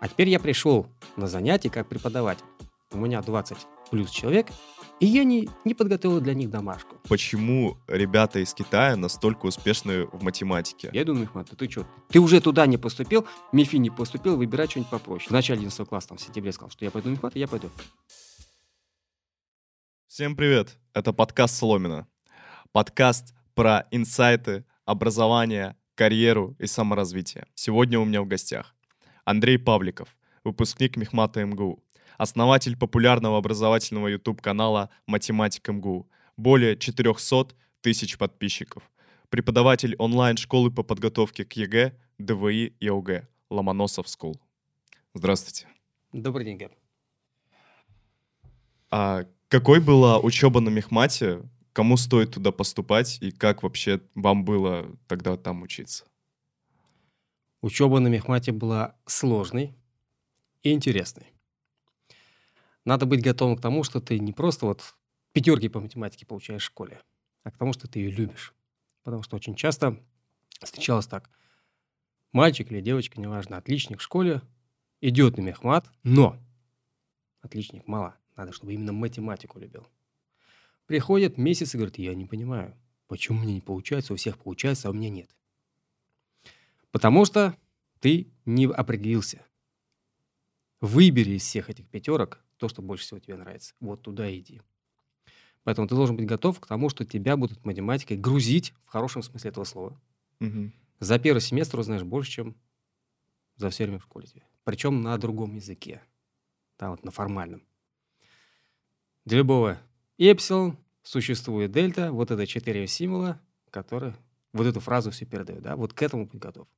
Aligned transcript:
А 0.00 0.08
теперь 0.08 0.28
я 0.28 0.38
пришел 0.38 0.86
на 1.16 1.26
занятие 1.26 1.70
как 1.70 1.88
преподаватель. 1.88 2.44
У 2.92 2.98
меня 2.98 3.20
20 3.20 3.58
плюс 3.90 4.10
человек, 4.10 4.46
и 5.00 5.06
я 5.06 5.24
не, 5.24 5.48
не 5.64 5.74
подготовил 5.74 6.20
для 6.20 6.34
них 6.34 6.50
домашку. 6.50 6.96
Почему 7.08 7.76
ребята 7.88 8.38
из 8.38 8.54
Китая 8.54 8.96
настолько 8.96 9.46
успешны 9.46 10.06
в 10.06 10.22
математике? 10.22 10.90
Я 10.92 11.02
иду 11.02 11.14
на 11.14 11.20
мехмат, 11.20 11.48
ты 11.50 11.68
что? 11.68 11.84
Ты 12.10 12.20
уже 12.20 12.40
туда 12.40 12.66
не 12.66 12.76
поступил, 12.76 13.26
МИФИ 13.52 13.76
не 13.76 13.90
поступил, 13.90 14.36
выбирай 14.36 14.68
что-нибудь 14.68 14.90
попроще. 14.90 15.28
В 15.28 15.32
начале 15.32 15.58
11 15.58 15.88
класса, 15.88 16.08
там, 16.08 16.18
в 16.18 16.20
сентябре 16.20 16.52
сказал, 16.52 16.70
что 16.70 16.84
я 16.84 16.90
пойду 16.92 17.10
и 17.10 17.38
я 17.38 17.48
пойду. 17.48 17.68
Всем 20.06 20.36
привет! 20.36 20.78
Это 20.94 21.12
подкаст 21.12 21.56
Сломина. 21.56 22.06
Подкаст 22.70 23.34
про 23.54 23.86
инсайты, 23.90 24.64
образование, 24.84 25.76
карьеру 25.96 26.54
и 26.60 26.66
саморазвитие. 26.66 27.46
Сегодня 27.54 27.98
у 27.98 28.04
меня 28.04 28.22
в 28.22 28.26
гостях 28.26 28.74
Андрей 29.28 29.58
Павликов, 29.58 30.16
выпускник 30.42 30.96
Мехмата 30.96 31.44
МГУ, 31.44 31.84
основатель 32.16 32.78
популярного 32.78 33.36
образовательного 33.36 34.08
YouTube-канала 34.08 34.88
«Математик 35.06 35.68
МГУ», 35.68 36.08
более 36.38 36.78
400 36.78 37.48
тысяч 37.82 38.16
подписчиков, 38.16 38.90
преподаватель 39.28 39.94
онлайн-школы 39.96 40.70
по 40.70 40.82
подготовке 40.82 41.44
к 41.44 41.52
ЕГЭ, 41.52 41.92
ДВИ 42.18 42.74
и 42.80 42.88
ОГЭ 42.88 43.28
«Lomonosov 43.50 44.08
School». 44.08 44.40
Здравствуйте. 45.12 45.68
Добрый 46.14 46.46
день, 46.46 46.56
Габ. 46.56 46.72
А 48.90 49.26
какой 49.48 49.80
была 49.80 50.18
учеба 50.20 50.60
на 50.60 50.70
Мехмате? 50.70 51.42
Кому 51.74 51.98
стоит 51.98 52.30
туда 52.30 52.50
поступать 52.50 53.18
и 53.20 53.30
как 53.30 53.62
вообще 53.62 54.00
вам 54.14 54.46
было 54.46 54.86
тогда 55.06 55.36
там 55.36 55.60
учиться? 55.60 56.06
Учеба 57.60 57.98
на 57.98 58.06
мехмате 58.06 58.52
была 58.52 58.96
сложной 59.06 59.74
и 60.62 60.72
интересной. 60.72 61.32
Надо 62.84 63.04
быть 63.04 63.20
готовым 63.20 63.56
к 63.56 63.60
тому, 63.60 63.82
что 63.82 64.00
ты 64.00 64.20
не 64.20 64.32
просто 64.32 64.66
вот 64.66 64.94
пятерки 65.32 65.68
по 65.68 65.80
математике 65.80 66.24
получаешь 66.24 66.62
в 66.62 66.66
школе, 66.66 67.02
а 67.42 67.50
к 67.50 67.58
тому, 67.58 67.72
что 67.72 67.88
ты 67.88 67.98
ее 67.98 68.10
любишь. 68.12 68.54
Потому 69.02 69.24
что 69.24 69.34
очень 69.36 69.56
часто 69.56 70.00
встречалось 70.62 71.08
так. 71.08 71.30
Мальчик 72.30 72.70
или 72.70 72.80
девочка, 72.80 73.20
неважно, 73.20 73.56
отличник 73.56 73.98
в 73.98 74.02
школе, 74.02 74.40
идет 75.00 75.36
на 75.36 75.42
мехмат, 75.42 75.90
но 76.04 76.38
отличник 77.40 77.88
мало. 77.88 78.16
Надо, 78.36 78.52
чтобы 78.52 78.72
именно 78.72 78.92
математику 78.92 79.58
любил. 79.58 79.88
Приходит 80.86 81.38
месяц 81.38 81.74
и 81.74 81.76
говорит, 81.76 81.98
я 81.98 82.14
не 82.14 82.24
понимаю, 82.24 82.76
почему 83.08 83.40
мне 83.40 83.54
не 83.54 83.60
получается, 83.60 84.12
у 84.12 84.16
всех 84.16 84.38
получается, 84.38 84.86
а 84.86 84.90
у 84.92 84.94
меня 84.94 85.10
нет. 85.10 85.34
Потому 86.90 87.24
что 87.24 87.56
ты 88.00 88.28
не 88.44 88.66
определился. 88.66 89.44
Выбери 90.80 91.32
из 91.32 91.42
всех 91.42 91.70
этих 91.70 91.86
пятерок 91.88 92.42
то, 92.56 92.68
что 92.68 92.82
больше 92.82 93.04
всего 93.04 93.20
тебе 93.20 93.36
нравится. 93.36 93.74
Вот 93.80 94.02
туда 94.02 94.32
иди. 94.34 94.60
Поэтому 95.64 95.86
ты 95.86 95.94
должен 95.94 96.16
быть 96.16 96.26
готов 96.26 96.60
к 96.60 96.66
тому, 96.66 96.88
что 96.88 97.04
тебя 97.04 97.36
будут 97.36 97.64
математикой 97.64 98.16
грузить 98.16 98.74
в 98.84 98.88
хорошем 98.88 99.22
смысле 99.22 99.50
этого 99.50 99.64
слова. 99.64 100.00
Угу. 100.40 100.72
За 101.00 101.18
первый 101.18 101.40
семестр 101.40 101.78
узнаешь 101.78 102.04
больше, 102.04 102.30
чем 102.30 102.56
за 103.56 103.70
все 103.70 103.84
время 103.84 103.98
в 103.98 104.04
школе. 104.04 104.26
Причем 104.64 105.02
на 105.02 105.16
другом 105.18 105.56
языке. 105.56 106.02
Да, 106.78 106.90
вот 106.90 107.04
на 107.04 107.10
формальном. 107.10 107.62
Для 109.24 109.38
любого 109.38 109.78
эпсилон 110.16 110.78
существует 111.02 111.72
дельта, 111.72 112.12
вот 112.12 112.30
это 112.30 112.46
четыре 112.46 112.86
символа, 112.86 113.40
которые 113.70 114.16
вот 114.52 114.66
эту 114.66 114.80
фразу 114.80 115.10
все 115.10 115.26
передают. 115.26 115.62
Да? 115.62 115.76
Вот 115.76 115.92
к 115.92 116.02
этому 116.02 116.26
быть 116.26 116.40
готов. 116.40 116.68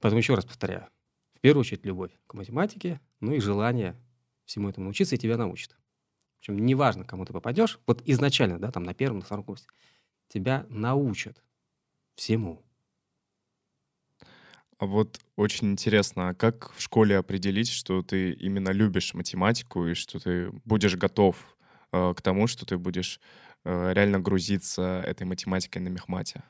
Поэтому 0.00 0.18
еще 0.18 0.34
раз 0.34 0.44
повторяю. 0.44 0.88
В 1.34 1.40
первую 1.40 1.60
очередь 1.60 1.84
любовь 1.84 2.12
к 2.26 2.34
математике, 2.34 3.00
ну 3.20 3.32
и 3.32 3.40
желание 3.40 3.96
всему 4.44 4.68
этому 4.68 4.84
научиться, 4.84 5.14
и 5.14 5.18
тебя 5.18 5.36
научат. 5.36 5.76
Причем 6.40 6.64
неважно, 6.64 7.04
кому 7.04 7.24
ты 7.24 7.32
попадешь, 7.32 7.78
вот 7.86 8.02
изначально, 8.06 8.58
да, 8.58 8.70
там 8.70 8.82
на 8.82 8.94
первом, 8.94 9.18
на 9.18 9.24
втором 9.24 9.44
курсе, 9.44 9.66
тебя 10.28 10.66
научат 10.68 11.42
всему. 12.14 12.64
А 14.78 14.86
вот 14.86 15.18
очень 15.34 15.72
интересно, 15.72 16.28
а 16.28 16.34
как 16.34 16.72
в 16.72 16.80
школе 16.80 17.18
определить, 17.18 17.68
что 17.68 18.02
ты 18.02 18.32
именно 18.32 18.70
любишь 18.70 19.12
математику 19.12 19.86
и 19.88 19.94
что 19.94 20.20
ты 20.20 20.50
будешь 20.64 20.96
готов 20.96 21.56
э, 21.92 22.14
к 22.16 22.22
тому, 22.22 22.46
что 22.46 22.64
ты 22.64 22.78
будешь 22.78 23.20
э, 23.64 23.92
реально 23.92 24.20
грузиться 24.20 25.02
этой 25.04 25.24
математикой 25.24 25.82
на 25.82 25.88
мехмате? 25.88 26.44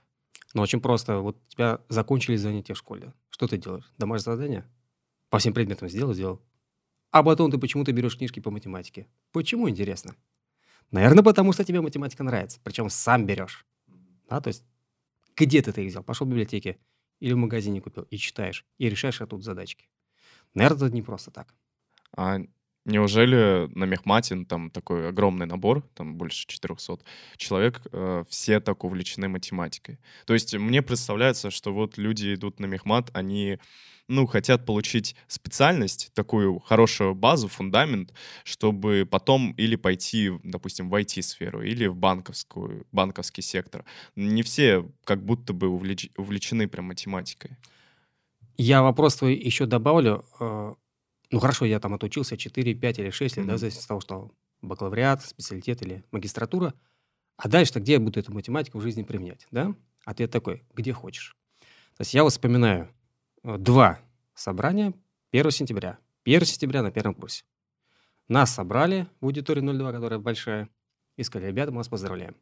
Ну, 0.55 0.63
очень 0.63 0.81
просто. 0.81 1.19
Вот 1.19 1.37
у 1.37 1.51
тебя 1.51 1.81
закончили 1.89 2.37
занятия 2.37 2.75
в 2.75 2.79
школе. 2.79 3.13
Что 3.31 3.47
ты 3.47 3.59
делаешь? 3.59 3.91
Домашнее 3.99 4.37
задание? 4.37 4.71
По 5.31 5.39
всем 5.39 5.53
предметам 5.53 5.89
сделал, 5.89 6.15
сделал. 6.15 6.43
А 7.11 7.23
потом 7.23 7.51
ты 7.51 7.59
почему-то 7.59 7.93
берешь 7.93 8.17
книжки 8.17 8.41
по 8.41 8.51
математике. 8.51 9.07
Почему, 9.33 9.69
интересно? 9.69 10.15
Наверное, 10.91 11.23
потому 11.23 11.53
что 11.53 11.65
тебе 11.65 11.81
математика 11.81 12.23
нравится. 12.23 12.61
Причем 12.63 12.89
сам 12.89 13.27
берешь. 13.27 13.67
Да, 14.29 14.41
то 14.41 14.49
есть 14.49 14.65
где 15.37 15.63
ты 15.63 15.71
их 15.83 15.91
взял? 15.91 16.03
Пошел 16.03 16.27
в 16.27 16.31
библиотеке 16.31 16.79
или 17.21 17.33
в 17.33 17.37
магазине 17.37 17.81
купил 17.81 18.05
и 18.05 18.17
читаешь, 18.17 18.67
и 18.79 18.89
решаешь 18.89 19.21
оттуда 19.21 19.43
задачки. 19.43 19.89
Наверное, 20.55 20.87
это 20.87 20.95
не 20.95 21.03
просто 21.03 21.31
так. 21.31 21.55
А 22.17 22.39
Неужели 22.89 23.69
на 23.75 23.85
Мехмате 23.85 24.47
там 24.47 24.71
такой 24.71 25.11
огромный 25.11 25.45
набор, 25.45 25.83
там 25.95 26.15
больше 26.15 26.47
400 26.47 27.01
человек, 27.37 27.83
э, 27.93 28.25
все 28.31 28.61
так 28.61 28.83
увлечены 28.83 29.29
математикой? 29.29 29.99
То 30.25 30.33
есть 30.33 30.55
мне 30.55 30.81
представляется, 30.81 31.51
что 31.51 31.75
вот 31.75 31.99
люди 31.99 32.33
идут 32.33 32.61
на 32.61 32.65
Мехмат, 32.65 33.11
они 33.13 33.59
ну, 34.09 34.27
хотят 34.27 34.65
получить 34.65 35.17
специальность, 35.27 36.11
такую 36.15 36.61
хорошую 36.61 37.15
базу, 37.15 37.49
фундамент, 37.49 38.15
чтобы 38.43 39.07
потом 39.11 39.53
или 39.59 39.77
пойти, 39.77 40.33
допустим, 40.43 40.89
в 40.89 40.95
IT-сферу, 40.95 41.61
или 41.61 41.89
в 41.89 41.95
банковскую, 41.95 42.87
банковский 42.91 43.43
сектор. 43.43 43.85
Не 44.17 44.43
все 44.43 44.91
как 45.05 45.23
будто 45.23 45.53
бы 45.53 45.69
увлеч, 45.69 46.09
увлечены 46.17 46.69
прям 46.69 46.87
математикой. 46.87 47.51
Я 48.57 48.83
вопрос 48.83 49.17
твой 49.17 49.35
еще 49.35 49.67
добавлю. 49.67 50.25
Ну 51.31 51.41
хорошо, 51.41 51.65
я 51.65 51.79
там 51.79 51.95
отучился 51.95 52.37
4, 52.37 52.75
5 52.75 52.99
или 52.99 53.11
6 53.11 53.37
лет, 53.37 53.45
mm-hmm. 53.45 53.49
да, 53.49 53.55
в 53.57 53.59
зависимости 53.59 53.85
от 53.85 53.89
того, 53.89 54.01
что 54.01 54.31
бакалавриат, 54.63 55.25
специалитет 55.25 55.83
или 55.83 56.05
магистратура. 56.11 56.75
А 57.37 57.49
дальше-то 57.49 57.81
где 57.81 57.95
я 57.95 58.01
буду 58.01 58.19
эту 58.19 58.33
математику 58.33 58.79
в 58.79 58.83
жизни 58.83 59.03
применять, 59.03 59.47
да? 59.51 59.75
Ответ 60.05 60.31
такой, 60.31 60.65
где 60.75 60.93
хочешь. 60.93 61.37
То 61.97 62.03
есть 62.03 62.15
я 62.15 62.23
вот 62.23 62.33
вспоминаю 62.33 62.89
э, 63.45 63.59
два 63.59 64.01
собрания 64.35 64.95
1 65.33 65.51
сентября. 65.51 65.99
1 66.25 66.45
сентября 66.45 66.83
на 66.83 66.91
первом 66.91 67.15
курсе. 67.15 67.45
Нас 68.27 68.55
собрали 68.55 69.07
в 69.21 69.27
аудитории 69.27 69.61
02, 69.61 69.93
которая 69.93 70.19
большая, 70.19 70.69
и 71.17 71.23
сказали, 71.23 71.49
ребята, 71.49 71.73
мы 71.73 71.79
вас 71.79 71.89
поздравляем. 71.89 72.37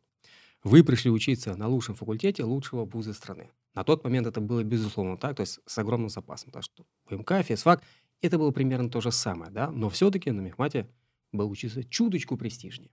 Вы 0.65 0.83
пришли 0.83 1.11
учиться 1.11 1.55
на 1.57 1.69
лучшем 1.69 1.95
факультете 1.95 2.43
лучшего 2.43 2.85
вуза 2.85 3.15
страны. 3.15 3.51
На 3.75 3.85
тот 3.85 4.03
момент 4.05 4.27
это 4.27 4.41
было 4.41 4.65
безусловно 4.65 5.17
так, 5.17 5.37
то 5.37 5.43
есть 5.43 5.61
с 5.65 5.79
огромным 5.79 6.09
запасом. 6.09 6.51
Так 6.51 6.63
что 6.65 6.85
ПМК, 7.09 7.43
физфак 7.45 7.83
это 8.21 8.39
было 8.39 8.51
примерно 8.51 8.91
то 8.91 9.01
же 9.01 9.13
самое, 9.13 9.51
да, 9.51 9.71
но 9.71 9.89
все-таки 9.89 10.31
на 10.31 10.41
мехмате 10.41 10.89
был 11.33 11.51
учиться 11.51 11.85
чуточку 11.85 12.37
престижнее. 12.37 12.91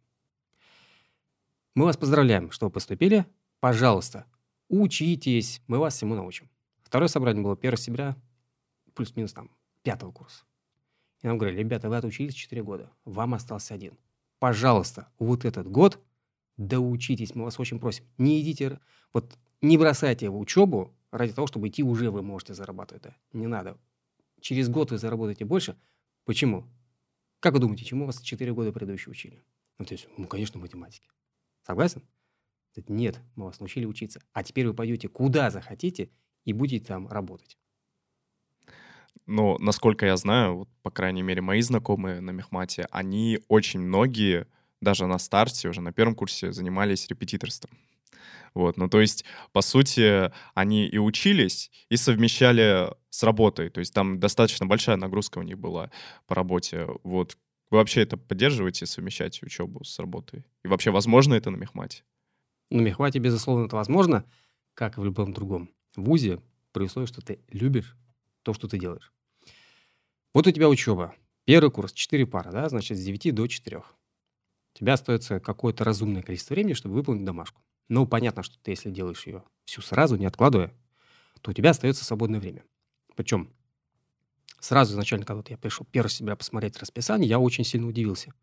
Мы 1.75 1.85
вас 1.85 1.97
поздравляем, 1.97 2.51
что 2.51 2.67
вы 2.67 2.72
поступили. 2.72 3.25
Пожалуйста, 3.59 4.25
учитесь, 4.69 5.61
мы 5.67 5.79
вас 5.79 5.95
всему 5.95 6.16
научим. 6.16 6.50
Второе 6.84 7.07
собрание 7.07 7.44
было 7.44 7.53
1 7.53 7.78
сентября, 7.78 8.16
плюс-минус 8.94 9.34
там, 9.34 9.50
пятого 9.81 10.11
курса. 10.11 10.44
И 11.22 11.28
нам 11.28 11.38
говорили, 11.38 11.59
ребята, 11.59 11.90
вы 11.90 11.97
отучились 11.97 12.34
4 12.34 12.61
года, 12.63 12.91
вам 13.05 13.34
остался 13.34 13.73
один. 13.73 13.97
Пожалуйста, 14.40 15.07
вот 15.17 15.45
этот 15.45 15.67
год 15.67 16.00
доучитесь, 16.57 17.34
мы 17.34 17.45
вас 17.45 17.59
очень 17.59 17.79
просим. 17.79 18.05
Не 18.17 18.41
идите, 18.41 18.79
вот 19.13 19.38
не 19.61 19.78
бросайте 19.78 20.29
учебу 20.29 20.94
ради 21.11 21.31
того, 21.31 21.47
чтобы 21.47 21.69
идти 21.69 21.81
уже 21.81 22.11
вы 22.11 22.22
можете 22.22 22.53
зарабатывать. 22.53 23.03
Да? 23.03 23.16
Не 23.31 23.47
надо 23.47 23.78
через 24.43 24.69
год 24.69 24.91
вы 24.91 24.97
заработаете 24.97 25.45
больше. 25.45 25.75
Почему? 26.25 26.69
Как 27.40 27.53
вы 27.53 27.59
думаете, 27.59 27.85
чему 27.85 28.05
вас 28.05 28.22
4 28.22 28.53
года 28.53 28.72
предыдущие 28.72 29.11
учили? 29.11 29.43
Ну, 29.79 29.85
то 29.85 29.93
есть, 29.93 30.07
ну, 30.17 30.28
конечно, 30.28 30.59
математике. 30.59 31.09
Согласен? 31.66 32.03
Нет, 32.87 33.19
мы 33.35 33.45
вас 33.45 33.59
научили 33.59 33.85
учиться. 33.85 34.22
А 34.34 34.43
теперь 34.43 34.67
вы 34.67 34.73
пойдете 34.73 35.07
куда 35.07 35.49
захотите 35.49 36.11
и 36.43 36.53
будете 36.53 36.85
там 36.85 37.07
работать. 37.07 37.57
Ну, 39.25 39.57
насколько 39.59 40.05
я 40.05 40.17
знаю, 40.17 40.57
вот, 40.57 40.69
по 40.81 40.91
крайней 40.91 41.22
мере, 41.22 41.41
мои 41.41 41.61
знакомые 41.61 42.19
на 42.19 42.31
Мехмате, 42.31 42.87
они 42.91 43.39
очень 43.47 43.79
многие, 43.79 44.47
даже 44.81 45.07
на 45.07 45.17
старте, 45.19 45.69
уже 45.69 45.81
на 45.81 45.93
первом 45.93 46.16
курсе, 46.16 46.51
занимались 46.51 47.07
репетиторством. 47.07 47.72
Вот, 48.53 48.77
ну 48.77 48.87
то 48.87 49.01
есть, 49.01 49.25
по 49.51 49.61
сути, 49.61 50.31
они 50.53 50.85
и 50.85 50.97
учились, 50.97 51.71
и 51.89 51.97
совмещали 51.97 52.89
с 53.09 53.23
работой. 53.23 53.69
То 53.69 53.79
есть 53.79 53.93
там 53.93 54.19
достаточно 54.19 54.65
большая 54.65 54.97
нагрузка 54.97 55.39
у 55.39 55.43
них 55.43 55.57
была 55.57 55.89
по 56.27 56.35
работе. 56.35 56.87
Вот. 57.03 57.37
Вы 57.69 57.77
вообще 57.77 58.01
это 58.01 58.17
поддерживаете, 58.17 58.85
совмещать 58.85 59.41
учебу 59.41 59.83
с 59.83 59.97
работой? 59.97 60.45
И 60.63 60.67
вообще, 60.67 60.91
возможно 60.91 61.33
это 61.33 61.49
на 61.49 61.55
Мехмате? 61.55 62.03
На 62.69 62.81
Мехмате, 62.81 63.17
безусловно, 63.17 63.65
это 63.65 63.75
возможно, 63.75 64.25
как 64.75 64.97
и 64.97 65.01
в 65.01 65.05
любом 65.05 65.33
другом 65.33 65.71
вузе, 65.95 66.39
при 66.71 66.83
условии, 66.83 67.07
что 67.07 67.21
ты 67.21 67.39
любишь 67.49 67.95
то, 68.43 68.53
что 68.53 68.67
ты 68.67 68.77
делаешь. 68.77 69.11
Вот 70.33 70.47
у 70.47 70.51
тебя 70.51 70.69
учеба. 70.69 71.15
Первый 71.45 71.71
курс, 71.71 71.93
4 71.93 72.25
пары, 72.25 72.51
да, 72.51 72.69
значит, 72.69 72.97
с 72.97 73.03
9 73.03 73.33
до 73.33 73.47
4. 73.47 73.77
У 73.77 73.83
тебя 74.73 74.93
остается 74.93 75.39
какое-то 75.39 75.83
разумное 75.83 76.23
количество 76.23 76.53
времени, 76.53 76.73
чтобы 76.73 76.95
выполнить 76.95 77.25
домашку. 77.25 77.61
Ну, 77.90 78.08
понятно, 78.08 78.44
что 78.44 78.58
ты, 78.59 78.72
если 78.72 78.90
делаешь 78.91 79.26
ее 79.28 79.44
всю 79.66 79.82
сразу, 79.82 80.16
не 80.16 80.26
откладывая, 80.26 80.74
то 81.41 81.52
у 81.52 81.53
тебя 81.53 81.72
остается 81.72 82.06
свободное 82.06 82.40
время. 82.40 82.64
Причем 83.16 83.53
сразу 84.59 84.94
изначально, 84.94 85.26
когда 85.26 85.38
вот 85.38 85.50
я 85.50 85.58
пришел 85.58 85.85
первый 85.91 86.09
себя 86.09 86.35
посмотреть 86.35 86.78
расписание, 86.78 87.30
я 87.30 87.40
очень 87.40 87.64
сильно 87.64 87.88
удивился. 87.88 88.34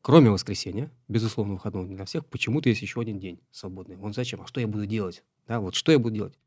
Кроме 0.00 0.30
воскресенья, 0.30 0.90
безусловно, 1.06 1.54
выходного 1.54 1.86
для 1.86 2.04
всех, 2.04 2.26
почему-то 2.26 2.68
есть 2.68 2.82
еще 2.82 3.00
один 3.00 3.20
день 3.20 3.40
свободный. 3.52 3.96
Он 3.98 4.12
зачем? 4.12 4.42
А 4.42 4.46
что 4.48 4.60
я 4.60 4.66
буду 4.66 4.84
делать? 4.84 5.22
Да, 5.46 5.60
вот 5.60 5.76
что 5.76 5.92
я 5.92 5.98
буду 6.00 6.16
делать? 6.16 6.38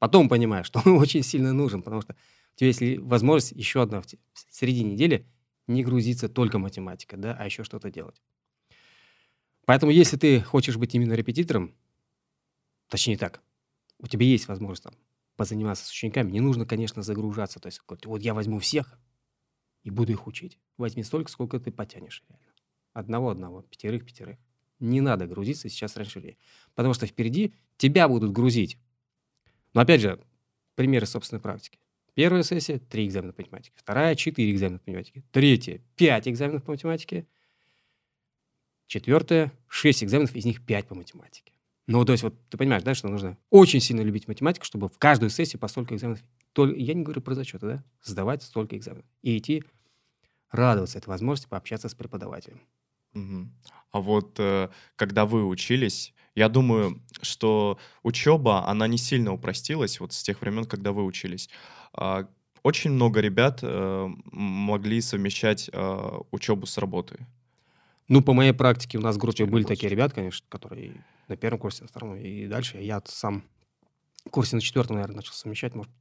Потом 0.00 0.28
понимаешь, 0.28 0.66
что 0.68 0.82
он 0.84 0.98
очень 0.98 1.22
сильно 1.22 1.52
нужен, 1.52 1.82
потому 1.82 2.02
что 2.02 2.14
у 2.14 2.56
тебя 2.56 2.68
есть 2.68 2.98
возможность 3.00 3.52
еще 3.52 3.82
одна 3.82 4.00
в 4.00 4.06
середине 4.50 4.92
недели 4.92 5.26
не 5.66 5.84
грузиться 5.84 6.28
только 6.28 6.58
математикой, 6.58 7.18
да, 7.18 7.36
а 7.38 7.44
еще 7.44 7.62
что-то 7.62 7.90
делать. 7.90 8.20
Поэтому, 9.66 9.92
если 9.92 10.16
ты 10.16 10.40
хочешь 10.40 10.76
быть 10.76 10.94
именно 10.94 11.14
репетитором, 11.14 11.74
точнее 12.88 13.16
так, 13.16 13.42
у 13.98 14.06
тебя 14.06 14.26
есть 14.26 14.48
возможность 14.48 14.84
там 14.84 14.94
позаниматься 15.36 15.86
с 15.86 15.90
учениками, 15.90 16.30
не 16.30 16.40
нужно, 16.40 16.66
конечно, 16.66 17.02
загружаться. 17.02 17.60
То 17.60 17.66
есть 17.66 17.80
вот 18.04 18.22
я 18.22 18.34
возьму 18.34 18.58
всех 18.58 18.98
и 19.82 19.90
буду 19.90 20.12
их 20.12 20.26
учить. 20.26 20.58
Возьми 20.76 21.02
столько, 21.02 21.30
сколько 21.30 21.58
ты 21.58 21.70
потянешь 21.72 22.22
реально. 22.28 22.46
Одного-одного, 22.92 23.62
пятерых-пятерых. 23.62 24.38
Не 24.78 25.00
надо 25.00 25.26
грузиться 25.26 25.68
сейчас 25.68 25.96
раньше 25.96 26.20
времени. 26.20 26.38
Потому 26.74 26.94
что 26.94 27.06
впереди 27.06 27.54
тебя 27.76 28.08
будут 28.08 28.32
грузить. 28.32 28.78
Но 29.72 29.80
опять 29.80 30.00
же, 30.00 30.20
примеры 30.74 31.06
собственной 31.06 31.40
практики. 31.40 31.78
Первая 32.14 32.44
сессия– 32.44 32.78
три 32.90 33.06
экзамена 33.06 33.32
по 33.32 33.42
математике. 33.42 33.74
Вторая– 33.76 34.14
четыре 34.16 34.52
экзамена 34.52 34.78
по 34.78 34.90
математике. 34.90 35.24
Третья– 35.32 35.80
пять 35.96 36.28
экзаменов 36.28 36.62
по 36.62 36.72
математике. 36.72 37.26
Четвертая– 38.86 39.52
шесть 39.68 40.04
экзаменов, 40.04 40.34
из 40.34 40.44
них 40.44 40.64
пять 40.64 40.86
по 40.86 40.94
математике. 40.94 41.52
Ну, 41.86 42.04
то 42.04 42.12
есть, 42.12 42.22
вот 42.22 42.34
ты 42.48 42.56
понимаешь, 42.56 42.82
да, 42.82 42.94
что 42.94 43.08
нужно 43.08 43.36
очень 43.50 43.80
сильно 43.80 44.00
любить 44.00 44.26
математику, 44.26 44.64
чтобы 44.64 44.88
в 44.88 44.98
каждую 44.98 45.30
сессию 45.30 45.60
по 45.60 45.68
столько 45.68 45.94
экзаменов, 45.94 46.22
только, 46.52 46.76
я 46.76 46.94
не 46.94 47.02
говорю 47.02 47.20
про 47.20 47.34
зачеты, 47.34 47.66
да, 47.66 47.84
сдавать 48.02 48.42
столько 48.42 48.76
экзаменов. 48.76 49.04
И 49.22 49.36
идти 49.36 49.64
радоваться 50.50 50.98
этой 50.98 51.08
возможности 51.08 51.48
пообщаться 51.48 51.88
с 51.88 51.94
преподавателем. 51.94 52.60
Угу. 53.14 53.48
А 53.92 54.00
вот 54.00 54.36
э, 54.38 54.70
когда 54.96 55.26
вы 55.26 55.46
учились, 55.46 56.14
я 56.34 56.48
думаю, 56.48 57.00
что 57.22 57.78
учеба, 58.02 58.66
она 58.66 58.88
не 58.88 58.98
сильно 58.98 59.32
упростилась 59.32 60.00
вот 60.00 60.12
с 60.12 60.22
тех 60.22 60.40
времен, 60.40 60.64
когда 60.64 60.92
вы 60.92 61.04
учились. 61.04 61.48
А, 61.92 62.28
очень 62.62 62.90
много 62.90 63.20
ребят 63.20 63.60
э, 63.62 64.08
могли 64.32 65.00
совмещать 65.00 65.70
э, 65.72 66.20
учебу 66.30 66.66
с 66.66 66.78
работой. 66.78 67.18
Ну, 68.08 68.22
по 68.22 68.34
моей 68.34 68.52
практике 68.52 68.98
у 68.98 69.00
нас 69.00 69.16
в 69.16 69.18
группе 69.18 69.46
были 69.46 69.64
такие 69.64 69.88
ребята, 69.88 70.16
конечно, 70.16 70.46
которые 70.48 71.04
на 71.28 71.36
первом 71.36 71.58
курсе, 71.58 71.82
на 71.82 71.88
втором 71.88 72.16
и 72.16 72.46
дальше. 72.46 72.78
Я 72.78 73.02
сам 73.06 73.44
в 74.24 74.30
курсе 74.30 74.56
на 74.56 74.62
четвертом, 74.62 74.96
наверное, 74.96 75.16
начал 75.16 75.32
совмещать. 75.32 75.74
Может. 75.74 75.92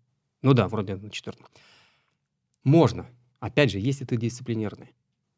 Ну 0.42 0.54
да, 0.54 0.68
вроде 0.68 0.96
на 0.96 1.10
четвертом. 1.10 1.46
Можно. 2.64 3.10
Опять 3.40 3.72
же, 3.72 3.80
если 3.80 4.06
ты 4.06 4.18
дисциплинированный. 4.18 4.94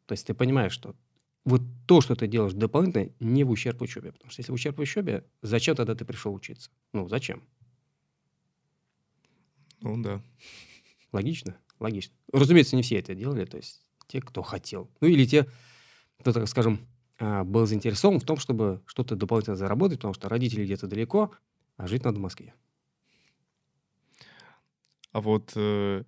То 0.05 0.13
есть 0.13 0.25
ты 0.25 0.33
понимаешь, 0.33 0.71
что 0.71 0.95
вот 1.43 1.61
то, 1.85 2.01
что 2.01 2.15
ты 2.15 2.27
делаешь 2.27 2.53
дополнительно, 2.53 3.11
не 3.19 3.43
в 3.43 3.51
ущерб 3.51 3.81
учебе. 3.81 4.11
Потому 4.11 4.31
что 4.31 4.39
если 4.41 4.51
в 4.51 4.55
ущерб 4.55 4.79
учебе, 4.79 5.23
зачем 5.41 5.75
тогда 5.75 5.95
ты 5.95 6.05
пришел 6.05 6.33
учиться? 6.33 6.71
Ну, 6.93 7.07
зачем? 7.07 7.43
Ну, 9.81 10.01
да. 10.01 10.21
Логично? 11.11 11.57
Логично. 11.79 12.15
Разумеется, 12.33 12.75
не 12.75 12.81
все 12.81 12.97
это 12.99 13.13
делали, 13.13 13.45
то 13.45 13.57
есть 13.57 13.83
те, 14.07 14.21
кто 14.21 14.41
хотел. 14.41 14.89
Ну, 15.01 15.07
или 15.07 15.25
те, 15.25 15.47
кто, 16.19 16.33
так 16.33 16.47
скажем, 16.47 16.79
а, 17.19 17.43
был 17.43 17.65
заинтересован 17.65 18.19
в 18.19 18.25
том, 18.25 18.37
чтобы 18.37 18.81
что-то 18.85 19.15
дополнительно 19.15 19.55
заработать, 19.55 19.99
потому 19.99 20.13
что 20.13 20.29
родители 20.29 20.65
где-то 20.65 20.87
далеко, 20.87 21.31
а 21.77 21.87
жить 21.87 22.03
надо 22.03 22.19
в 22.19 22.21
Москве. 22.21 22.53
А 25.11 25.21
вот 25.21 25.53
э, 25.55 26.03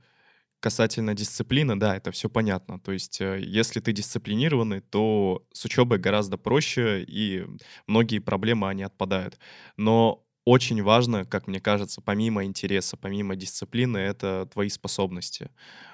касательно 0.59 1.13
дисциплины, 1.13 1.77
да, 1.77 1.95
это 1.95 2.11
все 2.11 2.29
понятно. 2.29 2.79
То 2.79 2.91
есть, 2.91 3.21
э, 3.21 3.39
если 3.41 3.79
ты 3.79 3.93
дисциплинированный, 3.93 4.81
то 4.81 5.45
с 5.53 5.63
учебой 5.63 5.97
гораздо 5.97 6.37
проще, 6.37 7.03
и 7.03 7.45
многие 7.87 8.19
проблемы, 8.19 8.67
они 8.67 8.83
отпадают. 8.83 9.39
Но 9.77 10.25
очень 10.43 10.81
важно, 10.83 11.25
как 11.25 11.47
мне 11.47 11.61
кажется, 11.61 12.01
помимо 12.01 12.43
интереса, 12.43 12.97
помимо 12.97 13.35
дисциплины, 13.35 13.97
это 13.97 14.47
твои 14.51 14.69
способности. 14.69 15.51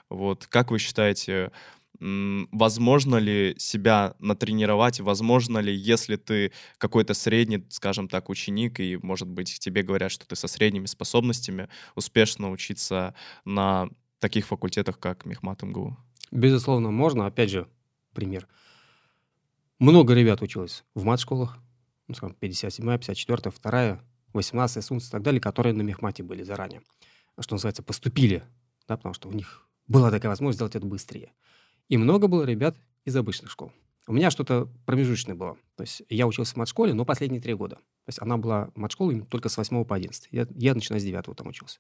Вот 0.10 0.48
как 0.48 0.72
вы 0.72 0.80
считаете, 0.80 1.52
возможно 2.00 3.18
ли 3.18 3.56
себя 3.58 4.16
натренировать, 4.20 5.00
возможно 5.00 5.60
ли, 5.60 5.74
если 5.74 6.16
ты 6.16 6.52
какой-то 6.78 7.14
средний, 7.14 7.66
скажем 7.70 8.08
так, 8.08 8.30
ученик, 8.30 8.80
и, 8.80 8.98
может 9.02 9.28
быть, 9.28 9.60
тебе 9.60 9.84
говорят, 9.84 10.12
что 10.12 10.28
ты 10.28 10.36
со 10.36 10.48
средними 10.48 10.86
способностями, 10.86 11.70
успешно 11.96 12.52
учиться 12.52 13.14
на 13.46 13.90
таких 14.20 14.48
факультетах, 14.48 15.00
как 15.00 15.26
Мехмат 15.26 15.64
МГУ? 15.64 15.98
Безусловно, 16.32 16.92
можно. 16.92 17.26
Опять 17.26 17.52
же, 17.52 17.68
пример. 18.14 18.48
Много 19.80 20.14
ребят 20.14 20.42
училось 20.42 20.84
в 20.96 21.04
мат-школах, 21.04 21.58
ну, 22.08 22.16
скажем, 22.16 22.36
57-я, 22.42 22.96
54-я, 22.96 23.52
2 23.52 24.04
18 24.34 24.84
Сунц 24.84 25.08
и 25.08 25.12
так 25.12 25.22
далее, 25.22 25.40
которые 25.40 25.74
на 25.74 25.82
Мехмате 25.82 26.24
были 26.24 26.44
заранее. 26.44 26.82
Что 27.40 27.56
называется, 27.56 27.84
поступили, 27.84 28.44
да, 28.88 28.98
потому 28.98 29.14
что 29.14 29.30
у 29.30 29.32
них 29.32 29.68
была 29.88 30.12
такая 30.12 30.30
возможность 30.30 30.58
сделать 30.58 30.76
это 30.76 30.86
быстрее. 30.86 31.32
И 31.90 31.98
много 31.98 32.28
было 32.28 32.44
ребят 32.44 32.78
из 33.06 33.16
обычных 33.16 33.52
школ. 33.52 33.72
У 34.06 34.14
меня 34.14 34.32
что-то 34.32 34.68
промежуточное 34.86 35.36
было. 35.36 35.58
То 35.76 35.84
есть 35.84 36.04
я 36.10 36.28
учился 36.28 36.54
в 36.54 36.58
мат-школе, 36.58 36.94
но 36.94 37.06
последние 37.06 37.42
три 37.42 37.54
года. 37.54 37.76
То 37.76 38.10
есть 38.10 38.22
она 38.22 38.38
была 38.38 38.70
мат-школой 38.76 39.22
только 39.22 39.50
с 39.50 39.58
8 39.58 39.86
по 39.86 39.96
11. 39.96 40.28
Я, 40.32 40.48
я 40.56 40.74
начиная 40.74 41.00
с 41.00 41.04
9 41.04 41.36
там 41.36 41.48
учился. 41.48 41.80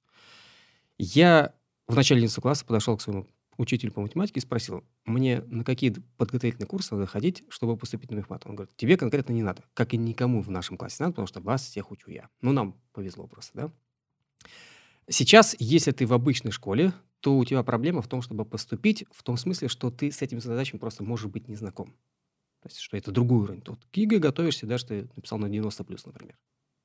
Я 0.98 1.54
в 1.88 1.96
начале 1.96 2.20
11 2.20 2.42
класса 2.42 2.66
подошел 2.66 2.96
к 2.98 3.02
своему 3.02 3.28
учителю 3.58 3.92
по 3.92 4.02
математике 4.02 4.40
и 4.40 4.42
спросил, 4.42 4.84
мне 5.06 5.42
на 5.42 5.64
какие 5.64 5.94
подготовительные 6.18 6.68
курсы 6.68 6.96
надо 6.96 7.08
ходить, 7.08 7.44
чтобы 7.50 7.78
поступить 7.78 8.10
на 8.10 8.16
мехмат. 8.16 8.46
Он 8.46 8.56
говорит, 8.56 8.76
тебе 8.78 8.98
конкретно 8.98 9.34
не 9.34 9.44
надо, 9.44 9.64
как 9.74 9.94
и 9.94 9.98
никому 9.98 10.42
в 10.42 10.50
нашем 10.50 10.78
классе 10.78 10.98
надо, 11.00 11.12
потому 11.12 11.28
что 11.28 11.42
вас 11.42 11.64
всех 11.64 11.92
учу 11.92 12.10
я. 12.10 12.30
Ну, 12.42 12.52
нам 12.52 12.76
повезло 12.94 13.28
просто, 13.28 13.52
да? 13.54 13.72
Сейчас, 15.10 15.56
если 15.60 15.92
ты 15.92 16.06
в 16.06 16.14
обычной 16.14 16.52
школе, 16.52 16.94
то 17.20 17.38
у 17.38 17.46
тебя 17.46 17.64
проблема 17.64 18.02
в 18.02 18.08
том, 18.08 18.22
чтобы 18.22 18.46
поступить, 18.46 19.06
в 19.12 19.24
том 19.24 19.38
смысле, 19.38 19.68
что 19.68 19.92
ты 19.92 20.12
с 20.12 20.22
этими 20.22 20.40
задачами 20.40 20.80
просто 20.80 21.04
можешь 21.04 21.28
быть 21.28 21.48
не 21.48 21.56
знаком. 21.56 21.94
То 22.62 22.70
есть, 22.70 22.80
что 22.80 22.96
это 22.96 23.12
другой 23.12 23.40
уровень. 23.40 23.62
Тут 23.62 23.86
к 23.92 23.98
ЕГЭ 23.98 24.20
готовишься, 24.20 24.66
да, 24.66 24.78
что 24.78 24.90
ты 24.90 25.10
написал 25.16 25.38
на 25.38 25.50
90 25.50 25.84
плюс, 25.84 26.06
например, 26.06 26.38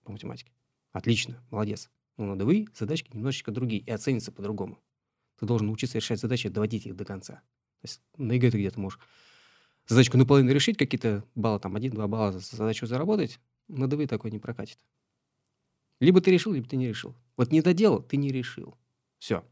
по 0.04 0.12
математике. 0.12 0.52
Отлично, 0.92 1.40
молодец. 1.50 1.90
Но 2.16 2.34
на 2.34 2.36
ДВИ 2.36 2.68
задачки 2.76 3.10
немножечко 3.12 3.52
другие 3.52 3.82
и 3.82 3.90
оценятся 3.90 4.32
по-другому. 4.32 4.78
Ты 5.38 5.46
должен 5.46 5.68
научиться 5.68 5.98
решать 5.98 6.18
задачи, 6.18 6.48
доводить 6.48 6.86
их 6.86 6.96
до 6.96 7.04
конца. 7.04 7.34
То 7.80 7.84
есть 7.84 8.00
на 8.16 8.32
ЕГЭ 8.32 8.50
ты 8.50 8.58
где-то 8.58 8.80
можешь 8.80 8.98
задачку 9.86 10.18
наполовину 10.18 10.52
решить, 10.52 10.76
какие-то 10.76 11.24
баллы, 11.34 11.60
там, 11.60 11.76
один-два 11.76 12.08
балла 12.08 12.32
за 12.32 12.40
задачу 12.40 12.86
заработать, 12.86 13.38
на 13.68 13.86
ДВИ 13.86 14.06
такой 14.06 14.30
не 14.30 14.38
прокатит. 14.38 14.78
Либо 16.00 16.20
ты 16.20 16.30
решил, 16.30 16.52
либо 16.52 16.68
ты 16.68 16.76
не 16.76 16.88
решил. 16.88 17.14
Вот 17.36 17.52
не 17.52 17.60
доделал, 17.60 18.02
ты 18.02 18.16
не 18.16 18.30
решил. 18.30 18.76
Все. 19.18 19.44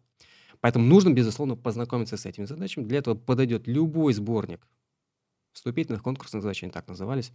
Поэтому 0.60 0.86
нужно, 0.86 1.10
безусловно, 1.10 1.56
познакомиться 1.56 2.16
с 2.16 2.26
этими 2.26 2.44
задачами. 2.44 2.84
Для 2.84 2.98
этого 2.98 3.14
подойдет 3.14 3.66
любой 3.66 4.12
сборник 4.12 4.66
вступительных 5.52 6.02
конкурсных 6.02 6.42
задач, 6.42 6.62
они 6.62 6.72
так 6.72 6.86
назывались. 6.86 7.32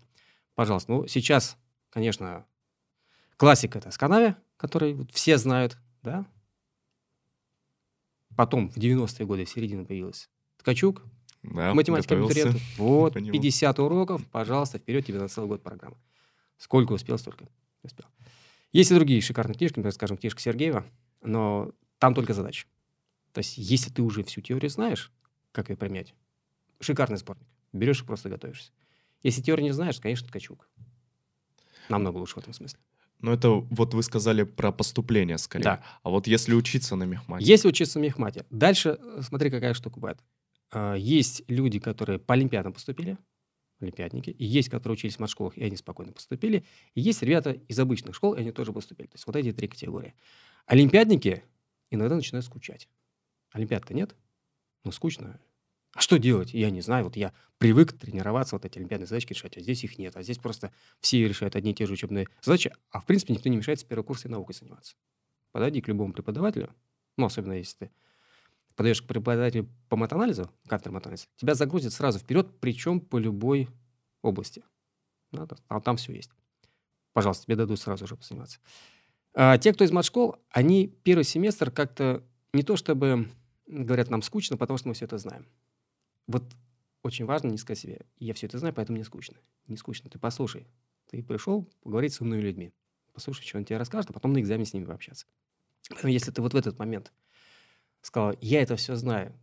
Пожалуйста. 0.56 0.92
Ну, 0.92 1.08
сейчас, 1.08 1.58
конечно, 1.90 2.46
классика— 3.38 3.78
это 3.80 3.92
Сканаве, 3.92 4.38
который 4.58 5.08
все 5.12 5.38
знают, 5.38 5.78
да? 6.04 6.26
Потом 8.36 8.70
в 8.70 8.78
90-е 8.78 9.26
годы, 9.26 9.46
в 9.46 9.50
середине 9.50 9.86
появилась 9.86 10.30
Ткачук, 10.58 11.04
да, 11.44 11.74
математика 11.74 12.16
абитуриента. 12.16 12.60
Вот, 12.78 13.14
50 13.14 13.80
уроков, 13.80 14.26
пожалуйста, 14.28 14.78
вперед 14.78 15.06
тебе 15.06 15.20
на 15.20 15.28
целый 15.28 15.48
год 15.48 15.64
программа. 15.64 15.98
Сколько 16.58 16.94
успел, 16.94 17.18
столько 17.18 17.48
успел. 17.82 18.06
Есть 18.72 18.92
и 18.92 18.96
другие 18.96 19.22
шикарные 19.22 19.56
книжки, 19.56 19.78
например, 19.78 19.94
скажем, 19.94 20.18
книжка 20.18 20.42
Сергеева, 20.42 20.86
но 21.22 21.72
там 22.00 22.14
только 22.14 22.34
задачи. 22.34 22.68
То 23.34 23.40
есть, 23.40 23.58
если 23.58 23.90
ты 23.90 24.02
уже 24.02 24.24
всю 24.24 24.42
теорию 24.42 24.70
знаешь, 24.70 25.12
как 25.52 25.70
ее 25.70 25.78
применять, 25.78 26.14
шикарный 26.80 27.18
сборник. 27.18 27.48
Берешь 27.74 28.02
и 28.02 28.06
просто 28.06 28.30
готовишься. 28.30 28.72
Если 29.24 29.42
теорию 29.42 29.66
не 29.66 29.72
знаешь, 29.72 30.00
конечно, 30.00 30.28
ткачук. 30.28 30.68
Намного 31.90 32.18
лучше 32.18 32.36
в 32.36 32.38
этом 32.40 32.54
смысле. 32.54 32.80
Ну, 33.20 33.32
это 33.32 33.50
вот 33.50 33.94
вы 33.94 34.02
сказали 34.02 34.44
про 34.44 34.72
поступление 34.72 35.38
скорее. 35.38 35.64
Да. 35.64 35.84
А 36.02 36.10
вот 36.10 36.26
если 36.28 36.54
учиться 36.54 36.96
на 36.96 37.04
мехмате? 37.04 37.46
Если 37.46 37.68
учиться 37.68 38.00
на 38.00 38.04
мехмате. 38.04 38.46
Дальше 38.50 38.98
э, 39.00 39.22
смотри, 39.22 39.52
какая 39.52 39.74
штука 39.76 40.00
бывает. 40.00 40.20
А, 40.72 40.96
есть 40.96 41.44
люди, 41.48 41.80
которые 41.80 42.18
по 42.18 42.34
олимпиадам 42.34 42.74
поступили, 42.74 43.18
олимпиадники, 43.84 44.30
и 44.30 44.46
есть, 44.46 44.70
которые 44.70 44.94
учились 44.94 45.16
в 45.16 45.20
мат-школах, 45.20 45.58
и 45.58 45.64
они 45.64 45.76
спокойно 45.76 46.14
поступили, 46.14 46.64
и 46.94 47.02
есть 47.02 47.22
ребята 47.22 47.52
из 47.52 47.80
обычных 47.80 48.16
школ, 48.16 48.34
и 48.34 48.40
они 48.40 48.52
тоже 48.52 48.74
поступили. 48.74 49.08
То 49.08 49.16
есть 49.16 49.28
вот 49.28 49.36
эти 49.36 49.52
три 49.52 49.68
категории. 49.68 50.14
Олимпиадники 50.66 51.44
иногда 51.90 52.16
начинают 52.16 52.46
скучать. 52.46 52.88
Олимпиад-то 53.52 53.94
нет. 53.94 54.16
Ну, 54.84 54.92
скучно. 54.92 55.40
А 55.94 56.00
что 56.00 56.18
делать? 56.18 56.54
Я 56.54 56.70
не 56.70 56.82
знаю. 56.82 57.04
Вот 57.04 57.18
я 57.18 57.34
привык 57.58 57.98
тренироваться, 57.98 58.56
вот 58.56 58.66
эти 58.66 58.78
олимпиадные 58.78 59.08
задачки 59.08 59.34
решать, 59.34 59.58
а 59.58 59.62
здесь 59.62 59.84
их 59.84 60.00
нет. 60.00 60.16
А 60.16 60.24
здесь 60.24 60.38
просто 60.38 60.72
все 61.00 61.28
решают 61.28 61.56
одни 61.56 61.72
и 61.72 61.76
те 61.76 61.86
же 61.86 61.94
учебные 61.94 62.28
задачи, 62.42 62.74
а 62.90 63.02
в 63.02 63.06
принципе 63.06 63.34
никто 63.34 63.50
не 63.50 63.58
мешает 63.58 63.80
с 63.80 63.84
первого 63.84 64.06
курса 64.06 64.30
наукой 64.30 64.56
заниматься. 64.56 64.96
Подойди 65.52 65.82
к 65.82 65.88
любому 65.90 66.14
преподавателю, 66.14 66.74
ну, 67.18 67.26
особенно 67.26 67.54
если 67.54 67.78
ты 67.78 67.92
подаешь 68.76 69.02
к 69.02 69.08
преподавателю 69.08 69.70
по 69.90 69.96
матанализу, 69.96 70.50
кафедра 70.68 70.92
матанализа, 70.92 71.28
тебя 71.38 71.56
загрузят 71.56 71.94
сразу 71.94 72.20
вперед, 72.20 72.60
причем 72.60 73.00
по 73.00 73.18
любой 73.18 73.70
области. 74.22 74.64
Да, 75.32 75.48
там, 75.82 75.98
все 75.98 76.14
есть. 76.14 76.32
Пожалуйста, 77.14 77.46
тебе 77.46 77.56
дадут 77.56 77.80
сразу 77.80 78.08
же 78.08 78.16
позаниматься. 78.16 78.60
А 79.34 79.58
те, 79.58 79.74
кто 79.74 79.84
из 79.84 79.92
мат-школ, 79.92 80.38
они 80.50 80.88
первый 80.88 81.24
семестр 81.24 81.72
как-то 81.72 82.24
не 82.54 82.64
то 82.64 82.76
чтобы 82.76 83.30
говорят, 83.68 84.10
нам 84.10 84.22
скучно, 84.22 84.58
потому 84.58 84.78
что 84.78 84.90
мы 84.90 84.94
все 84.94 85.06
это 85.06 85.18
знаем. 85.18 85.48
Вот 86.28 86.44
очень 87.04 87.26
важно 87.26 87.50
не 87.50 87.58
сказать 87.58 87.80
себе, 87.80 88.02
я 88.20 88.34
все 88.34 88.48
это 88.48 88.60
знаю, 88.60 88.74
поэтому 88.74 88.98
мне 88.98 89.06
скучно. 89.06 89.38
Не 89.68 89.78
скучно, 89.78 90.10
ты 90.10 90.20
послушай. 90.20 90.68
Ты 91.10 91.24
пришел 91.24 91.70
поговорить 91.82 92.14
с 92.14 92.22
умными 92.22 92.42
людьми. 92.42 92.74
Послушай, 93.14 93.46
что 93.46 93.58
он 93.58 93.66
тебе 93.66 93.78
расскажет, 93.78 94.10
а 94.10 94.14
потом 94.14 94.34
на 94.34 94.40
экзамене 94.40 94.66
с 94.66 94.74
ними 94.74 94.86
пообщаться. 94.86 95.26
Если 96.04 96.32
ты 96.32 96.42
вот 96.42 96.54
в 96.54 96.58
этот 96.58 96.78
момент 96.80 97.12
сказал, 98.02 98.36
я 98.42 98.62
это 98.62 98.76
все 98.76 98.96
знаю, 98.96 99.34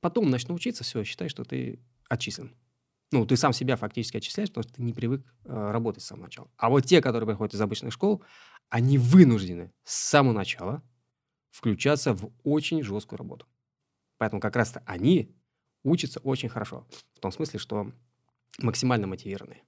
потом 0.00 0.30
начну 0.30 0.54
учиться, 0.54 0.84
все, 0.84 1.04
считай, 1.04 1.28
что 1.28 1.44
ты 1.44 1.80
отчислен. 2.08 2.54
Ну, 3.12 3.26
ты 3.26 3.36
сам 3.36 3.52
себя 3.52 3.76
фактически 3.76 4.16
отчисляешь, 4.16 4.48
потому 4.48 4.62
что 4.62 4.74
ты 4.74 4.82
не 4.82 4.94
привык 4.94 5.22
э, 5.44 5.70
работать 5.70 6.02
с 6.02 6.06
самого 6.06 6.24
начала. 6.24 6.50
А 6.56 6.70
вот 6.70 6.86
те, 6.86 7.02
которые 7.02 7.26
приходят 7.26 7.54
из 7.54 7.60
обычных 7.60 7.92
школ, 7.92 8.24
они 8.70 8.96
вынуждены 8.96 9.70
с 9.84 9.94
самого 9.94 10.32
начала 10.32 10.82
включаться 11.50 12.14
в 12.14 12.32
очень 12.42 12.82
жесткую 12.82 13.18
работу. 13.18 13.46
Поэтому 14.16 14.40
как 14.40 14.56
раз-то 14.56 14.82
они 14.86 15.36
учатся 15.82 16.20
очень 16.20 16.48
хорошо. 16.48 16.86
В 17.14 17.20
том 17.20 17.32
смысле, 17.32 17.58
что 17.58 17.92
максимально 18.58 19.06
мотивированы. 19.06 19.62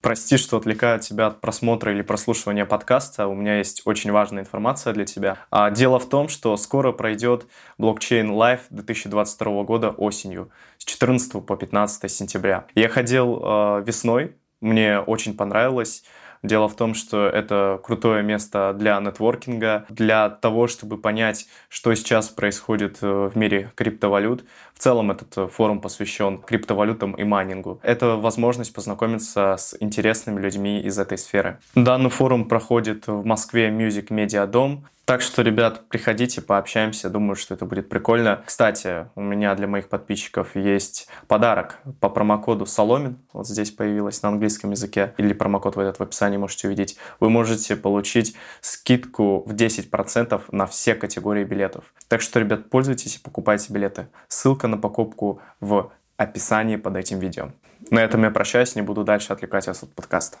Прости, 0.00 0.36
что 0.36 0.56
отвлекаю 0.56 1.00
тебя 1.00 1.26
от 1.26 1.40
просмотра 1.40 1.92
или 1.92 2.02
прослушивания 2.02 2.64
подкаста. 2.64 3.26
У 3.26 3.34
меня 3.34 3.58
есть 3.58 3.82
очень 3.84 4.12
важная 4.12 4.42
информация 4.42 4.92
для 4.92 5.04
тебя. 5.04 5.38
А, 5.50 5.72
дело 5.72 5.98
в 5.98 6.08
том, 6.08 6.28
что 6.28 6.56
скоро 6.56 6.92
пройдет 6.92 7.48
блокчейн 7.78 8.30
Live 8.30 8.60
2022 8.70 9.64
года 9.64 9.90
осенью 9.90 10.50
с 10.76 10.84
14 10.84 11.44
по 11.44 11.56
15 11.56 12.08
сентября. 12.08 12.66
Я 12.76 12.88
ходил 12.88 13.40
э, 13.42 13.82
весной, 13.84 14.36
мне 14.60 15.00
очень 15.00 15.36
понравилось. 15.36 16.04
Дело 16.42 16.68
в 16.68 16.76
том, 16.76 16.94
что 16.94 17.26
это 17.26 17.80
крутое 17.82 18.22
место 18.22 18.74
для 18.76 18.98
нетворкинга, 19.00 19.86
для 19.88 20.30
того, 20.30 20.66
чтобы 20.66 20.98
понять, 20.98 21.46
что 21.68 21.94
сейчас 21.94 22.28
происходит 22.28 22.98
э, 23.02 23.30
в 23.32 23.36
мире 23.36 23.72
криптовалют. 23.74 24.44
В 24.74 24.78
целом 24.78 25.10
этот 25.10 25.36
э, 25.36 25.48
форум 25.48 25.80
посвящен 25.80 26.38
криптовалютам 26.38 27.12
и 27.12 27.24
майнингу. 27.24 27.80
Это 27.82 28.16
возможность 28.16 28.72
познакомиться 28.72 29.56
с 29.58 29.76
интересными 29.80 30.40
людьми 30.40 30.80
из 30.80 30.98
этой 30.98 31.18
сферы. 31.18 31.58
Данный 31.74 32.10
форум 32.10 32.48
проходит 32.48 33.06
в 33.06 33.24
Москве 33.24 33.68
Music 33.70 34.08
Media 34.08 34.50
Dom. 34.50 34.80
Так 35.08 35.22
что, 35.22 35.40
ребят, 35.40 35.88
приходите, 35.88 36.42
пообщаемся. 36.42 37.08
Думаю, 37.08 37.34
что 37.34 37.54
это 37.54 37.64
будет 37.64 37.88
прикольно. 37.88 38.42
Кстати, 38.44 39.06
у 39.14 39.22
меня 39.22 39.54
для 39.54 39.66
моих 39.66 39.88
подписчиков 39.88 40.54
есть 40.54 41.08
подарок 41.28 41.78
по 42.00 42.10
промокоду 42.10 42.66
Соломин. 42.66 43.16
Вот 43.32 43.48
здесь 43.48 43.70
появилось 43.70 44.20
на 44.20 44.28
английском 44.28 44.72
языке. 44.72 45.14
Или 45.16 45.32
промокод 45.32 45.76
в 45.76 45.78
этот 45.78 45.98
в 45.98 46.02
описании 46.02 46.36
можете 46.36 46.68
увидеть. 46.68 46.98
Вы 47.20 47.30
можете 47.30 47.74
получить 47.74 48.36
скидку 48.60 49.44
в 49.46 49.54
10% 49.54 50.42
на 50.52 50.66
все 50.66 50.94
категории 50.94 51.44
билетов. 51.44 51.84
Так 52.08 52.20
что, 52.20 52.38
ребят, 52.38 52.68
пользуйтесь 52.68 53.16
и 53.16 53.18
покупайте 53.18 53.72
билеты. 53.72 54.08
Ссылка 54.28 54.68
на 54.68 54.76
покупку 54.76 55.40
в 55.60 55.90
описании 56.18 56.76
под 56.76 56.96
этим 56.98 57.18
видео. 57.18 57.52
На 57.90 58.00
этом 58.00 58.24
я 58.24 58.30
прощаюсь, 58.30 58.76
не 58.76 58.82
буду 58.82 59.04
дальше 59.04 59.32
отвлекать 59.32 59.68
вас 59.68 59.82
от 59.82 59.90
подкаста. 59.94 60.36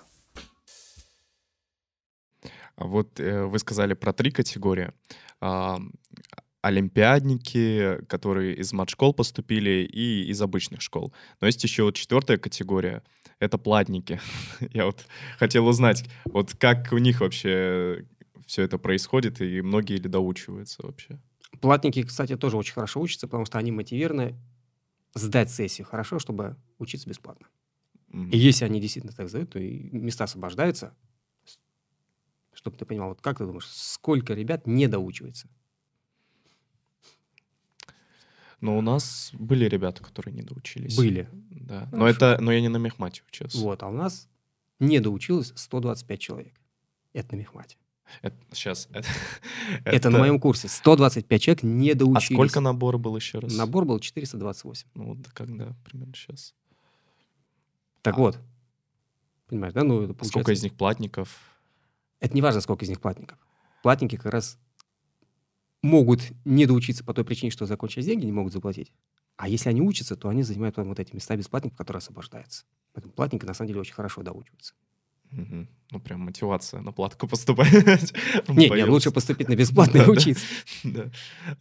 А 2.78 2.86
вот 2.86 3.18
э, 3.18 3.44
вы 3.44 3.58
сказали 3.58 3.94
про 3.94 4.12
три 4.12 4.30
категории. 4.30 4.92
А, 5.40 5.80
олимпиадники, 6.62 7.98
которые 8.08 8.54
из 8.54 8.72
мат-школ 8.72 9.14
поступили, 9.14 9.84
и 9.84 10.30
из 10.30 10.40
обычных 10.40 10.80
школ. 10.80 11.12
Но 11.40 11.48
есть 11.48 11.62
еще 11.64 11.82
вот 11.82 11.96
четвертая 11.96 12.38
категория— 12.38 13.02
это 13.40 13.58
платники. 13.58 14.20
Я 14.72 14.86
вот 14.86 15.04
хотел 15.38 15.66
узнать, 15.66 16.08
вот 16.24 16.54
как 16.54 16.92
у 16.92 16.98
них 16.98 17.20
вообще 17.20 18.06
все 18.46 18.62
это 18.62 18.78
происходит, 18.78 19.40
и 19.40 19.60
многие 19.60 19.96
ли 19.96 20.08
доучиваются 20.08 20.86
вообще? 20.86 21.20
Платники, 21.60 22.04
кстати, 22.04 22.36
тоже 22.36 22.56
очень 22.56 22.74
хорошо 22.74 23.00
учатся, 23.00 23.26
потому 23.26 23.44
что 23.44 23.58
они 23.58 23.72
мотивированы 23.72 24.36
сдать 25.14 25.50
сессию 25.50 25.84
хорошо, 25.84 26.20
чтобы 26.20 26.56
учиться 26.78 27.08
бесплатно. 27.08 27.48
Mm-hmm. 28.12 28.30
И 28.30 28.38
если 28.38 28.64
они 28.64 28.80
действительно 28.80 29.12
так 29.12 29.28
сдают, 29.28 29.50
то 29.50 29.58
и 29.58 29.90
места 29.90 30.24
освобождаются, 30.24 30.94
чтобы 32.58 32.76
ты 32.76 32.84
понимал, 32.84 33.10
вот 33.10 33.20
как 33.20 33.38
ты 33.38 33.46
думаешь, 33.46 33.68
сколько 33.68 34.34
ребят 34.34 34.66
не 34.66 34.88
доучивается? 34.88 35.48
Но 38.60 38.76
у 38.76 38.80
нас 38.80 39.30
были 39.32 39.66
ребята, 39.66 40.02
которые 40.02 40.34
не 40.34 40.42
доучились. 40.42 40.96
Были. 40.96 41.28
Да. 41.32 41.84
Хорошо. 41.84 41.96
Но 41.96 42.08
это, 42.08 42.38
но 42.40 42.50
я 42.50 42.60
не 42.60 42.68
на 42.68 42.78
мехмате 42.78 43.22
учился. 43.28 43.58
Вот, 43.58 43.84
а 43.84 43.86
у 43.86 43.92
нас 43.92 44.28
не 44.80 44.98
доучилось 44.98 45.52
125 45.54 46.20
человек. 46.20 46.60
Это 47.12 47.36
на 47.36 47.38
мехмате. 47.38 47.76
Это, 48.22 48.36
сейчас. 48.52 48.88
Это, 48.90 49.06
это, 49.84 49.96
это 49.96 50.10
на 50.10 50.18
моем 50.18 50.40
курсе. 50.40 50.66
125 50.66 51.40
человек 51.40 51.62
не 51.62 51.94
доучились. 51.94 52.32
А 52.32 52.34
сколько 52.34 52.58
набор 52.58 52.98
был 52.98 53.14
еще 53.14 53.38
раз? 53.38 53.54
Набор 53.54 53.84
был 53.84 54.00
428. 54.00 54.88
Ну 54.94 55.14
вот 55.14 55.18
когда 55.32 55.76
примерно 55.84 56.16
сейчас. 56.16 56.56
Так 58.02 58.16
а. 58.16 58.18
вот. 58.18 58.38
Понимаешь, 59.46 59.74
да? 59.74 59.84
Ну, 59.84 60.02
это 60.02 60.14
получается... 60.14 60.28
Сколько 60.30 60.52
из 60.52 60.62
них 60.64 60.74
платников? 60.74 61.57
Это 62.20 62.34
не 62.34 62.42
важно, 62.42 62.60
сколько 62.60 62.84
из 62.84 62.88
них 62.88 63.00
платников. 63.00 63.38
Платники 63.82 64.16
как 64.16 64.32
раз 64.32 64.58
могут 65.82 66.20
не 66.44 66.66
доучиться 66.66 67.04
по 67.04 67.14
той 67.14 67.24
причине, 67.24 67.50
что 67.50 67.66
закончились 67.66 68.06
деньги, 68.06 68.26
не 68.26 68.32
могут 68.32 68.52
заплатить. 68.52 68.92
А 69.36 69.48
если 69.48 69.68
они 69.68 69.80
учатся, 69.80 70.16
то 70.16 70.28
они 70.28 70.42
занимают 70.42 70.76
вот 70.76 70.98
эти 70.98 71.14
места 71.14 71.36
бесплатников, 71.36 71.78
которые 71.78 71.98
освобождаются. 71.98 72.64
Поэтому 72.92 73.14
платники 73.14 73.44
на 73.44 73.54
самом 73.54 73.68
деле 73.68 73.80
очень 73.80 73.94
хорошо 73.94 74.22
доучиваются. 74.22 74.74
Угу. 75.32 75.66
Ну, 75.90 76.00
прям 76.00 76.20
мотивация 76.20 76.80
на 76.82 76.92
платку 76.92 77.26
поступать. 77.28 77.72
Нет, 78.48 78.70
нет, 78.70 78.88
лучше 78.88 79.10
поступить 79.10 79.48
на 79.48 79.54
бесплатно 79.56 79.98
и 79.98 80.10
учиться. 80.10 80.44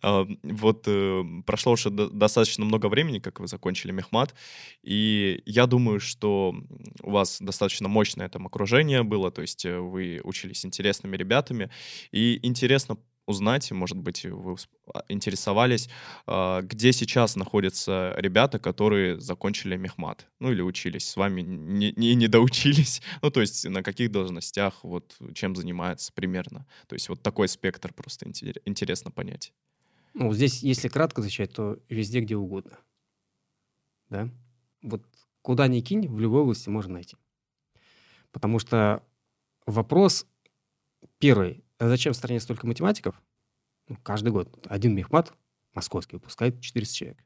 А, 0.01 0.27
вот 0.43 0.83
э, 0.87 1.23
прошло 1.45 1.73
уже 1.73 1.89
достаточно 1.89 2.65
много 2.65 2.87
времени, 2.87 3.19
как 3.19 3.39
вы 3.39 3.47
закончили 3.47 3.91
мехмат, 3.91 4.35
и 4.83 5.41
я 5.45 5.65
думаю, 5.65 5.99
что 5.99 6.55
у 7.01 7.11
вас 7.11 7.37
достаточно 7.39 7.87
мощное 7.87 8.27
там 8.27 8.47
окружение 8.47 9.03
было, 9.03 9.31
то 9.31 9.41
есть 9.41 9.65
э, 9.65 9.79
вы 9.79 10.19
учились 10.23 10.65
интересными 10.65 11.15
ребятами, 11.15 11.69
и 12.11 12.39
интересно 12.43 12.97
узнать, 13.27 13.71
может 13.71 13.97
быть, 13.97 14.25
вы 14.25 14.55
а, 14.93 15.03
интересовались, 15.09 15.89
а, 16.25 16.61
где 16.61 16.91
сейчас 16.93 17.35
находятся 17.35 18.15
ребята, 18.17 18.57
которые 18.57 19.19
закончили 19.19 19.75
мехмат, 19.75 20.27
ну 20.39 20.51
или 20.51 20.61
учились, 20.61 21.07
с 21.07 21.15
вами 21.17 21.41
не, 21.41 21.91
не, 21.91 22.15
не 22.15 22.27
доучились, 22.27 23.01
ну 23.21 23.29
то 23.29 23.41
есть 23.41 23.65
на 23.69 23.83
каких 23.83 24.11
должностях, 24.11 24.83
вот 24.83 25.15
чем 25.35 25.55
занимаются 25.55 26.11
примерно. 26.13 26.65
То 26.87 26.95
есть 26.95 27.09
вот 27.09 27.21
такой 27.21 27.47
спектр 27.47 27.93
просто 27.93 28.27
интересно 28.65 29.11
понять. 29.11 29.53
Ну, 30.13 30.33
здесь, 30.33 30.63
если 30.63 30.87
кратко 30.87 31.21
отвечать, 31.21 31.53
то 31.53 31.77
везде, 31.89 32.21
где 32.21 32.35
угодно. 32.35 32.79
Да? 34.09 34.29
Вот 34.81 35.03
куда 35.43 35.67
ни 35.67 35.79
кинь, 35.81 36.07
в 36.07 36.19
любой 36.19 36.41
области 36.41 36.69
можно 36.69 36.93
найти. 36.93 37.17
Потому 38.31 38.57
что 38.57 39.03
вопрос 39.65 40.25
первый, 41.19 41.63
зачем 41.79 42.13
в 42.13 42.15
стране 42.15 42.39
столько 42.39 42.67
математиков? 42.67 43.21
Ну, 43.87 43.97
каждый 44.03 44.31
год 44.31 44.65
один 44.67 44.95
мехмат 44.95 45.33
московский 45.73 46.15
выпускает 46.15 46.59
400 46.61 46.95
человек. 46.95 47.23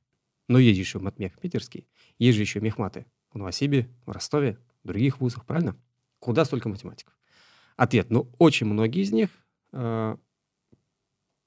Но 0.47 0.59
есть 0.59 0.77
еще 0.77 0.99
матмех 0.99 1.39
питерский, 1.39 1.87
есть 2.19 2.35
же 2.35 2.43
еще 2.43 2.59
мехматы 2.59 3.05
в 3.31 3.37
Новосибе, 3.37 3.89
в 4.05 4.11
Ростове, 4.11 4.57
в 4.83 4.87
других 4.87 5.21
вузах, 5.21 5.45
правильно? 5.45 5.77
Куда 6.19 6.43
столько 6.45 6.69
математиков? 6.69 7.17
Ответ. 7.77 8.09
Ну, 8.09 8.29
очень 8.37 8.67
многие 8.67 9.01
из 9.01 9.11
них 9.11 9.29
э, 9.71 10.17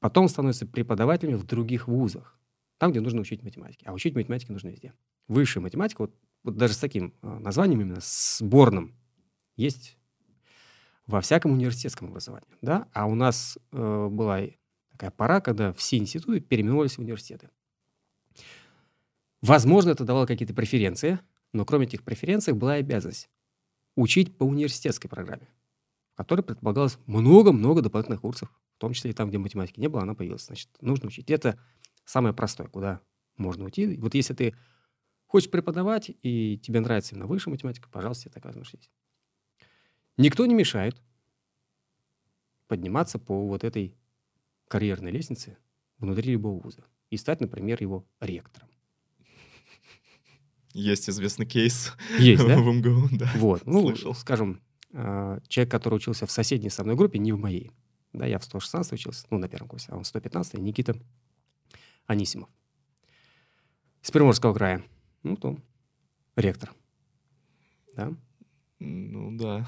потом 0.00 0.28
становятся 0.28 0.66
преподавателями 0.66 1.34
в 1.34 1.44
других 1.44 1.86
вузах, 1.86 2.38
там, 2.78 2.90
где 2.90 3.00
нужно 3.00 3.20
учить 3.20 3.42
математике. 3.42 3.84
А 3.86 3.92
учить 3.92 4.14
математике 4.14 4.52
нужно 4.52 4.68
везде. 4.68 4.94
Высшая 5.28 5.60
математика, 5.60 6.02
вот, 6.02 6.14
вот 6.42 6.56
даже 6.56 6.74
с 6.74 6.78
таким 6.78 7.14
э, 7.22 7.38
названием 7.38 7.82
именно, 7.82 8.00
сборным, 8.00 8.96
есть 9.56 9.98
во 11.06 11.20
всяком 11.20 11.52
университетском 11.52 12.08
образовании. 12.08 12.48
Да? 12.62 12.88
А 12.92 13.06
у 13.06 13.14
нас 13.14 13.58
э, 13.72 14.08
была 14.10 14.40
такая 14.90 15.10
пора, 15.10 15.40
когда 15.40 15.72
все 15.72 15.98
институты 15.98 16.40
переименовались 16.40 16.96
в 16.96 17.00
университеты. 17.00 17.50
Возможно, 19.42 19.90
это 19.90 20.04
давало 20.04 20.26
какие-то 20.26 20.54
преференции, 20.54 21.20
но 21.52 21.64
кроме 21.64 21.86
этих 21.86 22.02
преференций 22.02 22.54
была 22.54 22.74
обязанность 22.74 23.28
учить 23.96 24.36
по 24.38 24.44
университетской 24.44 25.10
программе, 25.10 25.48
в 26.14 26.16
которой 26.16 26.40
предполагалось 26.40 26.98
много-много 27.06 27.82
дополнительных 27.82 28.22
курсов, 28.22 28.50
В 28.76 28.80
том 28.80 28.92
числе 28.92 29.10
и 29.10 29.14
там, 29.14 29.28
где 29.28 29.38
математики 29.38 29.78
не 29.78 29.88
было, 29.88 30.02
она 30.02 30.14
появилась. 30.14 30.46
Значит, 30.46 30.70
нужно 30.80 31.08
учить. 31.08 31.30
Это 31.30 31.60
самое 32.04 32.34
простое, 32.34 32.68
куда 32.68 33.00
можно 33.36 33.64
уйти. 33.64 33.96
Вот 33.98 34.14
если 34.14 34.34
ты 34.34 34.56
хочешь 35.26 35.50
преподавать, 35.50 36.10
и 36.22 36.58
тебе 36.58 36.80
нравится 36.80 37.14
именно 37.14 37.26
высшая 37.26 37.50
математика, 37.50 37.88
пожалуйста, 37.88 38.30
так 38.30 38.44
возможность 38.44 38.90
Никто 40.16 40.46
не 40.46 40.54
мешает 40.54 41.00
подниматься 42.68 43.18
по 43.18 43.46
вот 43.46 43.64
этой 43.64 43.96
карьерной 44.68 45.10
лестнице 45.10 45.58
внутри 45.98 46.32
любого 46.32 46.60
вуза 46.60 46.84
и 47.10 47.16
стать, 47.16 47.40
например, 47.40 47.80
его 47.80 48.06
ректором. 48.20 48.68
Есть 50.72 51.08
известный 51.08 51.46
кейс 51.46 51.92
Есть, 52.18 52.44
да? 52.46 52.58
в 52.58 52.64
МГУ, 52.66 53.08
да. 53.12 53.30
Вот, 53.36 53.64
ну, 53.64 53.82
Слышал. 53.82 54.14
скажем, 54.14 54.60
а, 54.92 55.38
человек, 55.46 55.70
который 55.70 55.94
учился 55.94 56.26
в 56.26 56.32
соседней 56.32 56.70
со 56.70 56.82
мной 56.82 56.96
группе, 56.96 57.18
не 57.18 57.32
в 57.32 57.38
моей. 57.38 57.70
Да, 58.12 58.26
я 58.26 58.38
в 58.38 58.44
116 58.44 58.92
учился, 58.92 59.26
ну, 59.30 59.38
на 59.38 59.48
первом 59.48 59.68
курсе, 59.68 59.88
а 59.90 59.96
он 59.96 60.02
в 60.02 60.06
115 60.06 60.54
Никита 60.54 60.96
Анисимов. 62.06 62.48
С 64.02 64.10
Приморского 64.10 64.52
края. 64.52 64.84
Ну, 65.22 65.36
то 65.36 65.56
ректор. 66.36 66.72
Да? 67.96 68.12
Ну 68.78 69.36
да. 69.36 69.66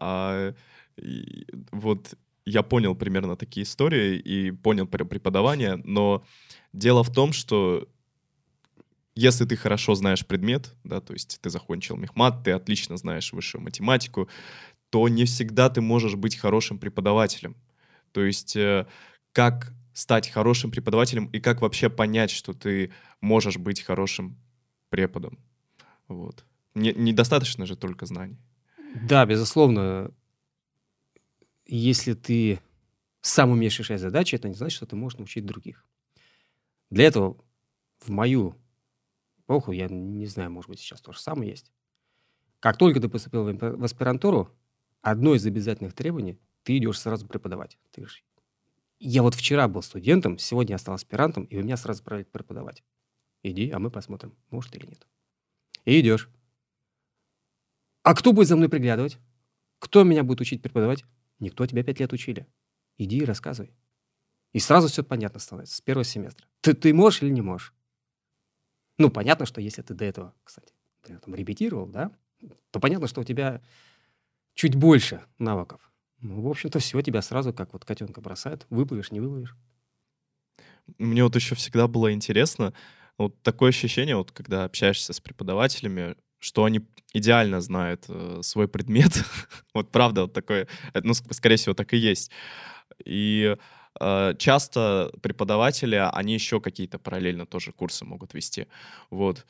А, 0.00 0.54
и 0.96 1.46
вот 1.72 2.14
я 2.44 2.62
понял 2.62 2.94
примерно 2.94 3.36
такие 3.36 3.64
истории 3.64 4.16
и 4.16 4.50
понял 4.50 4.86
преподавание, 4.86 5.76
но 5.84 6.24
дело 6.72 7.02
в 7.02 7.12
том, 7.12 7.32
что 7.32 7.86
если 9.14 9.44
ты 9.44 9.56
хорошо 9.56 9.94
знаешь 9.94 10.24
предмет, 10.24 10.74
да, 10.84 11.00
то 11.00 11.12
есть 11.12 11.40
ты 11.40 11.50
закончил 11.50 11.96
мехмат, 11.96 12.44
ты 12.44 12.52
отлично 12.52 12.96
знаешь 12.96 13.32
высшую 13.32 13.62
математику, 13.62 14.28
то 14.90 15.08
не 15.08 15.24
всегда 15.24 15.68
ты 15.68 15.80
можешь 15.80 16.14
быть 16.14 16.36
хорошим 16.36 16.78
преподавателем. 16.78 17.56
То 18.12 18.22
есть 18.22 18.56
э, 18.56 18.86
как 19.32 19.72
стать 19.92 20.30
хорошим 20.30 20.70
преподавателем 20.70 21.26
и 21.26 21.40
как 21.40 21.60
вообще 21.60 21.90
понять, 21.90 22.30
что 22.30 22.52
ты 22.52 22.92
можешь 23.20 23.58
быть 23.58 23.82
хорошим 23.82 24.38
преподом. 24.88 25.38
Вот. 26.06 26.44
Не, 26.74 26.92
недостаточно 26.92 27.66
же 27.66 27.76
только 27.76 28.06
знаний. 28.06 28.38
Да, 28.94 29.26
безусловно. 29.26 30.12
Если 31.66 32.14
ты 32.14 32.60
сам 33.20 33.50
умеешь 33.50 33.78
решать 33.78 34.00
задачи, 34.00 34.34
это 34.34 34.48
не 34.48 34.54
значит, 34.54 34.76
что 34.76 34.86
ты 34.86 34.96
можешь 34.96 35.18
научить 35.18 35.44
других. 35.44 35.84
Для 36.90 37.06
этого 37.06 37.36
в 37.98 38.08
мою 38.10 38.56
эпоху, 39.40 39.72
я 39.72 39.88
не 39.88 40.26
знаю, 40.26 40.50
может 40.50 40.70
быть, 40.70 40.80
сейчас 40.80 41.00
то 41.00 41.12
же 41.12 41.20
самое 41.20 41.50
есть. 41.50 41.72
Как 42.60 42.78
только 42.78 43.00
ты 43.00 43.08
поступил 43.08 43.44
в 43.44 43.84
аспирантуру, 43.84 44.50
одно 45.02 45.34
из 45.34 45.44
обязательных 45.46 45.94
требований– 45.94 46.38
ты 46.68 46.76
идешь 46.76 47.00
сразу 47.00 47.26
преподавать. 47.26 47.78
Ты 47.92 48.06
же... 48.06 48.20
Я 48.98 49.22
вот 49.22 49.34
вчера 49.34 49.68
был 49.68 49.80
студентом, 49.80 50.36
сегодня 50.36 50.74
я 50.74 50.78
стал 50.78 50.96
аспирантом, 50.96 51.44
и 51.44 51.56
вы 51.56 51.62
меня 51.62 51.78
сразу 51.78 52.00
отправили 52.00 52.26
преподавать. 52.26 52.84
Иди, 53.42 53.70
а 53.70 53.78
мы 53.78 53.90
посмотрим, 53.90 54.34
может 54.50 54.76
или 54.76 54.84
нет. 54.84 55.06
И 55.86 55.98
идешь. 55.98 56.28
А 58.08 58.14
кто 58.14 58.32
будет 58.32 58.48
за 58.48 58.56
мной 58.56 58.70
приглядывать? 58.70 59.18
Кто 59.78 60.02
меня 60.02 60.22
будет 60.24 60.40
учить 60.40 60.62
преподавать? 60.62 61.04
Никто 61.40 61.66
тебя 61.66 61.82
пять 61.84 62.00
лет 62.00 62.10
учили. 62.14 62.46
Иди 62.96 63.18
и 63.18 63.24
рассказывай. 63.26 63.70
И 64.54 64.60
сразу 64.60 64.88
все 64.88 65.04
понятно 65.04 65.40
становится 65.40 65.76
с 65.76 65.82
первого 65.82 66.04
семестра. 66.04 66.46
Ты, 66.62 66.72
ты 66.72 66.94
можешь 66.94 67.20
или 67.20 67.28
не 67.28 67.42
можешь? 67.42 67.74
Ну, 68.96 69.10
понятно, 69.10 69.44
что 69.44 69.60
если 69.60 69.82
ты 69.82 69.92
до 69.92 70.06
этого, 70.06 70.34
кстати, 70.42 70.72
например, 71.02 71.20
там, 71.20 71.34
репетировал, 71.34 71.86
да, 71.86 72.10
то 72.70 72.80
понятно, 72.80 73.08
что 73.08 73.20
у 73.20 73.24
тебя 73.24 73.60
чуть 74.54 74.74
больше 74.74 75.20
навыков. 75.38 75.92
Ну, 76.22 76.40
в 76.40 76.48
общем-то, 76.48 76.78
все, 76.78 77.02
тебя 77.02 77.20
сразу 77.20 77.52
как 77.52 77.74
вот 77.74 77.84
котенка 77.84 78.22
бросают. 78.22 78.66
Выплывешь, 78.70 79.10
не 79.10 79.20
выплывешь. 79.20 79.54
Мне 80.96 81.24
вот 81.24 81.36
еще 81.36 81.54
всегда 81.56 81.86
было 81.88 82.10
интересно, 82.10 82.72
вот 83.18 83.42
такое 83.42 83.68
ощущение, 83.68 84.16
вот 84.16 84.32
когда 84.32 84.64
общаешься 84.64 85.12
с 85.12 85.20
преподавателями, 85.20 86.16
что 86.38 86.64
они 86.64 86.80
идеально 87.12 87.60
знают 87.60 88.04
э, 88.08 88.40
свой 88.42 88.68
предмет. 88.68 89.12
вот 89.74 89.90
правда, 89.90 90.22
вот 90.22 90.32
такое, 90.32 90.68
э, 90.94 91.00
ну, 91.02 91.14
скорее 91.14 91.56
всего, 91.56 91.74
так 91.74 91.92
и 91.94 91.96
есть. 91.96 92.30
И 93.04 93.56
э, 94.00 94.34
часто 94.38 95.10
преподаватели, 95.22 95.96
они 96.12 96.34
еще 96.34 96.60
какие-то 96.60 96.98
параллельно 96.98 97.46
тоже 97.46 97.72
курсы 97.72 98.04
могут 98.04 98.34
вести. 98.34 98.66
Вот. 99.10 99.46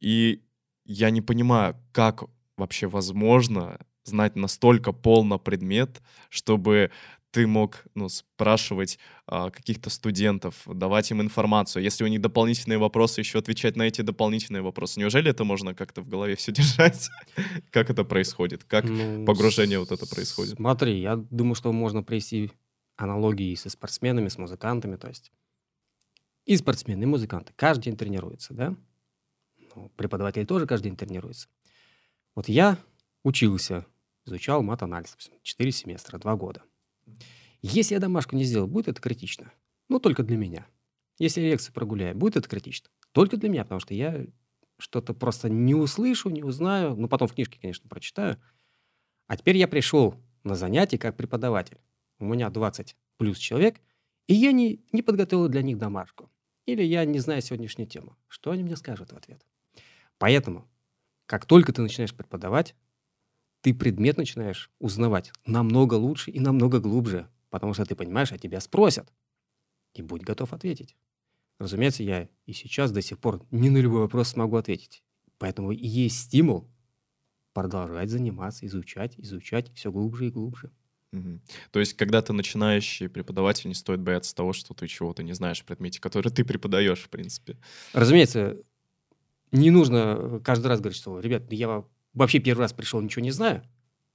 И 0.00 0.42
я 0.84 1.10
не 1.10 1.22
понимаю, 1.22 1.76
как 1.92 2.24
вообще 2.56 2.86
возможно 2.86 3.78
знать 4.04 4.36
настолько 4.36 4.92
полно 4.92 5.38
предмет, 5.38 6.02
чтобы 6.28 6.90
ты 7.34 7.48
мог 7.48 7.84
ну, 7.96 8.08
спрашивать 8.08 8.96
а, 9.26 9.50
каких-то 9.50 9.90
студентов, 9.90 10.62
давать 10.66 11.10
им 11.10 11.20
информацию. 11.20 11.82
Если 11.82 12.04
у 12.04 12.06
них 12.06 12.20
дополнительные 12.20 12.78
вопросы, 12.78 13.22
еще 13.22 13.40
отвечать 13.40 13.74
на 13.74 13.82
эти 13.82 14.02
дополнительные 14.02 14.62
вопросы. 14.62 15.00
Неужели 15.00 15.32
это 15.32 15.42
можно 15.42 15.74
как-то 15.74 16.00
в 16.00 16.08
голове 16.08 16.36
все 16.36 16.52
держать? 16.52 17.10
как 17.72 17.90
это 17.90 18.04
происходит? 18.04 18.62
Как 18.62 18.84
ну, 18.84 19.24
погружение 19.24 19.80
вот 19.80 19.90
это 19.90 20.06
происходит? 20.06 20.54
Смотри, 20.54 21.00
я 21.00 21.16
думаю, 21.16 21.56
что 21.56 21.72
можно 21.72 22.04
привести 22.04 22.52
аналогии 22.94 23.56
со 23.56 23.68
спортсменами, 23.68 24.28
с 24.28 24.38
музыкантами. 24.38 24.94
То 24.94 25.08
есть 25.08 25.32
и 26.44 26.56
спортсмены, 26.56 27.02
и 27.02 27.06
музыканты 27.06 27.52
каждый 27.56 27.86
день 27.86 27.96
тренируются, 27.96 28.54
да? 28.54 28.76
Ну, 29.74 29.90
преподаватели 29.96 30.44
тоже 30.44 30.68
каждый 30.68 30.84
день 30.84 30.96
тренируются. 30.96 31.48
Вот 32.36 32.48
я 32.48 32.78
учился, 33.24 33.86
изучал 34.24 34.62
мат-анализ, 34.62 35.16
4 35.42 35.72
семестра, 35.72 36.18
2 36.18 36.36
года– 36.36 36.62
если 37.62 37.94
я 37.94 38.00
домашку 38.00 38.36
не 38.36 38.44
сделал, 38.44 38.66
будет 38.66 38.88
это 38.88 39.00
критично. 39.00 39.52
Ну, 39.88 39.98
только 39.98 40.22
для 40.22 40.36
меня. 40.36 40.66
Если 41.18 41.40
я 41.40 41.50
лекцию 41.50 41.74
прогуляю, 41.74 42.14
будет 42.14 42.36
это 42.36 42.48
критично. 42.48 42.90
Только 43.12 43.36
для 43.36 43.48
меня, 43.48 43.62
потому 43.62 43.80
что 43.80 43.94
я 43.94 44.26
что-то 44.78 45.14
просто 45.14 45.48
не 45.48 45.74
услышу, 45.74 46.30
не 46.30 46.42
узнаю. 46.42 46.96
Ну, 46.96 47.08
потом 47.08 47.28
в 47.28 47.34
книжке, 47.34 47.58
конечно, 47.60 47.88
прочитаю. 47.88 48.40
А 49.26 49.36
теперь 49.36 49.56
я 49.56 49.68
пришел 49.68 50.16
на 50.42 50.54
занятие 50.54 50.98
как 50.98 51.16
преподаватель. 51.16 51.78
У 52.18 52.26
меня 52.26 52.50
20 52.50 52.96
плюс 53.16 53.38
человек, 53.38 53.80
и 54.26 54.34
я 54.34 54.52
не, 54.52 54.84
не 54.92 55.02
подготовил 55.02 55.48
для 55.48 55.62
них 55.62 55.78
домашку. 55.78 56.30
Или 56.66 56.82
я 56.82 57.04
не 57.04 57.18
знаю 57.18 57.42
сегодняшнюю 57.42 57.88
тему. 57.88 58.16
Что 58.26 58.50
они 58.50 58.62
мне 58.62 58.76
скажут 58.76 59.12
в 59.12 59.16
ответ? 59.16 59.44
Поэтому, 60.18 60.68
как 61.26 61.46
только 61.46 61.72
ты 61.72 61.82
начинаешь 61.82 62.14
преподавать, 62.14 62.74
ты 63.64 63.72
предмет 63.72 64.18
начинаешь 64.18 64.70
узнавать 64.78 65.32
намного 65.46 65.94
лучше 65.94 66.30
и 66.30 66.38
намного 66.38 66.80
глубже, 66.80 67.30
потому 67.48 67.72
что 67.72 67.86
ты 67.86 67.96
понимаешь, 67.96 68.30
а 68.30 68.36
тебя 68.36 68.60
спросят. 68.60 69.10
И 69.94 70.02
будь 70.02 70.20
готов 70.20 70.52
ответить. 70.52 70.94
Разумеется, 71.58 72.02
я 72.02 72.28
и 72.44 72.52
сейчас 72.52 72.92
до 72.92 73.00
сих 73.00 73.18
пор 73.18 73.42
не 73.50 73.70
на 73.70 73.78
любой 73.78 74.00
вопрос 74.00 74.28
смогу 74.28 74.56
ответить. 74.56 75.02
Поэтому 75.38 75.72
и 75.72 75.86
есть 75.86 76.20
стимул 76.20 76.68
продолжать 77.54 78.10
заниматься, 78.10 78.66
изучать, 78.66 79.14
изучать 79.16 79.72
все 79.72 79.90
глубже 79.90 80.26
и 80.26 80.30
глубже. 80.30 80.70
Угу. 81.12 81.40
То 81.70 81.80
есть, 81.80 81.94
когда 81.94 82.20
ты 82.20 82.34
начинающий 82.34 83.08
преподаватель, 83.08 83.68
не 83.68 83.74
стоит 83.74 84.00
бояться 84.00 84.34
того, 84.34 84.52
что 84.52 84.74
ты 84.74 84.86
чего-то 84.88 85.22
не 85.22 85.32
знаешь 85.32 85.62
в 85.62 85.64
предмете, 85.64 86.02
который 86.02 86.30
ты 86.30 86.44
преподаешь, 86.44 87.00
в 87.00 87.08
принципе. 87.08 87.56
Разумеется, 87.94 88.58
не 89.52 89.70
нужно 89.70 90.38
каждый 90.44 90.66
раз 90.66 90.80
говорить, 90.80 90.98
что, 90.98 91.18
ребят, 91.18 91.50
я 91.50 91.86
вообще 92.14 92.38
первый 92.38 92.60
раз 92.60 92.72
пришел, 92.72 93.00
ничего 93.00 93.22
не 93.22 93.30
знаю, 93.30 93.62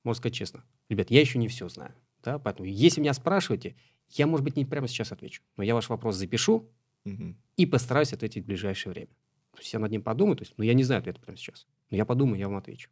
можно 0.03 0.19
сказать 0.19 0.35
честно, 0.35 0.63
ребят, 0.89 1.11
я 1.11 1.19
еще 1.19 1.37
не 1.37 1.47
все 1.47 1.69
знаю. 1.69 1.93
Да? 2.23 2.39
Поэтому, 2.39 2.67
если 2.67 3.01
меня 3.01 3.13
спрашиваете, 3.13 3.75
я, 4.09 4.27
может 4.27 4.43
быть, 4.43 4.55
не 4.55 4.65
прямо 4.65 4.87
сейчас 4.87 5.11
отвечу, 5.11 5.43
но 5.57 5.63
я 5.63 5.75
ваш 5.75 5.89
вопрос 5.89 6.15
запишу 6.15 6.69
угу. 7.05 7.35
и 7.57 7.65
постараюсь 7.65 8.13
ответить 8.13 8.43
в 8.43 8.47
ближайшее 8.47 8.93
время. 8.93 9.11
То 9.53 9.59
есть 9.59 9.73
я 9.73 9.79
над 9.79 9.91
ним 9.91 10.01
подумаю, 10.01 10.37
то 10.37 10.43
есть, 10.43 10.53
ну, 10.57 10.63
я 10.63 10.73
не 10.73 10.83
знаю 10.83 10.99
ответа 10.99 11.19
прямо 11.19 11.37
сейчас, 11.37 11.67
но 11.89 11.97
я 11.97 12.05
подумаю, 12.05 12.39
я 12.39 12.47
вам 12.47 12.57
отвечу. 12.57 12.89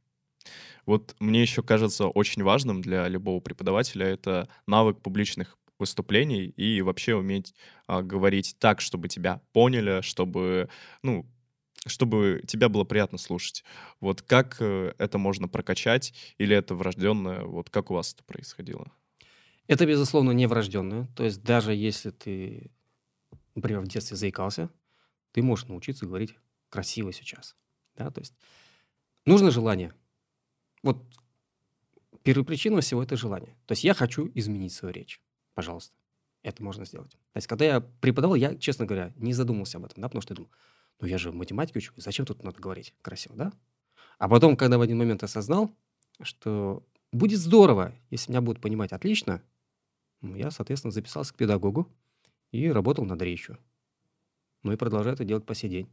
Вот 0.86 1.16
мне 1.20 1.42
еще 1.42 1.64
кажется 1.64 2.08
очень 2.08 2.44
важным 2.44 2.82
для 2.82 3.08
любого 3.08 3.40
преподавателя 3.42 4.06
это 4.06 4.48
навык 4.66 5.02
публичных 5.02 5.58
выступлений 5.80 6.46
и 6.46 6.82
вообще 6.82 7.16
уметь 7.16 7.54
а, 7.86 8.02
говорить 8.02 8.56
так, 8.60 8.82
чтобы 8.82 9.10
тебя 9.10 9.42
поняли, 9.52 10.02
чтобы, 10.02 10.70
ну, 11.04 11.26
чтобы 11.90 12.44
тебя 12.48 12.70
было 12.70 12.84
приятно 12.84 13.18
слушать. 13.18 13.64
Вот 14.00 14.22
как 14.22 14.58
э, 14.60 14.94
это 14.98 15.18
можно 15.18 15.48
прокачать, 15.48 16.14
или 16.38 16.56
это 16.56 16.76
врожденное? 16.76 17.44
Вот 17.44 17.70
как 17.70 17.92
у 17.92 17.94
вас 17.94 18.14
это 18.14 18.24
происходило? 18.24 18.92
Это, 19.68 19.86
безусловно, 19.86 20.32
не 20.32 20.48
врожденное. 20.48 21.08
То 21.16 21.24
есть 21.24 21.44
даже 21.44 21.74
если 21.74 22.12
ты, 22.12 22.72
например, 23.56 23.82
в 23.82 23.88
детстве 23.88 24.16
заикался, 24.16 24.70
ты 25.32 25.42
можешь 25.42 25.68
научиться 25.68 26.06
говорить 26.06 26.36
красиво 26.70 27.12
сейчас. 27.12 27.56
Да? 27.96 28.10
То 28.12 28.22
есть 28.22 28.34
нужно 29.26 29.52
желание. 29.52 29.94
Вот 30.84 31.04
первопричина 32.24 32.82
всего– 32.82 33.04
это 33.04 33.18
желание. 33.18 33.56
То 33.66 33.74
есть 33.74 33.84
я 33.84 33.94
хочу 33.94 34.30
изменить 34.34 34.74
свою 34.74 34.94
речь. 34.94 35.22
Пожалуйста. 35.54 35.94
Это 36.44 36.64
можно 36.64 36.86
сделать. 36.86 37.12
То 37.12 37.38
есть 37.38 37.48
когда 37.48 37.66
я 37.66 37.82
преподавал, 37.82 38.36
я, 38.36 38.56
честно 38.56 38.86
говоря, 38.86 39.12
не 39.18 39.34
задумался 39.34 39.80
об 39.80 39.86
этом, 39.86 40.02
да, 40.02 40.08
потому 40.08 40.22
что 40.22 40.34
я 40.34 40.36
думал, 40.36 40.52
ну 41.00 41.08
я 41.08 41.18
же 41.18 41.32
в 41.32 41.36
математике 41.36 41.80
учу, 41.80 41.94
зачем 41.98 42.26
тут 42.26 42.44
надо 42.44 42.60
говорить 42.60 42.94
красиво, 43.02 43.36
да? 43.36 43.54
А 44.18 44.28
потом, 44.28 44.58
когда 44.58 44.78
в 44.78 44.82
один 44.82 44.98
момент 44.98 45.24
осознал, 45.24 45.72
что 46.22 46.84
будет 47.12 47.40
здорово, 47.40 47.94
если 48.10 48.32
меня 48.32 48.42
будут 48.42 48.62
понимать 48.62 48.92
отлично, 48.92 49.42
я, 50.22 50.50
соответственно, 50.50 50.92
записался 50.92 51.34
к 51.34 51.38
педагогу 51.38 51.88
и 52.52 52.70
работал 52.70 53.06
над 53.06 53.22
речью. 53.22 53.60
Ну 54.64 54.72
и 54.72 54.76
продолжаю 54.76 55.14
это 55.14 55.24
делать 55.24 55.46
по 55.46 55.54
сей 55.54 55.70
день. 55.70 55.90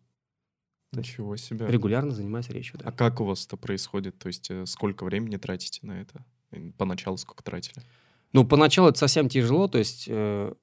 Ничего 0.92 1.36
себе. 1.36 1.66
Регулярно 1.66 2.12
занимаюсь 2.12 2.48
речью, 2.48 2.78
да. 2.78 2.88
А 2.88 2.92
как 2.92 3.20
у 3.20 3.24
вас 3.24 3.46
это 3.46 3.56
происходит? 3.56 4.18
То 4.18 4.28
есть 4.28 4.50
э, 4.50 4.64
сколько 4.66 5.04
времени 5.04 5.36
тратите 5.36 5.84
на 5.86 6.00
это? 6.00 6.24
И 6.52 6.70
Поначалу 6.70 7.16
сколько 7.16 7.42
тратили? 7.42 7.84
Ну, 8.32 8.46
поначалу 8.46 8.88
это 8.88 8.98
совсем 8.98 9.28
тяжело, 9.28 9.68
то 9.68 9.78
есть 9.78 10.06
э, 10.08 10.54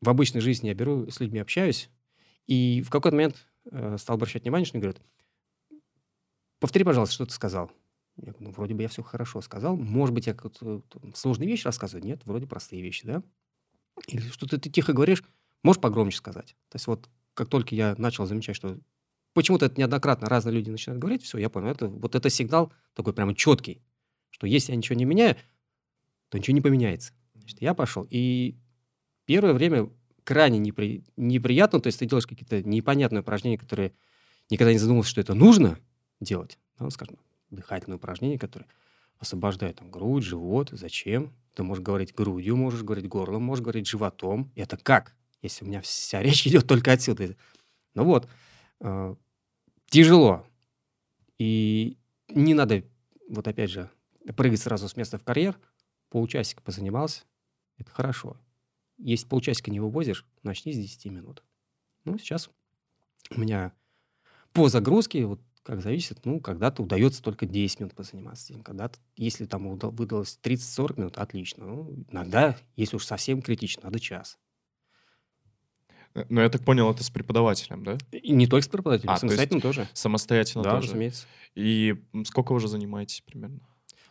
в 0.00 0.08
обычной 0.08 0.40
жизни 0.40 0.68
я 0.68 0.74
беру, 0.74 1.10
с 1.10 1.20
людьми 1.20 1.38
общаюсь, 1.38 1.90
и 2.48 2.82
в 2.82 2.90
какой-то 2.90 3.14
момент 3.14 3.36
э, 3.70 3.96
стал 3.98 4.16
обращать 4.16 4.42
внимание, 4.42 4.66
что 4.66 4.76
они 4.76 4.82
говорят, 4.82 5.00
повтори, 6.58 6.84
пожалуйста, 6.84 7.14
что 7.14 7.26
ты 7.26 7.32
сказал. 7.32 7.70
Я 8.16 8.32
говорю, 8.32 8.48
ну, 8.48 8.50
вроде 8.50 8.74
бы 8.74 8.82
я 8.82 8.88
все 8.88 9.02
хорошо 9.02 9.40
сказал. 9.42 9.76
Может 9.76 10.14
быть, 10.14 10.26
я 10.26 10.34
какие-то 10.34 10.80
там 10.88 11.14
сложные 11.14 11.48
вещи 11.48 11.66
рассказываю? 11.66 12.04
Нет, 12.04 12.22
вроде 12.24 12.46
простые 12.46 12.82
вещи, 12.82 13.06
да? 13.06 13.22
Или 14.08 14.22
что-то 14.30 14.58
ты 14.58 14.70
тихо 14.70 14.92
говоришь, 14.92 15.22
можешь 15.62 15.80
погромче 15.80 16.16
сказать? 16.16 16.56
То 16.68 16.76
есть 16.76 16.86
вот 16.88 17.08
как 17.34 17.48
только 17.48 17.74
я 17.74 17.94
начал 17.98 18.26
замечать, 18.26 18.56
что 18.56 18.78
почему-то 19.34 19.66
это 19.66 19.78
неоднократно 19.78 20.28
разные 20.28 20.54
люди 20.54 20.70
начинают 20.70 21.00
говорить, 21.00 21.22
все, 21.22 21.38
я 21.38 21.48
понял, 21.48 21.68
это, 21.68 21.86
вот 21.86 22.16
это 22.16 22.28
сигнал 22.30 22.72
такой 22.94 23.12
прямо 23.12 23.34
четкий, 23.34 23.80
что 24.30 24.46
если 24.46 24.72
я 24.72 24.76
ничего 24.76 24.96
не 24.96 25.04
меняю, 25.04 25.36
то 26.30 26.38
ничего 26.38 26.54
не 26.54 26.60
поменяется. 26.60 27.12
Значит, 27.34 27.62
я 27.62 27.74
пошел. 27.74 28.06
И 28.10 28.58
первое 29.26 29.52
время 29.52 29.90
крайне 30.28 30.58
непри... 30.58 31.04
неприятно, 31.16 31.80
то 31.80 31.86
есть 31.86 32.00
ты 32.00 32.04
делаешь 32.04 32.26
какие-то 32.26 32.62
непонятные 32.62 33.22
упражнения, 33.22 33.56
которые 33.56 33.94
никогда 34.50 34.74
не 34.74 34.78
задумывался, 34.78 35.10
что 35.10 35.22
это 35.22 35.32
нужно 35.32 35.78
делать. 36.20 36.58
Ну, 36.78 36.90
скажем, 36.90 37.16
дыхательные 37.48 37.96
упражнения, 37.96 38.38
которые 38.38 38.68
освобождают 39.18 39.78
там 39.78 39.90
грудь, 39.90 40.22
живот. 40.22 40.68
Зачем? 40.72 41.32
Ты 41.54 41.62
можешь 41.62 41.82
говорить 41.82 42.14
грудью, 42.14 42.58
можешь 42.58 42.82
говорить 42.82 43.08
горлом, 43.08 43.42
можешь 43.42 43.64
говорить 43.64 43.86
животом. 43.86 44.52
И 44.54 44.60
это 44.60 44.76
как? 44.76 45.16
Если 45.40 45.64
у 45.64 45.68
меня 45.68 45.80
вся 45.80 46.20
речь 46.22 46.46
идет 46.46 46.66
только 46.66 46.92
отсюда. 46.92 47.34
Ну 47.94 48.04
вот, 48.04 48.28
э, 48.80 49.14
тяжело. 49.86 50.46
И 51.38 51.96
не 52.28 52.52
надо, 52.52 52.84
вот 53.30 53.48
опять 53.48 53.70
же, 53.70 53.88
прыгать 54.36 54.60
сразу 54.60 54.90
с 54.90 54.96
места 54.96 55.16
в 55.16 55.24
карьер. 55.24 55.58
Полчасика 56.10 56.60
позанимался, 56.60 57.22
это 57.78 57.90
хорошо. 57.90 58.36
Если 58.98 59.26
полчасика 59.26 59.70
не 59.70 59.80
вывозишь, 59.80 60.26
начни 60.42 60.72
с 60.72 60.76
10 60.76 61.06
минут. 61.06 61.42
Ну, 62.04 62.18
сейчас 62.18 62.50
у 63.30 63.40
меня 63.40 63.72
по 64.52 64.68
загрузке, 64.68 65.24
вот 65.26 65.40
как 65.62 65.82
зависит, 65.82 66.24
ну, 66.24 66.40
когда-то 66.40 66.82
удается 66.82 67.22
только 67.22 67.44
10 67.46 67.80
минут 67.80 67.94
позаниматься. 67.94 68.54
Когда-то, 68.62 68.98
если 69.16 69.44
там 69.44 69.68
выдалось 69.78 70.38
30-40 70.42 70.98
минут, 70.98 71.18
отлично. 71.18 71.66
Ну, 71.66 72.04
иногда, 72.10 72.56
если 72.76 72.96
уж 72.96 73.04
совсем 73.04 73.42
критично, 73.42 73.84
надо 73.84 74.00
час. 74.00 74.38
Э, 76.14 76.24
Ну, 76.28 76.40
я 76.40 76.48
так 76.48 76.64
понял, 76.64 76.90
это 76.90 77.04
с 77.04 77.10
преподавателем, 77.10 77.84
да? 77.84 77.98
И 78.12 78.32
не 78.32 78.46
только 78.46 78.64
с 78.64 78.68
преподавателем, 78.68 79.10
А, 79.10 79.14
то 79.14 79.20
самостоятельно 79.20 79.60
тоже. 79.60 79.88
Самостоятельно 79.92 80.64
Да, 80.64 80.70
тоже. 80.76 80.88
разумеется. 80.88 81.26
И 81.54 81.96
сколько 82.24 82.52
вы 82.52 82.56
уже 82.56 82.68
занимаетесь 82.68 83.20
примерно? 83.20 83.60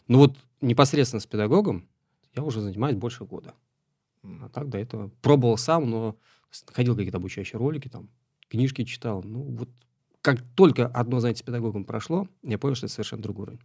Ну 0.08 0.20
вот 0.20 0.38
непосредственно 0.62 1.20
с 1.20 1.26
педагогом 1.26 1.90
я 2.36 2.44
уже 2.44 2.62
занимаюсь 2.62 2.96
больше 2.96 3.26
года. 3.26 3.56
А 4.24 4.50
так 4.50 4.70
до 4.70 4.78
этого 4.78 5.10
пробовал 5.22 5.58
сам, 5.58 5.90
но 5.90 6.18
ходил 6.68 6.96
какие-то 6.96 7.18
обучающие 7.18 7.58
ролики, 7.60 7.88
там, 7.88 8.10
книжки 8.50 8.84
читал. 8.84 9.24
Ну 9.24 9.42
вот 9.42 9.70
как 10.22 10.42
только 10.56 10.88
одно 10.88 11.20
занятие 11.20 11.40
с 11.40 11.46
педагогом 11.46 11.86
прошло, 11.86 12.28
я 12.44 12.58
понял, 12.58 12.76
что 12.76 12.86
это 12.88 12.94
совершенно 12.94 13.22
другой 13.24 13.44
уровень. 13.44 13.62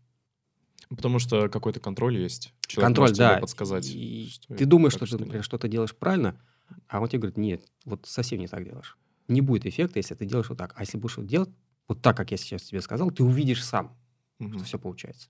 Потому 0.91 1.19
что 1.19 1.49
какой-то 1.49 1.81
контроль 1.81 2.19
есть. 2.19 2.53
Человек 2.67 2.89
Контроль, 2.89 3.15
да. 3.17 3.39
подсказать. 3.39 3.89
И 3.89 4.29
что 4.31 4.55
ты 4.55 4.67
думаешь, 4.67 4.95
так, 4.95 5.07
что 5.09 5.17
ты, 5.17 5.25
например, 5.25 5.45
что-то 5.45 5.69
делаешь 5.69 5.95
правильно, 5.97 6.41
а 6.89 7.01
он 7.01 7.09
тебе 7.09 7.21
говорит, 7.21 7.39
нет, 7.39 7.65
вот 7.85 8.07
совсем 8.07 8.41
не 8.41 8.49
так 8.49 8.65
делаешь. 8.65 8.97
Не 9.29 9.41
будет 9.41 9.67
эффекта, 9.67 9.99
если 9.99 10.15
ты 10.15 10.27
делаешь 10.27 10.49
вот 10.49 10.59
так. 10.59 10.75
А 10.77 10.81
если 10.81 10.99
будешь 10.99 11.17
вот 11.17 11.27
делать 11.27 11.51
вот 11.89 12.03
так, 12.03 12.17
как 12.17 12.31
я 12.31 12.37
сейчас 12.37 12.63
тебе 12.63 12.81
сказал, 12.81 13.11
ты 13.11 13.23
увидишь 13.23 13.65
сам, 13.65 13.97
Мгм. 14.39 14.59
что 14.59 14.65
все 14.65 14.79
получается. 14.79 15.29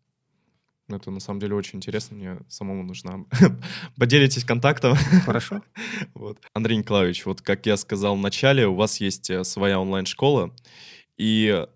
Это 0.88 1.10
на 1.10 1.20
самом 1.20 1.40
деле 1.40 1.54
очень 1.54 1.78
интересно. 1.78 2.16
Мне 2.16 2.38
самому 2.48 2.82
нужно. 2.82 3.24
Поделитесь 3.96 4.44
контактом. 4.44 4.96
Хорошо? 5.24 5.62
Вот. 6.14 6.38
Андрей 6.52 6.76
Николаевич, 6.76 7.24
вот 7.24 7.40
как 7.40 7.66
я 7.66 7.76
сказал 7.76 8.16
в 8.16 8.20
начале, 8.20 8.66
у 8.66 8.74
вас 8.74 9.00
есть 9.00 9.30
э, 9.30 9.44
своя 9.44 9.80
онлайн-школа, 9.80 10.54
и 11.16 11.66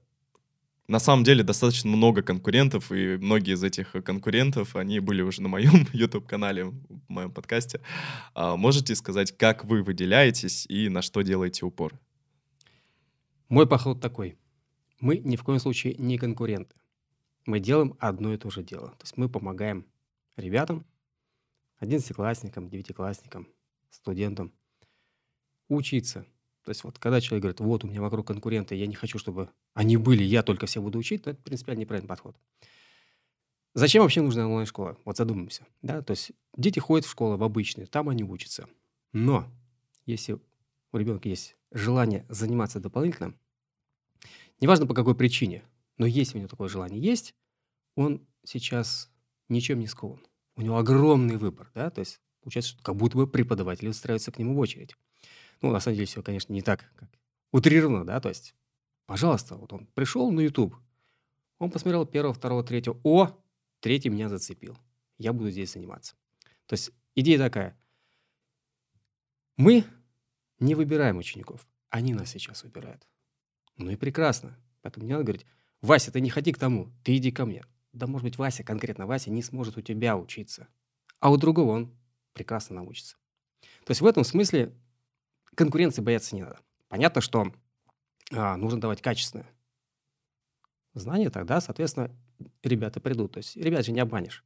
на 0.89 0.99
самом 0.99 1.25
деле 1.25 1.43
достаточно 1.43 1.91
много 1.91 2.23
конкурентов, 2.23 2.93
и 2.93 3.17
многие 3.17 3.55
из 3.55 3.65
этих 3.65 3.93
конкурентов, 4.05 4.77
они 4.77 5.01
были 5.01 5.23
уже 5.23 5.43
на 5.43 5.49
моем 5.49 5.87
YouTube-канале, 5.93 6.65
в 6.65 6.75
моем 7.09 7.31
подкасте. 7.31 7.81
А 8.35 8.57
можете 8.57 8.95
сказать, 8.95 9.37
как 9.37 9.65
вы 9.65 9.83
выделяетесь 9.83 10.67
и 10.67 10.89
на 10.89 11.03
что 11.03 11.23
делаете 11.23 11.65
упор? 11.65 11.99
Мой 13.49 13.67
подход 13.67 14.01
такой. 14.01 14.37
Мы 15.01 15.19
ни 15.19 15.37
в 15.37 15.43
коем 15.43 15.59
случае 15.59 15.95
не 15.99 16.19
конкуренты. 16.19 16.75
Мы 17.47 17.61
делаем 17.61 17.97
одно 18.01 18.35
и 18.35 18.37
то 18.37 18.51
же 18.51 18.63
дело. 18.63 18.89
То 18.91 19.05
есть 19.05 19.17
мы 19.17 19.29
помогаем 19.29 19.87
ребятам, 20.37 20.85
одиннадцатиклассникам, 21.79 22.69
девятиклассникам, 22.69 23.49
студентам 23.91 24.53
учиться. 25.69 26.27
То 26.65 26.71
есть 26.71 26.83
вот 26.83 26.99
когда 26.99 27.21
человек 27.21 27.43
говорит, 27.43 27.61
вот 27.61 27.85
у 27.85 27.87
меня 27.87 28.03
вокруг 28.03 28.27
конкуренты, 28.27 28.75
я 28.75 28.89
не 28.89 28.97
хочу, 28.97 29.19
чтобы 29.19 29.49
они 29.73 29.97
были, 29.97 30.25
я 30.25 30.43
только 30.43 30.67
все 30.67 30.83
буду 30.83 30.99
учить, 30.99 31.23
то 31.23 31.31
это 31.31 31.41
принципиально 31.41 31.81
неправильный 31.81 32.09
подход. 32.09 32.37
Зачем 33.75 34.03
вообще 34.03 34.23
нужна 34.23 34.47
онлайн-школа? 34.47 34.99
Вот 35.05 35.17
задумаемся. 35.17 35.65
Да? 35.83 36.03
То 36.03 36.13
есть 36.13 36.33
дети 36.57 36.81
ходят 36.81 37.07
в 37.07 37.11
школу 37.11 37.37
в 37.37 37.45
обычную, 37.45 37.87
там 37.87 38.09
они 38.09 38.25
учатся. 38.25 38.69
Но 39.13 39.49
если 40.07 40.41
у 40.93 40.97
ребенка 40.97 41.29
есть 41.29 41.57
желание 41.71 42.25
заниматься 42.29 42.81
дополнительно, 42.81 43.35
неважно 44.61 44.87
по 44.87 44.95
какой 44.95 45.15
причине, 45.15 45.63
но 45.99 46.07
если 46.07 46.37
у 46.37 46.41
него 46.41 46.49
такое 46.49 46.69
желание 46.69 47.01
есть, 47.01 47.35
он 47.95 48.27
сейчас 48.45 49.11
ничем 49.49 49.79
не 49.81 49.87
скован. 49.87 50.25
У 50.57 50.63
него 50.63 50.79
огромный 50.79 51.37
выбор, 51.37 51.71
да, 51.75 51.91
то 51.91 52.01
есть 52.01 52.21
получается, 52.41 52.73
что 52.73 52.83
как 52.83 52.97
будто 52.97 53.17
бы 53.17 53.27
преподаватели 53.27 53.89
устраиваются 53.89 54.33
к 54.33 54.39
нему 54.39 54.55
в 54.55 54.59
очередь. 54.59 54.97
Ну, 55.63 55.71
на 55.71 55.81
самом 55.81 55.97
деле, 55.97 56.07
все, 56.07 56.23
конечно, 56.23 56.53
не 56.53 56.63
так, 56.63 56.91
как 56.97 57.11
утрировано, 57.53 58.05
да, 58.05 58.21
то 58.21 58.29
есть, 58.29 58.55
пожалуйста, 59.07 59.57
вот 59.57 59.73
он 59.73 59.87
пришел 59.95 60.31
на 60.31 60.41
YouTube, 60.41 60.77
он 61.59 61.71
посмотрел 61.71 62.07
первого, 62.07 62.35
второго, 62.35 62.63
третьего, 62.63 62.99
о, 63.03 63.31
третий 63.81 64.11
меня 64.11 64.29
зацепил, 64.29 64.77
я 65.19 65.33
буду 65.33 65.51
здесь 65.51 65.73
заниматься. 65.73 66.15
То 66.67 66.75
есть 66.75 66.91
идея 67.15 67.39
такая, 67.39 67.79
мы 69.57 69.85
не 70.59 70.75
выбираем 70.75 71.17
учеников, 71.19 71.67
они 71.89 72.13
нас 72.13 72.31
сейчас 72.31 72.63
выбирают. 72.63 73.07
Ну 73.77 73.91
и 73.91 73.97
прекрасно. 73.97 74.59
Поэтому 74.83 75.07
не 75.07 75.13
надо 75.13 75.25
говорить, 75.25 75.47
Вася, 75.87 76.13
ты 76.13 76.21
не 76.21 76.31
ходи 76.31 76.53
к 76.53 76.59
тому, 76.59 76.93
ты 77.03 77.17
иди 77.17 77.31
ко 77.31 77.47
мне. 77.47 77.65
Да, 77.93 78.07
может 78.07 78.25
быть, 78.25 78.39
Вася, 78.39 78.63
конкретно 78.63 79.07
Вася, 79.07 79.31
не 79.31 79.43
сможет 79.43 79.77
у 79.77 79.81
тебя 79.81 80.17
учиться. 80.17 80.69
А 81.21 81.31
у 81.31 81.37
другого 81.37 81.71
он 81.73 81.97
прекрасно 82.35 82.77
научится. 82.77 83.17
То 83.85 83.93
есть 83.93 84.01
в 84.01 84.07
этом 84.07 84.25
смысле 84.25 84.75
конкуренции 85.55 86.03
бояться 86.03 86.35
не 86.35 86.43
надо. 86.43 86.59
Понятно, 86.89 87.21
что 87.21 87.53
а, 88.33 88.57
нужно 88.57 88.81
давать 88.81 89.01
качественное 89.01 89.47
знание, 90.95 91.31
тогда, 91.31 91.61
соответственно, 91.61 92.11
ребята 92.63 93.01
придут. 93.01 93.33
То 93.33 93.39
есть 93.39 93.57
ребят 93.57 93.87
же 93.87 93.93
не 93.93 94.01
обманешь. 94.01 94.45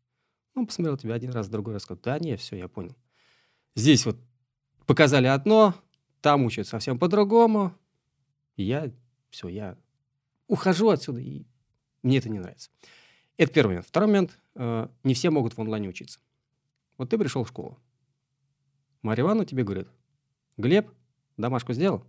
Он 0.54 0.66
посмотрел 0.66 0.96
тебя 0.96 1.14
один 1.14 1.30
раз, 1.30 1.48
другой 1.48 1.74
раз, 1.74 1.82
сказал, 1.82 2.00
да, 2.02 2.18
не, 2.18 2.36
все, 2.36 2.56
я 2.56 2.68
понял. 2.68 2.96
Здесь 3.74 4.04
вот 4.04 4.16
показали 4.86 5.26
одно, 5.26 5.74
там 6.20 6.44
учат 6.44 6.66
совсем 6.66 6.98
по-другому. 6.98 7.72
Я, 8.56 8.92
все, 9.30 9.48
я 9.48 9.78
ухожу 10.50 10.88
отсюда, 10.88 11.20
и 11.20 11.46
мне 12.02 12.18
это 12.18 12.28
не 12.28 12.40
нравится. 12.40 12.70
Это 13.36 13.52
первый 13.52 13.70
момент. 13.70 13.86
Второй 13.86 14.08
момент. 14.08 14.38
э, 14.56 14.88
не 15.04 15.14
все 15.14 15.30
могут 15.30 15.56
в 15.56 15.60
онлайне 15.60 15.88
учиться. 15.88 16.20
Вот 16.98 17.08
ты 17.08 17.16
пришел 17.16 17.44
в 17.44 17.48
школу. 17.48 17.78
Марья 19.00 19.22
Ивановна 19.22 19.46
тебе 19.46 19.62
говорит, 19.62 19.88
Глеб, 20.56 20.90
домашку 21.36 21.72
сделал? 21.72 22.04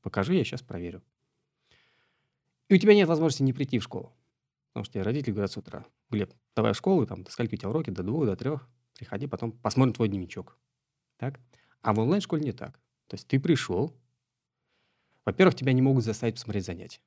Покажи, 0.00 0.34
я 0.34 0.44
сейчас 0.44 0.62
проверю. 0.62 1.02
И 2.68 2.74
у 2.74 2.78
тебя 2.78 2.94
нет 2.94 3.08
возможности 3.08 3.42
не 3.42 3.52
прийти 3.52 3.78
в 3.80 3.82
школу. 3.82 4.12
Потому 4.68 4.84
что 4.84 4.94
тебе 4.94 5.02
родители 5.02 5.32
говорят 5.32 5.50
с 5.50 5.56
утра, 5.56 5.84
Глеб, 6.08 6.32
давай 6.54 6.72
в 6.72 6.76
школу, 6.76 7.04
там, 7.04 7.24
до 7.24 7.30
скольки 7.30 7.56
у 7.56 7.58
тебя 7.58 7.68
уроки, 7.68 7.90
до 7.90 8.02
двух, 8.02 8.24
до 8.24 8.36
трех, 8.36 8.68
приходи, 8.94 9.26
потом 9.26 9.52
посмотрим 9.52 9.92
твой 9.92 10.08
дневничок. 10.08 10.56
Так? 11.18 11.40
А 11.82 11.92
в 11.92 11.98
онлайн-школе 11.98 12.44
не 12.44 12.52
так. 12.52 12.80
То 13.08 13.16
есть 13.16 13.26
ты 13.26 13.38
пришел, 13.40 13.94
во-первых, 15.26 15.56
тебя 15.56 15.72
не 15.72 15.82
могут 15.82 16.04
заставить 16.04 16.36
посмотреть 16.36 16.64
занятия. 16.64 17.00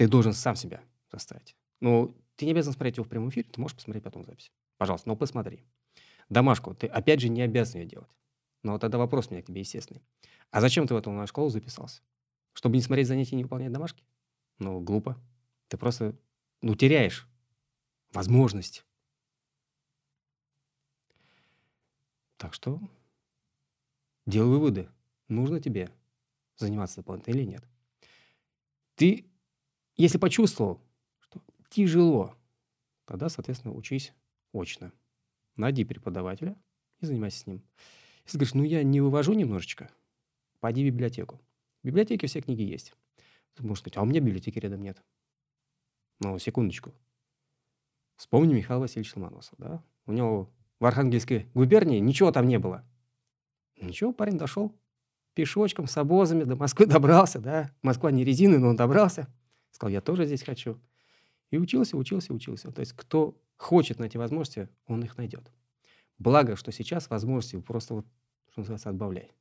Ты 0.00 0.08
должен 0.08 0.32
сам 0.32 0.56
себя 0.56 0.80
заставить. 1.12 1.54
Ну, 1.80 2.16
ты 2.36 2.46
не 2.46 2.52
обязан 2.52 2.72
смотреть 2.72 2.96
его 2.96 3.04
в 3.04 3.08
прямом 3.10 3.28
эфире, 3.28 3.46
ты 3.52 3.60
можешь 3.60 3.76
посмотреть 3.76 4.02
потом 4.02 4.24
запись. 4.24 4.50
Пожалуйста, 4.78 5.06
но 5.10 5.14
посмотри. 5.14 5.62
Домашку 6.30 6.74
ты, 6.74 6.86
опять 6.86 7.20
же, 7.20 7.28
не 7.28 7.42
обязан 7.42 7.82
ее 7.82 7.86
делать. 7.86 8.08
Но 8.62 8.78
тогда 8.78 8.96
вопрос 8.96 9.26
у 9.26 9.32
меня 9.32 9.42
к 9.42 9.44
тебе 9.44 9.60
естественный. 9.60 10.00
А 10.50 10.62
зачем 10.62 10.86
ты 10.86 10.94
в 10.94 10.96
эту 10.96 11.10
онлайн-школу 11.10 11.50
записался? 11.50 12.00
Чтобы 12.54 12.76
не 12.76 12.82
смотреть 12.82 13.08
занятия 13.08 13.32
и 13.32 13.36
не 13.36 13.42
выполнять 13.42 13.72
домашки? 13.72 14.02
Ну, 14.58 14.80
глупо. 14.80 15.20
Ты 15.68 15.76
просто, 15.76 16.16
ну, 16.62 16.74
теряешь 16.74 17.28
возможность. 18.14 18.86
Так 22.38 22.54
что 22.54 22.80
делай 24.24 24.48
выводы. 24.48 24.88
Нужно 25.28 25.60
тебе 25.60 25.90
заниматься 26.56 26.96
дополнительно 26.96 27.34
или 27.34 27.44
нет. 27.44 27.68
Ты, 28.94 29.29
если 30.00 30.18
почувствовал, 30.18 30.80
что 31.18 31.40
тяжело, 31.68 32.34
тогда, 33.04 33.28
соответственно, 33.28 33.74
учись 33.74 34.12
очно. 34.52 34.92
Найди 35.56 35.84
преподавателя 35.84 36.56
и 37.00 37.06
занимайся 37.06 37.40
с 37.40 37.46
ним. 37.46 37.62
Если 38.24 38.38
говоришь, 38.38 38.54
ну 38.54 38.62
я 38.62 38.82
не 38.82 39.00
вывожу 39.00 39.32
немножечко, 39.32 39.90
пойди 40.60 40.82
в 40.82 40.92
библиотеку. 40.92 41.40
В 41.82 41.86
библиотеке 41.86 42.26
все 42.26 42.40
книги 42.40 42.62
есть. 42.62 42.94
Ты 43.54 43.62
можешь 43.62 43.80
сказать, 43.80 43.96
а 43.96 44.02
у 44.02 44.06
меня 44.06 44.20
библиотеки 44.20 44.58
рядом 44.58 44.82
нет. 44.82 45.02
Ну, 46.20 46.38
секундочку. 46.38 46.92
Вспомни 48.16 48.54
Михаила 48.54 48.82
Васильевича 48.82 49.18
Ломоносова, 49.18 49.56
да? 49.58 49.84
У 50.06 50.12
него 50.12 50.50
в 50.78 50.84
Архангельской 50.84 51.48
губернии 51.54 51.98
ничего 51.98 52.30
там 52.32 52.46
не 52.46 52.58
было. 52.58 52.84
Ничего, 53.80 54.12
парень 54.12 54.38
дошел 54.38 54.74
пешочком, 55.34 55.86
с 55.86 55.96
обозами 55.96 56.44
до 56.44 56.56
Москвы 56.56 56.86
добрался, 56.86 57.38
да? 57.38 57.74
Москва 57.82 58.10
не 58.10 58.24
резина, 58.24 58.58
но 58.58 58.68
он 58.68 58.76
добрался. 58.76 59.28
Сказал, 59.80 59.94
я 59.94 60.02
тоже 60.02 60.26
здесь 60.26 60.42
хочу. 60.42 60.78
И 61.50 61.56
учился, 61.56 61.96
учился, 61.96 62.34
учился. 62.34 62.70
То 62.70 62.80
есть 62.80 62.92
кто 62.92 63.34
хочет 63.56 63.98
найти 63.98 64.18
возможности, 64.18 64.68
он 64.84 65.02
их 65.02 65.16
найдет. 65.16 65.50
Благо, 66.18 66.54
что 66.54 66.70
сейчас 66.70 67.08
возможности 67.08 67.58
просто 67.58 67.94
вот, 67.94 68.06
что 68.50 68.60
называется, 68.60 68.90
отбавляй. 68.90 69.32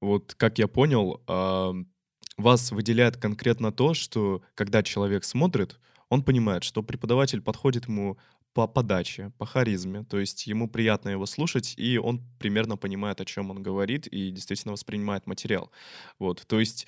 Вот 0.00 0.34
как 0.34 0.58
я 0.60 0.68
понял, 0.68 1.20
вас 2.36 2.70
выделяет 2.70 3.16
конкретно 3.16 3.72
то, 3.72 3.92
что 3.92 4.40
когда 4.54 4.84
человек 4.84 5.24
смотрит, 5.24 5.80
он 6.08 6.22
понимает, 6.22 6.62
что 6.62 6.84
преподаватель 6.84 7.42
подходит 7.42 7.88
ему 7.88 8.18
по 8.52 8.68
подаче, 8.68 9.32
по 9.36 9.46
харизме, 9.46 10.04
то 10.04 10.20
есть 10.20 10.46
ему 10.46 10.70
приятно 10.70 11.08
его 11.08 11.26
слушать, 11.26 11.74
и 11.76 11.98
он 11.98 12.22
примерно 12.38 12.76
понимает, 12.76 13.20
о 13.20 13.24
чем 13.24 13.50
он 13.50 13.64
говорит, 13.64 14.06
и 14.06 14.30
действительно 14.30 14.72
воспринимает 14.72 15.26
материал. 15.26 15.72
Вот, 16.20 16.46
то 16.46 16.60
есть 16.60 16.86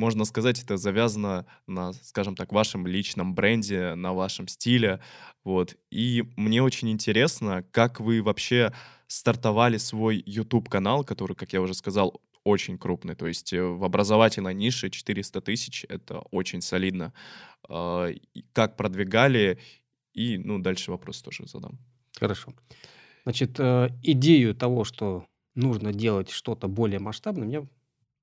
можно 0.00 0.24
сказать, 0.24 0.62
это 0.62 0.76
завязано 0.78 1.46
на, 1.66 1.92
скажем 1.92 2.34
так, 2.34 2.52
вашем 2.52 2.86
личном 2.86 3.34
бренде, 3.34 3.94
на 3.94 4.14
вашем 4.14 4.48
стиле, 4.48 5.00
вот. 5.44 5.76
И 5.90 6.24
мне 6.36 6.62
очень 6.62 6.90
интересно, 6.90 7.64
как 7.70 8.00
вы 8.00 8.22
вообще 8.22 8.72
стартовали 9.06 9.76
свой 9.76 10.22
YouTube-канал, 10.26 11.04
который, 11.04 11.36
как 11.36 11.52
я 11.52 11.60
уже 11.60 11.74
сказал, 11.74 12.20
очень 12.44 12.78
крупный. 12.78 13.14
То 13.14 13.26
есть 13.26 13.52
э, 13.52 13.62
в 13.62 13.84
образовательной 13.84 14.54
нише 14.54 14.88
400 14.88 15.40
тысяч— 15.42 15.84
это 15.88 16.20
очень 16.30 16.62
солидно. 16.62 17.12
А, 17.68 18.08
как 18.52 18.76
продвигали? 18.76 19.58
И, 20.14 20.38
ну, 20.38 20.58
дальше 20.58 20.90
вопрос 20.90 21.22
тоже 21.22 21.46
задам. 21.46 21.78
Хорошо. 22.18 22.54
Значит, 23.24 23.60
э, 23.60 23.90
идею 24.02 24.54
того, 24.54 24.84
что 24.84 25.26
нужно 25.54 25.92
делать 25.92 26.30
что-то 26.30 26.68
более 26.68 27.00
масштабное, 27.00 27.46
мне 27.46 27.68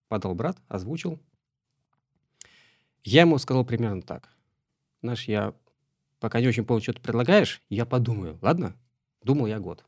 подал 0.08 0.34
брат, 0.34 0.58
озвучил. 0.68 1.20
Я 3.08 3.22
ему 3.22 3.38
сказал 3.38 3.64
примерно 3.64 4.02
так. 4.02 4.30
Знаешь, 5.02 5.30
я 5.30 5.54
пока 6.20 6.42
не 6.42 6.48
очень 6.50 6.66
понял, 6.66 6.82
что 6.82 6.92
ты 6.92 7.00
предлагаешь, 7.00 7.62
я 7.70 7.86
подумаю. 7.86 8.38
Ладно? 8.42 8.76
Думал 9.22 9.46
я 9.46 9.60
год. 9.60 9.86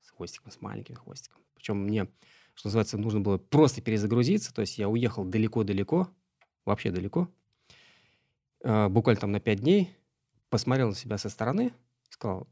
С 0.00 0.08
хвостиком, 0.08 0.50
с 0.50 0.62
маленьким 0.62 0.94
хвостиком. 0.94 1.42
Причем 1.54 1.76
мне, 1.76 2.06
что 2.54 2.68
называется, 2.68 2.96
нужно 2.96 3.20
было 3.20 3.36
просто 3.36 3.82
перезагрузиться. 3.82 4.54
То 4.54 4.62
есть 4.62 4.78
я 4.78 4.88
уехал 4.88 5.26
далеко-далеко, 5.26 6.08
вообще 6.64 6.90
далеко. 6.90 7.28
Э, 8.64 8.88
буквально 8.88 9.20
там 9.20 9.32
на 9.32 9.40
пять 9.40 9.60
дней. 9.60 9.94
Посмотрел 10.48 10.88
на 10.88 10.94
себя 10.94 11.18
со 11.18 11.28
стороны. 11.28 11.74
Сказал, 12.08 12.48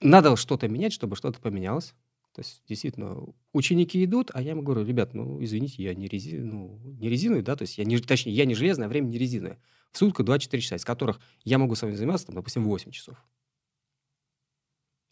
надо 0.00 0.36
что-то 0.36 0.68
менять, 0.68 0.92
чтобы 0.92 1.16
что-то 1.16 1.40
поменялось. 1.40 1.92
То 2.34 2.40
есть, 2.40 2.62
действительно, 2.68 3.16
ученики 3.52 4.04
идут, 4.04 4.32
а 4.34 4.42
я 4.42 4.50
ему 4.50 4.62
говорю, 4.62 4.84
ребят, 4.84 5.14
ну, 5.14 5.42
извините, 5.42 5.84
я 5.84 5.94
не, 5.94 6.08
рези... 6.08 6.36
ну, 6.38 6.80
не 6.98 7.08
резиновый, 7.08 7.42
да, 7.42 7.54
то 7.54 7.62
есть, 7.62 7.78
я 7.78 7.84
не, 7.84 7.96
точнее, 7.98 8.32
я 8.32 8.44
не 8.44 8.56
железное, 8.56 8.86
а 8.86 8.88
время 8.88 9.06
не 9.06 9.18
резиновое. 9.18 9.60
В 9.92 9.98
сутку 9.98 10.24
24 10.24 10.60
часа, 10.60 10.74
из 10.74 10.84
которых 10.84 11.20
я 11.44 11.58
могу 11.58 11.76
с 11.76 11.82
вами 11.82 11.94
заниматься, 11.94 12.26
там, 12.26 12.34
допустим, 12.34 12.64
8 12.64 12.90
часов. 12.90 13.16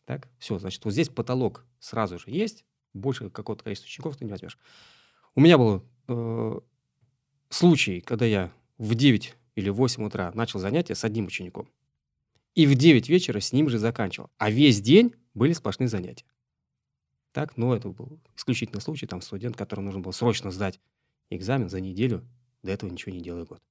Так, 0.04 0.28
все, 0.38 0.58
значит, 0.58 0.85
вот 0.85 0.90
здесь 0.90 1.11
потолок 1.11 1.64
сразу 1.78 2.18
же 2.18 2.24
есть, 2.26 2.64
больше 2.92 3.30
какого-то 3.30 3.62
количества 3.62 3.87
учеников 3.87 4.16
ты 4.16 4.24
не 4.24 4.32
возьмешь. 4.32 4.58
У 5.37 5.40
меня 5.40 5.58
был 5.58 5.85
э, 6.08 6.61
случай, 7.50 8.00
когда 8.00 8.26
я 8.26 8.52
в 8.78 8.96
9 8.96 9.32
или 9.54 9.68
8 9.68 10.04
утра 10.04 10.32
начал 10.35 10.58
занятия 10.58 10.96
с 10.96 11.04
одним 11.04 11.26
учеником. 11.26 11.68
И 12.56 12.66
в 12.66 12.74
9 12.74 13.08
вечера 13.08 13.38
с 13.38 13.52
ним 13.52 13.68
же 13.68 13.78
заканчивал. 13.78 14.28
А 14.38 14.50
весь 14.50 14.80
день 14.80 15.14
были 15.35 15.52
сплошные 15.52 15.87
занятия. 15.87 16.26
Так, 17.33 17.57
но 17.57 17.75
это 17.75 17.88
был 17.88 18.21
исключительный 18.37 18.83
случай, 18.83 19.07
там 19.07 19.23
студент, 19.23 19.57
которому 19.57 19.87
нужно 19.87 20.01
было 20.01 20.12
срочно 20.12 20.51
сдать 20.51 20.81
экзамен 21.31 21.68
за 21.68 21.81
неделю, 21.81 22.27
до 22.62 22.73
этого 22.73 22.90
ничего 22.90 23.12
не 23.12 23.23
делая 23.23 23.45
год. 23.45 23.62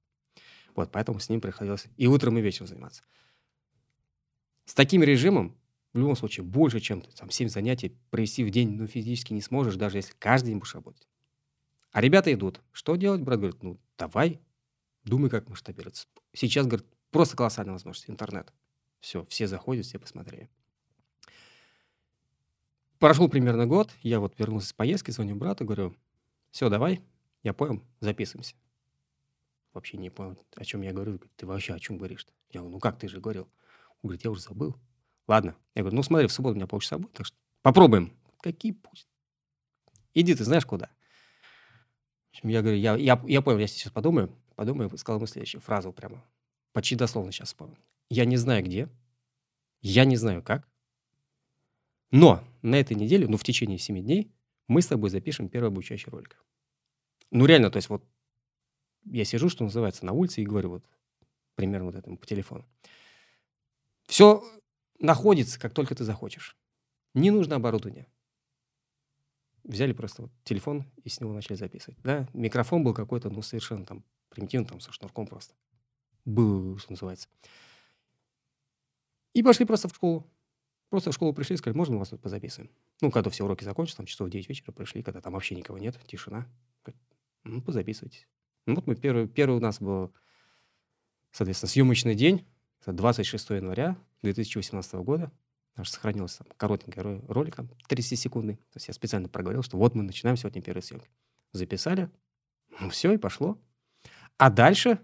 Вот, 0.74 0.90
поэтому 0.90 1.20
с 1.20 1.28
ним 1.28 1.40
приходилось 1.40 1.86
и 1.96 2.06
утром, 2.06 2.38
и 2.38 2.40
вечером 2.40 2.66
заниматься. 2.66 3.04
С 4.64 4.74
таким 4.74 5.02
режимом, 5.02 5.56
в 5.92 5.98
любом 5.98 6.16
случае, 6.16 6.44
больше, 6.44 6.80
чем 6.80 7.02
там, 7.02 7.30
7 7.30 7.48
занятий 7.48 7.96
провести 8.10 8.42
в 8.44 8.50
день, 8.50 8.76
ну, 8.76 8.86
физически 8.86 9.32
не 9.32 9.42
сможешь, 9.42 9.76
даже 9.76 9.98
если 9.98 10.14
каждый 10.18 10.48
день 10.48 10.58
будешь 10.58 10.74
работать. 10.74 11.06
А 11.90 12.00
ребята 12.00 12.32
идут. 12.32 12.60
Что 12.72 12.96
делать? 12.96 13.20
Брат 13.20 13.38
говорит, 13.38 13.62
ну, 13.62 13.78
давай, 13.98 14.40
думай, 15.04 15.28
как 15.28 15.48
масштабироваться. 15.48 16.08
Сейчас, 16.32 16.66
говорит, 16.66 16.86
просто 17.10 17.36
колоссальная 17.36 17.74
возможность. 17.74 18.08
Интернет. 18.08 18.52
Все, 19.00 19.26
все 19.26 19.46
заходят, 19.46 19.84
все 19.84 19.98
посмотрели. 19.98 20.48
Прошел 23.02 23.28
примерно 23.28 23.66
год, 23.66 23.90
я 24.02 24.20
вот 24.20 24.38
вернулся 24.38 24.68
с 24.68 24.72
поездки, 24.72 25.10
звоню 25.10 25.34
брату, 25.34 25.64
говорю, 25.64 25.92
все, 26.52 26.68
давай, 26.68 27.02
я 27.42 27.52
понял, 27.52 27.82
записываемся. 27.98 28.54
Вообще 29.72 29.96
не 29.96 30.08
понял, 30.08 30.38
о 30.54 30.64
чем 30.64 30.82
я 30.82 30.92
говорю. 30.92 31.18
Ты 31.34 31.44
вообще 31.44 31.74
о 31.74 31.80
чем 31.80 31.98
говоришь-то? 31.98 32.32
Я 32.52 32.60
говорю, 32.60 32.74
ну 32.74 32.78
как 32.78 33.00
ты 33.00 33.08
же 33.08 33.20
говорил? 33.20 33.48
Он 34.02 34.10
говорит, 34.10 34.22
я 34.22 34.30
уже 34.30 34.42
забыл. 34.42 34.76
Ладно. 35.26 35.56
Я 35.74 35.82
говорю, 35.82 35.96
ну 35.96 36.04
смотри, 36.04 36.28
в 36.28 36.32
субботу 36.32 36.52
у 36.52 36.56
меня 36.58 36.68
полчаса 36.68 36.96
будет, 36.96 37.12
так 37.14 37.26
что 37.26 37.36
попробуем. 37.62 38.16
Какие 38.40 38.70
пусть. 38.70 39.08
Иди 40.14 40.36
ты 40.36 40.44
знаешь 40.44 40.64
куда. 40.64 40.88
Я 42.44 42.62
говорю, 42.62 42.78
я, 42.78 42.94
я, 42.94 43.20
я 43.26 43.42
понял, 43.42 43.58
я 43.58 43.66
сейчас 43.66 43.90
подумаю. 43.90 44.32
Подумаю, 44.54 44.96
сказал 44.96 45.18
ему 45.18 45.26
следующую 45.26 45.60
фразу 45.60 45.92
прямо. 45.92 46.22
Почти 46.72 46.94
дословно 46.94 47.32
сейчас 47.32 47.48
вспомнил. 47.48 47.78
Я 48.10 48.26
не 48.26 48.36
знаю 48.36 48.64
где, 48.64 48.88
я 49.80 50.04
не 50.04 50.14
знаю 50.14 50.40
как, 50.40 50.68
но 52.12 52.44
на 52.60 52.76
этой 52.76 52.94
неделе, 52.94 53.26
ну, 53.26 53.36
в 53.36 53.42
течение 53.42 53.78
7 53.78 54.00
дней, 54.00 54.30
мы 54.68 54.82
с 54.82 54.86
тобой 54.86 55.10
запишем 55.10 55.48
первый 55.48 55.68
обучающий 55.68 56.10
ролик. 56.10 56.36
Ну, 57.30 57.46
реально, 57.46 57.70
то 57.70 57.78
есть 57.78 57.88
вот 57.88 58.04
я 59.04 59.24
сижу, 59.24 59.48
что 59.48 59.64
называется, 59.64 60.06
на 60.06 60.12
улице 60.12 60.42
и 60.42 60.46
говорю 60.46 60.70
вот 60.70 60.84
примерно 61.54 61.86
вот 61.86 61.96
этому 61.96 62.16
по 62.16 62.26
телефону. 62.26 62.66
Все 64.04 64.44
находится, 64.98 65.58
как 65.58 65.74
только 65.74 65.94
ты 65.94 66.04
захочешь. 66.04 66.56
Не 67.14 67.30
нужно 67.30 67.56
оборудование. 67.56 68.06
Взяли 69.64 69.92
просто 69.92 70.22
вот 70.22 70.32
телефон 70.44 70.84
и 71.02 71.08
с 71.08 71.20
него 71.20 71.32
начали 71.32 71.54
записывать. 71.54 71.98
Да, 72.02 72.28
микрофон 72.32 72.84
был 72.84 72.94
какой-то, 72.94 73.30
ну, 73.30 73.42
совершенно 73.42 73.86
там 73.86 74.04
примитивный, 74.28 74.68
там, 74.68 74.80
со 74.80 74.92
шнурком 74.92 75.26
просто. 75.26 75.54
Был, 76.24 76.78
что 76.78 76.92
называется. 76.92 77.28
И 79.32 79.42
пошли 79.42 79.64
просто 79.64 79.88
в 79.88 79.94
школу. 79.94 80.26
Просто 80.92 81.10
в 81.10 81.14
школу 81.14 81.32
пришли 81.32 81.54
и 81.54 81.56
сказали, 81.56 81.74
можно 81.74 81.94
мы 81.94 82.00
вас 82.00 82.10
тут 82.10 82.20
позаписываем? 82.20 82.70
Ну, 83.00 83.10
когда 83.10 83.30
все 83.30 83.46
уроки 83.46 83.64
закончились, 83.64 83.96
там 83.96 84.04
часов 84.04 84.28
9 84.28 84.46
вечера 84.46 84.72
пришли, 84.72 85.02
когда 85.02 85.22
там 85.22 85.32
вообще 85.32 85.54
никого 85.54 85.78
нет, 85.78 85.98
тишина. 86.06 86.46
Ну, 87.44 87.62
позаписывайтесь. 87.62 88.28
Ну, 88.66 88.74
вот 88.74 88.86
мы 88.86 88.94
первый, 88.94 89.26
первый 89.26 89.56
у 89.56 89.60
нас 89.60 89.80
был, 89.80 90.12
соответственно, 91.30 91.70
съемочный 91.70 92.14
день. 92.14 92.46
Это 92.82 92.92
26 92.92 93.50
января 93.52 93.96
2018 94.20 94.92
года. 94.96 95.32
Аж 95.76 95.88
сохранился 95.88 96.44
там 96.44 96.52
коротенький 96.58 97.00
ролик, 97.00 97.56
там, 97.56 97.70
30 97.88 98.18
секундный. 98.18 98.56
То 98.56 98.76
есть 98.76 98.88
я 98.88 98.92
специально 98.92 99.30
проговорил, 99.30 99.62
что 99.62 99.78
вот 99.78 99.94
мы 99.94 100.02
начинаем 100.02 100.36
сегодня 100.36 100.60
первые 100.60 100.82
съемки. 100.82 101.08
Записали, 101.52 102.10
ну 102.80 102.90
все, 102.90 103.12
и 103.12 103.16
пошло. 103.16 103.58
А 104.36 104.50
дальше 104.50 104.98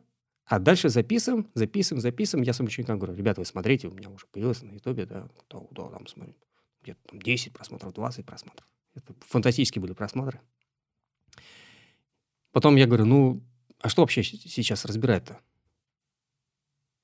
а 0.49 0.59
дальше 0.59 0.89
записываем, 0.89 1.51
записываем, 1.55 2.01
записываем. 2.01 2.43
Я 2.43 2.55
своим 2.55 2.69
ученикам 2.69 2.99
говорю, 2.99 3.15
ребята, 3.15 3.43
вы 3.43 3.45
смотрите, 3.45 3.89
у 3.89 3.93
меня 3.93 4.09
уже 4.09 4.27
появилось 4.27 4.63
на 4.63 4.73
Ютубе, 4.73 5.05
да, 5.05 5.29
то, 5.47 5.69
то, 5.75 5.91
там 5.91 6.07
смотрим, 6.07 6.35
где-то 6.83 7.01
там 7.07 7.21
10 7.21 7.53
просмотров, 7.53 7.93
20 7.93 8.25
просмотров. 8.25 8.67
Это 8.95 9.15
фантастические 9.21 9.83
были 9.83 9.93
просмотры. 9.93 10.41
Потом 12.53 12.77
я 12.77 12.87
говорю, 12.87 13.05
ну, 13.05 13.43
а 13.79 13.91
что 13.91 14.01
вообще 14.03 14.23
сейчас 14.23 14.87
разбирать-то? 14.87 15.39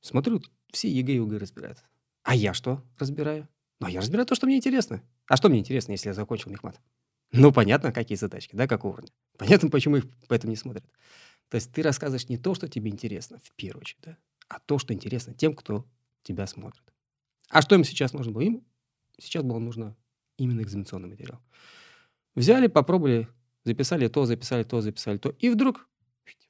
Смотрю, 0.00 0.40
все 0.72 0.88
ЕГЭ 0.90 1.12
и 1.12 1.18
ОГЭ 1.18 1.37
разбирают. 1.37 1.85
А 2.22 2.35
я 2.35 2.54
что 2.54 2.83
разбираю? 2.98 3.46
Ну, 3.78 3.88
а 3.88 3.90
я 3.90 4.00
разбираю 4.00 4.26
то, 4.26 4.35
что 4.35 4.46
мне 4.46 4.57
интересно. 4.57 5.02
А 5.26 5.37
что 5.37 5.50
мне 5.50 5.59
интересно, 5.59 5.92
если 5.92 6.09
я 6.09 6.14
закончил 6.14 6.50
мехмат? 6.50 6.80
Ну, 7.33 7.52
понятно, 7.52 7.92
какие 7.92 8.16
задачки, 8.16 8.57
да, 8.57 8.66
какого 8.66 8.87
уровня. 8.87 9.11
Понятно, 9.37 9.68
почему 9.68 9.96
их 9.96 10.04
поэтому 10.28 10.50
не 10.50 10.57
смотрят. 10.57 10.85
То 11.55 11.59
есть 11.59 11.71
ты 11.71 11.83
рассказываешь 11.83 12.29
не 12.29 12.37
то, 12.37 12.53
что 12.57 12.67
тебе 12.67 12.90
интересно, 12.90 13.38
в 13.38 13.53
первую 13.53 13.83
очередь, 13.83 14.01
да, 14.03 14.19
а 14.49 14.59
то, 14.59 14.77
что 14.81 14.93
интересно 14.93 15.35
тем, 15.35 15.55
кто 15.55 15.87
тебя 16.25 16.49
смотрит. 16.49 16.83
А 17.49 17.62
что 17.62 17.77
им 17.77 17.85
сейчас 17.85 18.12
нужно 18.12 18.33
было? 18.33 18.40
Им 18.43 18.67
сейчас 19.21 19.45
было 19.45 19.61
нужно 19.61 19.97
именно 20.37 20.62
экзаменационный 20.62 21.11
материал. 21.11 21.40
Взяли, 22.35 22.67
попробовали, 22.67 23.29
записали 23.62 24.09
то, 24.09 24.27
записали 24.27 24.64
то, 24.64 24.81
записали 24.81 25.17
то. 25.17 25.29
И 25.38 25.49
вдруг 25.49 25.88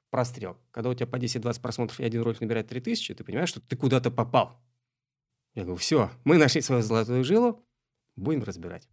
прострел. 0.08 0.56
Когда 0.70 0.88
у 0.88 0.94
тебя 0.94 1.06
по 1.06 1.16
10-20 1.16 1.60
просмотров 1.60 2.00
и 2.00 2.04
один 2.04 2.22
ролик 2.22 2.40
набирает 2.40 2.68
3000, 2.68 3.12
ты 3.12 3.24
понимаешь, 3.24 3.50
что 3.50 3.60
ты 3.60 3.76
куда-то 3.76 4.10
попал. 4.10 4.58
Я 5.52 5.64
говорю, 5.64 5.76
все, 5.76 6.10
мы 6.24 6.38
нашли 6.38 6.62
свою 6.62 6.80
золотую 6.80 7.24
жилу, 7.24 7.62
будем 8.16 8.42
разбирать. 8.42 8.88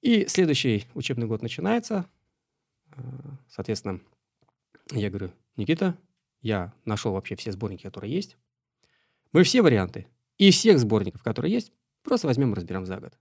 И 0.00 0.28
следующий 0.28 0.86
учебный 0.94 1.26
год 1.26 1.42
начинается. 1.42 2.08
Соответственно, 3.48 4.00
я 4.90 5.10
говорю, 5.10 5.32
Никита, 5.56 5.96
я 6.40 6.74
нашел 6.84 7.12
вообще 7.12 7.36
все 7.36 7.52
сборники, 7.52 7.82
которые 7.82 8.12
есть. 8.12 8.36
Мы 9.32 9.44
все 9.44 9.62
варианты 9.62 10.06
и 10.38 10.50
всех 10.50 10.78
сборников, 10.78 11.22
которые 11.22 11.52
есть, 11.52 11.72
просто 12.02 12.26
возьмем 12.26 12.52
и 12.52 12.56
разберем 12.56 12.84
за 12.84 12.98
год. 12.98 13.18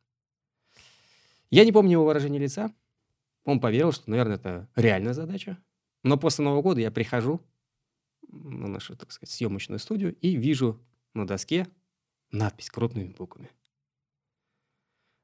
Я 1.49 1.65
не 1.65 1.71
помню 1.71 1.93
его 1.93 2.05
выражение 2.05 2.41
лица. 2.41 2.73
Он 3.43 3.59
поверил, 3.59 3.91
что, 3.91 4.09
наверное, 4.09 4.35
это 4.35 4.69
реальная 4.75 5.13
задача. 5.13 5.57
Но 6.03 6.17
после 6.17 6.43
Нового 6.43 6.61
года 6.61 6.81
я 6.81 6.91
прихожу 6.91 7.41
на 8.27 8.67
нашу, 8.67 8.95
так 8.95 9.11
сказать, 9.11 9.33
съемочную 9.33 9.79
студию 9.79 10.15
и 10.15 10.35
вижу 10.35 10.81
на 11.13 11.27
доске 11.27 11.67
надпись 12.31 12.69
крупными 12.69 13.09
буквами. 13.09 13.51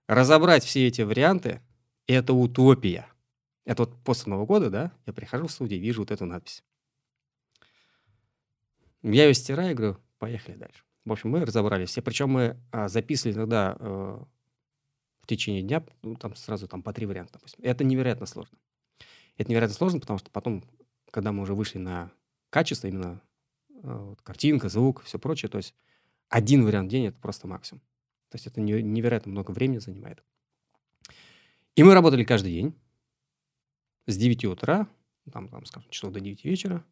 Разобрать 0.07 0.63
все 0.63 0.87
эти 0.87 1.01
варианты– 1.01 1.61
это 2.07 2.33
утопия. 2.33 3.07
Это 3.67 3.83
вот 3.83 4.01
после 4.01 4.29
Нового 4.29 4.45
года, 4.45 4.69
да, 4.69 4.93
я 5.05 5.11
прихожу 5.11 5.47
в 5.47 5.51
студию, 5.51 5.81
вижу 5.81 6.01
вот 6.01 6.11
эту 6.11 6.25
надпись. 6.25 6.63
Я 9.03 9.27
ее 9.27 9.33
стираю 9.33 9.71
и 9.71 9.73
говорю, 9.73 9.97
поехали 10.19 10.55
дальше. 10.55 10.85
В 11.03 11.11
общем, 11.11 11.31
мы 11.31 11.43
разобрались 11.43 11.89
все. 11.89 12.01
Причем 12.01 12.29
мы 12.29 12.57
а, 12.71 12.87
записывали 12.87 13.35
иногда 13.35 13.75
э, 13.77 14.19
в 15.19 15.27
течение 15.27 15.63
дня, 15.63 15.83
ну, 16.01 16.15
там 16.15 16.33
сразу 16.37 16.69
там 16.69 16.81
по 16.81 16.93
три 16.93 17.05
варианта, 17.05 17.33
допустим. 17.33 17.59
Это 17.61 17.83
невероятно 17.83 18.25
сложно. 18.25 18.57
Это 19.35 19.51
невероятно 19.51 19.75
сложно, 19.75 19.99
потому 19.99 20.17
что 20.17 20.31
потом, 20.31 20.63
когда 21.11 21.33
мы 21.33 21.43
уже 21.43 21.53
вышли 21.53 21.77
на 21.77 22.09
качество, 22.49 22.87
именно 22.87 23.21
э, 23.69 23.81
вот, 23.83 24.21
картинка, 24.21 24.69
звук, 24.69 25.03
все 25.03 25.19
прочее, 25.19 25.49
то 25.49 25.57
есть 25.57 25.75
один 26.29 26.63
вариант 26.63 26.87
в 26.87 26.91
день– 26.91 27.05
это 27.07 27.19
просто 27.19 27.47
максимум. 27.47 27.81
То 28.29 28.35
есть 28.35 28.47
это 28.47 28.61
невероятно 28.61 29.29
много 29.29 29.51
времени 29.51 29.79
занимает. 29.79 30.23
И 31.75 31.83
мы 31.83 31.93
работали 31.93 32.23
каждый 32.23 32.53
день 32.53 32.73
с 34.07 34.17
9 34.17 34.45
утра, 34.45 34.87
там, 35.31 35.49
там 35.49 35.65
скажем, 35.65 35.89
часов 35.89 36.11
до 36.11 36.19
9 36.19 36.43
вечера. 36.45 36.83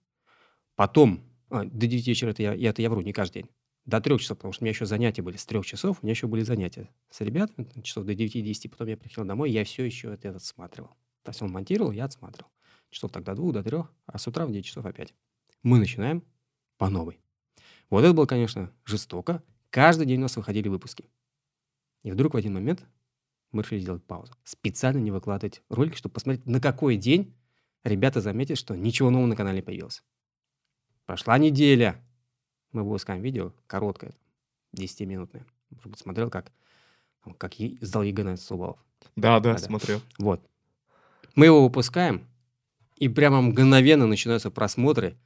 Потом, 0.75 1.21
а, 1.49 1.63
до 1.63 1.87
9 1.87 2.07
вечера 2.07 2.29
это 2.29 2.43
я, 2.43 2.53
это 2.53 2.81
я 2.81 2.89
вру, 2.89 3.01
не 3.01 3.13
каждый 3.13 3.43
день. 3.43 3.49
До 3.85 4.01
3 4.01 4.19
часов, 4.19 4.37
потому 4.37 4.51
что 4.51 4.63
у 4.63 4.65
меня 4.65 4.71
еще 4.71 4.85
занятия 4.85 5.21
были 5.21 5.37
с 5.37 5.45
3 5.45 5.63
часов, 5.63 5.99
у 6.01 6.05
меня 6.05 6.11
еще 6.11 6.27
были 6.27 6.41
занятия 6.41 6.89
с 7.09 7.21
ребятами, 7.21 7.67
часов 7.81 8.05
до 8.05 8.13
9-10, 8.13 8.69
потом 8.69 8.87
я 8.87 8.97
приехал 8.97 9.23
домой, 9.25 9.51
я 9.51 9.63
все 9.63 9.83
еще 9.85 10.13
это, 10.13 10.27
это 10.27 10.37
отсматривал. 10.37 10.89
То 11.23 11.31
есть 11.31 11.41
он 11.41 11.51
монтировал, 11.51 11.91
я 11.91 12.05
отсматривал. 12.05 12.51
Часов 12.89 13.11
так 13.11 13.23
до 13.23 13.35
2, 13.35 13.51
до 13.51 13.63
3, 13.63 13.77
а 14.05 14.17
с 14.17 14.27
утра 14.27 14.45
в 14.45 14.51
9 14.51 14.65
часов 14.65 14.85
опять. 14.85 15.13
Мы 15.63 15.79
начинаем 15.79 16.23
по 16.77 16.89
новой. 16.89 17.19
Вот 17.89 18.03
это 18.03 18.13
было, 18.13 18.25
конечно, 18.25 18.71
жестоко. 18.85 19.43
Каждый 19.69 20.05
день 20.05 20.19
у 20.19 20.23
нас 20.23 20.35
выходили 20.35 20.67
выпуски. 20.67 21.09
И 22.03 22.11
вдруг 22.11 22.33
в 22.33 22.37
один 22.37 22.53
момент 22.53 22.85
мы 23.55 23.63
решили 23.63 23.79
сделать 23.79 24.03
паузу. 24.03 24.33
Специально 24.43 24.99
не 24.99 25.11
выкладывать 25.11 25.61
ролики, 25.69 25.95
чтобы 25.95 26.13
посмотреть, 26.13 26.45
на 26.45 26.59
какой 26.59 26.97
день 26.97 27.33
ребята 27.83 28.21
заметят, 28.21 28.57
что 28.57 28.75
ничего 28.75 29.09
нового 29.09 29.27
на 29.27 29.35
канале 29.35 29.63
появилось. 29.63 30.03
Прошла 31.05 31.37
неделя. 31.37 32.03
Мы 32.71 32.83
выпускаем 32.83 33.21
видео, 33.21 33.53
короткое, 33.67 34.13
10-минутное. 34.75 35.45
Может 35.69 35.87
быть, 35.87 35.99
смотрел, 35.99 36.29
как, 36.29 36.51
как 37.37 37.53
сдал 37.81 38.03
ЕГЭ 38.03 38.23
на 38.23 38.37
сто 38.37 38.51
баллов. 38.51 38.83
Да, 39.15 39.39
да, 39.39 39.53
да, 39.53 39.57
смотрел. 39.57 40.01
Вот. 40.17 40.41
Мы 41.35 41.45
его 41.45 41.63
выпускаем, 41.63 42.27
и 42.97 43.07
прямо 43.09 43.41
мгновенно 43.41 44.07
начинаются 44.07 44.51
просмотры 44.51 45.17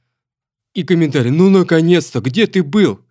и 0.74 0.84
комментарии. 0.84 1.30
Ну, 1.30 1.50
наконец-то, 1.50 2.20
где 2.20 2.46
ты 2.46 2.62
был? 2.62 3.04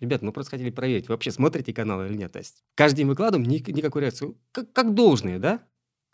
Ребят, 0.00 0.22
мы 0.22 0.32
просто 0.32 0.52
хотели 0.52 0.70
проверить, 0.70 1.08
вы 1.08 1.14
вообще 1.14 1.30
смотрите 1.30 1.74
канал 1.74 2.04
или 2.04 2.16
нет. 2.16 2.32
То 2.32 2.38
есть 2.38 2.64
каждый 2.74 2.98
день 2.98 3.06
выкладываем, 3.06 3.48
ни, 3.48 3.58
никакой 3.70 4.02
реакции. 4.02 4.34
Как, 4.50 4.72
как 4.72 4.94
должные, 4.94 5.38
да? 5.38 5.62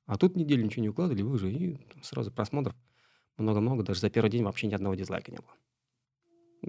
А 0.07 0.19
тут 0.19 0.37
неделю 0.37 0.65
ничего 0.65 0.83
не 0.83 0.89
укладывали, 0.89 1.23
вы 1.23 1.33
уже 1.33 1.53
и 1.53 1.79
сразу 2.03 2.33
просмотров 2.33 2.75
много-много. 3.37 3.85
Даже 3.85 4.01
за 4.01 4.11
первый 4.11 4.31
день 4.31 4.43
вообще 4.43 4.67
ни 4.67 4.75
одного 4.75 4.95
дизлайка 4.95 5.31
не 5.31 5.39
было. 5.39 5.55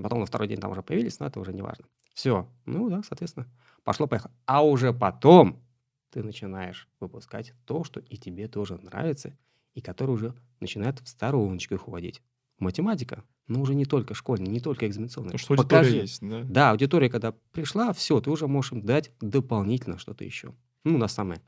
Потом 0.04 0.20
на 0.20 0.26
второй 0.26 0.48
день 0.48 0.60
там 0.60 0.72
уже 0.72 0.84
появились, 0.84 1.20
но 1.20 1.26
это 1.26 1.40
уже 1.40 1.54
не 1.54 1.62
важно. 1.62 1.86
Все. 2.14 2.48
Ну 2.66 2.90
да, 2.90 3.02
соответственно, 3.04 3.48
пошло-поехало. 3.84 4.32
А 4.46 4.64
уже 4.64 4.94
потом 4.94 5.64
ты 6.12 6.24
начинаешь 6.24 6.88
выпускать 7.00 7.54
то, 7.66 7.84
что 7.84 8.00
и 8.00 8.18
тебе 8.18 8.48
тоже 8.48 8.78
нравится, 8.78 9.38
и 9.74 9.82
которое 9.82 10.14
уже 10.14 10.36
начинает 10.60 11.00
в 11.00 11.08
стороночках 11.08 11.88
уводить. 11.88 12.22
Математика 12.60 13.24
но 13.48 13.62
уже 13.62 13.76
не 13.76 13.86
только 13.86 14.14
школьная, 14.14 14.52
не 14.52 14.60
только 14.60 14.88
экзаменационная. 14.88 15.34
Ну, 15.34 15.38
что 15.38 15.54
аудитория 15.54 15.82
Покажи. 15.82 15.98
есть, 15.98 16.20
да? 16.22 16.44
Да, 16.44 16.72
аудитория, 16.72 17.10
когда 17.10 17.34
пришла, 17.52 17.94
все, 17.94 18.20
ты 18.20 18.30
уже 18.30 18.48
можешь 18.48 18.74
им 18.74 18.82
дать 18.82 19.12
дополнительно 19.22 19.98
что-то 19.98 20.24
еще. 20.24 20.54
Ну, 20.84 20.98
на 20.98 21.08
самое. 21.08 21.42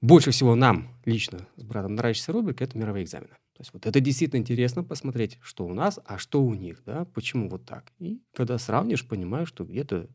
Больше 0.00 0.30
всего 0.30 0.54
нам 0.54 0.96
лично 1.04 1.46
с 1.56 1.62
братом 1.62 1.94
нравится 1.94 2.32
рубрика– 2.32 2.64
это 2.64 2.78
мировые 2.78 3.04
экзамены. 3.04 3.36
То 3.52 3.62
есть 3.62 3.74
вот 3.74 3.84
это 3.84 4.00
действительно 4.00 4.40
интересно 4.40 4.82
посмотреть, 4.82 5.38
что 5.42 5.66
у 5.66 5.74
нас, 5.74 6.00
а 6.06 6.16
что 6.16 6.42
у 6.42 6.54
них, 6.54 6.82
да, 6.86 7.04
почему 7.04 7.50
вот 7.50 7.66
так. 7.66 7.92
И 7.98 8.22
когда 8.32 8.56
сравнишь, 8.56 9.06
понимаешь, 9.06 9.48
что 9.48 9.64
где-то 9.64 10.08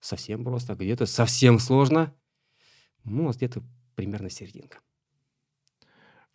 совсем 0.00 0.42
просто, 0.42 0.74
где-то 0.74 1.06
совсем 1.06 1.60
сложно. 1.60 2.12
Ну, 3.04 3.24
нас 3.24 3.36
где-то 3.36 3.62
примерно 3.94 4.30
серединка. 4.30 4.80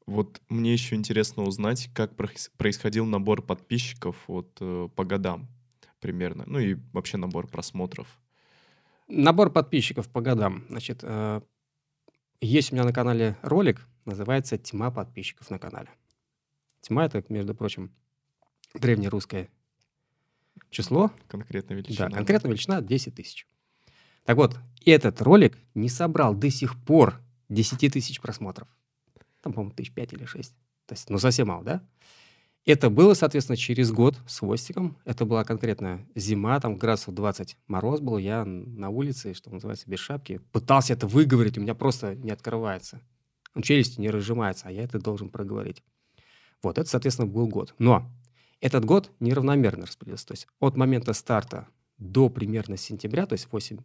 Вот 0.06 0.40
мне 0.50 0.74
еще 0.74 0.96
интересно 0.96 1.44
узнать, 1.44 1.90
как 1.94 2.16
происходил 2.16 3.06
набор 3.06 3.42
подписчиков 3.42 4.16
вот 4.28 4.56
э, 4.62 4.88
по 4.96 5.04
годам 5.04 5.48
примерно, 6.00 6.44
ну 6.46 6.60
и 6.60 6.76
вообще 6.94 7.18
набор 7.18 7.48
просмотров. 7.48 8.08
Набор 9.08 9.50
подписчиков 9.50 10.08
по 10.08 10.22
годам. 10.22 10.64
Значит, 10.70 11.00
э, 11.02 11.42
есть 12.42 12.72
у 12.72 12.76
меня 12.76 12.86
на 12.86 12.94
канале 12.94 13.36
ролик, 13.42 13.88
называется 14.06 14.60
«Тьма 14.60 14.92
подписчиков 14.92 15.50
на 15.50 15.58
канале». 15.58 15.90
Тьма— 16.82 17.06
это, 17.08 17.24
между 17.30 17.56
прочим, 17.56 17.92
древнерусское 18.76 19.50
число. 20.70 21.12
Конкретная 21.28 21.78
величина. 21.78 22.10
Да, 22.10 22.16
конкретная 22.16 22.52
величина 22.52 22.82
10 22.82 23.16
тысяч. 23.16 23.48
Так 24.26 24.38
вот, 24.38 24.60
этот 24.86 25.20
ролик 25.24 25.58
не 25.74 25.90
собрал 25.90 26.36
до 26.36 26.52
сих 26.52 26.80
пор 26.84 27.20
10 27.50 27.92
тысяч 27.92 28.22
просмотров 28.22 28.68
там, 29.46 29.54
по-моему, 29.54 29.76
тысяч 29.76 29.94
пять 29.94 30.12
или 30.12 30.26
шесть. 30.26 30.56
То 30.88 30.94
есть, 30.94 31.08
ну, 31.12 31.20
совсем 31.20 31.50
мало, 31.50 31.64
да? 31.64 31.88
Это 32.66 32.90
было, 32.90 33.14
соответственно, 33.14 33.56
через 33.56 33.92
год 33.92 34.18
с 34.26 34.40
хвостиком. 34.40 34.98
Это 35.06 35.24
была 35.24 35.44
конкретно 35.44 36.04
зима, 36.16 36.60
там 36.60 36.78
градусов 36.78 37.14
20 37.14 37.58
мороз 37.68 38.00
был. 38.00 38.18
Я 38.18 38.44
на 38.44 38.90
улице, 38.90 39.36
что 39.36 39.52
называется, 39.52 39.88
без 39.88 40.00
шапки. 40.00 40.42
Пытался 40.52 40.94
это 40.94 41.06
выговорить, 41.06 41.60
у 41.60 41.62
меня 41.62 41.76
просто 41.76 42.16
не 42.16 42.32
открывается. 42.32 43.02
Он 43.54 43.62
челюстью 43.62 44.02
не 44.02 44.10
разжимается, 44.10 44.68
а 44.68 44.72
я 44.72 44.82
это 44.82 44.98
должен 44.98 45.30
проговорить. 45.30 45.84
Вот, 46.64 46.80
это, 46.80 46.90
соответственно, 46.90 47.28
был 47.28 47.48
год. 47.48 47.76
Но 47.78 48.10
этот 48.62 48.84
год 48.84 49.12
неравномерно 49.20 49.86
распределился. 49.86 50.26
То 50.26 50.34
есть 50.34 50.48
от 50.60 50.76
момента 50.76 51.14
старта 51.14 51.68
до 52.00 52.30
примерно 52.30 52.78
сентября, 52.78 53.28
то 53.28 53.34
есть 53.34 53.48
8, 53.52 53.78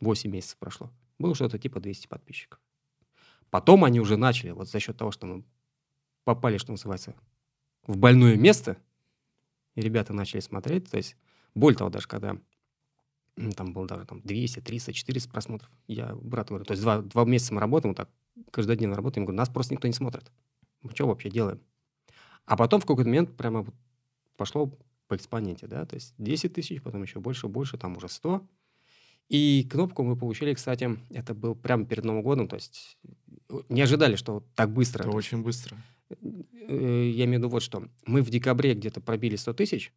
8 0.00 0.30
месяцев 0.30 0.58
прошло, 0.58 0.90
было 1.20 1.36
что-то 1.36 1.56
типа 1.56 1.78
200 1.78 2.08
подписчиков. 2.08 2.58
Потом 3.54 3.84
они 3.84 4.00
уже 4.00 4.16
начали, 4.16 4.50
вот 4.50 4.68
за 4.68 4.80
счет 4.80 4.96
того, 4.96 5.12
что 5.12 5.28
мы 5.28 5.44
попали, 6.24 6.58
что 6.58 6.72
называется, 6.72 7.14
в 7.86 7.96
больное 7.96 8.34
место, 8.34 8.76
и 9.76 9.80
ребята 9.80 10.12
начали 10.12 10.40
смотреть, 10.40 10.90
то 10.90 10.96
есть, 10.96 11.16
более 11.54 11.78
того, 11.78 11.88
даже 11.88 12.08
когда 12.08 12.36
там 13.56 13.72
было 13.72 13.86
даже 13.86 14.06
там 14.06 14.22
200, 14.22 14.58
300, 14.58 14.92
400 14.92 15.30
просмотров, 15.30 15.70
я 15.86 16.16
брату 16.16 16.54
говорю, 16.54 16.64
то 16.64 16.72
есть 16.72 16.82
два, 16.82 17.00
два 17.00 17.24
месяца 17.24 17.54
мы 17.54 17.60
работаем, 17.60 17.94
вот 17.94 17.96
так, 17.96 18.10
каждодневно 18.50 18.96
работаем, 18.96 19.24
говорю, 19.24 19.38
нас 19.38 19.48
просто 19.48 19.74
никто 19.74 19.86
не 19.86 19.94
смотрит. 19.94 20.32
Мы 20.82 20.90
что 20.90 21.06
вообще 21.06 21.30
делаем? 21.30 21.60
А 22.46 22.56
потом 22.56 22.80
в 22.80 22.86
какой-то 22.86 23.08
момент 23.08 23.36
прямо 23.36 23.64
пошло 24.36 24.76
по 25.06 25.14
экспоненте, 25.14 25.68
да, 25.68 25.86
то 25.86 25.94
есть 25.94 26.12
10 26.18 26.52
тысяч, 26.52 26.82
потом 26.82 27.04
еще 27.04 27.20
больше, 27.20 27.46
больше, 27.46 27.78
там 27.78 27.96
уже 27.96 28.08
100. 28.08 28.44
И 29.28 29.66
кнопку 29.70 30.02
мы 30.02 30.16
получили, 30.16 30.52
кстати, 30.52 30.98
это 31.10 31.34
был 31.34 31.54
прямо 31.54 31.86
перед 31.86 32.04
Новым 32.04 32.22
годом, 32.22 32.48
то 32.48 32.56
есть 32.56 32.98
не 33.68 33.82
ожидали, 33.82 34.16
что 34.16 34.42
так 34.54 34.72
быстро. 34.72 35.02
Это 35.02 35.10
очень 35.10 35.42
быстро. 35.42 35.76
Э, 36.10 37.10
я 37.14 37.24
имею 37.24 37.40
в 37.40 37.42
виду 37.44 37.48
вот 37.48 37.62
что. 37.62 37.88
Мы 38.06 38.22
в 38.22 38.30
декабре 38.30 38.74
где-то 38.74 39.00
пробили 39.00 39.36
100 39.36 39.54
тысяч. 39.54 39.92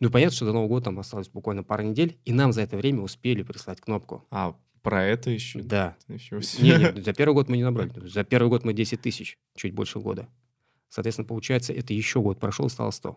Ну, 0.00 0.10
понятно, 0.10 0.34
что 0.34 0.46
до 0.46 0.52
Нового 0.52 0.68
года 0.68 0.84
там 0.86 0.98
осталось 0.98 1.28
буквально 1.28 1.62
пара 1.62 1.82
недель, 1.82 2.18
и 2.24 2.32
нам 2.32 2.52
за 2.52 2.62
это 2.62 2.76
время 2.76 3.02
успели 3.02 3.42
прислать 3.42 3.80
кнопку. 3.80 4.26
А, 4.30 4.56
про 4.82 5.04
это 5.04 5.30
еще? 5.30 5.62
Да. 5.62 5.96
Еще 6.08 6.40
не, 6.60 6.92
не, 6.92 7.02
за 7.02 7.12
первый 7.12 7.34
год 7.34 7.48
мы 7.48 7.56
не 7.56 7.62
набрали. 7.64 7.92
За 8.08 8.24
первый 8.24 8.48
год 8.48 8.64
мы 8.64 8.74
10 8.74 9.00
тысяч, 9.00 9.38
чуть 9.56 9.72
больше 9.72 10.00
года. 10.00 10.28
Соответственно, 10.88 11.26
получается, 11.26 11.72
это 11.72 11.94
еще 11.94 12.20
год 12.20 12.38
прошел, 12.38 12.68
стало 12.68 12.90
100. 12.90 13.16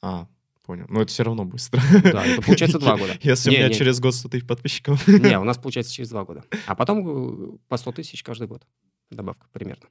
А, 0.00 0.28
Понял. 0.68 0.84
Но 0.90 1.00
это 1.00 1.10
все 1.10 1.22
равно 1.22 1.46
быстро. 1.46 1.80
Да, 2.02 2.26
это 2.26 2.42
получается 2.42 2.78
два 2.78 2.94
года. 2.98 3.14
Если 3.22 3.48
у 3.48 3.52
Не, 3.52 3.58
меня 3.58 3.68
не. 3.68 3.74
через 3.74 4.00
год 4.00 4.14
100 4.14 4.28
тысяч 4.28 4.46
подписчиков. 4.46 5.08
Не, 5.08 5.38
у 5.40 5.44
нас 5.44 5.56
получается 5.56 5.94
через 5.94 6.10
два 6.10 6.26
года. 6.26 6.44
А 6.66 6.74
потом 6.74 7.54
э, 7.54 7.58
по 7.68 7.78
100 7.78 7.92
тысяч 7.92 8.22
каждый 8.22 8.48
год. 8.48 8.66
Добавка 9.10 9.46
примерно. 9.50 9.86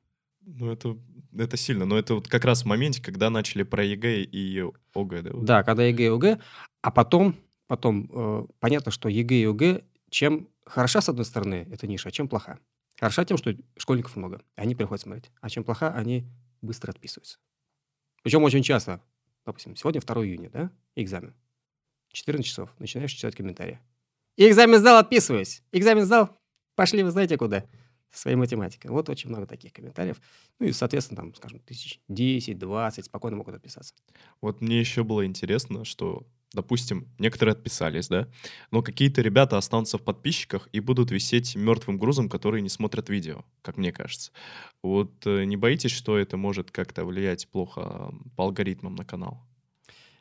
Ну, 0.45 0.69
это, 0.71 0.95
это 1.35 1.57
сильно. 1.57 1.85
Но 1.85 1.97
это 1.97 2.13
вот 2.13 2.27
как 2.27 2.45
раз 2.45 2.61
в 2.61 2.65
моменте, 2.65 3.01
когда 3.01 3.31
начали 3.31 3.63
про 3.63 3.83
ЕГЭ 3.83 4.21
и 4.21 4.63
ОГЭ, 4.93 5.21
да? 5.23 5.31
вот? 5.33 5.45
Да, 5.45 5.63
когда 5.63 5.83
ЕГЭ 5.83 6.03
и 6.03 6.09
ОГЭ, 6.09 6.39
а 6.83 6.91
потом, 6.91 7.35
потом 7.65 8.07
э, 8.13 8.45
понятно, 8.59 8.91
что 8.91 9.09
ЕГЭ 9.09 9.35
и 9.35 9.45
ОГЭ, 9.45 9.81
чем 10.11 10.47
хороша, 10.63 11.01
с 11.01 11.09
одной 11.09 11.25
стороны, 11.25 11.67
эта 11.71 11.87
ниша, 11.87 12.09
а 12.09 12.11
чем 12.11 12.27
плоха? 12.27 12.59
Хороша 12.99 13.25
тем, 13.25 13.37
что 13.37 13.55
школьников 13.77 14.15
много, 14.15 14.43
они 14.55 14.75
приходят 14.75 15.01
смотреть. 15.01 15.31
А 15.41 15.49
чем 15.49 15.63
плоха, 15.63 15.91
они 15.91 16.27
быстро 16.61 16.91
отписываются. 16.91 17.39
Причем 18.21 18.43
очень 18.43 18.61
часто, 18.61 19.01
допустим, 19.47 19.75
сегодня 19.75 20.01
2 20.01 20.25
июня, 20.25 20.49
да, 20.49 20.69
экзамен. 20.95 21.33
14 22.11 22.45
часов, 22.45 22.69
начинаешь 22.79 23.11
читать 23.13 23.35
комментарии. 23.35 23.79
Экзамен 24.35 24.77
сдал, 24.79 24.99
отписываюсь. 24.99 25.63
Экзамен 25.71 26.05
сдал, 26.05 26.37
пошли 26.75 27.01
вы 27.01 27.11
знаете 27.11 27.37
куда. 27.37 27.65
Со 28.11 28.21
своей 28.21 28.37
математикой. 28.37 28.91
Вот 28.91 29.09
очень 29.09 29.29
много 29.29 29.47
таких 29.47 29.73
комментариев. 29.73 30.21
Ну 30.59 30.67
и, 30.67 30.71
соответственно, 30.71 31.17
там, 31.17 31.35
скажем, 31.35 31.59
тысяч 31.59 31.99
10, 32.07 32.57
20 32.57 33.05
спокойно 33.05 33.37
могут 33.37 33.55
отписаться. 33.55 33.93
Вот 34.41 34.61
мне 34.61 34.79
еще 34.79 35.03
было 35.03 35.25
интересно, 35.25 35.85
что, 35.85 36.25
допустим, 36.53 37.07
некоторые 37.19 37.53
отписались, 37.53 38.07
да, 38.07 38.27
но 38.71 38.81
какие-то 38.81 39.21
ребята 39.21 39.57
останутся 39.57 39.97
в 39.97 40.03
подписчиках 40.03 40.69
и 40.71 40.79
будут 40.79 41.11
висеть 41.11 41.55
мертвым 41.55 41.97
грузом, 41.97 42.29
которые 42.29 42.61
не 42.61 42.69
смотрят 42.69 43.09
видео, 43.09 43.43
как 43.61 43.77
мне 43.77 43.91
кажется. 43.91 44.31
Вот 44.81 45.25
э, 45.25 45.43
не 45.43 45.57
боитесь, 45.57 45.91
что 45.91 46.17
это 46.17 46.37
может 46.37 46.71
как-то 46.71 47.05
влиять 47.05 47.47
плохо 47.47 48.13
по 48.35 48.45
алгоритмам 48.45 48.95
на 48.95 49.05
канал? 49.05 49.43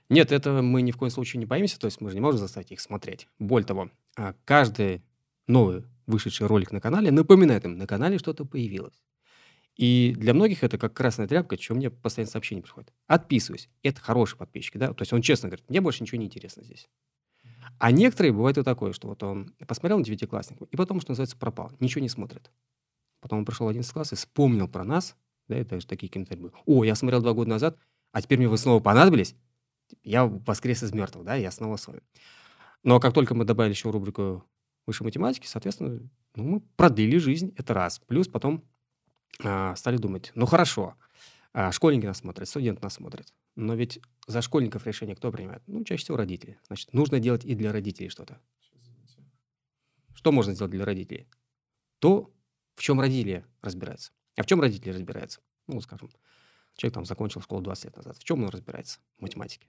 Нет, 0.09 0.31
этого 0.31 0.63
мы 0.63 0.83
ни 0.83 0.93
в 0.93 0.97
коем 0.97 1.11
случае 1.11 1.41
не 1.41 1.47
боимся, 1.47 1.79
то 1.79 1.87
есть 1.87 2.01
мы 2.01 2.11
же 2.11 2.15
не 2.15 2.21
можем 2.21 2.39
заставить 2.41 2.71
их 2.71 2.81
смотреть. 2.81 3.27
Более 3.39 3.67
того, 3.67 3.91
а, 4.17 4.35
каждый 4.45 5.03
новый 5.49 5.85
вышедший 6.07 6.47
ролик 6.47 6.71
на 6.71 6.81
канале 6.81 7.11
напоминает 7.11 7.65
им, 7.65 7.77
на 7.77 7.87
канале 7.87 8.19
что-то 8.19 8.45
появилось. 8.45 9.03
И 9.77 10.15
для 10.17 10.33
многих 10.33 10.65
это 10.65 10.79
как 10.79 10.95
красная 10.95 11.29
тряпка, 11.29 11.61
что 11.61 11.75
мне 11.75 11.91
постоянно 11.91 12.31
сообщение 12.31 12.63
приходит. 12.63 12.93
Отписываюсь. 13.07 13.69
Это 13.83 14.01
хороший 14.01 14.39
подписчик, 14.39 14.77
да? 14.77 14.93
То 14.95 15.03
есть 15.03 15.13
он 15.13 15.21
честно 15.21 15.51
говорит, 15.51 15.69
мне 15.69 15.83
больше 15.83 16.03
ничего 16.03 16.19
не 16.19 16.27
интересно 16.27 16.65
здесь. 16.65 16.89
А 17.79 17.91
некоторые 17.91 18.33
бывает 18.33 18.57
и 18.57 18.63
такое, 18.63 18.93
что 18.95 19.09
вот 19.09 19.23
он 19.23 19.55
посмотрел 19.67 19.99
на 19.99 20.05
девятикласснику, 20.05 20.65
и 20.65 20.77
потом, 20.77 21.01
что 21.01 21.11
называется, 21.11 21.37
пропал, 21.37 21.73
ничего 21.79 22.01
не 22.01 22.09
смотрит. 22.09 22.51
Потом 23.21 23.41
он 23.41 23.45
пришел 23.45 23.67
в 23.67 23.69
11 23.69 23.93
класс 23.93 24.13
и 24.13 24.17
вспомнил 24.17 24.67
про 24.67 24.83
нас, 24.83 25.15
да, 25.49 25.61
и 25.61 25.65
даже 25.65 25.87
такие 25.87 26.11
комментарии 26.11 26.41
были. 26.41 26.55
О, 26.65 26.85
я 26.85 26.95
смотрел 26.95 27.21
два 27.21 27.35
года 27.35 27.51
назад, 27.51 27.79
а 28.13 28.23
теперь 28.23 28.39
мне 28.39 28.49
вы 28.49 28.57
снова 28.57 28.81
понадобились? 28.81 29.35
Я 30.03 30.27
воскрес 30.27 30.83
из 30.83 30.93
мертвых, 30.93 31.25
да, 31.25 31.35
я 31.35 31.51
снова 31.51 31.77
с 31.77 31.87
вами. 31.87 32.01
Но 32.83 32.99
как 32.99 33.13
только 33.13 33.35
мы 33.35 33.45
добавили 33.45 33.75
еще 33.75 33.91
рубрику 33.91 34.45
высшей 34.87 35.05
математики, 35.05 35.47
соответственно, 35.47 36.09
ну, 36.35 36.45
мы 36.45 36.61
продлили 36.77 37.19
жизнь, 37.19 37.53
это 37.57 37.75
раз. 37.75 38.01
Плюс 38.07 38.29
потом 38.29 38.65
стали 39.39 39.97
думать, 39.97 40.33
ну 40.35 40.47
хорошо, 40.47 40.97
а, 41.53 41.73
школьники 41.73 42.05
нас 42.05 42.19
смотрят, 42.19 42.49
студенты 42.49 42.83
нас 42.83 42.95
смотрят, 42.95 43.33
но 43.55 43.75
ведь 43.75 44.01
за 44.27 44.43
школьников 44.43 44.87
решение 44.87 45.17
кто 45.17 45.33
принимает? 45.33 45.63
Ну, 45.67 45.85
чаще 45.85 46.05
всего 46.05 46.19
родители. 46.19 46.59
Значит, 46.67 46.93
нужно 46.93 47.19
делать 47.19 47.45
и 47.45 47.55
для 47.55 47.73
родителей 47.73 48.11
что-то. 48.11 48.39
Что 50.15 50.33
можно 50.33 50.55
сделать 50.55 50.73
для 50.73 50.85
родителей? 50.85 51.27
То, 51.99 52.31
в 52.75 52.83
чем 52.83 53.01
родители 53.01 53.47
разбираются. 53.63 54.13
А 54.37 54.43
в 54.43 54.47
чем 54.47 54.61
родители 54.61 54.91
разбираются? 54.91 55.41
Ну, 55.67 55.81
скажем, 55.81 56.11
человек 56.75 56.95
там 56.95 57.05
закончил 57.07 57.41
школу 57.41 57.63
20 57.63 57.85
лет 57.87 57.97
назад. 57.97 58.19
В 58.19 58.25
чем 58.25 58.43
он 58.43 58.51
разбирается? 58.51 59.01
В 59.19 59.23
математике. 59.23 59.67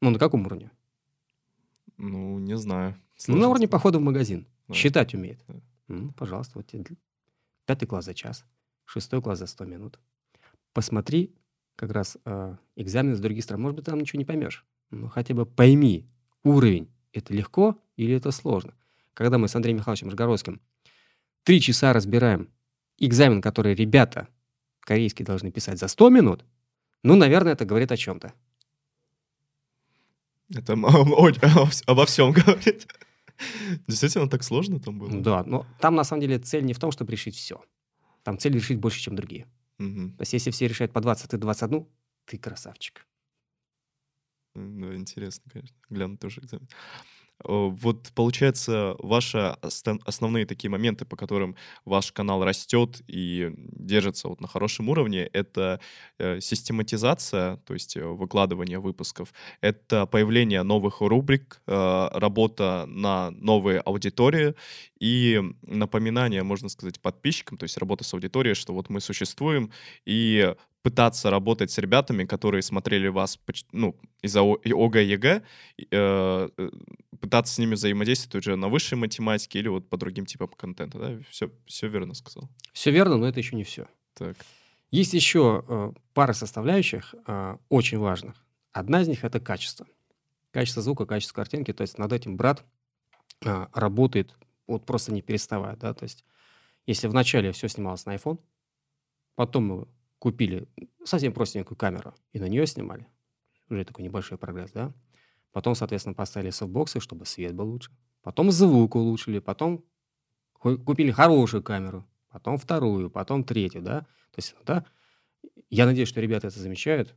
Ну, 0.00 0.10
на 0.10 0.18
каком 0.18 0.44
уровне? 0.44 0.70
Ну, 1.96 2.38
не 2.40 2.56
знаю. 2.56 3.00
Ну, 3.28 3.36
на 3.36 3.48
уровне 3.48 3.68
похода 3.68 3.98
в 3.98 4.02
магазин. 4.02 4.46
Да. 4.66 4.74
Считать 4.74 5.14
умеет. 5.14 5.40
Да. 5.46 5.54
Ну, 5.86 6.12
пожалуйста, 6.12 6.58
вот 6.58 6.66
тебе 6.66 6.84
пятый 7.66 7.86
класс 7.86 8.04
за 8.04 8.14
час, 8.14 8.44
шестой 8.84 9.22
класс 9.22 9.38
за 9.38 9.46
100 9.46 9.64
минут. 9.64 9.98
Посмотри 10.72 11.34
как 11.76 11.90
раз 11.92 12.16
э, 12.24 12.56
экзамен 12.76 13.16
с 13.16 13.20
других 13.20 13.44
стран. 13.44 13.60
Может 13.60 13.76
быть, 13.76 13.84
там 13.84 13.98
ничего 13.98 14.18
не 14.18 14.24
поймешь. 14.24 14.64
Но 14.90 15.08
хотя 15.08 15.34
бы 15.34 15.46
пойми 15.46 16.06
уровень. 16.42 16.88
Это 17.12 17.32
легко 17.32 17.80
или 17.96 18.14
это 18.14 18.30
сложно? 18.30 18.74
Когда 19.14 19.38
мы 19.38 19.48
с 19.48 19.54
Андреем 19.54 19.78
Михайловичем 19.78 20.10
Жгородским 20.10 20.60
три 21.44 21.60
часа 21.60 21.92
разбираем 21.92 22.48
экзамен, 22.98 23.40
который 23.40 23.74
ребята 23.74 24.28
корейские 24.80 25.24
должны 25.26 25.50
писать 25.50 25.78
за 25.78 25.88
100 25.88 26.10
минут, 26.10 26.44
ну, 27.02 27.16
наверное, 27.16 27.52
это 27.52 27.64
говорит 27.64 27.92
о 27.92 27.96
чем-то. 27.96 28.32
Это 30.52 30.72
обо 31.86 32.06
всем 32.06 32.32
говорит. 32.32 32.86
Действительно, 33.88 34.28
так 34.28 34.42
сложно 34.42 34.80
там 34.80 34.98
было? 34.98 35.10
Да, 35.20 35.44
но 35.44 35.66
там 35.80 35.94
на 35.94 36.04
самом 36.04 36.22
деле 36.22 36.38
цель 36.38 36.64
не 36.64 36.72
в 36.72 36.78
том, 36.78 36.90
чтобы 36.90 37.12
решить 37.12 37.36
все. 37.36 37.62
Там 38.22 38.38
цель 38.38 38.54
решить 38.54 38.78
больше, 38.78 39.00
чем 39.00 39.16
другие. 39.16 39.46
Мгм. 39.78 40.16
То 40.16 40.22
есть, 40.22 40.32
если 40.32 40.50
все 40.50 40.68
решают 40.68 40.92
по 40.92 41.00
20, 41.00 41.30
ты 41.30 41.36
21, 41.36 41.86
ты 42.26 42.38
красавчик. 42.38 43.06
Да, 44.54 44.94
интересно, 44.94 45.50
конечно. 45.52 45.76
Гляну 45.90 46.16
тоже 46.16 46.40
экзамен. 46.40 46.68
О, 47.42 47.70
Вот, 47.70 48.12
получается, 48.14 48.94
ваши 48.98 49.56
основные 50.06 50.46
такие 50.46 50.70
моменты, 50.70 51.04
по 51.04 51.16
которым 51.16 51.56
ваш 51.84 52.12
канал 52.12 52.44
растет 52.44 53.02
и 53.08 53.50
держится 53.56 54.28
вот 54.28 54.40
на 54.40 54.46
хорошем 54.48 54.88
уровне, 54.88 55.28
это 55.32 55.80
э, 56.18 56.40
систематизация, 56.40 57.56
то 57.66 57.74
есть 57.74 57.96
э, 57.96 58.04
выкладывание 58.04 58.78
выпусков, 58.78 59.32
это 59.60 60.06
появление 60.06 60.62
новых 60.62 61.00
рубрик, 61.00 61.60
э, 61.66 62.08
работа 62.12 62.84
на 62.88 63.30
новые 63.32 63.80
аудитории 63.80 64.54
и 65.00 65.42
напоминание, 65.62 66.42
можно 66.44 66.68
сказать, 66.68 67.00
подписчикам, 67.00 67.58
то 67.58 67.64
есть 67.64 67.76
работа 67.78 68.04
с 68.04 68.14
аудиторией, 68.14 68.54
что 68.54 68.72
вот 68.72 68.88
мы 68.90 69.00
существуем, 69.00 69.70
и 70.06 70.54
пытаться 70.84 71.30
работать 71.30 71.70
с 71.70 71.78
ребятами, 71.78 72.24
которые 72.24 72.60
смотрели 72.60 73.08
вас 73.08 73.38
ну, 73.72 73.96
из-за 74.20 74.42
ОГЭ, 74.42 75.02
ЕГЭ, 75.02 75.42
э, 75.78 76.48
э, 76.58 76.70
пытаться 77.20 77.54
с 77.54 77.58
ними 77.58 77.74
взаимодействовать 77.74 78.46
уже 78.46 78.56
на 78.56 78.68
высшей 78.68 78.98
математике 78.98 79.60
или 79.60 79.68
вот 79.68 79.88
по 79.88 79.96
другим 79.96 80.26
типам 80.26 80.48
контента, 80.48 80.98
да? 80.98 81.18
Все, 81.30 81.50
все 81.64 81.88
верно 81.88 82.12
сказал. 82.12 82.50
Все 82.74 82.90
верно, 82.90 83.16
но 83.16 83.26
это 83.26 83.40
еще 83.40 83.56
не 83.56 83.64
все. 83.64 83.86
Так. 84.12 84.36
Есть 84.90 85.14
еще 85.14 85.64
э, 85.66 85.92
пара 86.12 86.34
составляющих 86.34 87.14
э, 87.26 87.56
очень 87.70 87.98
важных. 87.98 88.36
Одна 88.72 89.00
из 89.00 89.08
них 89.08 89.24
это 89.24 89.40
качество. 89.40 89.86
Качество 90.50 90.82
звука, 90.82 91.06
качество 91.06 91.34
картинки. 91.34 91.72
То 91.72 91.80
есть 91.80 91.96
над 91.96 92.12
этим 92.12 92.36
брат 92.36 92.62
э, 93.42 93.66
работает 93.72 94.36
вот 94.66 94.84
просто 94.84 95.12
не 95.12 95.22
переставая. 95.22 95.76
Да? 95.76 95.94
То 95.94 96.04
есть 96.04 96.26
если 96.86 97.08
вначале 97.08 97.52
все 97.52 97.68
снималось 97.68 98.04
на 98.04 98.14
iPhone, 98.14 98.38
потом 99.34 99.64
мы 99.64 99.88
купили 100.24 100.66
совсем 101.04 101.34
простенькую 101.34 101.76
камеру 101.76 102.14
и 102.32 102.40
на 102.40 102.48
нее 102.48 102.66
снимали, 102.66 103.06
уже 103.68 103.84
такой 103.84 104.04
небольшой 104.04 104.38
прогресс, 104.38 104.72
да? 104.72 104.90
Потом, 105.52 105.74
соответственно, 105.74 106.14
поставили 106.14 106.48
софтбоксы, 106.50 106.98
чтобы 106.98 107.26
свет 107.26 107.54
был 107.54 107.68
лучше. 107.68 107.90
Потом 108.22 108.50
звук 108.50 108.94
улучшили, 108.96 109.38
потом 109.38 109.84
ку- 110.54 110.78
купили 110.78 111.10
хорошую 111.10 111.62
камеру, 111.62 112.06
потом 112.30 112.56
вторую, 112.56 113.10
потом 113.10 113.44
третью, 113.44 113.82
да? 113.82 114.00
То 114.30 114.38
есть, 114.38 114.56
да, 114.64 114.86
я 115.68 115.84
надеюсь, 115.84 116.08
что 116.08 116.22
ребята 116.22 116.46
это 116.46 116.58
замечают. 116.58 117.14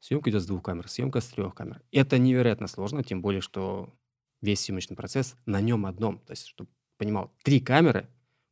Съемка 0.00 0.28
идет 0.28 0.42
с 0.42 0.46
двух 0.46 0.62
камер, 0.62 0.88
съемка 0.90 1.22
с 1.22 1.28
трех 1.28 1.54
камер. 1.54 1.80
Это 1.90 2.18
невероятно 2.18 2.66
сложно, 2.66 3.02
тем 3.02 3.22
более, 3.22 3.40
что 3.40 3.94
весь 4.42 4.60
съемочный 4.60 4.94
процесс 4.96 5.36
на 5.46 5.62
нем 5.62 5.86
одном. 5.86 6.18
То 6.18 6.32
есть, 6.32 6.46
чтобы 6.48 6.68
понимал, 6.98 7.32
три 7.44 7.60
камеры 7.60 8.08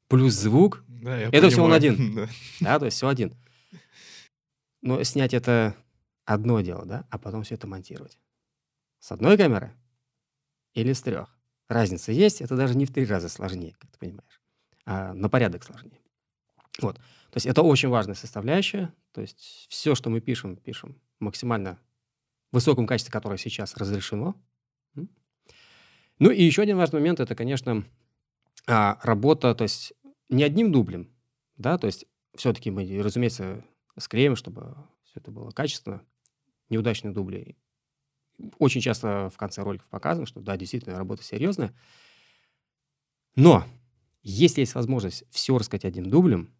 плюс 0.09 0.32
звук, 0.32 0.84
Да, 0.88 1.18
Это 1.18 1.51
всего 1.51 1.66
он 1.66 1.72
понимаю. 1.72 1.76
один. 1.76 2.14
Да. 2.14 2.28
да, 2.61 2.78
то 2.78 2.84
есть 2.86 2.96
все 2.96 3.07
один. 3.09 3.34
Но 4.83 5.03
снять 5.05 5.35
это 5.35 5.77
одно 6.25 6.61
дело, 6.61 6.85
да, 6.87 7.07
а 7.11 7.18
потом 7.18 7.43
все 7.43 7.55
это 7.55 7.66
монтировать. 7.66 8.18
С 8.99 9.12
одной 9.12 9.37
камеры 9.37 9.73
или 10.75 10.93
с 10.93 11.03
трех. 11.03 11.37
Разница 11.68 12.12
есть, 12.12 12.41
это 12.41 12.57
даже 12.57 12.77
не 12.77 12.87
в 12.87 12.93
три 12.93 13.05
раза 13.07 13.29
сложнее, 13.29 13.77
как 13.79 13.91
ты 13.91 13.99
понимаешь, 13.99 14.41
а 14.85 15.14
на 15.14 15.29
порядок 15.29 15.64
сложнее. 15.64 16.01
Вот. 16.81 16.97
То 16.97 17.37
есть 17.37 17.47
это 17.47 17.62
очень 17.62 17.89
важная 17.89 18.14
составляющая. 18.14 18.93
То 19.12 19.21
есть 19.21 19.66
все, 19.68 19.95
что 19.95 20.11
мы 20.11 20.21
пишем, 20.21 20.57
пишем 20.57 21.01
максимально 21.21 21.79
в 22.51 22.57
высоком 22.57 22.87
качестве, 22.87 23.12
которое 23.12 23.39
сейчас 23.39 23.77
разрешено. 23.77 24.35
Ну 24.95 26.31
и 26.31 26.43
еще 26.43 26.62
один 26.62 26.77
важный 26.77 27.01
момент, 27.01 27.21
это, 27.21 27.35
конечно, 27.35 27.85
а, 28.66 28.99
работа, 29.03 29.55
то 29.55 29.62
есть 29.62 29.95
не 30.29 30.45
одним 30.45 30.71
дублем, 30.71 31.11
да, 31.57 31.79
то 31.79 31.87
есть 31.87 32.05
все-таки 32.35 32.70
мы, 32.70 33.03
разумеется, 33.03 33.64
склеим, 33.99 34.37
чтобы 34.37 34.76
все 35.05 35.20
это 35.20 35.31
было 35.31 35.51
качественно. 35.51 36.03
Неудачные 36.68 37.12
дубли 37.12 37.57
очень 38.59 38.81
часто 38.81 39.31
в 39.31 39.37
конце 39.37 39.62
роликов 39.62 39.89
показано, 39.89 40.26
что 40.26 40.41
да, 40.41 40.57
действительно, 40.57 40.97
работа 40.97 41.22
серьезная. 41.22 41.74
Но 43.37 43.64
если 44.22 44.61
есть 44.61 44.74
возможность 44.74 45.24
все 45.31 45.57
рассказать 45.57 45.85
одним 45.85 46.11
дублем, 46.11 46.55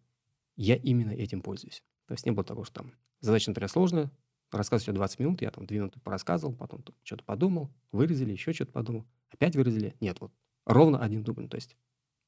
я 0.55 0.75
именно 0.75 1.11
этим 1.11 1.41
пользуюсь. 1.41 1.83
То 2.07 2.13
есть 2.13 2.25
не 2.25 2.31
было 2.31 2.43
того, 2.43 2.63
что 2.63 2.75
там 2.81 2.93
задача, 3.19 3.49
например, 3.49 3.69
сложная, 3.69 4.11
рассказывать 4.51 4.83
все 4.83 4.91
20 4.91 5.19
минут, 5.19 5.41
я 5.41 5.51
там 5.51 5.65
2 5.65 5.77
минуты 5.77 5.99
порассказывал, 5.99 6.55
потом 6.55 6.83
что-то 7.03 7.23
подумал, 7.23 7.71
вырезали, 7.91 8.31
еще 8.31 8.53
что-то 8.53 8.71
подумал, 8.71 9.05
опять 9.29 9.55
выразили. 9.55 9.95
Нет, 9.99 10.19
вот 10.19 10.33
ровно 10.65 10.99
один 10.99 11.23
дубль, 11.23 11.47
то 11.47 11.55
есть 11.55 11.77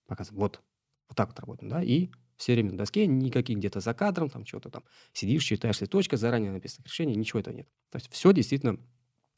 показываем, 0.07 0.41
вот, 0.41 0.61
вот 1.09 1.17
так 1.17 1.29
вот 1.29 1.39
работаем, 1.39 1.69
да, 1.69 1.83
и 1.83 2.09
все 2.37 2.53
время 2.53 2.71
на 2.71 2.77
доске, 2.77 3.05
никаких 3.07 3.57
где-то 3.57 3.79
за 3.79 3.93
кадром, 3.93 4.29
там 4.29 4.45
что-то 4.45 4.69
там 4.69 4.83
сидишь, 5.13 5.43
читаешь 5.43 5.81
листочка, 5.81 6.17
заранее 6.17 6.51
написанных 6.51 6.87
решений, 6.87 7.15
ничего 7.15 7.39
этого 7.39 7.55
нет. 7.55 7.67
То 7.89 7.97
есть 7.97 8.11
все 8.11 8.31
действительно 8.33 8.79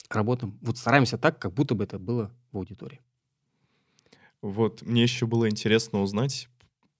работаем, 0.09 0.57
вот 0.61 0.77
стараемся 0.77 1.17
так, 1.17 1.39
как 1.39 1.53
будто 1.53 1.75
бы 1.75 1.83
это 1.83 1.99
было 1.99 2.31
в 2.51 2.57
аудитории. 2.57 3.01
Вот, 4.41 4.81
мне 4.83 5.03
еще 5.03 5.25
было 5.25 5.49
интересно 5.49 6.01
узнать, 6.01 6.49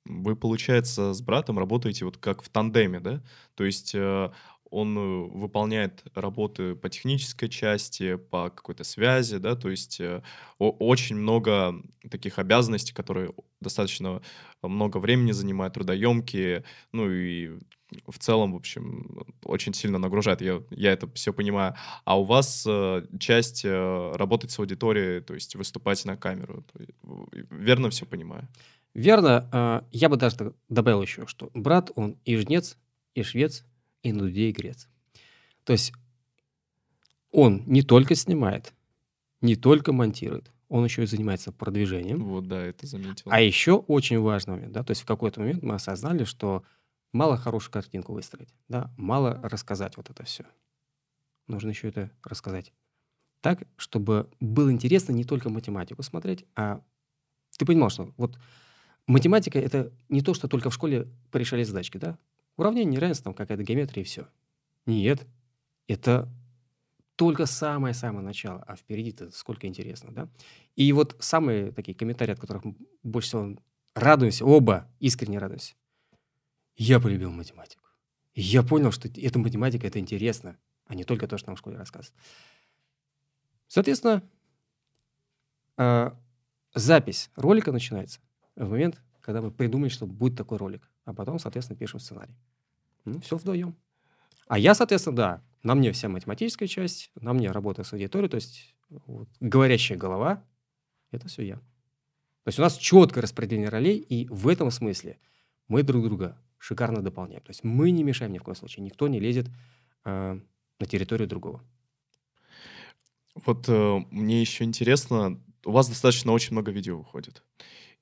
вы, 0.05 0.35
получается, 0.35 1.13
с 1.13 1.21
братом 1.21 1.57
работаете 1.57 2.05
вот 2.05 2.17
как 2.17 2.43
в 2.43 2.49
тандеме, 2.49 2.99
да? 2.99 3.23
То 3.55 3.63
есть 3.63 3.93
э, 3.95 4.31
он 4.75 4.97
э, 4.97 5.01
выполняет 5.37 6.03
работы 6.15 6.75
по 6.75 6.89
технической 6.89 7.47
части, 7.47 8.15
по 8.15 8.49
какой-то 8.49 8.83
связи, 8.83 9.37
да, 9.37 9.55
то 9.55 9.69
есть 9.69 10.01
э, 10.01 10.21
очень 10.59 11.15
много 11.15 11.75
таких 12.11 12.39
обязанностей, 12.39 12.93
которые 12.93 13.31
достаточно 13.61 14.21
много 14.61 14.97
времени 14.97 15.31
занимают, 15.31 15.75
трудоемкие, 15.75 16.65
ну 16.91 17.09
и 17.09 17.57
в 18.07 18.19
целом, 18.19 18.51
в 18.53 18.55
общем, 18.57 19.25
очень 19.45 19.73
сильно 19.73 19.97
нагружает. 19.97 20.41
Я, 20.41 20.61
я 20.71 20.91
это 20.91 21.09
все 21.13 21.31
понимаю. 21.31 21.75
А 22.03 22.19
у 22.19 22.25
вас 22.25 22.65
э, 22.67 23.05
часть 23.19 23.63
э, 23.63 24.11
работать 24.15 24.51
с 24.51 24.59
аудиторией, 24.59 25.21
то 25.21 25.35
есть 25.35 25.55
выступать 25.55 26.03
на 26.03 26.17
камеру. 26.17 26.65
Верно 27.49 27.89
все 27.91 28.05
понимаю? 28.05 28.49
Верно. 28.93 29.49
Э, 29.53 29.81
я 29.91 30.09
бы 30.09 30.17
даже 30.17 30.53
добавил 30.67 31.01
еще, 31.01 31.27
что 31.27 31.49
брат, 31.53 31.91
он 31.95 32.17
и 32.25 32.35
жнец, 32.35 32.77
и 33.13 33.23
швец, 33.23 33.63
индудей 34.09 34.51
грец. 34.51 34.87
То 35.63 35.73
есть 35.73 35.93
он 37.31 37.63
не 37.65 37.81
только 37.81 38.15
снимает, 38.15 38.73
не 39.41 39.55
только 39.55 39.91
монтирует, 39.91 40.51
он 40.69 40.83
еще 40.83 41.03
и 41.03 41.07
занимается 41.07 41.51
продвижением. 41.51 42.23
Вот, 42.25 42.47
да, 42.47 42.61
это 42.61 42.87
заметил. 42.87 43.29
А 43.31 43.41
еще 43.41 43.73
очень 43.73 44.19
важный 44.19 44.55
момент, 44.55 44.73
да, 44.73 44.83
то 44.83 44.91
есть 44.91 45.01
в 45.01 45.05
какой-то 45.05 45.39
момент 45.39 45.63
мы 45.63 45.75
осознали, 45.75 46.23
что 46.23 46.63
мало 47.11 47.37
хорошую 47.37 47.71
картинку 47.71 48.13
выстроить, 48.13 48.53
да, 48.67 48.93
мало 48.97 49.39
рассказать 49.43 49.97
вот 49.97 50.09
это 50.09 50.23
все. 50.23 50.45
Нужно 51.47 51.69
еще 51.69 51.89
это 51.89 52.11
рассказать 52.23 52.73
так, 53.41 53.61
чтобы 53.77 54.27
было 54.39 54.71
интересно 54.71 55.11
не 55.11 55.23
только 55.23 55.49
математику 55.49 56.01
смотреть, 56.01 56.45
а 56.55 56.81
ты 57.57 57.65
понимал, 57.65 57.91
что 57.91 58.11
вот 58.17 58.39
математика— 59.05 59.59
это 59.59 59.93
не 60.09 60.21
то, 60.21 60.33
что 60.33 60.47
только 60.47 60.71
в 60.71 60.73
школе 60.73 61.07
порешали 61.29 61.63
задачки, 61.63 61.97
да? 61.99 62.17
Уравнение 62.57 62.95
неравенства, 62.95 63.33
какая-то 63.33 63.63
геометрия 63.63 64.03
и 64.03 64.05
все. 64.05 64.27
Нет, 64.85 65.25
это 65.87 66.29
только 67.15 67.45
самое-самое 67.45 68.25
начало, 68.25 68.63
а 68.63 68.75
впереди-то 68.75 69.31
сколько 69.31 69.67
интересно, 69.67 70.11
да? 70.11 70.29
И 70.75 70.91
вот 70.91 71.15
самые 71.19 71.71
такие 71.71 71.95
комментарии, 71.95 72.33
от 72.33 72.39
которых 72.39 72.65
мы 72.65 72.75
больше 73.03 73.29
всего 73.29 73.57
радуемся, 73.93 74.45
оба 74.45 74.89
искренне 74.99 75.39
радуемся. 75.39 75.75
Я 76.75 76.99
полюбил 76.99 77.31
математику. 77.31 77.83
я 78.33 78.63
понял, 78.63 78.91
что 78.91 79.07
эта 79.07 79.39
математика– 79.39 79.87
это 79.87 79.99
интересно, 79.99 80.57
а 80.87 80.95
не 80.95 81.05
только 81.05 81.27
то, 81.27 81.37
что 81.37 81.47
нам 81.49 81.55
в 81.55 81.59
школе 81.59 81.77
рассказывают. 81.77 82.13
Соответственно, 83.67 84.21
э, 85.77 86.11
запись 86.73 87.31
ролика 87.35 87.71
начинается 87.71 88.19
в 88.55 88.69
момент, 88.69 89.01
когда 89.21 89.41
мы 89.41 89.51
придумали, 89.51 89.89
что 89.89 90.05
будет 90.05 90.37
такой 90.37 90.57
ролик. 90.57 90.89
А 91.05 91.13
потом, 91.13 91.39
соответственно, 91.39 91.77
пишем 91.77 91.99
сценарий. 91.99 92.35
Ну, 93.05 93.19
все 93.21 93.37
вдвоем. 93.37 93.75
А 94.47 94.59
я, 94.59 94.75
соответственно, 94.75 95.15
да, 95.15 95.43
на 95.63 95.75
мне 95.75 95.91
вся 95.91 96.09
математическая 96.09 96.67
часть, 96.67 97.11
на 97.15 97.33
мне 97.33 97.51
работа 97.51 97.83
с 97.83 97.93
аудиторией, 97.93 98.29
то 98.29 98.35
есть 98.35 98.75
вот, 98.89 99.29
говорящая 99.39 99.97
голова– 99.97 100.43
это 101.11 101.27
все 101.27 101.43
я. 101.43 101.55
То 101.55 102.49
есть 102.49 102.59
у 102.59 102.61
нас 102.61 102.77
четкое 102.77 103.23
распределение 103.23 103.69
ролей, 103.69 103.97
и 103.97 104.27
в 104.27 104.47
этом 104.47 104.69
смысле 104.69 105.17
мы 105.67 105.81
друг 105.81 106.03
друга 106.03 106.39
шикарно 106.59 107.01
дополняем. 107.01 107.41
То 107.41 107.49
есть 107.49 107.63
мы 107.63 107.89
не 107.91 108.03
мешаем 108.03 108.31
ни 108.31 108.37
в 108.37 108.43
коем 108.43 108.55
случае, 108.55 108.85
никто 108.85 109.07
не 109.07 109.19
лезет 109.19 109.47
э, 110.05 110.39
на 110.79 110.85
территорию 110.85 111.27
другого. 111.27 111.63
Вот 113.33 113.67
э, 113.67 113.99
мне 114.11 114.41
еще 114.41 114.63
интересно, 114.63 115.41
у 115.65 115.71
вас 115.71 115.89
достаточно 115.89 116.31
очень 116.31 116.51
много 116.51 116.71
видео 116.71 116.97
выходит. 116.97 117.43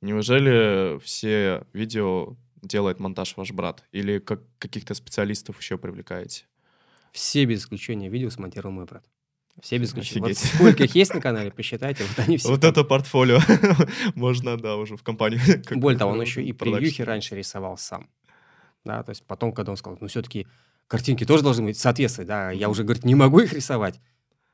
Неужели 0.01 0.99
все 0.99 1.65
видео 1.71 2.35
делает 2.63 2.99
монтаж 2.99 3.37
ваш 3.37 3.51
брат? 3.51 3.83
Или 3.91 4.19
как, 4.19 4.41
каких-то 4.57 4.93
специалистов 4.95 5.59
еще 5.59 5.77
привлекаете? 5.77 6.45
Все 7.11 7.45
без 7.45 7.61
исключения 7.61 8.09
видео 8.09 8.29
смонтировал 8.29 8.73
мой 8.73 8.85
брат. 8.85 9.05
Все 9.61 9.77
без 9.77 9.89
исключения. 9.89 10.29
Вот 10.29 10.37
сколько 10.37 10.83
их 10.85 10.95
есть 10.95 11.13
на 11.13 11.21
канале, 11.21 11.51
посчитайте, 11.51 12.03
вот 12.03 12.25
они 12.25 12.37
все. 12.37 12.49
Вот 12.49 12.63
это 12.63 12.83
портфолио 12.83 13.39
можно, 14.15 14.57
да, 14.57 14.77
уже 14.77 14.97
в 14.97 15.03
компании. 15.03 15.39
Более 15.75 15.99
того, 15.99 16.13
он 16.13 16.21
еще 16.21 16.43
и 16.43 16.53
превьюхи 16.53 17.03
раньше 17.03 17.35
рисовал 17.35 17.77
сам. 17.77 18.09
Да, 18.83 19.03
то 19.03 19.11
есть 19.11 19.25
потом, 19.27 19.53
когда 19.53 19.71
он 19.71 19.77
сказал, 19.77 19.97
ну 20.01 20.07
все-таки 20.07 20.47
картинки 20.87 21.25
тоже 21.25 21.43
должны 21.43 21.65
быть 21.65 21.77
соответствовать, 21.77 22.27
да, 22.27 22.51
я 22.51 22.67
уже, 22.67 22.83
говорит, 22.83 23.05
не 23.05 23.15
могу 23.15 23.39
их 23.39 23.53
рисовать. 23.53 23.99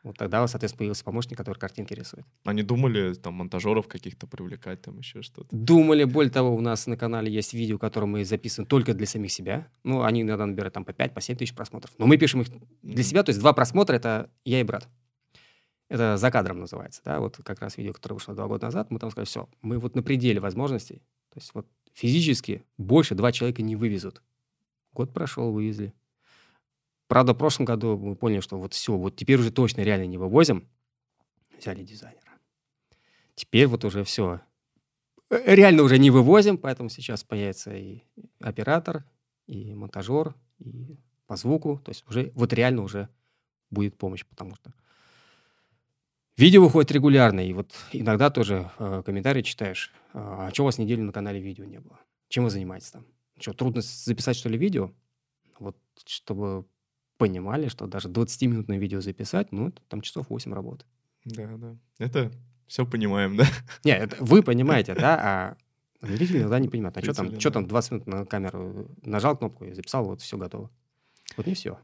Вот 0.10 0.18
тогда, 0.18 0.48
соответственно, 0.48 0.80
появился 0.80 1.04
помощник, 1.04 1.38
который 1.38 1.60
картинки 1.60 1.94
рисует. 1.94 2.26
Они 2.44 2.64
думали 2.64 3.14
там 3.14 3.36
монтажеров 3.36 3.88
каких-то 3.88 4.26
привлекать, 4.26 4.82
там 4.82 4.98
еще 4.98 5.22
что-то? 5.22 5.56
Думали. 5.56 6.04
Более 6.04 6.32
того, 6.32 6.56
у 6.56 6.62
нас 6.62 6.88
на 6.88 6.98
канале 6.98 7.32
есть 7.32 7.54
видео, 7.54 7.78
которое 7.78 8.08
мы 8.08 8.26
записываем 8.26 8.68
только 8.68 8.96
для 8.96 9.06
самих 9.06 9.32
себя. 9.32 9.68
Ну, 9.84 10.02
они 10.02 10.24
иногда 10.24 10.48
набирают 10.48 10.74
там 10.74 10.84
по 10.84 10.94
5, 10.94 11.14
по 11.14 11.22
7 11.22 11.38
тысяч 11.38 11.54
просмотров. 11.54 11.94
Но 12.00 12.08
мы 12.08 12.18
пишем 12.18 12.42
их 12.42 12.48
для 12.82 13.04
себя, 13.04 13.22
то 13.22 13.30
есть 13.30 13.40
два 13.40 13.54
просмотра— 13.54 13.96
это 13.98 14.32
я 14.46 14.60
и 14.60 14.64
брат. 14.64 14.90
Это 15.90 16.18
за 16.18 16.32
кадром 16.32 16.60
называется, 16.60 17.04
да, 17.06 17.20
вот 17.20 17.38
как 17.44 17.62
раз 17.62 17.78
видео, 17.78 17.94
которое 17.94 18.16
вышло 18.16 18.34
два 18.34 18.48
года 18.48 18.66
назад, 18.66 18.90
мы 18.90 18.98
там 18.98 19.12
сказали, 19.12 19.28
все, 19.28 19.48
мы 19.62 19.78
вот 19.78 19.96
на 19.96 20.02
пределе 20.02 20.40
возможностей, 20.40 21.04
то 21.30 21.38
есть 21.38 21.52
вот 21.54 21.68
физически 21.94 22.64
больше 22.80 23.14
два 23.14 23.32
человека 23.32 23.62
не 23.62 23.76
вывезут. 23.76 24.24
Год 24.92 25.14
прошел, 25.14 25.52
вывезли. 25.52 25.94
Правда, 27.10 27.34
в 27.34 27.38
прошлом 27.38 27.66
году 27.66 27.98
мы 27.98 28.16
поняли, 28.16 28.40
что 28.40 28.60
вот 28.60 28.76
все, 28.76 28.96
вот 28.96 29.16
теперь 29.16 29.40
уже 29.40 29.52
точно 29.52 29.82
реально 29.82 30.06
не 30.06 30.20
вывозим. 30.20 30.70
Взяли 31.58 31.84
дизайнера. 31.84 32.34
Теперь 33.34 33.66
вот 33.66 33.84
уже 33.84 34.04
все. 34.04 34.42
Э, 35.32 35.56
реально 35.56 35.82
уже 35.82 35.98
не 35.98 36.12
вывозим, 36.12 36.60
поэтому 36.60 36.90
сейчас 36.90 37.24
появится 37.24 37.74
и 37.74 38.04
оператор, 38.40 39.06
и 39.48 39.74
монтажер, 39.74 40.36
и 40.60 41.00
по 41.26 41.36
звуку. 41.36 41.82
То 41.84 41.90
есть 41.90 42.08
уже 42.08 42.32
вот 42.36 42.54
реально 42.54 42.84
уже 42.84 43.10
будет 43.72 43.98
помощь, 43.98 44.24
потому 44.24 44.54
что 44.54 44.72
видео 46.38 46.62
выходит 46.62 46.92
регулярно, 46.92 47.40
и 47.40 47.54
вот 47.54 47.74
иногда 47.92 48.30
тоже 48.30 48.70
э, 48.78 49.02
комментарии 49.04 49.42
читаешь, 49.42 49.92
а, 50.14 50.46
а 50.46 50.54
что 50.54 50.62
у 50.62 50.66
вас 50.66 50.78
неделю 50.78 51.06
на 51.06 51.12
канале 51.12 51.40
видео 51.40 51.66
не 51.66 51.80
было? 51.80 52.00
Чем 52.28 52.44
вы 52.44 52.52
занимаетесь 52.52 52.92
там? 52.92 53.04
Что, 53.40 53.54
трудно 53.54 53.82
записать, 53.82 54.38
что 54.38 54.48
ли, 54.48 54.60
видео? 54.60 54.92
Вот 55.58 55.76
чтобы 56.06 56.68
понимали, 57.20 57.68
что 57.68 57.86
даже 57.86 58.08
20-минутное 58.08 58.78
видео 58.78 59.02
записать, 59.02 59.52
ну, 59.52 59.68
это 59.68 59.82
там 59.90 60.02
часов 60.02 60.30
8 60.30 60.54
работы. 60.54 60.86
Да, 61.26 61.48
да. 61.58 61.76
Это 62.00 62.32
все 62.66 62.86
понимаем, 62.86 63.36
да? 63.36 63.46
Не, 63.84 63.92
это 63.92 64.16
вы 64.24 64.42
понимаете, 64.42 64.96
да, 64.96 65.20
а 66.02 66.08
зрители 66.08 66.40
иногда 66.40 66.60
не 66.60 66.70
понимают. 66.70 66.98
А 66.98 67.02
что 67.02 67.14
там, 67.14 67.40
что 67.40 67.52
там 67.52 67.68
20 67.68 67.92
минут 67.92 68.08
на 68.08 68.26
камеру 68.26 68.90
нажал 69.04 69.38
кнопку 69.38 69.66
и 69.66 69.74
записал, 69.74 70.06
вот 70.06 70.22
все 70.22 70.38
готово. 70.38 70.72
Вот 71.36 71.46
не 71.46 71.54
все. 71.54 71.78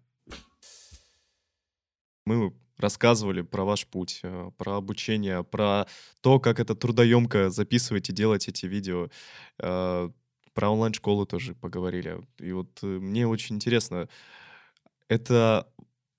Мы 2.25 2.53
рассказывали 2.77 3.41
про 3.41 3.65
ваш 3.65 3.85
путь, 3.87 4.21
э, 4.23 4.51
про 4.57 4.77
обучение, 4.77 5.43
про 5.43 5.85
то, 6.21 6.39
как 6.39 6.59
это 6.59 6.75
трудоемко 6.75 7.49
записывать 7.49 8.09
и 8.09 8.13
делать 8.13 8.47
эти 8.47 8.65
видео. 8.65 9.09
Э, 9.59 10.09
про 10.53 10.69
онлайн-школу 10.69 11.25
тоже 11.25 11.55
поговорили. 11.55 12.21
И 12.39 12.53
вот 12.53 12.79
э, 12.83 12.85
мне 12.85 13.27
очень 13.27 13.57
интересно, 13.57 14.07
это 15.07 15.67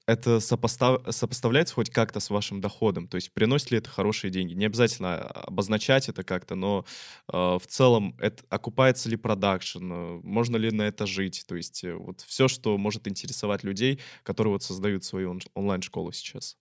это 0.07 0.39
сопостав... 0.39 1.03
сопоставляется 1.13 1.75
хоть 1.75 1.91
как-то 1.91 2.21
с 2.21 2.31
вашим 2.31 2.61
доходом? 2.61 3.09
То 3.09 3.17
есть 3.17 3.33
приносит 3.33 3.73
ли 3.73 3.79
это 3.79 3.91
хорошие 3.91 4.31
деньги? 4.31 4.55
Не 4.55 4.67
обязательно 4.67 5.17
обозначать 5.17 6.09
это 6.09 6.23
как-то, 6.23 6.55
но 6.55 6.85
э, 7.33 7.37
в 7.37 7.67
целом 7.67 8.17
это 8.21 8.45
окупается 8.49 9.09
ли 9.09 9.17
продакшн? 9.17 9.85
Можно 10.23 10.57
ли 10.57 10.71
на 10.71 10.83
это 10.83 11.07
жить? 11.07 11.45
То 11.49 11.57
есть 11.57 11.83
э, 11.83 11.95
вот 11.95 12.21
все, 12.21 12.47
что 12.47 12.79
может 12.79 13.09
интересовать 13.09 13.65
людей, 13.65 14.01
которые 14.23 14.53
вот 14.53 14.63
создают 14.63 15.05
свою 15.05 15.31
он- 15.33 15.41
онлайн-школу 15.55 16.13
сейчас. 16.13 16.57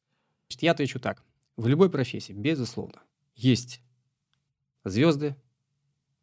Я 0.59 0.71
отвечу 0.71 0.99
так. 0.99 1.23
В 1.55 1.67
любой 1.67 1.89
профессии, 1.89 2.33
безусловно, 2.33 3.01
есть 3.35 3.79
звезды, 4.83 5.35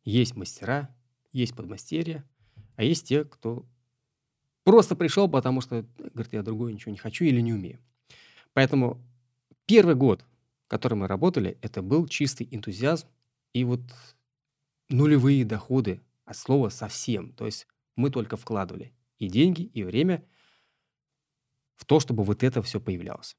есть 0.05 0.35
мастера, 0.35 0.95
есть 1.33 1.55
подмастерья, 1.55 2.29
а 2.77 2.83
есть 2.83 3.07
те, 3.07 3.25
кто 3.25 3.65
Просто 4.65 4.95
пришел, 4.95 5.29
потому 5.29 5.61
что, 5.61 5.85
говорит, 5.99 6.33
я 6.33 6.43
другое 6.43 6.73
ничего 6.73 6.93
не 6.93 6.99
хочу 6.99 7.25
или 7.25 7.41
не 7.41 7.53
умею. 7.53 7.81
Поэтому 8.53 9.01
первый 9.67 9.95
год, 9.95 10.25
который 10.69 10.95
мы 10.95 11.09
работали, 11.09 11.59
это 11.63 11.83
был 11.83 12.07
чистый 12.07 12.49
энтузиазм 12.51 13.09
и 13.53 13.65
вот 13.65 13.81
нулевые 14.89 15.45
доходы 15.45 16.01
от 16.25 16.37
слова 16.37 16.69
совсем. 16.69 17.33
То 17.33 17.47
есть 17.47 17.67
мы 17.97 18.11
только 18.11 18.37
вкладывали 18.37 18.93
и 19.19 19.29
деньги, 19.29 19.63
и 19.63 19.83
время 19.83 20.25
в 21.77 21.85
то, 21.85 21.99
чтобы 21.99 22.23
вот 22.23 22.43
это 22.43 22.63
все 22.63 22.81
появлялось. 22.81 23.37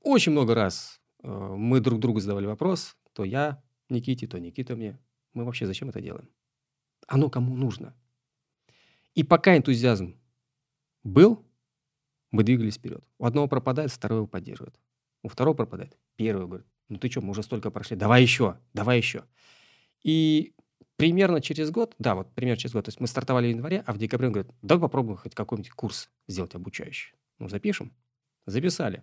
Очень 0.00 0.32
много 0.32 0.54
раз 0.54 1.00
э, 1.22 1.28
мы 1.28 1.80
друг 1.80 1.98
другу 1.98 2.20
задавали 2.20 2.46
вопрос, 2.46 2.96
то 3.12 3.24
я 3.24 3.62
Никите, 3.88 4.26
то 4.26 4.38
Никита 4.38 4.76
мне. 4.76 4.98
Мы 5.32 5.44
вообще 5.44 5.66
зачем 5.66 5.88
это 5.88 6.00
делаем? 6.00 6.28
Оно 7.08 7.28
кому 7.30 7.56
нужно? 7.56 7.94
И 9.16 9.24
пока 9.24 9.56
энтузиазм 9.56 10.14
был, 11.02 11.44
мы 12.30 12.44
двигались 12.44 12.76
вперед. 12.76 13.02
У 13.18 13.24
одного 13.24 13.48
пропадает, 13.48 13.90
второго 13.90 14.26
поддерживает. 14.26 14.78
У 15.22 15.28
второго 15.28 15.56
пропадает, 15.56 15.96
первый 16.16 16.46
говорит, 16.46 16.66
ну 16.88 16.98
ты 16.98 17.10
что, 17.10 17.22
мы 17.22 17.30
уже 17.30 17.42
столько 17.42 17.70
прошли, 17.70 17.96
давай 17.96 18.22
еще, 18.22 18.58
давай 18.74 18.98
еще. 18.98 19.24
И 20.02 20.54
примерно 20.96 21.40
через 21.40 21.70
год, 21.70 21.94
да, 21.98 22.14
вот 22.14 22.32
примерно 22.34 22.58
через 22.58 22.74
год, 22.74 22.84
то 22.84 22.90
есть 22.90 23.00
мы 23.00 23.06
стартовали 23.06 23.46
в 23.46 23.50
январе, 23.56 23.82
а 23.86 23.92
в 23.92 23.98
декабре 23.98 24.28
он 24.28 24.34
говорит, 24.34 24.52
давай 24.62 24.82
попробуем 24.82 25.16
хоть 25.16 25.34
какой-нибудь 25.34 25.72
курс 25.72 26.10
сделать 26.28 26.54
обучающий. 26.54 27.14
Ну, 27.38 27.48
запишем. 27.48 27.92
Записали. 28.44 29.02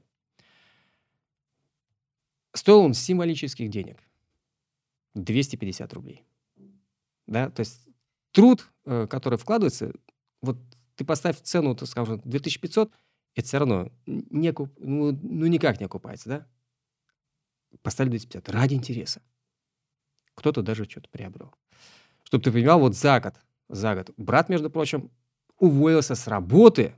Стоил 2.53 2.82
он 2.82 2.93
символических 2.93 3.70
денег. 3.70 3.97
250 5.16 5.93
рублей. 5.93 6.24
Да, 7.26 7.49
то 7.49 7.61
есть 7.61 7.88
труд, 8.32 8.70
э, 8.86 9.07
который 9.07 9.38
вкладывается, 9.38 9.93
вот 10.44 10.58
ты 10.96 11.06
поставь 11.06 11.41
цену, 11.41 11.76
то, 11.76 11.86
скажем, 11.86 12.22
2500, 12.24 12.94
это 13.36 13.48
все 13.48 13.58
равно 13.58 13.91
не 14.06 14.50
окуп... 14.50 14.70
ну, 14.78 15.18
ну, 15.22 15.48
никак 15.48 15.80
не 15.80 15.86
окупается, 15.86 16.30
да? 16.30 16.48
Поставили 17.82 18.12
250 18.12 18.50
ради 18.50 18.76
интереса. 18.76 19.22
Кто-то 20.36 20.62
даже 20.62 20.86
что-то 20.86 21.10
приобрел. 21.10 21.56
Чтобы 22.24 22.44
ты 22.44 22.52
понимал, 22.52 22.80
вот 22.80 22.96
за 22.96 23.20
год, 23.20 23.36
за 23.70 23.96
год, 23.96 24.12
брат, 24.18 24.50
между 24.50 24.70
прочим, 24.70 25.10
уволился 25.58 26.14
с 26.14 26.28
работы, 26.28 26.96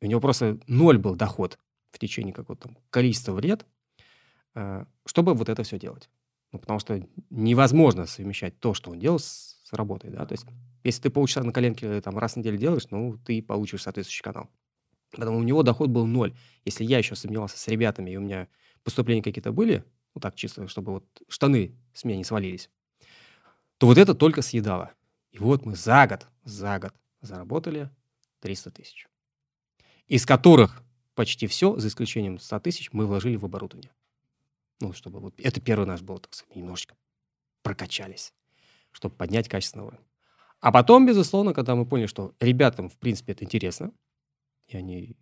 у 0.00 0.06
него 0.06 0.20
просто 0.20 0.60
ноль 0.66 0.98
был 0.98 1.16
доход 1.16 1.58
в 1.90 1.98
течение 1.98 2.32
какого-то 2.32 2.70
количества 2.90 3.38
лет, 3.38 3.66
э, 4.54 4.84
чтобы 5.06 5.34
вот 5.34 5.48
это 5.48 5.62
все 5.62 5.78
делать. 5.78 6.08
Ну, 6.52 6.58
потому 6.58 6.78
что 6.78 7.06
невозможно 7.30 8.06
совмещать 8.06 8.58
то, 8.60 8.74
что 8.74 8.90
он 8.90 8.98
делал, 8.98 9.18
с, 9.18 9.49
с 9.70 10.10
да, 10.10 10.26
то 10.26 10.32
есть 10.32 10.46
если 10.82 11.02
ты 11.02 11.10
полчаса 11.10 11.42
на 11.42 11.52
коленке 11.52 12.00
там 12.00 12.18
раз 12.18 12.34
в 12.34 12.36
неделю 12.36 12.58
делаешь, 12.58 12.86
ну, 12.90 13.18
ты 13.18 13.42
получишь 13.42 13.82
соответствующий 13.82 14.22
канал. 14.22 14.50
Поэтому 15.12 15.38
у 15.38 15.42
него 15.42 15.62
доход 15.62 15.90
был 15.90 16.06
ноль. 16.06 16.34
Если 16.64 16.84
я 16.84 16.98
еще 16.98 17.14
сомневался 17.14 17.58
с 17.58 17.68
ребятами, 17.68 18.10
и 18.10 18.16
у 18.16 18.20
меня 18.20 18.48
поступления 18.84 19.22
какие-то 19.22 19.52
были, 19.52 19.84
ну 20.14 20.20
так 20.20 20.34
чисто, 20.34 20.68
чтобы 20.68 20.92
вот 20.92 21.22
штаны 21.28 21.74
с 21.92 22.04
меня 22.04 22.16
не 22.16 22.24
свалились, 22.24 22.70
то 23.78 23.86
вот 23.86 23.98
это 23.98 24.14
только 24.14 24.42
съедало. 24.42 24.92
И 25.32 25.38
вот 25.38 25.64
мы 25.64 25.74
за 25.74 26.06
год, 26.06 26.26
за 26.44 26.78
год 26.78 26.94
заработали 27.20 27.90
300 28.40 28.70
тысяч. 28.70 29.06
Из 30.06 30.26
которых 30.26 30.82
почти 31.14 31.46
все, 31.46 31.76
за 31.78 31.88
исключением 31.88 32.38
100 32.38 32.60
тысяч, 32.60 32.92
мы 32.92 33.06
вложили 33.06 33.36
в 33.36 33.44
оборудование. 33.44 33.92
Ну, 34.80 34.92
чтобы 34.92 35.20
вот... 35.20 35.34
Это 35.38 35.60
первый 35.60 35.86
наш 35.86 36.02
был, 36.02 36.18
так 36.18 36.34
сказать, 36.34 36.56
немножечко 36.56 36.96
прокачались, 37.62 38.32
чтобы 38.92 39.14
поднять 39.14 39.48
качество 39.48 39.82
уровень. 39.82 40.04
А 40.60 40.72
потом, 40.72 41.06
безусловно, 41.06 41.54
когда 41.54 41.74
мы 41.74 41.86
поняли, 41.86 42.06
что 42.06 42.34
ребятам, 42.40 42.88
в 42.88 42.96
принципе, 42.98 43.32
это 43.32 43.44
интересно, 43.44 43.92
и 44.66 44.76
они 44.76 45.16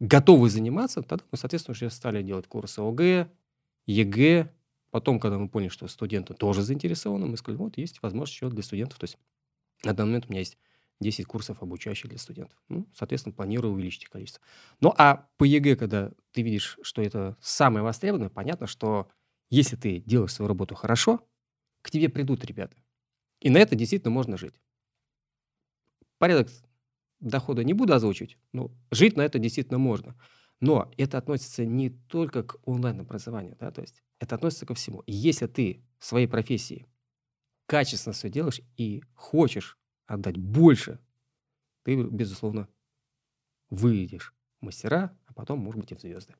готовы 0.00 0.48
заниматься, 0.48 1.02
тогда 1.02 1.24
мы, 1.30 1.38
соответственно, 1.38 1.72
уже 1.72 1.90
стали 1.90 2.22
делать 2.22 2.46
курсы 2.46 2.80
ОГЭ, 2.80 3.30
ЕГЭ. 3.86 4.50
Потом, 4.90 5.18
когда 5.18 5.38
мы 5.38 5.48
поняли, 5.48 5.68
что 5.68 5.88
студенты 5.88 6.34
тоже 6.34 6.62
заинтересованы, 6.62 7.26
мы 7.26 7.36
сказали, 7.36 7.58
вот 7.58 7.76
есть 7.78 8.00
возможность 8.02 8.34
еще 8.34 8.48
для 8.48 8.62
студентов. 8.62 8.98
То 8.98 9.04
есть 9.04 9.18
на 9.82 9.92
данный 9.92 10.10
момент 10.10 10.26
у 10.26 10.30
меня 10.30 10.40
есть 10.40 10.56
10 11.00 11.26
курсов 11.26 11.62
обучающих 11.62 12.08
для 12.08 12.18
студентов. 12.18 12.56
Ну, 12.68 12.86
соответственно, 12.94 13.34
планирую 13.34 13.74
увеличить 13.74 14.04
их 14.04 14.10
количество. 14.10 14.42
Ну, 14.80 14.94
а 14.96 15.28
по 15.36 15.44
ЕГЭ, 15.44 15.76
когда 15.76 16.12
ты 16.32 16.42
видишь, 16.42 16.78
что 16.82 17.02
это 17.02 17.36
самое 17.40 17.82
востребованное, 17.82 18.30
понятно, 18.30 18.66
что 18.66 19.08
если 19.50 19.76
ты 19.76 20.00
делаешь 20.00 20.32
свою 20.32 20.48
работу 20.48 20.74
хорошо, 20.74 21.20
к 21.82 21.90
тебе 21.90 22.08
придут 22.08 22.44
ребята. 22.44 22.76
И 23.44 23.50
на 23.50 23.58
это 23.58 23.76
действительно 23.76 24.10
можно 24.10 24.38
жить. 24.38 24.58
Порядок 26.18 26.50
дохода 27.20 27.62
не 27.62 27.74
буду 27.74 27.92
озвучивать, 27.92 28.38
но 28.52 28.72
жить 28.90 29.16
на 29.18 29.20
это 29.20 29.38
действительно 29.38 29.78
можно. 29.78 30.16
Но 30.60 30.90
это 30.96 31.18
относится 31.18 31.66
не 31.66 31.90
только 31.90 32.42
к 32.42 32.56
онлайн-образованию, 32.66 33.56
да, 33.60 33.70
то 33.70 33.82
есть 33.82 34.02
это 34.18 34.36
относится 34.36 34.64
ко 34.64 34.74
всему. 34.74 35.00
И 35.00 35.12
если 35.12 35.46
ты 35.46 35.84
в 35.98 36.06
своей 36.06 36.26
профессии 36.26 36.86
качественно 37.66 38.14
все 38.14 38.30
делаешь 38.30 38.62
и 38.78 39.02
хочешь 39.12 39.76
отдать 40.06 40.38
больше, 40.38 40.98
ты, 41.82 42.02
безусловно, 42.02 42.66
выйдешь 43.68 44.32
мастера, 44.62 45.14
а 45.26 45.34
потом, 45.34 45.58
может 45.58 45.80
быть, 45.82 45.92
и 45.92 45.94
в 45.94 46.00
звезды. 46.00 46.34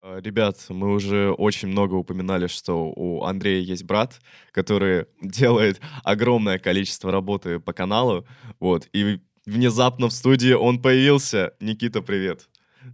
А, 0.00 0.20
ребят, 0.20 0.56
мы 0.68 0.92
уже 0.92 1.32
очень 1.32 1.68
много 1.68 1.94
упоминали, 1.94 2.46
что 2.46 2.92
у 2.94 3.24
Андрея 3.24 3.60
есть 3.60 3.82
брат, 3.84 4.20
который 4.52 5.06
делает 5.22 5.80
огромное 6.04 6.58
количество 6.58 7.10
работы 7.10 7.58
по 7.58 7.72
каналу, 7.72 8.24
вот, 8.60 8.88
и 8.92 9.20
внезапно 9.44 10.08
в 10.08 10.12
студии 10.12 10.52
он 10.52 10.80
появился. 10.80 11.52
Никита, 11.58 12.00
привет. 12.00 12.48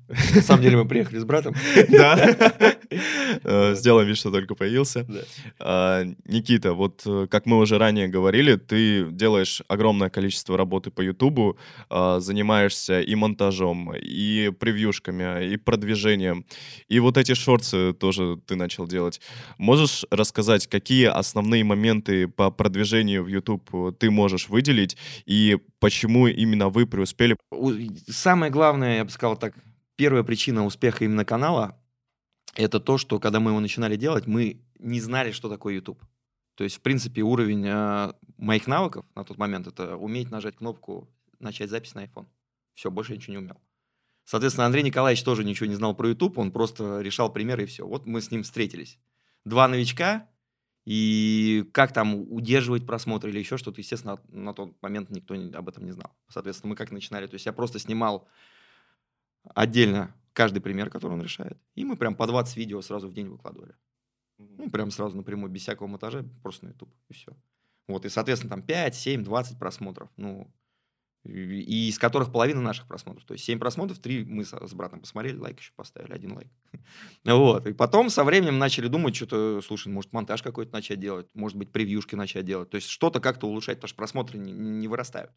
На 0.09 0.43
самом 0.43 0.63
деле 0.63 0.77
мы 0.79 0.89
приехали 0.89 1.19
с 1.19 1.25
братом. 1.25 1.55
Да. 1.89 2.37
Э, 3.45 3.75
сделаем 3.75 4.09
вид, 4.09 4.17
что 4.17 4.31
только 4.31 4.55
появился. 4.55 5.07
А, 5.59 6.05
Никита, 6.25 6.75
вот 6.75 7.03
э, 7.07 7.27
как 7.31 7.47
мы 7.47 7.59
уже 7.59 7.79
ранее 7.79 8.09
говорили, 8.09 8.57
ты 8.57 9.07
делаешь 9.11 9.63
огромное 9.69 10.11
количество 10.11 10.57
работы 10.57 10.91
по 10.91 11.01
Ютубу, 11.01 11.59
а, 11.89 12.21
занимаешься 12.21 13.01
и 13.01 13.15
монтажом, 13.15 13.95
и 13.95 14.51
превьюшками, 14.59 15.53
и 15.53 15.57
продвижением. 15.57 16.45
И 16.89 17.01
вот 17.01 17.17
эти 17.17 17.35
шорты 17.35 17.93
тоже 17.93 18.39
ты 18.47 18.57
начал 18.57 18.87
делать. 18.87 19.21
Можешь 19.59 20.05
рассказать, 20.11 20.67
какие 20.67 21.07
основные 21.07 21.65
моменты 21.65 22.29
по 22.29 22.51
продвижению 22.51 23.25
в 23.25 23.29
YouTube 23.29 23.97
ты 23.99 24.11
можешь 24.11 24.49
выделить, 24.49 24.97
и 25.27 25.59
почему 25.81 26.27
именно 26.27 26.69
вы 26.69 26.87
преуспели? 26.87 27.37
Самое 28.09 28.51
главное, 28.51 28.97
я 28.97 29.05
бы 29.05 29.11
сказал 29.11 29.37
так, 29.37 29.55
первая 29.97 30.23
причина 30.23 30.65
успеха 30.65 31.05
именно 31.05 31.25
канала— 31.25 31.79
это 32.55 32.81
то, 32.81 32.99
что 32.99 33.19
когда 33.19 33.41
мы 33.41 33.51
его 33.51 33.61
начинали 33.61 33.97
делать, 33.97 34.27
мы 34.27 34.61
не 34.79 35.01
знали, 35.01 35.33
что 35.33 35.49
такое 35.49 35.75
YouTube. 35.75 36.01
То 36.55 36.65
есть, 36.65 36.77
в 36.77 36.81
принципе, 36.81 37.23
уровень 37.23 37.67
э, 37.67 38.13
моих 38.37 38.67
навыков 38.67 39.05
на 39.15 39.25
тот 39.25 39.39
момент— 39.39 39.67
это 39.69 39.97
уметь 39.97 40.31
нажать 40.31 40.57
кнопку 40.57 41.09
«Начать 41.41 41.71
запись 41.71 41.95
на 41.95 42.05
iPhone». 42.05 42.27
Все, 42.75 42.91
больше 42.91 43.13
ничего 43.13 43.33
не 43.33 43.39
умел. 43.39 43.61
Соответственно, 44.25 44.67
Андрей 44.67 44.83
Николаевич 44.83 45.23
тоже 45.23 45.45
ничего 45.45 45.67
не 45.67 45.75
знал 45.75 45.95
про 45.95 46.09
YouTube, 46.09 46.39
он 46.39 46.53
просто 46.53 47.01
решал 47.01 47.33
примеры 47.33 47.65
и 47.65 47.67
все. 47.67 47.87
Вот 47.87 48.07
мы 48.07 48.21
с 48.21 48.31
ним 48.31 48.43
встретились. 48.43 48.99
Два 49.45 49.69
новичка, 49.69 50.29
и 50.85 51.69
как 51.73 51.93
там 51.93 52.31
удерживать 52.31 52.87
просмотр 52.87 53.29
или 53.29 53.39
еще 53.39 53.57
что-то, 53.57 53.81
естественно, 53.81 54.21
на 54.29 54.53
тот 54.53 54.81
момент 54.83 55.11
никто 55.11 55.35
об 55.35 55.69
этом 55.69 55.85
не 55.85 55.93
знал. 55.93 56.15
Соответственно, 56.29 56.71
мы 56.71 56.77
как 56.77 56.91
начинали, 56.91 57.27
то 57.27 57.35
есть 57.35 57.47
я 57.47 57.53
просто 57.53 57.79
снимал 57.79 58.29
отдельно 59.55 60.15
каждый 60.35 60.61
пример, 60.61 60.91
который 60.91 61.15
он 61.15 61.23
решает. 61.23 61.59
И 61.75 61.85
мы 61.85 61.97
прям 61.97 62.15
по 62.15 62.27
20 62.27 62.57
видео 62.57 62.83
сразу 62.83 63.09
в 63.09 63.15
день 63.15 63.29
выкладывали. 63.29 63.75
Ну, 64.37 64.69
прям 64.69 64.91
сразу 64.91 65.17
напрямую, 65.17 65.51
без 65.51 65.63
всякого 65.63 65.87
монтажа, 65.87 66.25
просто 66.43 66.67
на 66.67 66.71
YouTube, 66.71 66.93
и 67.09 67.15
все. 67.15 67.33
Вот, 67.87 68.05
и, 68.05 68.09
соответственно, 68.09 68.51
там 68.51 68.63
5, 68.63 68.95
7, 68.95 69.25
20 69.25 69.59
просмотров. 69.59 70.11
Ну, 70.17 70.53
и 71.25 71.89
из 71.89 71.99
которых 71.99 72.33
половина 72.33 72.61
наших 72.61 72.87
просмотров. 72.87 73.25
То 73.25 73.33
есть 73.33 73.45
7 73.45 73.59
просмотров, 73.59 73.99
3 73.99 74.25
мы 74.25 74.45
с 74.45 74.75
братом 74.75 75.01
посмотрели, 75.01 75.39
лайк 75.39 75.59
еще 75.59 75.73
поставили, 75.75 76.13
один 76.13 76.33
лайк. 76.33 76.49
Вот. 77.25 77.67
И 77.67 77.73
потом 77.73 78.11
со 78.11 78.25
временем 78.25 78.59
начали 78.59 78.89
думать, 78.89 79.17
что-то, 79.17 79.63
слушай, 79.63 79.89
может, 79.89 80.13
монтаж 80.13 80.43
какой-то 80.43 80.73
начать 80.73 81.01
делать, 81.01 81.27
может 81.33 81.57
быть, 81.57 81.73
превьюшки 81.73 82.15
начать 82.15 82.45
делать. 82.45 82.69
То 82.69 82.75
есть 82.75 82.89
что-то 82.89 83.21
как-то 83.21 83.47
улучшать, 83.47 83.79
потому 83.79 83.89
что 83.89 83.97
просмотры 83.97 84.39
не, 84.39 84.53
не 84.53 84.89
вырастают. 84.89 85.31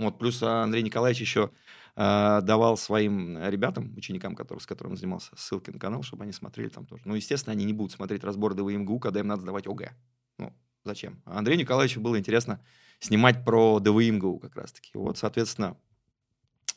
Вот, 0.00 0.18
плюс 0.18 0.42
Андрей 0.42 0.82
Николаевич 0.82 1.20
еще 1.20 1.50
э, 1.94 2.40
давал 2.42 2.78
своим 2.78 3.38
ребятам, 3.38 3.94
ученикам, 3.96 4.34
которые, 4.34 4.62
с 4.62 4.66
которыми 4.66 4.92
он 4.92 4.96
занимался, 4.96 5.30
ссылки 5.36 5.70
на 5.70 5.78
канал, 5.78 6.02
чтобы 6.02 6.24
они 6.24 6.32
смотрели 6.32 6.68
там 6.68 6.86
тоже. 6.86 7.02
Ну, 7.04 7.14
естественно, 7.14 7.52
они 7.52 7.66
не 7.66 7.74
будут 7.74 7.92
смотреть 7.92 8.24
разбор 8.24 8.54
ДВМГУ, 8.54 8.98
когда 8.98 9.20
им 9.20 9.26
надо 9.26 9.42
сдавать 9.42 9.66
ОГЭ. 9.66 9.94
Ну, 10.38 10.54
зачем? 10.84 11.20
А 11.26 11.38
Андрею 11.38 11.60
Николаевичу 11.60 12.00
было 12.00 12.18
интересно 12.18 12.64
снимать 12.98 13.44
про 13.44 13.78
ДВМГУ 13.78 14.38
как 14.38 14.56
раз-таки. 14.56 14.90
Вот, 14.94 15.18
соответственно, 15.18 15.76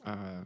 э, 0.03 0.45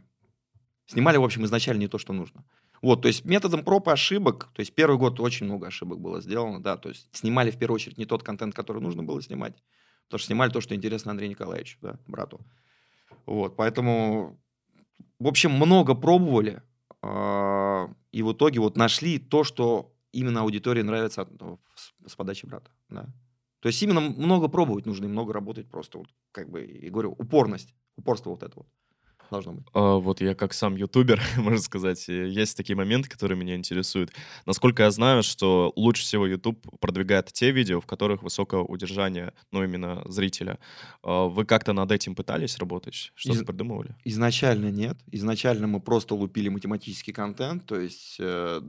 снимали, 0.86 1.16
в 1.16 1.24
общем, 1.24 1.44
изначально 1.46 1.80
не 1.80 1.88
то, 1.88 1.98
что 1.98 2.12
нужно. 2.12 2.44
Вот, 2.80 3.02
то 3.02 3.08
есть 3.08 3.24
методом 3.24 3.64
проб 3.64 3.88
и 3.88 3.90
ошибок, 3.90 4.50
то 4.54 4.60
есть 4.60 4.72
первый 4.72 4.98
год 4.98 5.18
очень 5.18 5.46
много 5.46 5.66
ошибок 5.66 6.00
было 6.00 6.20
сделано, 6.20 6.62
да, 6.62 6.76
то 6.76 6.90
есть 6.90 7.08
снимали 7.10 7.50
в 7.50 7.58
первую 7.58 7.74
очередь 7.74 7.98
не 7.98 8.06
тот 8.06 8.22
контент, 8.22 8.54
который 8.54 8.80
нужно 8.80 9.02
было 9.02 9.20
снимать, 9.20 9.56
потому 10.06 10.20
что 10.20 10.26
снимали 10.28 10.52
то, 10.52 10.60
что 10.60 10.76
интересно 10.76 11.10
Андрею 11.10 11.30
Николаевичу, 11.30 11.78
да, 11.82 11.98
брату. 12.06 12.40
Вот, 13.26 13.56
поэтому, 13.56 14.38
в 15.18 15.26
общем, 15.26 15.52
много 15.52 15.94
пробовали, 15.94 16.62
э, 17.02 17.88
и 18.12 18.22
в 18.22 18.32
итоге 18.32 18.60
вот 18.60 18.76
нашли 18.76 19.18
то, 19.18 19.44
что 19.44 19.92
именно 20.12 20.40
аудитории 20.40 20.82
нравится 20.82 21.28
с 22.06 22.16
подачи 22.16 22.46
брата, 22.46 22.70
да. 22.88 23.06
То 23.60 23.68
есть 23.68 23.82
именно 23.82 24.00
много 24.00 24.48
пробовать 24.48 24.86
нужно 24.86 25.06
и 25.06 25.08
много 25.08 25.32
работать 25.32 25.68
просто, 25.68 25.98
вот, 25.98 26.08
как 26.32 26.48
бы, 26.48 26.64
и 26.64 26.88
говорю, 26.90 27.14
упорность, 27.18 27.74
упорство 27.96 28.30
вот 28.30 28.42
это 28.42 28.52
вот. 28.56 28.66
Должно 29.30 29.52
быть. 29.52 29.66
А, 29.74 29.96
вот 29.96 30.20
я 30.20 30.34
как 30.34 30.52
сам 30.52 30.76
ютубер, 30.76 31.20
можно 31.36 31.58
сказать, 31.60 32.08
э, 32.08 32.28
есть 32.28 32.56
такие 32.56 32.76
моменты, 32.76 33.08
которые 33.08 33.38
меня 33.38 33.56
интересуют. 33.56 34.12
Насколько 34.46 34.84
я 34.84 34.90
знаю, 34.90 35.22
что 35.22 35.72
лучше 35.76 36.02
всего 36.02 36.26
YouTube 36.26 36.58
продвигает 36.80 37.32
те 37.32 37.50
видео, 37.50 37.80
в 37.80 37.86
которых 37.86 38.22
высокое 38.22 38.60
удержание, 38.60 39.32
ну, 39.52 39.64
именно 39.64 40.02
зрителя. 40.06 40.58
А, 41.02 41.26
Вы 41.26 41.44
как-то 41.44 41.72
над 41.72 41.92
этим 41.92 42.14
пытались 42.14 42.58
работать? 42.58 43.12
Что-то 43.14 43.38
Из- 43.40 43.44
придумывали? 43.44 43.94
Изначально 44.04 44.70
нет. 44.70 44.98
Изначально 45.12 45.66
мы 45.66 45.80
просто 45.80 46.14
лупили 46.14 46.48
математический 46.48 47.12
контент, 47.12 47.66
то 47.66 47.78
есть 47.78 48.16
э, 48.18 48.60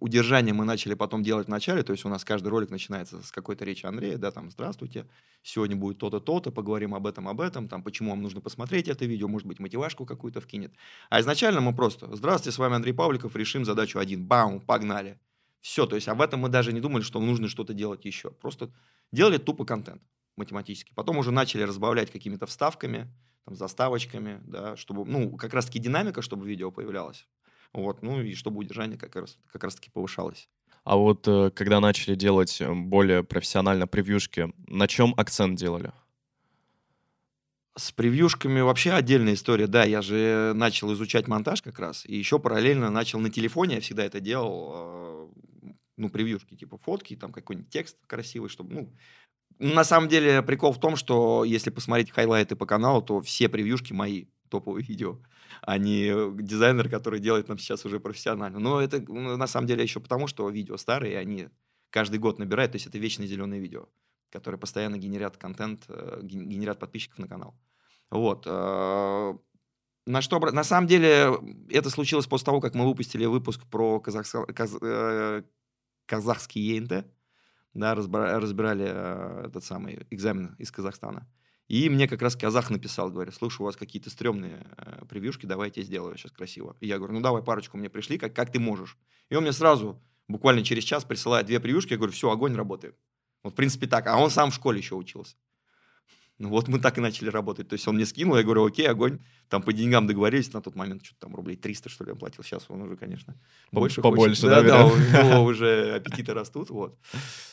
удержание 0.00 0.54
мы 0.54 0.64
начали 0.64 0.94
потом 0.94 1.22
делать 1.22 1.46
в 1.46 1.50
начале, 1.50 1.82
то 1.82 1.92
есть 1.92 2.04
у 2.04 2.08
нас 2.08 2.24
каждый 2.24 2.48
ролик 2.48 2.70
начинается 2.70 3.22
с 3.22 3.30
какой-то 3.30 3.64
речи 3.64 3.86
Андрея, 3.86 4.18
да, 4.18 4.30
там, 4.30 4.50
здравствуйте, 4.50 5.06
сегодня 5.42 5.76
будет 5.76 5.98
то-то, 5.98 6.20
то-то, 6.20 6.50
поговорим 6.50 6.94
об 6.94 7.06
этом, 7.06 7.28
об 7.28 7.40
этом, 7.40 7.68
там, 7.68 7.82
почему 7.82 8.10
вам 8.10 8.22
нужно 8.22 8.40
посмотреть 8.40 8.88
это 8.88 9.04
видео, 9.06 9.28
может 9.28 9.46
быть, 9.46 9.60
мотивашку 9.98 10.06
какую-то 10.06 10.40
вкинет. 10.40 10.72
А 11.10 11.20
изначально 11.20 11.60
мы 11.60 11.74
просто, 11.74 12.14
здравствуйте, 12.14 12.54
с 12.54 12.58
вами 12.58 12.74
Андрей 12.74 12.92
Павликов, 12.92 13.36
решим 13.36 13.64
задачу 13.64 13.98
один, 13.98 14.24
бам, 14.26 14.60
погнали. 14.60 15.18
Все, 15.60 15.86
то 15.86 15.96
есть 15.96 16.08
об 16.08 16.20
этом 16.20 16.40
мы 16.40 16.48
даже 16.48 16.72
не 16.72 16.80
думали, 16.80 17.02
что 17.02 17.20
нужно 17.20 17.48
что-то 17.48 17.74
делать 17.74 18.04
еще. 18.04 18.30
Просто 18.30 18.70
делали 19.12 19.38
тупо 19.38 19.64
контент 19.64 20.02
математический. 20.36 20.94
Потом 20.94 21.18
уже 21.18 21.32
начали 21.32 21.64
разбавлять 21.64 22.10
какими-то 22.10 22.46
вставками, 22.46 23.08
там, 23.44 23.56
заставочками, 23.56 24.40
да, 24.44 24.76
чтобы, 24.76 25.04
ну, 25.04 25.36
как 25.36 25.54
раз-таки 25.54 25.80
динамика, 25.80 26.22
чтобы 26.22 26.46
видео 26.46 26.70
появлялась. 26.70 27.26
Вот, 27.72 28.02
ну 28.02 28.22
и 28.22 28.34
чтобы 28.34 28.58
удержание 28.58 28.96
как 28.96 29.16
раз, 29.16 29.38
как 29.52 29.64
раз-таки 29.64 29.90
повышалось. 29.90 30.48
А 30.84 30.96
вот 30.96 31.28
э, 31.28 31.50
когда 31.50 31.80
начали 31.80 32.14
делать 32.14 32.60
э, 32.60 32.72
более 32.72 33.22
профессионально 33.22 33.86
превьюшки, 33.86 34.52
на 34.68 34.86
чем 34.86 35.12
акцент 35.16 35.58
делали? 35.58 35.92
С 37.78 37.92
превьюшками 37.92 38.60
вообще 38.60 38.90
отдельная 38.90 39.34
история. 39.34 39.68
Да, 39.68 39.84
я 39.84 40.02
же 40.02 40.52
начал 40.56 40.92
изучать 40.94 41.28
монтаж 41.28 41.62
как 41.62 41.78
раз, 41.78 42.04
и 42.04 42.16
еще 42.16 42.40
параллельно 42.40 42.90
начал 42.90 43.20
на 43.20 43.30
телефоне, 43.30 43.76
я 43.76 43.80
всегда 43.80 44.04
это 44.04 44.18
делал, 44.18 44.72
э, 44.74 45.28
ну, 45.96 46.10
превьюшки, 46.10 46.56
типа 46.56 46.76
фотки, 46.78 47.14
там 47.14 47.30
какой-нибудь 47.32 47.70
текст 47.70 47.96
красивый, 48.08 48.48
чтобы, 48.48 48.74
ну, 48.74 48.92
на 49.60 49.84
самом 49.84 50.08
деле 50.08 50.42
прикол 50.42 50.72
в 50.72 50.80
том, 50.80 50.96
что 50.96 51.44
если 51.44 51.70
посмотреть 51.70 52.10
хайлайты 52.10 52.56
по 52.56 52.66
каналу, 52.66 53.00
то 53.00 53.20
все 53.20 53.48
превьюшки 53.48 53.92
мои 53.92 54.26
топовые 54.48 54.84
видео, 54.84 55.20
а 55.62 55.78
не 55.78 56.32
дизайнер, 56.42 56.88
который 56.88 57.20
делает 57.20 57.48
нам 57.48 57.58
сейчас 57.58 57.84
уже 57.84 58.00
профессионально. 58.00 58.58
Но 58.58 58.80
это 58.80 59.00
на 59.12 59.46
самом 59.46 59.68
деле 59.68 59.84
еще 59.84 60.00
потому, 60.00 60.26
что 60.26 60.50
видео 60.50 60.76
старые, 60.78 61.16
они 61.16 61.48
каждый 61.90 62.18
год 62.18 62.40
набирают, 62.40 62.72
то 62.72 62.76
есть 62.76 62.88
это 62.88 62.98
вечные 62.98 63.28
зеленые 63.28 63.60
видео, 63.60 63.88
которые 64.32 64.58
постоянно 64.58 64.98
генерят 64.98 65.36
контент, 65.36 65.84
э, 65.88 66.20
ген- 66.24 66.48
генерят 66.48 66.80
подписчиков 66.80 67.18
на 67.18 67.28
канал. 67.28 67.54
Вот. 68.10 68.44
э, 68.46 69.34
На 70.06 70.22
что, 70.22 70.38
на 70.40 70.64
самом 70.64 70.86
деле, 70.86 71.38
это 71.68 71.90
случилось 71.90 72.26
после 72.26 72.46
того, 72.46 72.60
как 72.60 72.74
мы 72.74 72.86
выпустили 72.86 73.26
выпуск 73.26 73.66
про 73.70 74.00
казахска- 74.04 74.50
каз- 74.54 74.78
э, 74.80 75.42
казахский 76.06 76.62
ЕНТ, 76.62 77.04
да, 77.74 77.94
разбира- 77.94 78.40
разбирали 78.40 78.86
э, 78.88 79.46
этот 79.48 79.64
самый 79.64 80.06
экзамен 80.10 80.54
из 80.58 80.70
Казахстана. 80.70 81.26
И 81.68 81.90
мне 81.90 82.08
как 82.08 82.22
раз 82.22 82.34
казах 82.36 82.70
написал, 82.70 83.10
говорит, 83.10 83.34
слушай, 83.34 83.60
у 83.60 83.64
вас 83.66 83.76
какие-то 83.76 84.08
стрёмные 84.08 84.66
э, 84.78 85.04
превьюшки, 85.06 85.44
давайте 85.44 85.82
я 85.82 85.86
сделаю 85.86 86.16
сейчас 86.16 86.32
красиво. 86.32 86.74
И 86.80 86.86
я 86.86 86.96
говорю, 86.96 87.12
ну 87.12 87.20
давай 87.20 87.42
парочку 87.42 87.76
мне 87.76 87.90
пришли, 87.90 88.16
как, 88.16 88.34
как 88.34 88.50
ты 88.50 88.58
можешь. 88.58 88.96
И 89.28 89.34
он 89.36 89.42
мне 89.42 89.52
сразу, 89.52 90.02
буквально 90.28 90.62
через 90.64 90.84
час, 90.84 91.04
присылает 91.04 91.44
две 91.46 91.60
превьюшки, 91.60 91.92
я 91.92 91.98
говорю, 91.98 92.12
все, 92.14 92.30
огонь, 92.30 92.54
работаем. 92.54 92.94
Вот, 93.42 93.52
в 93.52 93.56
принципе, 93.56 93.86
так. 93.86 94.06
А 94.06 94.16
он 94.16 94.30
сам 94.30 94.50
в 94.50 94.54
школе 94.54 94.78
еще 94.78 94.94
учился. 94.94 95.36
Ну 96.38 96.50
вот 96.50 96.68
мы 96.68 96.78
так 96.78 96.98
и 96.98 97.00
начали 97.00 97.30
работать. 97.30 97.68
То 97.68 97.74
есть 97.74 97.88
он 97.88 97.96
мне 97.96 98.06
скинул, 98.06 98.36
я 98.36 98.44
говорю, 98.44 98.64
окей, 98.64 98.88
огонь. 98.88 99.18
Там 99.48 99.60
по 99.60 99.72
деньгам 99.72 100.06
договорились 100.06 100.52
на 100.52 100.62
тот 100.62 100.76
момент, 100.76 101.04
что-то 101.04 101.22
там 101.22 101.34
рублей 101.34 101.56
300, 101.56 101.88
что 101.88 102.04
ли, 102.04 102.12
он 102.12 102.18
платил. 102.18 102.44
Сейчас 102.44 102.66
он 102.68 102.82
уже, 102.82 102.96
конечно, 102.96 103.34
По- 103.72 103.80
больше 103.80 104.00
побольше, 104.02 104.42
хочет. 104.42 104.50
да, 104.50 104.62
да, 104.62 104.84
вероятно? 104.84 105.20
у 105.20 105.30
него 105.30 105.42
уже 105.50 105.94
аппетиты 105.96 106.34
растут, 106.34 106.70
вот. 106.70 106.96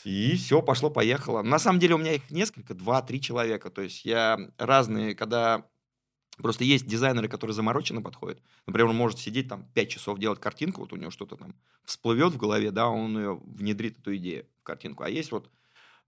И 0.04 0.36
все, 0.36 0.62
пошло-поехало. 0.62 1.42
На 1.42 1.58
самом 1.58 1.80
деле 1.80 1.96
у 1.96 1.98
меня 1.98 2.14
их 2.14 2.30
несколько, 2.30 2.76
два-три 2.76 3.20
человека. 3.20 3.72
То 3.72 3.82
есть 3.82 4.06
я 4.06 4.40
разные, 4.58 5.16
когда... 5.16 5.66
Просто 6.38 6.66
есть 6.66 6.86
дизайнеры, 6.86 7.30
которые 7.30 7.56
замороченно 7.56 8.02
подходят. 8.02 8.40
Например, 8.68 8.90
он 8.90 8.98
может 8.98 9.20
сидеть 9.20 9.48
там 9.48 9.66
5 9.74 9.90
часов 9.90 10.20
делать 10.20 10.40
картинку, 10.42 10.82
вот 10.82 10.92
у 10.92 10.98
него 10.98 11.10
что-то 11.10 11.38
там 11.38 11.56
всплывет 11.86 12.34
в 12.34 12.38
голове, 12.38 12.72
да, 12.72 12.90
он 12.90 13.18
ее 13.18 13.40
внедрит, 13.46 13.98
эту 14.00 14.16
идею 14.18 14.46
в 14.60 14.64
картинку. 14.64 15.04
А 15.04 15.10
есть 15.10 15.32
вот 15.32 15.50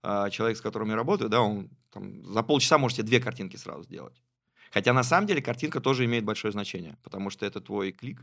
человек, 0.02 0.56
с 0.56 0.60
которым 0.60 0.90
я 0.90 0.96
работаю, 0.96 1.28
да, 1.28 1.40
он 1.40 1.70
там, 1.92 2.24
за 2.24 2.42
полчаса 2.42 2.78
может 2.78 2.96
себе 2.98 3.06
две 3.06 3.20
картинки 3.20 3.56
сразу 3.56 3.82
сделать. 3.84 4.22
Хотя 4.70 4.92
на 4.92 5.02
самом 5.02 5.26
деле 5.26 5.40
картинка 5.42 5.80
тоже 5.80 6.04
имеет 6.04 6.24
большое 6.24 6.52
значение, 6.52 6.96
потому 7.02 7.30
что 7.30 7.46
это 7.46 7.60
твой 7.60 7.92
клик, 7.92 8.22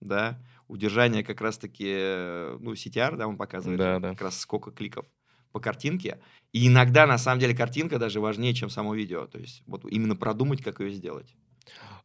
да, 0.00 0.40
удержание 0.68 1.22
как 1.22 1.40
раз-таки, 1.40 1.86
э, 1.88 2.58
ну, 2.60 2.72
CTR, 2.72 3.16
да, 3.16 3.26
он 3.28 3.36
показывает 3.36 3.78
Да, 3.78 3.98
да. 4.00 4.10
как 4.10 4.22
раз 4.22 4.38
сколько 4.38 4.70
кликов 4.70 5.06
по 5.52 5.60
картинке. 5.60 6.18
И 6.52 6.66
иногда, 6.66 7.06
на 7.06 7.16
самом 7.16 7.38
деле, 7.40 7.54
картинка 7.56 7.98
даже 7.98 8.20
важнее, 8.20 8.54
чем 8.54 8.68
само 8.70 8.94
видео. 8.94 9.26
То 9.26 9.38
есть 9.38 9.62
вот 9.66 9.84
именно 9.84 10.16
продумать, 10.16 10.62
как 10.62 10.80
ее 10.80 10.90
сделать. 10.90 11.34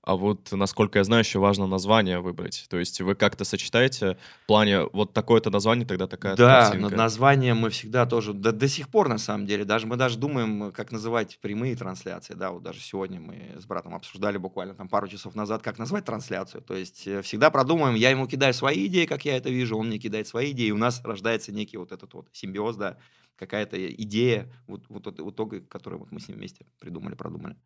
А 0.02 0.16
вот, 0.16 0.52
насколько 0.54 1.00
я 1.00 1.04
знаю, 1.04 1.24
еще 1.24 1.40
важно 1.40 1.68
название 1.68 2.20
выбрать. 2.22 2.66
То 2.70 2.78
есть 2.80 3.02
вы 3.02 3.16
как-то 3.16 3.44
сочетаете 3.44 4.18
в 4.44 4.48
плане 4.48 4.86
вот 4.94 5.14
такое-то 5.14 5.50
название, 5.50 5.86
тогда 5.86 6.08
такая 6.08 6.36
Да, 6.38 6.70
картинка. 6.70 6.84
над 6.84 6.96
названием 6.96 7.58
мы 7.58 7.70
всегда 7.70 8.06
тоже, 8.06 8.34
да, 8.34 8.52
до 8.52 8.68
сих 8.70 8.88
пор 8.90 9.10
на 9.10 9.18
самом 9.18 9.46
деле, 9.46 9.66
даже 9.66 9.88
мы 9.88 9.98
даже 9.98 10.18
думаем, 10.18 10.72
как 10.72 10.92
называть 10.92 11.38
прямые 11.42 11.76
трансляции, 11.76 12.34
да, 12.34 12.52
вот 12.52 12.64
даже 12.64 12.80
сегодня 12.80 13.20
мы 13.20 13.56
с 13.60 13.66
братом 13.66 13.94
обсуждали 13.94 14.38
буквально 14.38 14.74
там 14.74 14.88
пару 14.88 15.08
часов 15.08 15.36
назад, 15.36 15.62
как 15.64 15.78
назвать 15.78 16.06
трансляцию, 16.06 16.62
то 16.62 16.76
есть 16.76 17.06
э, 17.06 17.22
всегда 17.22 17.50
продумаем, 17.52 17.96
я 17.96 18.10
ему 18.10 18.26
кидаю 18.28 18.54
свои 18.54 18.88
идеи, 18.88 19.06
как 19.06 19.26
я 19.26 19.36
это 19.38 19.50
вижу, 19.50 19.78
он 19.78 19.88
мне 19.88 19.98
кидает 20.00 20.28
свои 20.28 20.52
идеи, 20.52 20.68
и 20.68 20.72
у 20.72 20.78
нас 20.78 21.02
рождается 21.04 21.52
некий 21.52 21.78
вот 21.78 21.92
этот 21.92 22.14
вот 22.14 22.30
симбиоз, 22.32 22.78
да, 22.78 22.98
какая-то 23.36 23.78
идея, 23.96 24.52
вот, 24.68 24.86
вот, 24.90 25.06
вот, 25.06 25.20
вот 25.20 25.34
итога, 25.34 25.62
которую 25.62 26.00
вот 26.00 26.12
мы 26.12 26.20
с 26.20 26.28
ним 26.28 26.38
вместе 26.38 26.66
придумали, 26.80 27.16
продумали. 27.16 27.58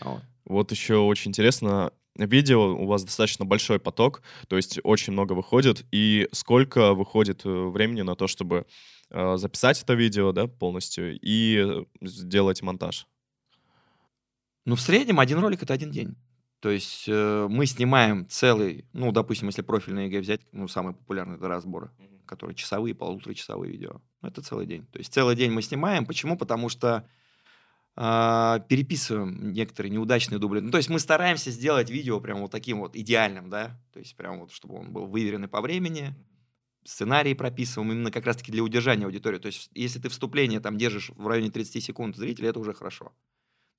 Вот. 0.00 0.22
Вот 0.44 0.72
еще 0.72 0.96
очень 0.96 1.30
интересно, 1.30 1.92
видео 2.16 2.74
у 2.74 2.86
вас 2.86 3.04
достаточно 3.04 3.44
большой 3.44 3.78
поток, 3.78 4.22
то 4.48 4.56
есть 4.56 4.80
очень 4.82 5.12
много 5.12 5.32
выходит. 5.32 5.86
И 5.92 6.28
сколько 6.32 6.94
выходит 6.94 7.44
э, 7.44 7.48
времени 7.48 8.02
на 8.02 8.16
то, 8.16 8.26
чтобы 8.26 8.66
э, 9.10 9.36
записать 9.36 9.82
это 9.82 9.94
видео, 9.94 10.32
да, 10.32 10.46
полностью 10.46 11.18
и 11.20 11.84
сделать 12.00 12.62
монтаж? 12.62 13.06
Ну, 14.66 14.76
в 14.76 14.80
среднем 14.80 15.20
один 15.20 15.38
ролик 15.38 15.62
это 15.62 15.74
один 15.74 15.90
день. 15.90 16.16
То 16.60 16.70
есть 16.70 17.04
э, 17.08 17.46
мы 17.48 17.64
снимаем 17.66 18.28
целый, 18.28 18.84
ну, 18.92 19.12
допустим, 19.12 19.48
если 19.48 19.62
профильный 19.62 20.06
ЕГЭ 20.06 20.20
взять, 20.20 20.40
ну, 20.52 20.68
самый 20.68 20.94
популярный 20.94 21.36
это 21.36 21.48
разборы, 21.48 21.90
которые 22.26 22.54
часовые, 22.54 22.94
полуторачасовые 22.94 23.72
видео. 23.72 24.02
Это 24.22 24.42
целый 24.42 24.66
день. 24.66 24.84
То 24.92 24.98
есть 24.98 25.12
целый 25.12 25.34
день 25.36 25.52
мы 25.52 25.62
снимаем. 25.62 26.04
Почему? 26.04 26.36
Потому 26.36 26.68
что 26.68 27.08
переписываем 27.96 29.52
некоторые 29.52 29.90
неудачные 29.90 30.38
дубли. 30.38 30.60
Ну, 30.60 30.70
то 30.70 30.78
есть 30.78 30.88
мы 30.88 30.98
стараемся 30.98 31.50
сделать 31.50 31.90
видео 31.90 32.20
прям 32.20 32.40
вот 32.40 32.50
таким 32.50 32.80
вот 32.80 32.96
идеальным, 32.96 33.50
да, 33.50 33.78
то 33.92 33.98
есть 33.98 34.16
прям 34.16 34.40
вот, 34.40 34.52
чтобы 34.52 34.76
он 34.76 34.92
был 34.92 35.06
выверенный 35.06 35.48
по 35.48 35.60
времени, 35.60 36.14
сценарий 36.84 37.34
прописываем 37.34 37.92
именно 37.92 38.10
как 38.10 38.26
раз-таки 38.26 38.52
для 38.52 38.62
удержания 38.62 39.04
аудитории. 39.04 39.38
То 39.38 39.46
есть 39.46 39.70
если 39.74 39.98
ты 39.98 40.08
вступление 40.08 40.60
там 40.60 40.78
держишь 40.78 41.10
в 41.10 41.26
районе 41.26 41.50
30 41.50 41.82
секунд 41.82 42.16
зрителя, 42.16 42.50
это 42.50 42.60
уже 42.60 42.72
хорошо. 42.72 43.12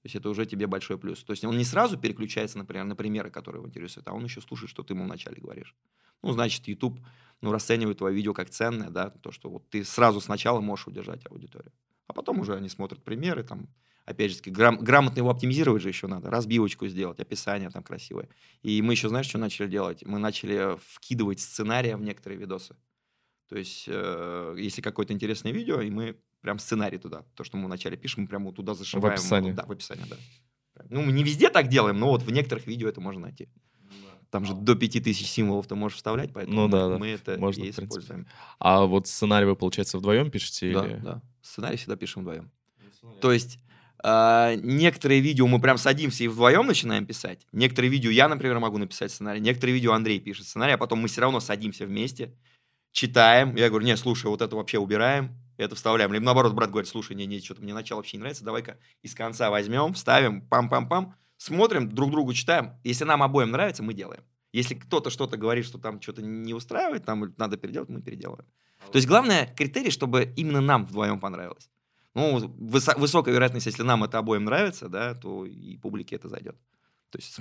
То 0.02 0.08
есть 0.08 0.16
это 0.16 0.30
уже 0.30 0.46
тебе 0.46 0.66
большой 0.66 0.98
плюс. 0.98 1.24
То 1.24 1.32
есть 1.32 1.44
он 1.44 1.58
не 1.58 1.64
сразу 1.64 1.98
переключается, 1.98 2.58
например, 2.58 2.86
на 2.86 2.96
примеры, 2.96 3.30
которые 3.30 3.60
его 3.60 3.70
интересуют, 3.70 4.08
а 4.08 4.14
он 4.14 4.24
еще 4.24 4.42
слушает, 4.42 4.72
что 4.72 4.84
ты 4.84 4.94
ему 4.94 5.04
вначале 5.04 5.40
говоришь. 5.40 5.76
Ну, 6.24 6.32
значит, 6.32 6.68
YouTube 6.68 7.00
ну, 7.42 7.52
расценивает 7.52 8.00
твое 8.00 8.16
видео 8.16 8.34
как 8.34 8.50
ценное, 8.50 8.90
да, 8.90 9.10
то, 9.10 9.32
что 9.32 9.50
вот 9.50 9.70
ты 9.70 9.84
сразу 9.84 10.20
сначала 10.20 10.60
можешь 10.60 10.88
удержать 10.88 11.22
аудиторию. 11.30 11.72
А 12.08 12.14
потом 12.14 12.40
уже 12.40 12.56
они 12.56 12.68
смотрят 12.70 13.04
примеры, 13.04 13.44
там, 13.44 13.68
опять 14.06 14.32
же, 14.32 14.38
таки, 14.38 14.50
грам- 14.52 14.78
грамотно 14.80 15.20
его 15.20 15.30
оптимизировать 15.30 15.82
же 15.82 15.90
еще 15.90 16.08
надо, 16.08 16.30
разбивочку 16.30 16.88
сделать, 16.88 17.20
описание 17.20 17.70
там 17.70 17.84
красивое. 17.84 18.30
И 18.62 18.82
мы 18.82 18.94
еще, 18.94 19.10
знаешь, 19.10 19.28
что 19.28 19.38
начали 19.38 19.68
делать? 19.68 20.04
Мы 20.06 20.20
начали 20.20 20.78
вкидывать 20.94 21.40
сценария 21.40 21.96
в 21.96 22.02
некоторые 22.02 22.40
видосы. 22.40 22.76
То 23.50 23.58
есть, 23.58 23.86
э, 23.88 24.56
если 24.58 24.82
какое-то 24.82 25.14
интересное 25.14 25.52
видео, 25.52 25.82
и 25.82 25.90
мы 25.90 26.16
прям 26.42 26.58
сценарий 26.58 26.98
туда, 26.98 27.24
то, 27.36 27.44
что 27.44 27.58
мы 27.58 27.66
вначале 27.66 27.98
пишем, 27.98 28.24
мы 28.24 28.28
прямо 28.30 28.52
туда 28.52 28.74
зашиваем. 28.74 29.14
описании. 29.14 29.52
Да, 29.52 29.66
в 29.66 29.72
описании, 29.72 30.06
да. 30.10 30.16
Ну, 30.90 31.02
мы 31.04 31.12
не 31.12 31.24
везде 31.24 31.50
так 31.50 31.68
делаем, 31.68 32.00
но 32.00 32.08
вот 32.10 32.24
в 32.24 32.32
некоторых 32.32 32.66
видео 32.66 32.88
это 32.88 33.02
можно 33.02 33.22
найти. 33.24 33.50
Там 34.30 34.46
же 34.46 34.54
до 34.54 34.76
5000 34.76 35.28
символов 35.28 35.68
ты 35.68 35.76
можешь 35.76 35.98
вставлять, 35.98 36.32
поэтому 36.34 36.56
Ну 36.56 36.66
мы- 36.68 36.72
да, 36.72 36.88
да, 36.90 36.98
мы 36.98 37.08
это 37.10 37.38
можно, 37.38 37.64
и 37.64 37.72
в 37.72 37.78
используем. 37.78 38.26
А 38.60 38.86
вот 38.86 39.06
сценарий 39.08 39.46
вы, 39.46 39.58
получается, 39.58 39.98
вдвоем 39.98 40.32
пишете? 40.32 40.74
Да, 40.74 40.86
или... 40.88 40.96
да. 41.00 41.22
Сценарий 41.42 41.76
всегда 41.76 41.98
пишем 41.98 42.22
вдвоем. 42.22 42.50
То 43.20 43.34
есть 43.34 43.60
а, 44.04 44.56
некоторые 44.56 45.22
видео 45.22 45.48
мы 45.48 45.60
прям 45.60 45.78
садимся 45.78 46.24
и 46.24 46.28
вдвоем 46.28 46.66
начинаем 46.66 47.06
писать. 47.06 47.46
Некоторые 47.52 47.92
видео 47.92 48.10
я, 48.10 48.28
например, 48.28 48.60
могу 48.60 48.78
написать 48.78 49.12
сценарий. 49.12 49.40
Некоторые 49.40 49.76
видео 49.76 49.94
Андрей 49.94 50.20
пишет 50.20 50.48
сценарий, 50.48 50.74
а 50.74 50.78
потом 50.78 51.00
мы 51.00 51.08
все 51.08 51.22
равно 51.22 51.40
садимся 51.40 51.86
вместе, 51.86 52.34
читаем. 52.92 53.56
Я 53.56 53.70
говорю, 53.70 53.86
не, 53.86 53.96
слушай, 53.98 54.28
вот 54.28 54.42
это 54.42 54.56
вообще 54.56 54.80
убираем, 54.80 55.36
это 55.58 55.76
вставляем. 55.76 56.12
Либо 56.14 56.26
наоборот, 56.26 56.54
брат 56.54 56.72
говорит, 56.72 56.90
слушай, 56.90 57.16
не, 57.16 57.26
не, 57.26 57.40
что-то 57.40 57.62
мне 57.62 57.74
начало 57.74 58.00
вообще 58.00 58.18
не 58.18 58.22
нравится, 58.22 58.44
давай-ка 58.44 58.78
из 59.04 59.14
конца 59.14 59.50
возьмем, 59.50 59.94
вставим, 59.94 60.48
пам-пам-пам, 60.50 61.14
смотрим, 61.38 61.90
друг 61.90 62.12
другу 62.12 62.34
читаем. 62.34 62.74
Если 62.84 63.04
нам 63.04 63.22
обоим 63.22 63.52
нравится, 63.52 63.84
мы 63.84 63.94
делаем. 63.94 64.24
Если 64.52 64.76
кто-то 64.76 65.10
что-то 65.10 65.38
говорит, 65.38 65.66
что 65.66 65.78
там 65.78 66.02
что-то 66.02 66.22
не 66.22 66.54
устраивает, 66.54 67.06
там 67.06 67.34
надо 67.38 67.58
переделать, 67.58 67.90
мы 67.90 68.02
переделаем. 68.02 68.46
То 68.92 68.98
есть 68.98 69.08
главное 69.08 69.54
критерий, 69.56 69.92
чтобы 69.92 70.34
именно 70.36 70.60
нам 70.60 70.86
вдвоем 70.86 71.20
понравилось. 71.20 71.70
Ну, 72.14 72.40
высо- 72.40 73.00
высокая 73.00 73.34
вероятность, 73.34 73.66
если 73.66 73.84
нам 73.84 74.04
это 74.04 74.18
обоим 74.18 74.46
нравится, 74.46 74.90
да, 74.90 75.14
то 75.16 75.46
и 75.46 75.78
публике 75.78 76.16
это 76.16 76.28
зайдет. 76.28 76.58
То 77.10 77.20
есть 77.20 77.40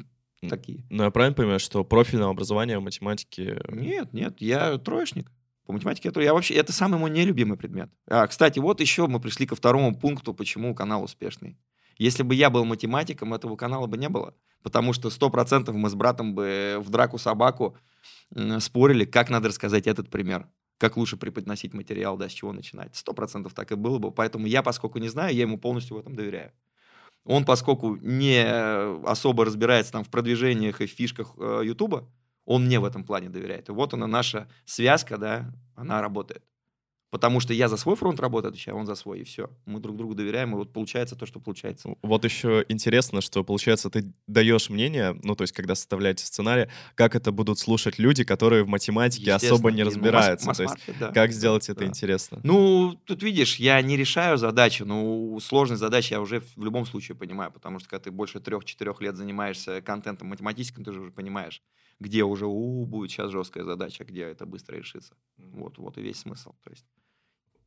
такие. 0.49 0.85
Ну, 0.91 1.05
я 1.05 1.11
правильно 1.11 1.35
понимаю, 1.35 1.59
что 1.59 1.85
профильное 1.85 2.29
образование 2.29 2.79
в 2.79 2.83
математике... 2.83 3.61
Нет, 3.69 4.13
нет, 4.13 4.41
я 4.41 4.79
троечник. 4.79 5.31
По 5.67 5.73
математике 5.73 6.11
я, 6.15 6.23
я 6.23 6.35
вообще, 6.35 6.55
это 6.55 6.73
самый 6.73 6.99
мой 6.99 7.11
нелюбимый 7.11 7.57
предмет. 7.57 7.91
А, 8.09 8.27
кстати, 8.27 8.59
вот 8.59 8.81
еще 8.81 9.07
мы 9.07 9.21
пришли 9.21 9.47
ко 9.47 9.55
второму 9.55 9.95
пункту, 9.95 10.35
почему 10.35 10.75
канал 10.75 11.05
успешный. 11.05 11.59
Если 11.97 12.23
бы 12.23 12.35
я 12.35 12.49
был 12.49 12.65
математиком, 12.65 13.35
этого 13.35 13.57
канала 13.57 13.87
бы 13.87 13.99
не 13.99 14.09
было. 14.09 14.35
Потому 14.63 14.93
что 14.93 15.09
100% 15.11 15.71
мы 15.73 15.91
с 15.91 15.95
братом 15.95 16.35
бы 16.35 16.77
в 16.81 16.91
драку 16.91 17.19
собаку 17.19 17.77
спорили, 18.59 19.05
как 19.05 19.31
надо 19.31 19.49
рассказать 19.49 19.87
этот 19.87 20.11
пример. 20.11 20.49
Как 20.81 20.97
лучше 20.97 21.19
преподносить 21.19 21.75
материал, 21.75 22.17
да, 22.17 22.31
с 22.31 22.33
чего 22.33 22.55
начинать. 22.55 22.97
Сто 22.97 23.13
процентов 23.13 23.53
так 23.53 23.71
и 23.71 23.75
было 23.75 23.99
бы. 23.99 24.11
Поэтому 24.11 24.47
я, 24.47 24.63
поскольку 24.63 24.99
не 24.99 25.09
знаю, 25.09 25.35
я 25.35 25.43
ему 25.43 25.59
полностью 25.59 25.99
в 25.99 26.01
этом 26.01 26.17
доверяю. 26.17 26.53
Он, 27.25 27.45
поскольку 27.45 27.97
не 27.97 28.43
э, 28.43 29.03
особо 29.05 29.45
разбирается 29.45 29.93
там 29.93 30.05
в 30.05 30.09
продвижениях 30.09 30.81
и 30.81 30.87
в 30.87 30.91
фишках 30.91 31.35
э, 31.37 31.61
Ютуба, 31.65 32.09
он 32.47 32.65
мне 32.65 32.81
в 32.81 32.87
этом 32.87 33.05
плане 33.05 33.29
доверяет. 33.29 33.69
И 33.69 33.73
вот 33.73 33.93
она 33.93 34.07
наша 34.07 34.49
связка, 34.65 35.19
да, 35.19 35.53
она 35.75 36.01
работает. 36.01 36.43
Потому 37.11 37.41
что 37.41 37.53
я 37.53 37.69
за 37.69 37.77
свой 37.77 37.97
фронт 37.97 38.21
работаю, 38.21 38.51
отвечаю, 38.51 38.77
а 38.77 38.81
он 38.81 38.87
за 38.87 38.95
свой, 38.95 39.21
и 39.21 39.25
все. 39.25 39.51
Мы 39.67 39.81
друг 39.81 39.97
другу 39.97 40.15
доверяем, 40.15 40.53
и 40.53 40.55
вот 40.57 40.73
получается 40.73 41.17
то, 41.17 41.27
что 41.27 41.41
получается. 41.41 41.89
Вот 42.03 42.25
еще 42.25 42.65
интересно, 42.69 43.21
что, 43.21 43.43
получается, 43.43 43.91
ты 43.91 44.13
даешь 44.29 44.71
мнение, 44.71 45.19
ну, 45.25 45.35
то 45.35 45.43
есть, 45.43 45.53
когда 45.53 45.75
составляете 45.75 46.25
сценарий, 46.25 46.69
как 46.95 47.17
это 47.17 47.33
будут 47.33 47.59
слушать 47.59 47.99
люди, 47.99 48.23
которые 48.23 48.63
в 48.63 48.69
математике 48.69 49.33
особо 49.33 49.73
не 49.73 49.83
разбираются. 49.83 50.47
масс- 50.47 50.57
То 50.59 50.63
есть, 50.63 50.77
да. 51.01 51.11
как 51.11 51.33
сделать 51.33 51.69
это 51.69 51.81
Да. 51.81 51.87
интересно? 51.87 52.41
Ну, 52.45 52.95
тут 53.05 53.23
видишь, 53.25 53.57
я 53.57 53.83
не 53.83 53.97
решаю 53.97 54.39
задачи, 54.39 54.85
но 54.85 55.39
сложность 55.41 55.81
задачи 55.81 56.13
я 56.13 56.21
уже 56.21 56.41
в 56.55 56.63
любом 56.65 56.87
случае 56.87 57.17
понимаю, 57.17 57.51
потому 57.51 57.81
что 57.81 57.89
когда 57.89 58.05
ты 58.05 58.11
больше 58.13 58.39
трех-четырех 58.39 59.01
лет 59.01 59.17
занимаешься 59.17 59.81
контентом 59.83 60.29
математическим, 60.29 60.85
ты 60.85 60.93
же 60.93 61.01
уже 61.01 61.11
понимаешь, 61.11 61.61
где 62.01 62.25
уже 62.25 62.47
у 62.47 62.87
будет 62.87 63.11
сейчас 63.11 63.31
жесткая 63.31 63.65
задача, 63.65 64.05
где 64.05 64.23
это 64.23 64.47
быстро 64.47 64.77
решится. 64.77 65.15
Вот, 65.37 65.79
вот 65.79 65.99
и 65.99 66.03
весь 66.03 66.21
смысл. 66.21 66.55
То 66.65 66.71
есть 66.71 66.87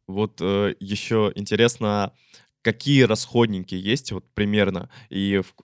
Вот 0.07 0.41
э, 0.41 0.75
еще 0.79 1.31
интересно, 1.35 2.13
какие 2.61 3.03
расходники 3.03 3.75
есть 3.75 4.11
вот 4.11 4.25
примерно, 4.33 4.89
и 5.09 5.41
в- 5.41 5.55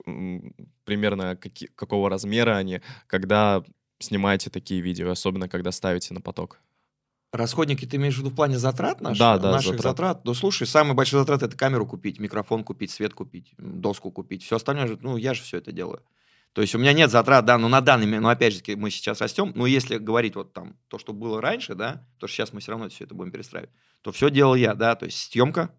примерно 0.84 1.36
каки- 1.36 1.68
какого 1.74 2.08
размера 2.08 2.56
они, 2.56 2.80
когда 3.06 3.62
снимаете 3.98 4.48
такие 4.50 4.80
видео, 4.80 5.10
особенно 5.10 5.48
когда 5.48 5.72
ставите 5.72 6.14
на 6.14 6.20
поток? 6.20 6.60
Расходники 7.32 7.86
ты 7.86 7.96
имеешь 7.96 8.16
в 8.16 8.18
виду 8.18 8.30
в 8.30 8.34
плане 8.34 8.58
затрат 8.58 9.00
наших? 9.00 9.18
Да, 9.20 9.38
да, 9.38 9.52
наших 9.52 9.76
затрат. 9.76 9.92
затрат. 9.92 10.24
Ну, 10.24 10.34
слушай, 10.34 10.66
самые 10.66 10.94
большие 10.94 11.20
затраты 11.20 11.46
это 11.46 11.56
камеру 11.56 11.86
купить, 11.86 12.18
микрофон 12.18 12.64
купить, 12.64 12.90
свет 12.90 13.14
купить, 13.14 13.52
доску 13.56 14.10
купить. 14.10 14.42
Все 14.42 14.56
остальное 14.56 14.88
же, 14.88 14.98
ну, 15.00 15.16
я 15.16 15.32
же 15.34 15.42
все 15.42 15.58
это 15.58 15.70
делаю. 15.70 16.02
То 16.52 16.62
есть 16.62 16.74
у 16.74 16.78
меня 16.78 16.92
нет 16.92 17.10
затрат, 17.10 17.44
да, 17.44 17.58
но 17.58 17.68
на 17.68 17.80
данный 17.80 18.06
момент, 18.06 18.22
ну, 18.22 18.28
опять 18.28 18.54
же, 18.54 18.76
мы 18.76 18.90
сейчас 18.90 19.20
растем, 19.20 19.52
но 19.54 19.66
если 19.66 19.98
говорить 19.98 20.34
вот 20.34 20.52
там 20.52 20.76
то, 20.88 20.98
что 20.98 21.12
было 21.12 21.40
раньше, 21.40 21.74
да, 21.74 22.06
то 22.18 22.26
что 22.26 22.36
сейчас 22.36 22.52
мы 22.52 22.60
все 22.60 22.72
равно 22.72 22.88
все 22.88 23.04
это 23.04 23.14
будем 23.14 23.30
перестраивать, 23.30 23.70
то 24.00 24.10
все 24.10 24.30
делал 24.30 24.56
я, 24.56 24.74
да, 24.74 24.96
то 24.96 25.06
есть 25.06 25.30
съемка, 25.30 25.72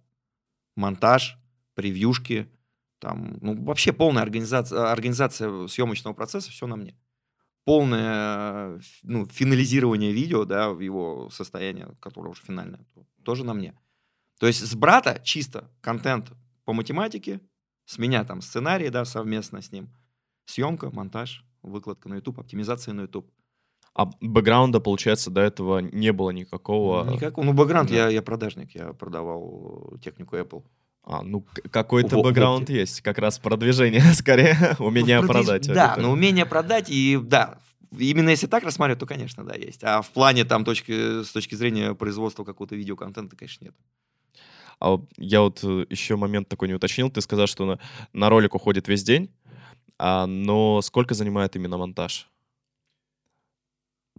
монтаж, 0.76 1.38
превьюшки, 1.74 2.50
там, 3.00 3.38
ну, 3.42 3.62
вообще 3.66 3.92
полная 3.92 4.24
организация, 4.24 4.92
организация 4.92 5.68
съемочного 5.68 6.14
процесса, 6.14 6.52
все 6.52 6.68
на 6.68 6.78
мне 6.78 6.96
полное 7.64 8.82
ну, 9.04 9.26
финализирование 9.26 10.12
видео, 10.12 10.46
да, 10.46 10.72
в 10.72 10.80
его 10.80 11.30
состояние, 11.30 11.96
которое 12.00 12.30
уже 12.30 12.42
финальное, 12.44 12.86
то- 12.94 13.06
тоже 13.24 13.46
на 13.46 13.54
мне. 13.54 13.78
То 14.40 14.48
есть 14.48 14.66
с 14.66 14.74
брата 14.76 15.22
чисто 15.24 15.70
контент 15.82 16.32
по 16.66 16.74
математике, 16.74 17.42
с 17.86 17.98
меня 17.98 18.24
там 18.24 18.42
сценарий, 18.42 18.90
да, 18.90 19.06
совместно 19.06 19.62
с 19.62 19.72
ним, 19.72 19.90
съемка, 20.46 20.90
монтаж, 20.92 21.46
выкладка 21.62 22.10
на 22.10 22.16
YouTube, 22.16 22.40
оптимизация 22.40 22.94
на 22.94 23.02
YouTube. 23.02 23.30
А 23.94 24.06
бэкграунда, 24.22 24.80
получается, 24.80 25.30
до 25.30 25.42
этого 25.42 25.80
не 25.80 26.14
было 26.14 26.30
никакого... 26.30 27.10
Никакого, 27.12 27.46
ну, 27.46 27.54
бэкграунд, 27.54 27.90
да. 27.90 27.96
я, 27.96 28.10
я 28.10 28.22
продажник, 28.22 28.74
я 28.74 28.94
продавал 28.94 29.98
технику 30.02 30.38
Apple. 30.38 30.64
А, 31.04 31.24
ну, 31.24 31.46
какой-то 31.72 32.22
бэкграунд 32.22 32.70
есть, 32.70 33.02
как 33.02 33.18
раз 33.18 33.38
продвижение, 33.40 34.02
скорее, 34.14 34.76
умение 34.80 35.20
Ну, 35.20 35.28
продвиж- 35.28 35.46
продать. 35.46 35.68
Да, 35.68 35.86
аудитории. 35.90 36.06
но 36.06 36.12
умение 36.14 36.46
продать, 36.46 36.90
и 36.90 37.20
да, 37.22 37.58
именно 37.98 38.30
если 38.30 38.48
так 38.48 38.64
рассматривать, 38.64 39.00
то, 39.00 39.06
конечно, 39.06 39.44
да, 39.44 39.56
есть. 39.56 39.84
А 39.84 40.02
в 40.02 40.10
плане 40.12 40.46
там 40.46 40.64
точки, 40.64 41.24
с 41.24 41.32
точки 41.32 41.56
зрения 41.56 41.94
производства 41.94 42.46
какого-то 42.46 42.76
видеоконтента, 42.76 43.36
конечно, 43.36 43.66
нет. 43.66 43.76
А 44.80 45.00
я 45.18 45.42
вот 45.42 45.62
еще 45.64 46.16
момент 46.16 46.50
такой 46.50 46.68
не 46.68 46.74
уточнил. 46.74 47.12
Ты 47.12 47.22
сказал, 47.22 47.46
что 47.46 47.66
на, 47.66 47.80
на 48.14 48.30
ролик 48.30 48.56
уходит 48.56 48.88
весь 48.88 49.04
день, 49.04 49.30
а, 50.04 50.26
но 50.26 50.82
сколько 50.82 51.14
занимает 51.14 51.56
именно 51.56 51.78
монтаж? 51.78 52.28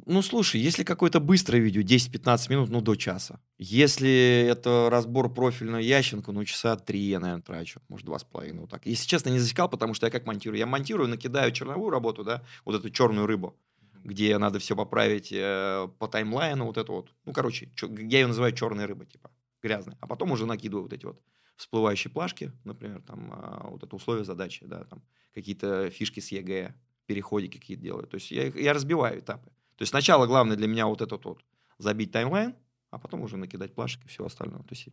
Ну, 0.06 0.22
слушай, 0.22 0.60
если 0.60 0.84
какое-то 0.84 1.18
быстрое 1.18 1.60
видео, 1.60 1.82
10-15 1.82 2.50
минут, 2.50 2.70
ну, 2.70 2.80
до 2.80 2.94
часа. 2.94 3.40
Если 3.58 4.46
это 4.48 4.88
разбор 4.90 5.28
профильного 5.34 5.80
ященка, 5.80 6.30
ну, 6.30 6.44
часа 6.44 6.76
три 6.76 7.00
я, 7.00 7.18
наверное, 7.18 7.42
трачу. 7.42 7.80
Может, 7.88 8.06
два 8.06 8.20
с 8.20 8.24
половиной, 8.24 8.60
вот 8.60 8.70
так. 8.70 8.86
Если 8.86 9.08
честно, 9.08 9.30
не 9.30 9.40
засекал, 9.40 9.68
потому 9.68 9.92
что 9.94 10.06
я 10.06 10.12
как 10.12 10.24
монтирую? 10.24 10.56
Я 10.56 10.66
монтирую, 10.66 11.08
накидаю 11.08 11.50
черновую 11.50 11.90
работу, 11.90 12.22
да, 12.22 12.44
вот 12.64 12.76
эту 12.76 12.88
черную 12.88 13.26
рыбу, 13.26 13.58
где 14.04 14.38
надо 14.38 14.60
все 14.60 14.76
поправить 14.76 15.32
э, 15.32 15.88
по 15.98 16.06
таймлайну, 16.06 16.64
вот 16.64 16.78
это 16.78 16.92
вот. 16.92 17.12
Ну, 17.24 17.32
короче, 17.32 17.72
я 17.80 18.20
ее 18.20 18.28
называю 18.28 18.52
черной 18.54 18.84
рыбой, 18.86 19.06
типа, 19.06 19.32
грязной. 19.60 19.96
А 20.00 20.06
потом 20.06 20.30
уже 20.30 20.46
накидываю 20.46 20.84
вот 20.84 20.92
эти 20.92 21.06
вот 21.06 21.20
всплывающие 21.56 22.10
плашки, 22.10 22.52
например, 22.64 23.02
там, 23.02 23.30
а, 23.32 23.68
вот 23.68 23.82
это 23.82 23.94
условие 23.94 24.24
задачи, 24.24 24.64
да, 24.64 24.84
там, 24.84 25.02
какие-то 25.34 25.90
фишки 25.90 26.20
с 26.20 26.30
ЕГЭ, 26.32 26.74
переходики 27.06 27.58
какие-то 27.58 27.82
делаю. 27.82 28.06
То 28.06 28.16
есть 28.16 28.30
я, 28.30 28.46
я 28.46 28.72
разбиваю 28.72 29.20
этапы. 29.20 29.50
То 29.76 29.82
есть 29.82 29.90
сначала 29.90 30.26
главное 30.26 30.56
для 30.56 30.68
меня 30.68 30.86
вот 30.86 31.02
этот 31.02 31.24
вот 31.24 31.44
забить 31.78 32.12
таймлайн, 32.12 32.54
а 32.90 32.98
потом 32.98 33.22
уже 33.22 33.36
накидать 33.36 33.74
плашек 33.74 34.04
и 34.04 34.08
все 34.08 34.24
остальное. 34.24 34.60
То 34.60 34.74
есть, 34.74 34.88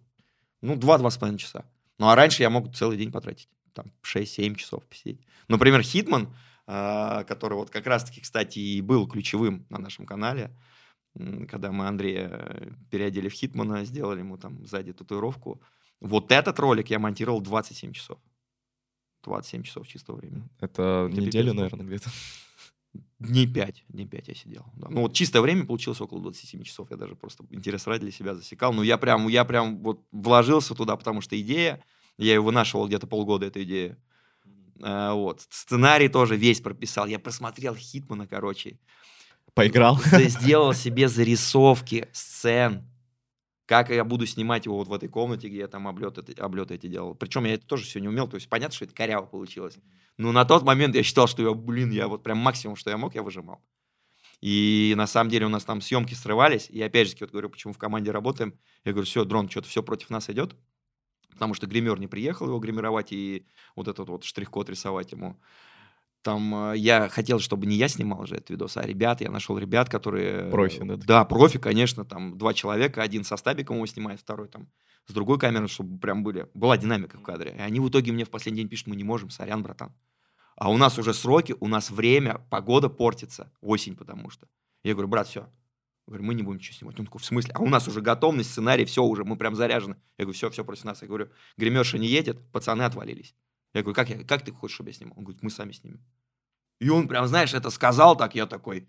ну, 0.61 0.75
2-2,5 0.75 1.09
с 1.09 1.17
половиной 1.17 1.39
часа. 1.39 1.65
Ну, 1.97 2.07
а 2.07 2.15
раньше 2.15 2.41
я 2.43 2.49
мог 2.49 2.73
целый 2.73 2.97
день 2.97 3.11
потратить. 3.11 3.49
Там 3.73 3.91
6-7 4.03 4.55
часов 4.55 4.85
посидеть. 4.85 5.21
Например, 5.47 5.81
Хитман, 5.81 6.33
а, 6.65 7.23
который 7.25 7.55
вот 7.55 7.69
как 7.69 7.85
раз-таки, 7.87 8.21
кстати, 8.21 8.59
и 8.59 8.81
был 8.81 9.07
ключевым 9.07 9.65
на 9.69 9.79
нашем 9.79 10.05
канале, 10.05 10.55
когда 11.49 11.71
мы 11.71 11.87
Андрея 11.87 12.73
переодели 12.89 13.27
в 13.27 13.33
Хитмана, 13.33 13.83
сделали 13.83 14.19
ему 14.19 14.37
там 14.37 14.65
сзади 14.65 14.93
татуировку. 14.93 15.61
Вот 15.99 16.31
этот 16.31 16.57
ролик 16.59 16.89
я 16.89 16.99
монтировал 16.99 17.41
27 17.41 17.91
часов. 17.91 18.19
27 19.23 19.63
часов 19.63 19.87
чистого 19.87 20.17
времени. 20.17 20.49
Это 20.59 21.07
Это 21.09 21.21
неделю, 21.21 21.51
пипец 21.51 21.55
наверное, 21.55 21.85
где-то. 21.85 22.09
Дней 23.19 23.47
5, 23.47 23.83
дней 23.89 24.07
5 24.07 24.27
я 24.29 24.33
сидел. 24.33 24.65
да. 24.75 24.87
Ну 24.89 25.01
вот 25.01 25.13
чистое 25.13 25.41
время 25.41 25.65
получилось 25.65 25.99
около 26.01 26.21
27 26.21 26.63
часов. 26.63 26.89
Я 26.89 26.97
даже 26.97 27.15
просто 27.15 27.45
интерес 27.49 27.85
ради 27.85 28.03
для 28.03 28.11
себя 28.11 28.33
засекал. 28.33 28.73
Ну 28.73 28.81
я 28.81 28.97
прям, 28.97 29.27
я 29.27 29.43
прям 29.45 29.79
вот 29.79 30.01
вложился 30.11 30.73
туда, 30.73 30.95
потому 30.95 31.21
что 31.21 31.39
идея, 31.39 31.83
я 32.17 32.33
ее 32.33 32.41
вынашивал 32.41 32.87
где-то 32.87 33.07
полгода, 33.07 33.45
эту 33.45 33.61
идею. 33.63 33.97
А, 34.81 35.13
вот. 35.13 35.41
Сценарий 35.49 36.07
тоже 36.07 36.37
весь 36.37 36.61
прописал. 36.61 37.07
Я 37.07 37.19
просмотрел 37.19 37.75
Хитмана, 37.75 38.25
короче. 38.25 38.79
Поиграл. 39.53 39.99
Сделал 39.99 40.73
себе 40.73 41.09
зарисовки 41.09 42.07
сцен. 42.13 42.89
Как 43.69 43.91
я 43.91 44.03
буду 44.03 44.25
снимать 44.25 44.65
его 44.65 44.77
вот 44.77 44.87
в 44.87 44.93
этой 44.93 45.09
комнате, 45.09 45.47
где 45.47 45.59
я 45.59 45.67
там 45.67 45.87
облеты, 45.87 46.23
облеты 46.39 46.73
эти 46.73 46.87
делал. 46.87 47.13
Причем 47.13 47.45
я 47.45 47.53
это 47.53 47.67
тоже 47.67 47.85
все 47.85 47.99
не 47.99 48.07
умел. 48.07 48.27
То 48.27 48.33
есть 48.33 48.49
понятно, 48.49 48.73
что 48.73 48.85
это 48.85 48.95
коряво 48.95 49.27
получилось. 49.27 49.77
Но 50.17 50.31
на 50.31 50.43
тот 50.43 50.63
момент 50.63 50.95
я 50.95 51.03
считал, 51.03 51.27
что 51.27 51.43
я, 51.43 51.53
блин, 51.53 51.91
я 51.91 52.07
вот 52.07 52.23
прям 52.23 52.39
максимум, 52.39 52.75
что 52.75 52.89
я 52.89 52.97
мог, 52.97 53.13
я 53.13 53.21
выжимал. 53.21 53.61
И 54.41 54.95
на 54.97 55.05
самом 55.05 55.29
деле 55.29 55.45
у 55.45 55.49
нас 55.49 55.65
там 55.65 55.81
съемки 55.81 56.15
срывались. 56.15 56.67
И 56.71 56.81
опять 56.81 57.09
же, 57.09 57.17
вот 57.19 57.29
говорю, 57.29 57.51
почему 57.51 57.73
в 57.73 57.77
команде 57.77 58.09
работаем. 58.09 58.55
Я 58.85 58.91
говорю, 58.93 59.05
все, 59.05 59.23
дрон, 59.23 59.47
что-то 59.47 59.67
все 59.67 59.83
против 59.83 60.09
нас 60.09 60.31
идет. 60.31 60.55
Потому 61.29 61.53
что 61.53 61.67
гример 61.67 61.99
не 61.99 62.07
приехал 62.07 62.47
его 62.47 62.57
гримировать 62.57 63.11
и 63.11 63.45
вот 63.75 63.87
этот 63.87 64.09
вот 64.09 64.23
штрих-код 64.23 64.67
рисовать 64.71 65.11
ему. 65.11 65.39
Там 66.21 66.71
э, 66.71 66.77
я 66.77 67.07
хотел, 67.07 67.39
чтобы 67.39 67.65
не 67.65 67.75
я 67.75 67.87
снимал 67.87 68.25
же 68.25 68.35
этот 68.35 68.49
видос, 68.49 68.77
а 68.77 68.81
ребят. 68.81 69.21
Я 69.21 69.31
нашел 69.31 69.57
ребят, 69.57 69.89
которые... 69.89 70.49
Профи, 70.51 70.83
да, 70.83 70.95
Да, 70.97 71.25
профи, 71.25 71.59
конечно. 71.59 72.03
Там 72.05 72.37
два 72.37 72.53
человека, 72.53 73.01
один 73.01 73.23
со 73.23 73.37
стабиком 73.37 73.77
его 73.77 73.85
снимает, 73.85 74.19
второй 74.19 74.49
там 74.49 74.69
с 75.07 75.13
другой 75.13 75.39
камерой, 75.39 75.69
чтобы 75.69 75.97
прям 75.99 76.23
были... 76.23 76.49
Была 76.53 76.77
динамика 76.77 77.17
в 77.17 77.23
кадре. 77.23 77.55
И 77.57 77.61
они 77.61 77.79
в 77.79 77.89
итоге 77.89 78.11
мне 78.11 78.25
в 78.25 78.29
последний 78.29 78.61
день 78.61 78.69
пишут, 78.69 78.87
мы 78.87 78.95
не 78.95 79.03
можем, 79.03 79.29
сорян, 79.29 79.63
братан. 79.63 79.93
А 80.55 80.69
у 80.69 80.77
нас 80.77 80.97
уже 80.99 81.13
сроки, 81.13 81.55
у 81.59 81.67
нас 81.67 81.89
время, 81.89 82.45
погода 82.49 82.89
портится, 82.89 83.51
осень 83.61 83.95
потому 83.95 84.29
что. 84.29 84.47
Я 84.83 84.93
говорю, 84.93 85.07
брат, 85.07 85.27
все. 85.27 85.47
Говорю, 86.05 86.25
мы 86.25 86.33
не 86.33 86.43
будем 86.43 86.57
ничего 86.57 86.75
снимать. 86.75 86.99
Он 86.99 87.05
такой, 87.05 87.21
в 87.21 87.25
смысле? 87.25 87.53
А 87.55 87.61
у 87.61 87.67
нас 87.67 87.87
уже 87.87 88.01
готовность, 88.01 88.51
сценарий, 88.51 88.83
все 88.83 89.03
уже, 89.03 89.23
мы 89.23 89.37
прям 89.37 89.55
заряжены. 89.55 89.95
Я 90.17 90.25
говорю, 90.25 90.35
все, 90.35 90.49
все 90.49 90.65
против 90.65 90.83
нас. 90.83 91.01
Я 91.01 91.07
говорю, 91.07 91.29
гримерша 91.55 91.97
не 91.97 92.07
едет, 92.07 92.39
пацаны 92.51 92.81
отвалились. 92.81 93.35
Я 93.73 93.81
говорю, 93.81 93.95
как, 93.95 94.09
я, 94.09 94.23
как 94.23 94.43
ты 94.43 94.51
хочешь, 94.51 94.75
чтобы 94.75 94.89
я 94.89 94.93
снимал? 94.93 95.17
Он 95.17 95.23
говорит, 95.23 95.43
мы 95.43 95.49
сами 95.49 95.71
снимем. 95.71 96.03
И 96.79 96.89
он 96.89 97.07
прям, 97.07 97.27
знаешь, 97.27 97.53
это 97.53 97.69
сказал 97.69 98.15
так, 98.15 98.35
я 98.35 98.45
такой, 98.45 98.87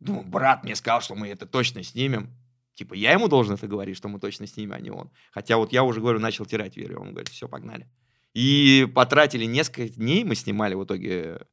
ну, 0.00 0.22
брат 0.22 0.64
мне 0.64 0.76
сказал, 0.76 1.00
что 1.00 1.14
мы 1.14 1.28
это 1.28 1.46
точно 1.46 1.82
снимем. 1.82 2.36
Типа, 2.74 2.94
я 2.94 3.12
ему 3.12 3.28
должен 3.28 3.54
это 3.54 3.66
говорить, 3.66 3.96
что 3.96 4.08
мы 4.08 4.18
точно 4.18 4.46
снимем, 4.46 4.72
а 4.72 4.80
не 4.80 4.90
он. 4.90 5.10
Хотя 5.30 5.56
вот 5.56 5.72
я 5.72 5.84
уже, 5.84 6.00
говорю, 6.00 6.20
начал 6.20 6.46
терять 6.46 6.76
веру. 6.76 7.00
Он 7.00 7.10
говорит, 7.10 7.28
все, 7.28 7.48
погнали. 7.48 7.88
И 8.34 8.90
потратили 8.94 9.44
несколько 9.44 9.88
дней, 9.88 10.24
мы 10.24 10.34
снимали 10.34 10.74
в 10.74 10.84
итоге. 10.84 11.46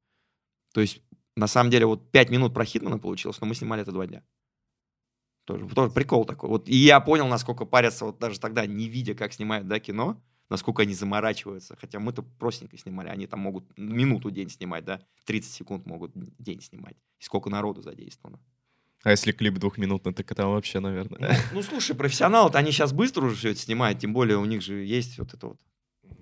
То 0.74 0.82
есть, 0.82 1.02
на 1.36 1.48
самом 1.48 1.72
деле, 1.72 1.86
вот 1.86 2.12
пять 2.12 2.30
минут 2.30 2.54
про 2.54 2.64
Хитмана 2.66 3.00
получилось, 3.00 3.40
но 3.42 3.48
мы 3.48 3.56
снимали 3.56 3.82
это 3.82 3.92
два 3.92 4.08
дня. 4.08 4.24
Тоже, 5.46 5.68
тоже 5.68 5.92
прикол 5.92 6.26
такой. 6.26 6.50
Вот, 6.50 6.70
и 6.70 6.76
я 6.76 7.00
понял, 7.00 7.28
насколько 7.28 7.66
парятся 7.66 8.06
вот 8.06 8.20
даже 8.20 8.40
тогда, 8.40 8.66
не 8.66 8.88
видя, 8.88 9.16
как 9.16 9.34
снимают 9.34 9.68
да, 9.68 9.80
кино, 9.80 10.22
насколько 10.50 10.82
они 10.82 10.94
заморачиваются. 10.94 11.76
Хотя 11.80 12.00
мы-то 12.00 12.24
простенько 12.24 12.78
снимали, 12.78 13.10
они 13.10 13.28
там 13.28 13.40
могут 13.40 13.66
минуту 13.78 14.32
день 14.32 14.50
снимать, 14.50 14.86
да, 14.86 15.02
30 15.26 15.52
секунд 15.52 15.86
могут 15.86 16.12
день 16.38 16.62
снимать. 16.62 16.96
И 17.20 17.24
сколько 17.24 17.50
народу 17.50 17.82
задействовано. 17.82 18.40
А 19.04 19.12
если 19.12 19.32
клип 19.32 19.56
двухминутный, 19.56 20.14
так 20.14 20.30
это 20.30 20.48
вообще, 20.48 20.80
наверное. 20.80 21.20
Ну, 21.20 21.56
ну 21.56 21.62
слушай, 21.62 21.96
профессионалы-то 21.96 22.58
они 22.58 22.72
сейчас 22.72 22.92
быстро 22.92 23.26
уже 23.26 23.36
все 23.36 23.50
это 23.52 23.60
снимают, 23.60 24.00
тем 24.00 24.12
более 24.14 24.38
у 24.38 24.46
них 24.46 24.62
же 24.62 24.84
есть 24.84 25.18
вот 25.20 25.34
это 25.34 25.48
вот 25.48 25.60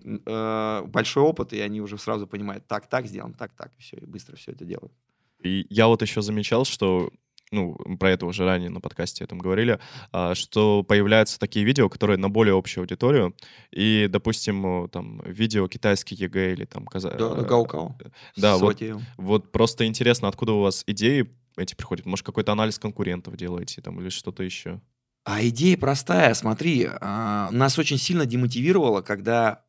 э, 0.03 0.83
большой 0.85 1.23
опыт, 1.23 1.53
и 1.53 1.59
они 1.59 1.81
уже 1.81 1.97
сразу 1.97 2.27
понимают, 2.27 2.67
так, 2.67 2.87
так 2.87 3.07
сделаем, 3.07 3.33
так, 3.33 3.53
так, 3.53 3.71
и 3.77 3.81
все, 3.81 3.97
и 3.97 4.05
быстро 4.05 4.35
все 4.35 4.51
это 4.51 4.63
делают. 4.63 4.93
И 5.41 5.65
я 5.69 5.87
вот 5.87 6.01
еще 6.03 6.21
замечал, 6.21 6.65
что 6.65 7.11
ну, 7.51 7.75
про 7.99 8.11
это 8.11 8.25
уже 8.25 8.45
ранее 8.45 8.69
на 8.69 8.81
подкасте 8.81 9.23
этом 9.23 9.37
говорили, 9.39 9.79
а, 10.11 10.35
что 10.35 10.83
появляются 10.83 11.39
такие 11.39 11.65
видео, 11.65 11.89
которые 11.89 12.17
на 12.17 12.29
более 12.29 12.57
общую 12.57 12.83
аудиторию, 12.83 13.35
и, 13.71 14.07
допустим, 14.09 14.89
там, 14.89 15.21
видео 15.25 15.67
китайский 15.67 16.15
ЕГЭ 16.15 16.53
или 16.53 16.65
там... 16.65 16.85
Каза... 16.85 17.11
Да, 17.11 17.29
гаокао. 17.35 17.97
Да, 18.35 18.57
вот, 18.57 18.81
вот 19.17 19.51
просто 19.51 19.85
интересно, 19.85 20.27
откуда 20.27 20.53
у 20.53 20.61
вас 20.61 20.83
идеи 20.87 21.29
эти 21.57 21.73
приходят? 21.75 22.05
Может, 22.05 22.25
какой-то 22.25 22.51
анализ 22.51 22.79
конкурентов 22.79 23.35
делаете 23.35 23.81
там 23.81 23.99
или 23.99 24.09
что-то 24.09 24.43
еще? 24.43 24.79
А 25.23 25.45
идея 25.45 25.77
простая. 25.77 26.33
Смотри, 26.35 26.87
а, 27.01 27.49
нас 27.51 27.77
очень 27.79 27.97
сильно 27.97 28.25
демотивировало, 28.25 29.01
когда 29.01 29.63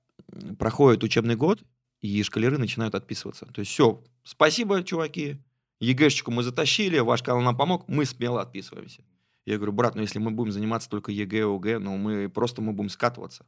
проходит 0.59 1.03
учебный 1.03 1.35
год, 1.35 1.63
и 2.01 2.23
школяры 2.23 2.59
начинают 2.59 2.95
отписываться. 2.95 3.47
То 3.47 3.61
есть 3.61 3.73
все, 3.73 4.05
спасибо, 4.23 4.85
чуваки, 4.85 5.39
ЕГЭшечку 5.81 6.31
мы 6.31 6.43
затащили, 6.43 6.99
ваш 6.99 7.23
канал 7.23 7.43
нам 7.43 7.57
помог, 7.57 7.87
мы 7.89 8.05
смело 8.05 8.41
отписываемся. 8.41 9.05
Я 9.47 9.57
говорю, 9.57 9.73
брат, 9.73 9.95
ну 9.95 10.03
если 10.03 10.19
мы 10.19 10.31
будем 10.31 10.53
заниматься 10.53 10.91
только 10.91 11.13
ЕГЭ, 11.13 11.45
ОГЭ, 11.47 11.79
ну 11.79 11.97
мы 11.97 12.29
просто 12.29 12.61
мы 12.61 12.73
будем 12.73 12.91
скатываться. 12.91 13.47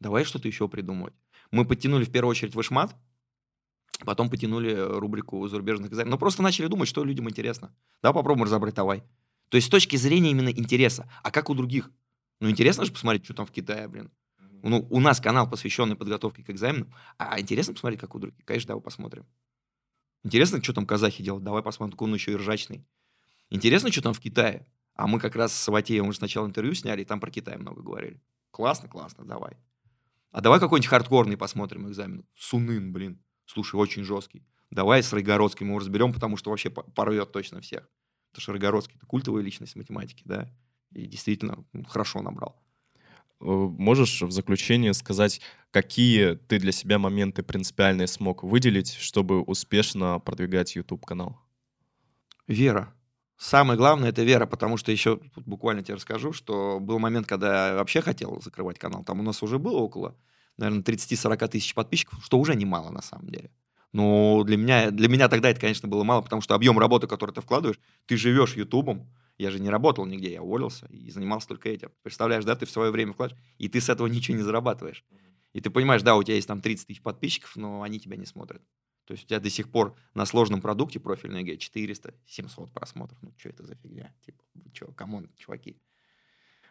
Давай 0.00 0.24
что-то 0.24 0.48
еще 0.48 0.68
придумывать. 0.68 1.14
Мы 1.50 1.64
подтянули 1.64 2.04
в 2.04 2.10
первую 2.10 2.30
очередь 2.30 2.54
вышмат, 2.54 2.94
потом 4.04 4.28
потянули 4.28 4.74
рубрику 4.74 5.46
зарубежных 5.48 5.90
экзаменов. 5.90 6.12
Но 6.12 6.18
просто 6.18 6.42
начали 6.42 6.66
думать, 6.66 6.88
что 6.88 7.04
людям 7.04 7.28
интересно. 7.28 7.74
Да, 8.02 8.12
попробуем 8.12 8.44
разобрать, 8.44 8.74
давай. 8.74 9.04
То 9.48 9.56
есть 9.56 9.68
с 9.68 9.70
точки 9.70 9.96
зрения 9.96 10.32
именно 10.32 10.48
интереса. 10.48 11.10
А 11.22 11.30
как 11.30 11.50
у 11.50 11.54
других? 11.54 11.90
Ну, 12.40 12.50
интересно 12.50 12.84
же 12.84 12.92
посмотреть, 12.92 13.24
что 13.24 13.34
там 13.34 13.46
в 13.46 13.52
Китае, 13.52 13.88
блин. 13.88 14.10
Ну, 14.62 14.86
у 14.90 15.00
нас 15.00 15.20
канал, 15.20 15.48
посвященный 15.48 15.96
подготовке 15.96 16.42
к 16.42 16.50
экзаменам. 16.50 16.92
А 17.18 17.40
интересно 17.40 17.72
посмотреть, 17.74 18.00
как 18.00 18.14
у 18.14 18.18
других? 18.18 18.44
Конечно, 18.44 18.68
давай 18.68 18.82
посмотрим. 18.82 19.24
Интересно, 20.26 20.60
что 20.60 20.72
там 20.72 20.86
казахи 20.86 21.22
делают? 21.22 21.44
Давай 21.44 21.62
посмотрим, 21.62 21.96
он 22.00 22.12
еще 22.12 22.32
и 22.32 22.34
ржачный. 22.34 22.84
Интересно, 23.48 23.92
что 23.92 24.02
там 24.02 24.12
в 24.12 24.18
Китае? 24.18 24.66
А 24.96 25.06
мы 25.06 25.20
как 25.20 25.36
раз 25.36 25.52
с 25.52 25.56
Саватеем 25.56 26.08
уже 26.08 26.18
сначала 26.18 26.48
интервью 26.48 26.74
сняли, 26.74 27.02
и 27.02 27.04
там 27.04 27.20
про 27.20 27.30
Китай 27.30 27.56
много 27.56 27.80
говорили. 27.80 28.20
Классно, 28.50 28.88
классно, 28.88 29.24
давай. 29.24 29.56
А 30.32 30.40
давай 30.40 30.58
какой-нибудь 30.58 30.88
хардкорный 30.88 31.36
посмотрим 31.36 31.86
экзамен. 31.86 32.26
Сунын, 32.34 32.92
блин. 32.92 33.22
Слушай, 33.44 33.76
очень 33.76 34.02
жесткий. 34.02 34.44
Давай 34.72 35.00
с 35.04 35.12
Райгородским 35.12 35.68
его 35.68 35.78
разберем, 35.78 36.12
потому 36.12 36.36
что 36.36 36.50
вообще 36.50 36.70
порвет 36.70 37.30
точно 37.30 37.60
всех. 37.60 37.88
Потому 38.32 38.42
что 38.42 38.50
Райгородский— 38.50 38.96
это 38.96 39.06
культовая 39.06 39.44
личность 39.44 39.76
математики, 39.76 40.22
да. 40.24 40.52
И 40.90 41.06
действительно 41.06 41.64
хорошо 41.86 42.20
набрал. 42.20 42.60
Э, 43.40 43.44
можешь 43.44 44.22
в 44.22 44.30
заключение 44.30 44.94
сказать, 44.94 45.40
какие 45.70 46.34
ты 46.34 46.58
для 46.58 46.72
себя 46.72 46.98
моменты 46.98 47.42
принципиальные 47.42 48.06
смог 48.06 48.42
выделить, 48.42 48.94
чтобы 48.94 49.42
успешно 49.42 50.18
продвигать 50.20 50.76
YouTube-канал? 50.76 51.38
Вера. 52.46 52.92
Самое 53.38 53.76
главное— 53.76 54.08
это 54.10 54.22
вера, 54.22 54.46
потому 54.46 54.78
что 54.78 54.90
еще 54.90 55.20
буквально 55.36 55.82
тебе 55.82 55.96
расскажу, 55.96 56.32
что 56.32 56.80
был 56.80 56.98
момент, 56.98 57.26
когда 57.26 57.68
я 57.68 57.74
вообще 57.74 58.00
хотел 58.00 58.40
закрывать 58.40 58.78
канал. 58.78 59.04
Там 59.04 59.20
у 59.20 59.22
нас 59.22 59.42
уже 59.42 59.58
было 59.58 59.78
около, 59.78 60.16
наверное, 60.56 60.82
30-40 60.82 61.48
тысяч 61.48 61.74
подписчиков, 61.74 62.24
что 62.24 62.38
уже 62.38 62.54
немало 62.54 62.90
на 62.90 63.02
самом 63.02 63.28
деле. 63.28 63.50
Но 63.92 64.42
для 64.44 64.56
меня, 64.56 64.90
для 64.90 65.08
меня 65.08 65.28
тогда 65.28 65.50
это, 65.50 65.60
конечно, 65.60 65.88
было 65.88 66.02
мало, 66.02 66.22
потому 66.22 66.40
что 66.40 66.54
объем 66.54 66.78
работы, 66.78 67.06
который 67.06 67.32
ты 67.32 67.42
вкладываешь, 67.42 67.78
ты 68.06 68.16
живешь 68.16 68.56
Ютубом, 68.56 69.10
я 69.38 69.50
же 69.50 69.60
не 69.60 69.70
работал 69.70 70.06
нигде, 70.06 70.32
я 70.32 70.42
уволился 70.42 70.86
и 70.90 71.10
занимался 71.10 71.48
только 71.48 71.68
этим. 71.68 71.90
Представляешь, 72.02 72.44
да, 72.44 72.56
ты 72.56 72.66
в 72.66 72.70
свое 72.70 72.90
время 72.90 73.12
вкладываешь, 73.12 73.42
и 73.58 73.68
ты 73.68 73.80
с 73.80 73.88
этого 73.88 74.06
ничего 74.06 74.36
не 74.36 74.42
зарабатываешь. 74.42 75.04
И 75.52 75.60
ты 75.60 75.70
понимаешь, 75.70 76.02
да, 76.02 76.16
у 76.16 76.22
тебя 76.22 76.34
есть 76.34 76.48
там 76.48 76.60
30 76.60 76.86
тысяч 76.86 77.02
подписчиков, 77.02 77.56
но 77.56 77.82
они 77.82 77.98
тебя 77.98 78.16
не 78.16 78.26
смотрят. 78.26 78.62
То 79.06 79.12
есть 79.12 79.24
у 79.24 79.26
тебя 79.28 79.40
до 79.40 79.50
сих 79.50 79.70
пор 79.70 79.96
на 80.14 80.26
сложном 80.26 80.60
продукте 80.60 80.98
профильный 80.98 81.44
ЕГЭ 81.44 81.56
400, 81.56 82.14
700 82.26 82.72
просмотров. 82.72 83.18
Ну, 83.22 83.32
что 83.38 83.50
это 83.50 83.64
за 83.64 83.74
фигня? 83.76 84.12
Типа, 84.24 84.42
вы 84.54 84.70
что, 84.74 84.86
come 84.92 85.14
on, 85.14 85.30
чуваки. 85.36 85.80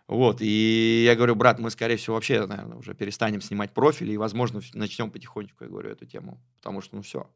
Вот, 0.07 0.39
и 0.39 1.03
я 1.03 1.15
говорю, 1.15 1.35
брат, 1.35 1.57
мы, 1.57 1.71
скорее 1.71 1.97
всего, 1.97 2.13
вообще, 2.13 2.45
наверное, 2.45 2.77
уже 2.77 2.93
перестанем 2.93 3.41
снимать 3.41 3.73
профили, 3.73 4.11
и, 4.11 4.17
возможно, 4.17 4.61
начнем 4.73 5.09
потихонечку, 5.09 5.63
я 5.63 5.69
говорю, 5.69 5.89
эту 5.89 6.05
тему, 6.05 6.39
потому 6.57 6.81
что, 6.81 6.95
ну, 6.95 7.01
все. 7.01 7.27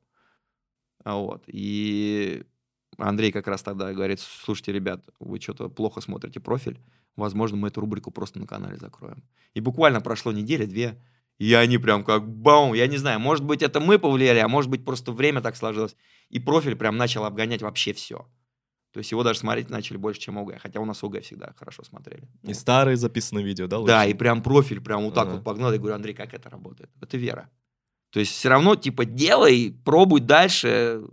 Вот, 1.04 1.46
и 1.48 2.44
Андрей 3.00 3.32
как 3.32 3.48
раз 3.48 3.64
тогда 3.64 3.94
говорит, 3.94 4.20
слушайте, 4.20 4.72
ребят, 4.72 5.04
вы 5.20 5.40
что-то 5.40 5.70
плохо 5.70 6.02
смотрите 6.02 6.40
профиль, 6.40 6.80
возможно, 7.16 7.58
мы 7.58 7.70
эту 7.70 7.82
рубрику 7.82 8.12
просто 8.12 8.40
на 8.40 8.48
канале 8.48 8.78
закроем. 8.78 9.24
И 9.54 9.62
буквально 9.62 10.02
прошло 10.02 10.32
неделя, 10.32 10.66
две, 10.66 11.02
и 11.38 11.54
они 11.54 11.78
прям 11.78 12.04
как 12.04 12.28
баум, 12.28 12.74
я 12.74 12.88
не 12.88 12.98
знаю, 12.98 13.20
может 13.20 13.46
быть, 13.46 13.62
это 13.62 13.80
мы 13.80 13.98
повлияли, 13.98 14.40
а 14.40 14.48
может 14.48 14.70
быть, 14.70 14.84
просто 14.84 15.12
время 15.12 15.42
так 15.42 15.56
сложилось. 15.56 15.96
И 16.30 16.40
профиль 16.40 16.76
прям 16.76 16.98
начал 16.98 17.24
обгонять 17.24 17.62
вообще 17.62 17.94
все. 17.94 18.28
То 18.92 18.98
есть 18.98 19.12
его 19.12 19.24
даже 19.24 19.40
смотреть 19.40 19.70
начали 19.70 19.98
больше, 19.98 20.20
чем 20.20 20.38
ОГ. 20.38 20.60
Хотя 20.60 20.80
у 20.80 20.86
нас 20.86 21.04
ОГ 21.04 21.22
всегда 21.22 21.54
хорошо 21.58 21.84
смотрели. 21.84 22.24
И 22.42 22.48
ну. 22.48 22.54
старые 22.54 22.98
записанные 22.98 23.46
видео, 23.46 23.68
да? 23.68 23.78
Лучше? 23.78 23.94
Да, 23.94 24.06
и 24.06 24.14
прям 24.14 24.42
профиль 24.42 24.82
прям 24.82 25.04
вот 25.04 25.14
так 25.14 25.28
ага. 25.28 25.36
вот 25.36 25.44
погнал. 25.44 25.72
Я 25.72 25.78
говорю, 25.78 25.96
Андрей, 25.96 26.14
как 26.14 26.34
это 26.34 26.50
работает? 26.50 26.90
Это 27.00 27.18
вера. 27.18 27.50
То 28.10 28.20
есть 28.20 28.32
все 28.32 28.50
равно, 28.50 28.76
типа, 28.76 29.06
делай, 29.06 29.76
пробуй 29.86 30.22
дальше. 30.22 31.04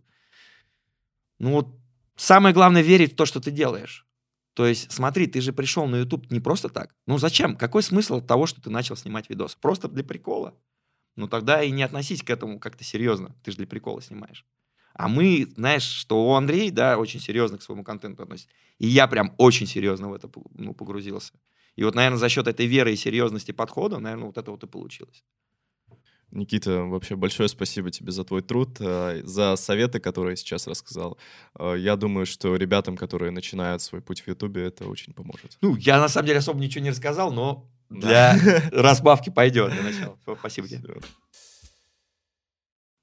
Ну 1.39 1.53
вот 1.53 1.69
самое 2.17 2.55
главное 2.55 2.83
верить 2.83 3.13
в 3.13 3.17
то, 3.17 3.27
что 3.27 3.41
ты 3.41 3.51
делаешь. 3.51 4.07
То 4.55 4.67
есть, 4.67 4.91
смотри, 4.91 5.27
ты 5.27 5.41
же 5.41 5.53
пришел 5.53 5.87
на 5.87 5.97
YouTube 5.97 6.31
не 6.31 6.41
просто 6.41 6.69
так. 6.69 6.95
Ну 7.07 7.19
зачем? 7.19 7.57
Какой 7.57 7.83
смысл 7.83 8.21
того, 8.21 8.47
что 8.47 8.63
ты 8.63 8.71
начал 8.71 8.97
снимать 8.97 9.29
видос? 9.29 9.55
Просто 9.55 9.87
для 9.87 10.03
прикола. 10.03 10.55
Ну 11.15 11.29
тогда 11.29 11.63
и 11.63 11.71
не 11.71 11.83
относись 11.83 12.23
к 12.23 12.31
этому 12.31 12.59
как-то 12.59 12.83
серьезно. 12.83 13.37
Ты 13.45 13.51
же 13.51 13.59
для 13.59 13.67
прикола 13.67 14.01
снимаешь. 14.01 14.47
А 14.95 15.09
мы, 15.09 15.47
знаешь, 15.57 15.83
что 15.83 16.27
у 16.27 16.33
Андрея, 16.33 16.73
да, 16.73 16.99
очень 16.99 17.21
серьезно 17.21 17.59
к 17.59 17.63
своему 17.63 17.85
контенту 17.85 18.23
относится. 18.23 18.49
И 18.79 18.87
я 18.87 19.07
прям 19.07 19.35
очень 19.37 19.67
серьезно 19.67 20.09
в 20.09 20.15
это 20.15 20.31
ну, 20.55 20.73
погрузился. 20.73 21.35
И 21.75 21.85
вот, 21.85 21.95
наверное, 21.95 22.19
за 22.19 22.31
счет 22.31 22.49
этой 22.49 22.65
веры 22.65 22.95
и 22.95 22.97
серьезности 22.97 23.53
подхода, 23.53 23.99
наверное, 23.99 24.27
вот 24.27 24.39
это 24.39 24.51
вот 24.51 24.63
и 24.65 24.67
получилось. 24.67 25.23
Никита, 26.31 26.83
вообще 26.83 27.17
большое 27.17 27.49
спасибо 27.49 27.91
тебе 27.91 28.11
за 28.11 28.25
твой 28.25 28.43
труд, 28.43 28.77
э, 28.81 29.23
за 29.25 29.57
советы, 29.57 30.01
которые 30.01 30.37
сейчас 30.37 30.67
рассказал. 30.67 31.19
Э, 31.59 31.75
я 31.79 31.97
думаю, 31.97 32.27
что 32.27 32.57
ребятам, 32.57 32.97
которые 32.97 33.31
начинают 33.31 33.81
свой 33.83 34.01
путь 34.01 34.21
в 34.23 34.29
Ютубе, 34.29 34.65
это 34.67 34.87
очень 34.87 35.13
поможет. 35.13 35.57
Ну, 35.61 35.77
я 35.77 36.01
на 36.01 36.09
самом 36.09 36.27
деле 36.27 36.41
особо 36.41 36.61
ничего 36.61 36.83
не 36.85 36.91
рассказал, 36.91 37.33
но 37.33 37.71
для 37.89 38.37
разбавки 38.73 39.31
пойдет 39.31 39.73
для 39.73 39.83
начала. 39.83 40.19
Спасибо 40.39 40.69
тебе. 40.69 40.83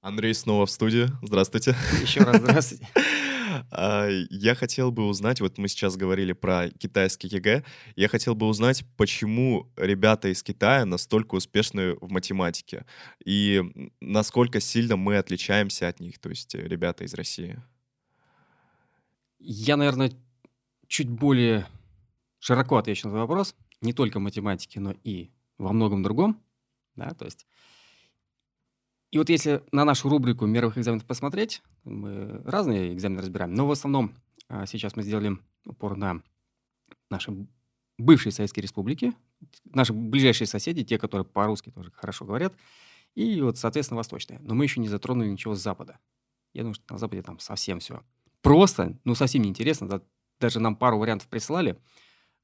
Андрей 0.01 0.33
снова 0.33 0.65
в 0.65 0.71
студии. 0.71 1.09
Здравствуйте. 1.21 1.75
Еще 2.01 2.19
раз 2.21 2.37
здравствуйте. 2.37 2.87
А, 3.71 4.07
я 4.07 4.55
хотел 4.55 4.91
бы 4.91 5.05
узнать, 5.07 5.41
вот 5.41 5.57
мы 5.57 5.67
сейчас 5.67 5.95
говорили 5.95 6.33
про 6.33 6.69
китайский 6.69 7.27
ЕГЭ, 7.27 7.63
я 7.95 8.07
хотел 8.07 8.35
бы 8.35 8.47
узнать, 8.47 8.85
почему 8.97 9.71
ребята 9.77 10.29
из 10.29 10.43
Китая 10.43 10.85
настолько 10.85 11.35
успешны 11.35 11.95
в 11.95 12.09
математике 12.11 12.85
и 13.23 13.63
насколько 14.01 14.59
сильно 14.59 14.95
мы 14.95 15.17
отличаемся 15.17 15.87
от 15.87 15.99
них, 15.99 16.19
то 16.19 16.29
есть 16.29 16.55
э, 16.55 16.59
ребята 16.59 17.03
из 17.03 17.13
России. 17.13 17.61
Я, 19.39 19.77
наверное, 19.77 20.11
чуть 20.87 21.09
более 21.09 21.67
широко 22.39 22.77
отвечу 22.77 23.07
на 23.07 23.11
этот 23.11 23.21
вопрос. 23.21 23.55
Не 23.81 23.93
только 23.93 24.19
в 24.19 24.21
математике, 24.21 24.79
но 24.79 24.93
и 25.03 25.31
во 25.57 25.73
многом 25.73 26.03
другом. 26.03 26.41
Да, 26.95 27.09
то 27.13 27.25
есть 27.25 27.45
и 29.13 29.19
вот 29.19 29.29
если 29.29 29.61
на 29.71 29.85
нашу 29.85 30.09
рубрику 30.09 30.47
мировых 30.47 30.79
экзаменов 30.79 31.05
посмотреть, 31.05 31.61
мы 31.83 32.41
разные 32.45 32.93
экзамены 32.93 33.21
разбираем, 33.21 33.53
но 33.53 33.67
в 33.67 33.71
основном 33.71 34.15
а, 34.47 34.65
сейчас 34.65 34.95
мы 34.95 35.03
сделали 35.03 35.37
упор 35.65 35.95
на 35.95 36.21
наши 37.09 37.47
бывшие 37.97 38.31
советские 38.31 38.63
республики, 38.63 39.13
наши 39.65 39.93
ближайшие 39.93 40.47
соседи, 40.47 40.83
те, 40.83 40.97
которые 40.97 41.25
по-русски 41.25 41.69
тоже 41.71 41.91
хорошо 41.91 42.25
говорят. 42.25 42.53
и 43.15 43.41
вот, 43.41 43.57
соответственно, 43.57 43.97
восточная. 43.97 44.39
Но 44.39 44.55
мы 44.55 44.65
еще 44.65 44.79
не 44.79 44.87
затронули 44.87 45.29
ничего 45.29 45.55
с 45.55 45.61
Запада. 45.61 45.99
Я 46.53 46.61
думаю, 46.61 46.75
что 46.75 46.93
на 46.93 46.97
Западе 46.97 47.21
там 47.21 47.39
совсем 47.39 47.79
все. 47.79 48.03
Просто, 48.41 48.97
ну, 49.03 49.15
совсем 49.15 49.41
неинтересно. 49.41 49.87
Да, 49.87 50.01
даже 50.39 50.59
нам 50.59 50.75
пару 50.75 50.97
вариантов 50.97 51.27
прислали. 51.27 51.79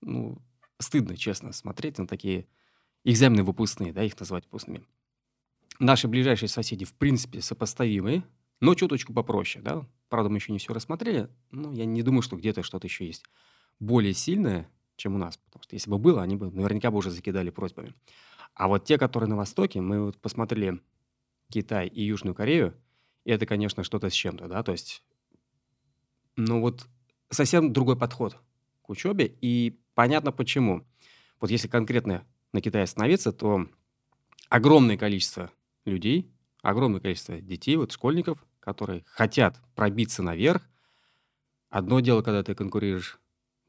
Ну, 0.02 0.42
стыдно, 0.80 1.18
честно, 1.18 1.52
смотреть 1.52 1.98
на 1.98 2.08
такие 2.08 2.48
экзамены 3.04 3.44
выпускные, 3.44 3.94
да, 3.94 4.04
их 4.04 4.20
называть 4.20 4.46
выпускными. 4.46 4.86
Наши 5.80 6.08
ближайшие 6.08 6.50
соседи, 6.50 6.86
в 6.86 6.94
принципе, 6.94 7.42
сопоставимые, 7.42 8.24
но 8.60 8.76
чуточку 8.76 9.14
попроще, 9.14 9.64
да. 9.64 9.88
Правда, 10.10 10.30
мы 10.30 10.38
еще 10.38 10.52
не 10.52 10.60
все 10.60 10.74
рассмотрели, 10.74 11.30
но 11.52 11.72
я 11.72 11.86
не 11.86 12.04
думаю, 12.04 12.22
что 12.22 12.36
где-то 12.36 12.64
что-то 12.64 12.88
еще 12.88 13.06
есть 13.06 13.24
более 13.80 14.14
сильное, 14.14 14.70
чем 14.96 15.16
у 15.16 15.18
нас. 15.18 15.38
Потому 15.38 15.64
что 15.64 15.76
если 15.76 15.90
бы 15.90 15.98
было, 15.98 16.22
они 16.22 16.36
бы 16.36 16.52
наверняка 16.52 16.92
бы 16.92 16.98
уже 16.98 17.12
закидали 17.12 17.50
просьбами. 17.50 17.94
А 18.54 18.68
вот 18.68 18.84
те, 18.86 18.98
которые 18.98 19.30
на 19.30 19.38
Востоке, 19.38 19.82
мы 19.82 20.06
вот 20.06 20.18
посмотрели 20.18 20.82
Китай 21.50 21.88
и 21.88 22.04
Южную 22.04 22.36
Корею, 22.36 22.76
и 23.24 23.32
это, 23.32 23.46
конечно, 23.46 23.84
что-то 23.84 24.10
с 24.10 24.14
чем-то, 24.14 24.48
да, 24.48 24.64
то 24.64 24.72
есть, 24.72 25.04
ну 26.36 26.62
вот 26.62 26.88
совсем 27.30 27.74
другой 27.74 27.98
подход 27.98 28.38
к 28.82 28.90
учебе, 28.90 29.38
и 29.42 29.80
понятно 29.94 30.32
почему. 30.32 30.86
Вот 31.40 31.52
если 31.52 31.68
конкретно 31.68 32.26
на 32.54 32.62
Китае 32.62 32.84
остановиться, 32.84 33.32
то 33.32 33.68
огромное 34.50 34.98
количество 34.98 35.52
людей, 35.86 36.32
огромное 36.62 37.00
количество 37.00 37.40
детей, 37.40 37.76
вот 37.76 37.92
школьников, 37.92 38.46
которые 38.60 39.04
хотят 39.08 39.60
пробиться 39.76 40.24
наверх. 40.24 40.68
Одно 41.70 42.00
дело, 42.00 42.22
когда 42.22 42.44
ты 42.44 42.56
конкурируешь, 42.56 43.20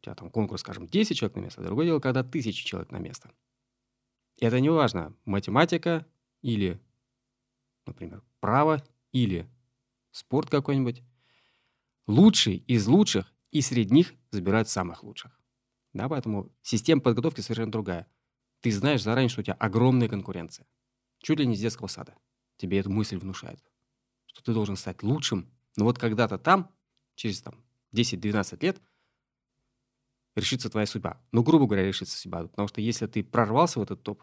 у 0.01 0.05
тебя 0.05 0.15
там 0.15 0.31
конкурс, 0.31 0.63
скажем, 0.63 0.87
10 0.87 1.17
человек 1.17 1.37
на 1.37 1.41
место, 1.41 1.63
другое 1.63 1.87
дело, 1.87 2.01
когда 2.01 2.25
тысячи 2.25 2.65
человек 2.65 2.91
на 2.91 2.99
место. 2.99 3.31
И 4.37 4.47
это 4.47 4.59
не 4.61 4.71
важно, 4.71 5.15
математика 5.27 6.07
или, 6.41 6.81
например, 7.87 8.23
право 8.41 8.83
или 9.13 9.47
спорт 10.11 10.49
какой-нибудь. 10.49 11.03
Лучший 12.07 12.57
из 12.67 12.87
лучших 12.87 13.33
и 13.51 13.61
среди 13.61 13.95
них 13.95 14.15
забирают 14.31 14.69
самых 14.69 15.05
лучших. 15.05 15.39
Да, 15.93 16.09
поэтому 16.09 16.51
система 16.63 17.03
подготовки 17.03 17.41
совершенно 17.41 17.73
другая. 17.73 18.07
Ты 18.61 18.73
знаешь 18.73 19.03
заранее, 19.03 19.29
что 19.29 19.41
у 19.41 19.45
тебя 19.45 19.55
огромная 19.55 20.09
конкуренция. 20.09 20.67
Чуть 21.19 21.39
ли 21.39 21.47
не 21.47 21.57
с 21.57 21.61
детского 21.61 21.89
сада. 21.89 22.15
Тебе 22.57 22.79
эту 22.79 22.91
мысль 22.91 23.17
внушает. 23.17 23.63
Что 24.33 24.43
ты 24.43 24.55
должен 24.55 24.77
стать 24.77 25.03
лучшим. 25.03 25.51
Но 25.77 25.85
вот 25.85 25.99
когда-то 25.99 26.39
там, 26.39 26.71
через 27.15 27.43
там, 27.43 27.65
10-12 27.93 28.63
лет, 28.63 28.81
решится 30.37 30.71
твоя 30.71 30.87
судьба. 30.87 31.21
Ну, 31.33 31.43
грубо 31.43 31.67
говоря, 31.67 31.87
решится 31.87 32.17
судьба. 32.17 32.47
Потому 32.47 32.69
что 32.69 32.81
если 32.81 33.07
ты 33.07 33.25
прорвался 33.25 33.81
в 33.81 33.83
этот 33.83 34.03
топ, 34.03 34.23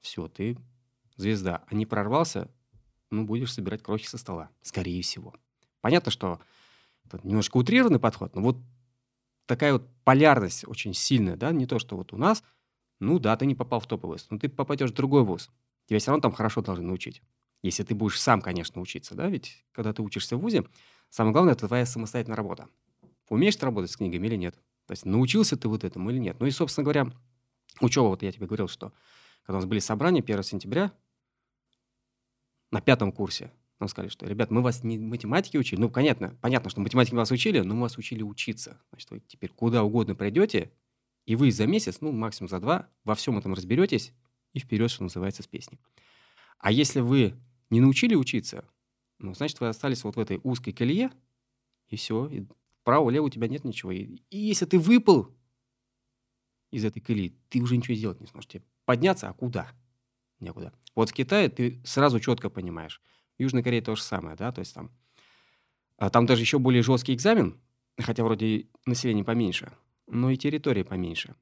все, 0.00 0.28
ты 0.28 0.58
звезда. 1.16 1.64
А 1.66 1.74
не 1.74 1.86
прорвался, 1.86 2.50
ну, 3.10 3.24
будешь 3.24 3.52
собирать 3.52 3.82
крохи 3.82 4.06
со 4.06 4.18
стола, 4.18 4.50
скорее 4.62 5.02
всего. 5.02 5.34
Понятно, 5.80 6.10
что 6.10 6.40
это 7.04 7.20
немножко 7.22 7.56
утрированный 7.56 8.00
подход, 8.00 8.34
но 8.34 8.42
вот 8.42 8.58
такая 9.46 9.74
вот 9.74 9.88
полярность 10.04 10.66
очень 10.66 10.94
сильная, 10.94 11.36
да, 11.36 11.52
не 11.52 11.66
то, 11.66 11.78
что 11.78 11.96
вот 11.96 12.12
у 12.12 12.16
нас, 12.16 12.42
ну 12.98 13.18
да, 13.18 13.36
ты 13.36 13.46
не 13.46 13.54
попал 13.54 13.80
в 13.80 13.86
топовый 13.86 14.14
вуз, 14.14 14.26
но 14.30 14.38
ты 14.38 14.48
попадешь 14.48 14.90
в 14.90 14.94
другой 14.94 15.22
вуз, 15.22 15.50
тебя 15.86 15.98
все 15.98 16.10
равно 16.10 16.22
там 16.22 16.32
хорошо 16.32 16.62
должны 16.62 16.84
научить. 16.84 17.22
Если 17.62 17.82
ты 17.82 17.94
будешь 17.94 18.20
сам, 18.20 18.40
конечно, 18.40 18.80
учиться, 18.80 19.14
да, 19.14 19.28
ведь 19.28 19.64
когда 19.72 19.92
ты 19.92 20.02
учишься 20.02 20.36
в 20.36 20.40
ВУЗе, 20.40 20.64
самое 21.10 21.32
главное– 21.32 21.52
это 21.54 21.66
твоя 21.66 21.86
самостоятельная 21.86 22.36
работа. 22.36 22.68
Умеешь 23.28 23.56
ты 23.56 23.64
работать 23.64 23.90
с 23.90 23.96
книгами 23.96 24.26
или 24.26 24.36
нет? 24.36 24.54
То 24.86 24.92
есть 24.92 25.04
научился 25.04 25.56
ты 25.56 25.68
вот 25.68 25.84
этому 25.84 26.10
или 26.10 26.18
нет? 26.18 26.38
Ну 26.38 26.46
и, 26.46 26.50
собственно 26.50 26.84
говоря, 26.84 27.10
учеба, 27.80 28.06
вот 28.06 28.22
я 28.22 28.30
тебе 28.30 28.46
говорил, 28.46 28.68
что 28.68 28.92
когда 29.42 29.58
у 29.58 29.60
нас 29.60 29.66
были 29.66 29.80
собрания 29.80 30.22
1 30.22 30.42
сентября, 30.42 30.92
на 32.70 32.80
пятом 32.80 33.12
курсе, 33.12 33.52
нам 33.78 33.88
сказали, 33.88 34.10
что, 34.10 34.26
ребят, 34.26 34.50
мы 34.50 34.62
вас 34.62 34.82
не 34.82 34.98
математике 34.98 35.58
учили. 35.58 35.80
Ну, 35.80 35.90
понятно, 35.90 36.36
понятно, 36.40 36.70
что 36.70 36.80
математики 36.80 37.14
вас 37.14 37.30
учили, 37.30 37.60
но 37.60 37.74
мы 37.74 37.82
вас 37.82 37.98
учили 37.98 38.22
учиться. 38.22 38.80
Значит, 38.90 39.10
вы 39.10 39.20
теперь 39.20 39.50
куда 39.50 39.82
угодно 39.84 40.14
пройдете, 40.14 40.72
и 41.26 41.36
вы 41.36 41.50
за 41.50 41.66
месяц, 41.66 41.98
ну, 42.00 42.12
максимум 42.12 42.48
за 42.48 42.60
два, 42.60 42.88
во 43.04 43.14
всем 43.14 43.38
этом 43.38 43.52
разберетесь 43.54 44.12
и 44.52 44.60
вперед, 44.60 44.90
что 44.90 45.02
называется, 45.02 45.42
с 45.42 45.46
песней. 45.46 45.78
А 46.58 46.72
если 46.72 47.00
вы 47.00 47.34
не 47.70 47.80
научили 47.80 48.14
учиться, 48.14 48.68
ну, 49.18 49.34
значит, 49.34 49.60
вы 49.60 49.68
остались 49.68 50.04
вот 50.04 50.16
в 50.16 50.20
этой 50.20 50.40
узкой 50.42 50.72
колее, 50.72 51.10
и 51.88 51.96
все, 51.96 52.26
и 52.26 52.46
вправо-лево 52.82 53.26
у 53.26 53.30
тебя 53.30 53.48
нет 53.48 53.64
ничего. 53.64 53.92
И, 53.92 54.22
и 54.30 54.38
если 54.38 54.66
ты 54.66 54.78
выпал 54.78 55.34
из 56.70 56.84
этой 56.84 57.00
колеи, 57.00 57.36
ты 57.48 57.60
уже 57.60 57.76
ничего 57.76 57.94
сделать 57.94 58.20
не 58.20 58.26
сможешь. 58.26 58.48
Тебе 58.48 58.64
подняться, 58.84 59.28
а 59.28 59.32
куда? 59.32 59.72
Некуда. 60.40 60.72
Вот 60.94 61.10
в 61.10 61.12
Китае 61.12 61.48
ты 61.48 61.80
сразу 61.84 62.20
четко 62.20 62.50
понимаешь. 62.50 63.00
В 63.38 63.42
Южной 63.42 63.62
Корее 63.62 63.82
то 63.82 63.96
же 63.96 64.02
самое, 64.02 64.36
да, 64.36 64.52
то 64.52 64.60
есть 64.60 64.74
там, 64.74 64.90
а 65.98 66.10
там 66.10 66.26
даже 66.26 66.42
еще 66.42 66.58
более 66.58 66.82
жесткий 66.82 67.14
экзамен, 67.14 67.60
хотя 67.98 68.24
вроде 68.24 68.68
население 68.84 69.24
поменьше, 69.24 69.72
но 70.06 70.30
и 70.30 70.36
территория 70.36 70.84
поменьше. 70.84 71.34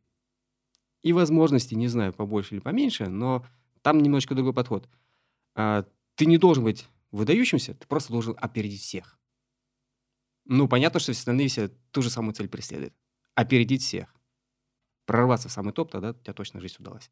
И 1.02 1.12
возможности, 1.12 1.74
не 1.74 1.88
знаю, 1.88 2.12
побольше 2.12 2.54
или 2.54 2.60
поменьше, 2.60 3.06
но 3.08 3.44
там 3.82 3.98
немножко 3.98 4.34
другой 4.34 4.54
подход. 4.54 4.88
А, 5.54 5.84
ты 6.16 6.26
не 6.26 6.38
должен 6.38 6.64
быть 6.64 6.86
выдающимся, 7.10 7.74
ты 7.74 7.86
просто 7.86 8.12
должен 8.12 8.36
опередить 8.40 8.82
всех. 8.82 9.18
Ну, 10.46 10.68
понятно, 10.68 11.00
что 11.00 11.12
все 11.12 11.20
остальные 11.20 11.48
все 11.48 11.68
ту 11.90 12.02
же 12.02 12.10
самую 12.10 12.34
цель 12.34 12.48
преследуют. 12.48 12.94
Опередить 13.34 13.82
всех. 13.82 14.14
Прорваться 15.06 15.48
в 15.48 15.52
самый 15.52 15.72
топ, 15.72 15.90
тогда 15.90 16.10
у 16.10 16.14
тебя 16.14 16.34
точно 16.34 16.60
жизнь 16.60 16.76
удалась. 16.78 17.10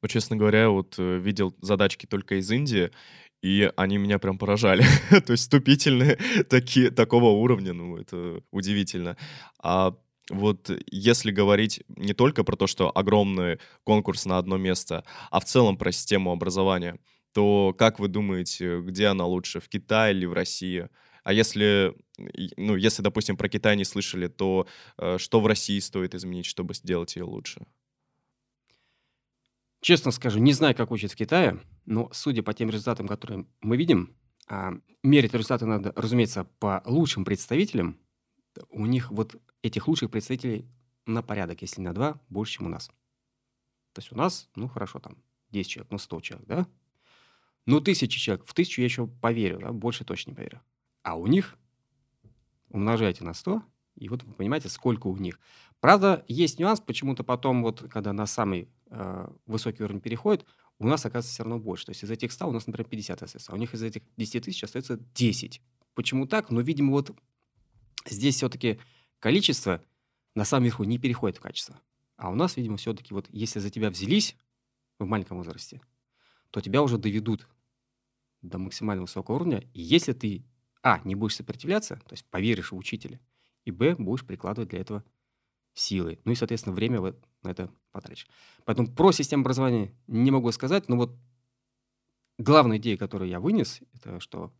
Ну, 0.00 0.08
честно 0.08 0.36
говоря, 0.36 0.68
вот 0.70 0.96
э, 0.98 1.18
видел 1.18 1.56
задачки 1.60 2.06
только 2.06 2.36
из 2.36 2.50
Индии, 2.50 2.90
и 3.40 3.72
они 3.76 3.98
меня 3.98 4.18
прям 4.18 4.36
поражали. 4.36 4.84
То 5.10 5.32
есть 5.32 5.44
вступительные 5.44 6.16
такие, 6.50 6.90
такого 6.90 7.26
уровня, 7.26 7.72
ну, 7.72 7.96
это 7.96 8.42
удивительно. 8.50 9.16
А 9.62 9.96
вот 10.30 10.70
если 10.90 11.30
говорить 11.30 11.82
не 11.88 12.14
только 12.14 12.44
про 12.44 12.56
то, 12.56 12.66
что 12.66 12.90
огромный 12.96 13.58
конкурс 13.84 14.24
на 14.24 14.38
одно 14.38 14.56
место, 14.56 15.04
а 15.30 15.40
в 15.40 15.44
целом 15.44 15.76
про 15.76 15.92
систему 15.92 16.32
образования, 16.32 16.98
то 17.32 17.74
как 17.76 17.98
вы 17.98 18.08
думаете, 18.08 18.80
где 18.80 19.06
она 19.06 19.26
лучше, 19.26 19.60
в 19.60 19.68
Китае 19.68 20.14
или 20.14 20.26
в 20.26 20.32
России? 20.32 20.88
А 21.24 21.32
если, 21.32 21.94
ну, 22.56 22.76
если, 22.76 23.02
допустим, 23.02 23.36
про 23.36 23.48
Китай 23.48 23.76
не 23.76 23.84
слышали, 23.84 24.26
то 24.26 24.66
э, 24.98 25.18
что 25.18 25.40
в 25.40 25.46
России 25.46 25.78
стоит 25.78 26.14
изменить, 26.14 26.46
чтобы 26.46 26.74
сделать 26.74 27.14
ее 27.16 27.24
лучше? 27.24 27.64
Честно 29.80 30.10
скажу, 30.12 30.38
не 30.38 30.52
знаю, 30.52 30.76
как 30.76 30.90
учат 30.90 31.12
в 31.12 31.16
Китае, 31.16 31.60
но 31.86 32.08
судя 32.12 32.42
по 32.42 32.54
тем 32.54 32.70
результатам, 32.70 33.08
которые 33.08 33.46
мы 33.60 33.76
видим, 33.76 34.16
а, 34.48 34.72
мерить 35.02 35.32
результаты 35.32 35.66
надо, 35.66 35.92
разумеется, 35.96 36.44
по 36.58 36.82
лучшим 36.86 37.24
представителям. 37.24 37.98
У 38.68 38.86
них 38.86 39.10
вот 39.10 39.36
этих 39.62 39.88
лучших 39.88 40.10
представителей 40.10 40.66
на 41.06 41.22
порядок, 41.22 41.62
если 41.62 41.80
на 41.80 41.94
два, 41.94 42.20
больше, 42.28 42.54
чем 42.54 42.66
у 42.66 42.68
нас. 42.68 42.88
То 43.92 44.00
есть 44.00 44.12
у 44.12 44.16
нас, 44.16 44.48
ну 44.54 44.68
хорошо, 44.68 44.98
там 44.98 45.16
10 45.50 45.70
человек, 45.70 45.90
ну 45.90 45.98
100 45.98 46.20
человек, 46.20 46.48
да? 46.48 46.66
Ну, 47.66 47.80
тысячи 47.80 48.18
человек. 48.18 48.44
В 48.46 48.54
тысячу 48.54 48.80
я 48.80 48.86
еще 48.86 49.06
поверю, 49.06 49.60
да? 49.60 49.72
больше 49.72 50.04
точно 50.04 50.30
не 50.30 50.36
поверю. 50.36 50.60
А 51.02 51.16
у 51.16 51.26
них 51.26 51.56
умножайте 52.70 53.22
на 53.22 53.34
100, 53.34 53.62
и 53.96 54.08
вот 54.08 54.24
вы 54.24 54.32
понимаете, 54.32 54.68
сколько 54.68 55.06
у 55.06 55.16
них. 55.16 55.38
Правда, 55.80 56.24
есть 56.26 56.58
нюанс, 56.58 56.80
почему-то 56.80 57.22
потом, 57.22 57.62
вот, 57.62 57.88
когда 57.90 58.12
на 58.12 58.26
самый 58.26 58.68
э, 58.86 59.28
высокий 59.46 59.82
уровень 59.82 60.00
переходит, 60.00 60.46
у 60.78 60.86
нас 60.86 61.04
оказывается 61.04 61.34
все 61.34 61.44
равно 61.44 61.58
больше. 61.58 61.86
То 61.86 61.90
есть 61.90 62.02
из 62.02 62.10
этих 62.10 62.32
100 62.32 62.48
у 62.48 62.52
нас, 62.52 62.66
например, 62.66 62.88
50 62.88 63.22
остается, 63.22 63.52
а 63.52 63.54
у 63.54 63.58
них 63.58 63.74
из 63.74 63.82
этих 63.82 64.02
10 64.16 64.44
тысяч 64.44 64.64
остается 64.64 64.96
10. 65.14 65.60
Почему 65.94 66.26
так? 66.26 66.50
Ну, 66.50 66.60
видимо, 66.60 66.92
вот 66.92 67.12
здесь 68.06 68.36
все-таки 68.36 68.80
количество 69.22 69.80
на 70.34 70.44
самом 70.44 70.64
верху 70.64 70.82
не 70.82 70.98
переходит 70.98 71.38
в 71.38 71.40
качество. 71.40 71.80
А 72.16 72.28
у 72.30 72.34
нас, 72.34 72.56
видимо, 72.56 72.76
все-таки 72.76 73.14
вот 73.14 73.28
если 73.30 73.60
за 73.60 73.70
тебя 73.70 73.88
взялись 73.88 74.36
в 74.98 75.06
маленьком 75.06 75.38
возрасте, 75.38 75.80
то 76.50 76.60
тебя 76.60 76.82
уже 76.82 76.98
доведут 76.98 77.48
до 78.42 78.58
максимально 78.58 79.02
высокого 79.02 79.36
уровня. 79.36 79.64
И 79.74 79.80
если 79.80 80.12
ты, 80.12 80.44
а, 80.82 81.00
не 81.04 81.14
будешь 81.14 81.36
сопротивляться, 81.36 81.96
то 81.96 82.12
есть 82.12 82.26
поверишь 82.26 82.72
в 82.72 82.76
учителя, 82.76 83.20
и, 83.64 83.70
б, 83.70 83.94
будешь 83.94 84.26
прикладывать 84.26 84.70
для 84.70 84.80
этого 84.80 85.04
силы. 85.72 86.18
Ну 86.24 86.32
и, 86.32 86.34
соответственно, 86.34 86.74
время 86.74 87.00
вы 87.00 87.14
на 87.42 87.50
это 87.50 87.70
потратишь. 87.92 88.26
Поэтому 88.64 88.92
про 88.92 89.12
систему 89.12 89.42
образования 89.42 89.94
не 90.08 90.32
могу 90.32 90.50
сказать, 90.50 90.88
но 90.88 90.96
вот 90.96 91.16
главная 92.38 92.78
идея, 92.78 92.96
которую 92.96 93.28
я 93.28 93.38
вынес, 93.38 93.80
это 93.94 94.18
что 94.18 94.52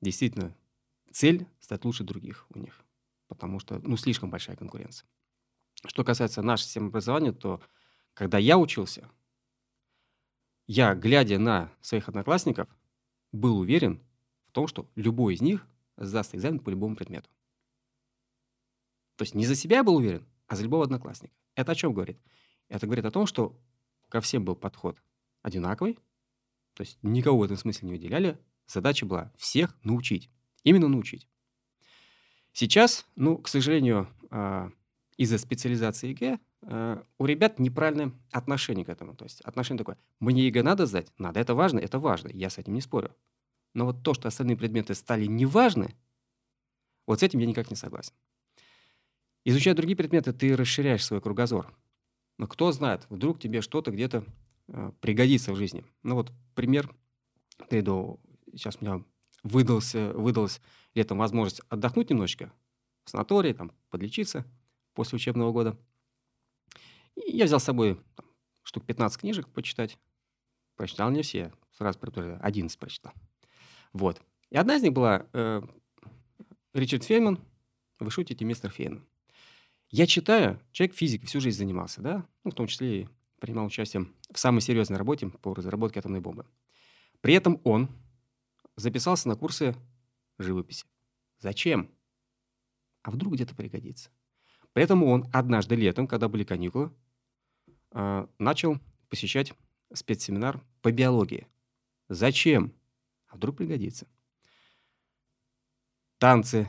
действительно 0.00 0.56
цель 1.12 1.46
стать 1.60 1.84
лучше 1.84 2.04
других 2.04 2.46
у 2.54 2.58
них, 2.58 2.85
потому 3.36 3.60
что, 3.60 3.78
ну, 3.80 3.96
слишком 3.96 4.30
большая 4.30 4.56
конкуренция. 4.56 5.08
Что 5.84 6.04
касается 6.04 6.42
нашей 6.42 6.64
системы 6.64 6.88
образования, 6.88 7.32
то 7.32 7.60
когда 8.14 8.38
я 8.38 8.58
учился, 8.58 9.08
я, 10.66 10.94
глядя 10.94 11.38
на 11.38 11.70
своих 11.80 12.08
одноклассников, 12.08 12.68
был 13.30 13.58
уверен 13.58 14.02
в 14.48 14.52
том, 14.52 14.66
что 14.66 14.90
любой 14.96 15.34
из 15.34 15.40
них 15.40 15.66
сдаст 15.96 16.34
экзамен 16.34 16.58
по 16.60 16.70
любому 16.70 16.96
предмету. 16.96 17.28
То 19.16 19.22
есть 19.22 19.34
не 19.34 19.46
за 19.46 19.54
себя 19.54 19.76
я 19.76 19.84
был 19.84 19.96
уверен, 19.96 20.26
а 20.46 20.56
за 20.56 20.64
любого 20.64 20.84
одноклассника. 20.84 21.34
Это 21.54 21.72
о 21.72 21.74
чем 21.74 21.92
говорит? 21.92 22.18
Это 22.68 22.86
говорит 22.86 23.04
о 23.04 23.10
том, 23.10 23.26
что 23.26 23.58
ко 24.08 24.20
всем 24.20 24.44
был 24.44 24.56
подход 24.56 25.00
одинаковый, 25.42 25.98
То 26.74 26.82
есть 26.82 26.98
никого 27.02 27.38
в 27.38 27.42
этом 27.44 27.56
смысле 27.56 27.86
не 27.88 27.94
выделяли. 27.94 28.38
Задача 28.66 29.06
была 29.06 29.32
всех 29.36 29.76
научить. 29.84 30.28
Именно 30.64 30.88
научить. 30.88 31.28
Сейчас, 32.58 33.04
ну, 33.16 33.36
к 33.36 33.48
сожалению, 33.48 34.08
а, 34.30 34.70
из-за 35.18 35.36
специализации 35.36 36.08
ЕГЭ 36.08 36.38
а, 36.62 37.04
у 37.18 37.26
ребят 37.26 37.58
неправильное 37.58 38.12
отношение 38.32 38.82
к 38.82 38.88
этому. 38.88 39.14
То 39.14 39.24
есть 39.24 39.42
отношение 39.42 39.76
такое, 39.76 39.98
мне 40.20 40.46
ЕГЭ 40.46 40.62
надо 40.62 40.86
сдать? 40.86 41.12
Надо, 41.18 41.38
это 41.38 41.54
важно, 41.54 41.80
это 41.80 41.98
важно, 41.98 42.30
я 42.32 42.48
с 42.48 42.56
этим 42.56 42.72
не 42.72 42.80
спорю. 42.80 43.14
Но 43.74 43.84
вот 43.84 44.02
то, 44.02 44.14
что 44.14 44.28
остальные 44.28 44.56
предметы 44.56 44.94
стали 44.94 45.26
неважны, 45.26 45.94
вот 47.06 47.20
с 47.20 47.22
этим 47.22 47.40
я 47.40 47.46
никак 47.46 47.68
не 47.68 47.76
согласен. 47.76 48.14
Изучая 49.44 49.74
другие 49.74 49.94
предметы, 49.94 50.32
ты 50.32 50.56
расширяешь 50.56 51.04
свой 51.04 51.20
кругозор. 51.20 51.76
Но 52.38 52.46
кто 52.46 52.72
знает, 52.72 53.04
вдруг 53.10 53.38
тебе 53.38 53.60
что-то 53.60 53.90
где-то 53.90 54.24
э, 54.68 54.92
пригодится 55.00 55.52
в 55.52 55.56
жизни. 55.56 55.84
Ну 56.02 56.14
вот 56.14 56.32
пример 56.54 56.90
приведу. 57.68 58.18
Сейчас 58.52 58.78
у 58.80 58.84
меня 58.86 59.04
выдался, 59.42 60.14
выдалась 60.14 60.62
летом 60.96 61.18
возможность 61.18 61.60
отдохнуть 61.68 62.10
немножечко 62.10 62.52
в 63.04 63.10
санатории, 63.10 63.52
там, 63.52 63.70
подлечиться 63.90 64.44
после 64.94 65.16
учебного 65.16 65.52
года. 65.52 65.78
И 67.14 67.36
я 67.36 67.44
взял 67.44 67.60
с 67.60 67.64
собой 67.64 68.00
там, 68.16 68.26
штук 68.62 68.84
15 68.86 69.20
книжек 69.20 69.48
почитать. 69.48 69.98
Прочитал 70.74 71.10
не 71.10 71.22
все, 71.22 71.52
сразу 71.72 71.98
предупреждаю, 71.98 72.40
11 72.42 72.78
прочитал. 72.78 73.12
Вот. 73.92 74.20
И 74.50 74.56
одна 74.56 74.76
из 74.76 74.82
них 74.82 74.92
была 74.92 75.26
э, 75.32 75.62
Ричард 76.72 77.04
Фейман 77.04 77.38
«Вы 77.98 78.10
шутите, 78.10 78.44
мистер 78.44 78.70
Фейман». 78.70 79.06
Я 79.90 80.06
читаю, 80.06 80.60
человек 80.72 80.96
физик, 80.96 81.26
всю 81.26 81.40
жизнь 81.40 81.58
занимался, 81.58 82.02
да, 82.02 82.26
ну, 82.42 82.50
в 82.50 82.54
том 82.54 82.66
числе 82.66 83.02
и 83.02 83.08
принимал 83.38 83.66
участие 83.66 84.06
в 84.32 84.38
самой 84.38 84.60
серьезной 84.60 84.98
работе 84.98 85.28
по 85.28 85.54
разработке 85.54 86.00
атомной 86.00 86.20
бомбы. 86.20 86.46
При 87.20 87.34
этом 87.34 87.60
он 87.64 87.88
записался 88.76 89.28
на 89.28 89.36
курсы 89.36 89.74
живописи. 90.38 90.86
Зачем? 91.38 91.90
А 93.02 93.10
вдруг 93.10 93.34
где-то 93.34 93.54
пригодится. 93.54 94.10
При 94.72 94.84
этом 94.84 95.02
он 95.04 95.28
однажды 95.32 95.74
летом, 95.74 96.06
когда 96.06 96.28
были 96.28 96.44
каникулы, 96.44 96.92
а, 97.92 98.28
начал 98.38 98.78
посещать 99.08 99.52
спецсеминар 99.92 100.62
по 100.82 100.92
биологии. 100.92 101.46
Зачем? 102.08 102.72
А 103.28 103.36
вдруг 103.36 103.56
пригодится. 103.56 104.06
Танцы. 106.18 106.68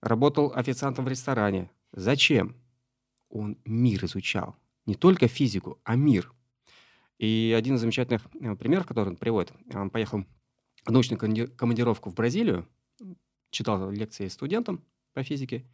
Работал 0.00 0.52
официантом 0.54 1.04
в 1.04 1.08
ресторане. 1.08 1.70
Зачем? 1.92 2.56
Он 3.28 3.58
мир 3.64 4.04
изучал. 4.04 4.56
Не 4.86 4.94
только 4.94 5.28
физику, 5.28 5.80
а 5.84 5.96
мир. 5.96 6.32
И 7.18 7.54
один 7.56 7.74
из 7.74 7.80
замечательных 7.80 8.26
э, 8.40 8.54
примеров, 8.54 8.86
который 8.86 9.08
он 9.08 9.16
приводит, 9.16 9.52
он 9.74 9.90
поехал 9.90 10.24
в 10.84 10.90
научную 10.90 11.18
командировку 11.56 12.10
в 12.10 12.14
Бразилию, 12.14 12.68
читал 13.50 13.90
лекции 13.90 14.28
студентам 14.28 14.84
по 15.12 15.22
физике 15.22 15.64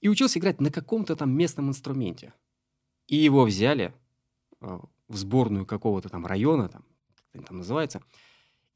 и 0.00 0.08
учился 0.08 0.38
играть 0.38 0.60
на 0.60 0.70
каком-то 0.70 1.16
там 1.16 1.30
местном 1.30 1.68
инструменте. 1.68 2.32
И 3.06 3.16
его 3.16 3.44
взяли 3.44 3.94
э, 4.60 4.78
в 5.08 5.16
сборную 5.16 5.66
какого-то 5.66 6.08
там 6.08 6.26
района, 6.26 6.68
там, 6.68 6.84
как 7.16 7.26
это 7.34 7.44
там 7.44 7.58
называется, 7.58 8.02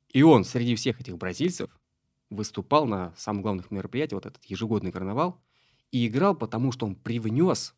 и 0.09 0.23
он 0.23 0.45
среди 0.45 0.75
всех 0.75 1.01
этих 1.01 1.17
бразильцев 1.17 1.71
выступал 2.31 2.87
на 2.87 3.15
самых 3.17 3.43
главных 3.43 3.71
мероприятиях, 3.71 4.23
вот 4.23 4.27
этот 4.27 4.45
ежегодный 4.45 4.93
карнавал, 4.93 5.41
и 5.91 6.07
играл, 6.07 6.35
потому 6.35 6.73
что 6.73 6.87
он 6.87 6.95
привнес 6.95 7.75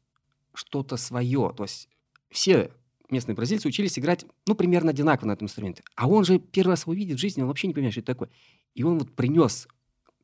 что-то 0.55 0.97
свое. 0.97 1.53
То 1.57 1.65
есть 1.65 1.89
все 2.31 2.71
местные 3.11 3.35
бразильцы 3.35 3.69
учились 3.69 3.99
играть, 3.99 4.25
ну, 4.47 4.55
примерно 4.55 4.91
одинаково 4.91 5.29
на 5.29 5.33
этом 5.33 5.47
инструменте. 5.47 5.83
А 5.97 6.09
он 6.09 6.25
же 6.25 6.39
первый 6.39 6.71
раз 6.71 6.83
его 6.83 6.95
видит 6.95 7.19
в 7.19 7.21
жизни, 7.21 7.43
он 7.43 7.49
вообще 7.49 7.67
не 7.67 7.75
понимает, 7.75 7.95
что 7.95 8.01
это 8.01 8.13
такое. 8.13 8.31
И 8.75 8.83
он 8.83 8.99
вот 8.99 9.13
принес 9.13 9.69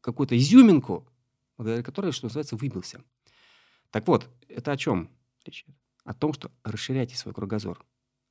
какую-то 0.00 0.36
изюминку, 0.36 1.06
благодаря 1.56 1.82
которой, 1.82 2.12
что 2.12 2.26
называется, 2.26 2.56
выбился. 2.56 3.02
Так 3.90 4.06
вот, 4.06 4.28
это 4.48 4.72
о 4.72 4.76
чем? 4.76 5.10
О 6.04 6.14
том, 6.14 6.32
что 6.32 6.50
расширяйте 6.64 7.16
свой 7.16 7.34
кругозор. 7.34 7.84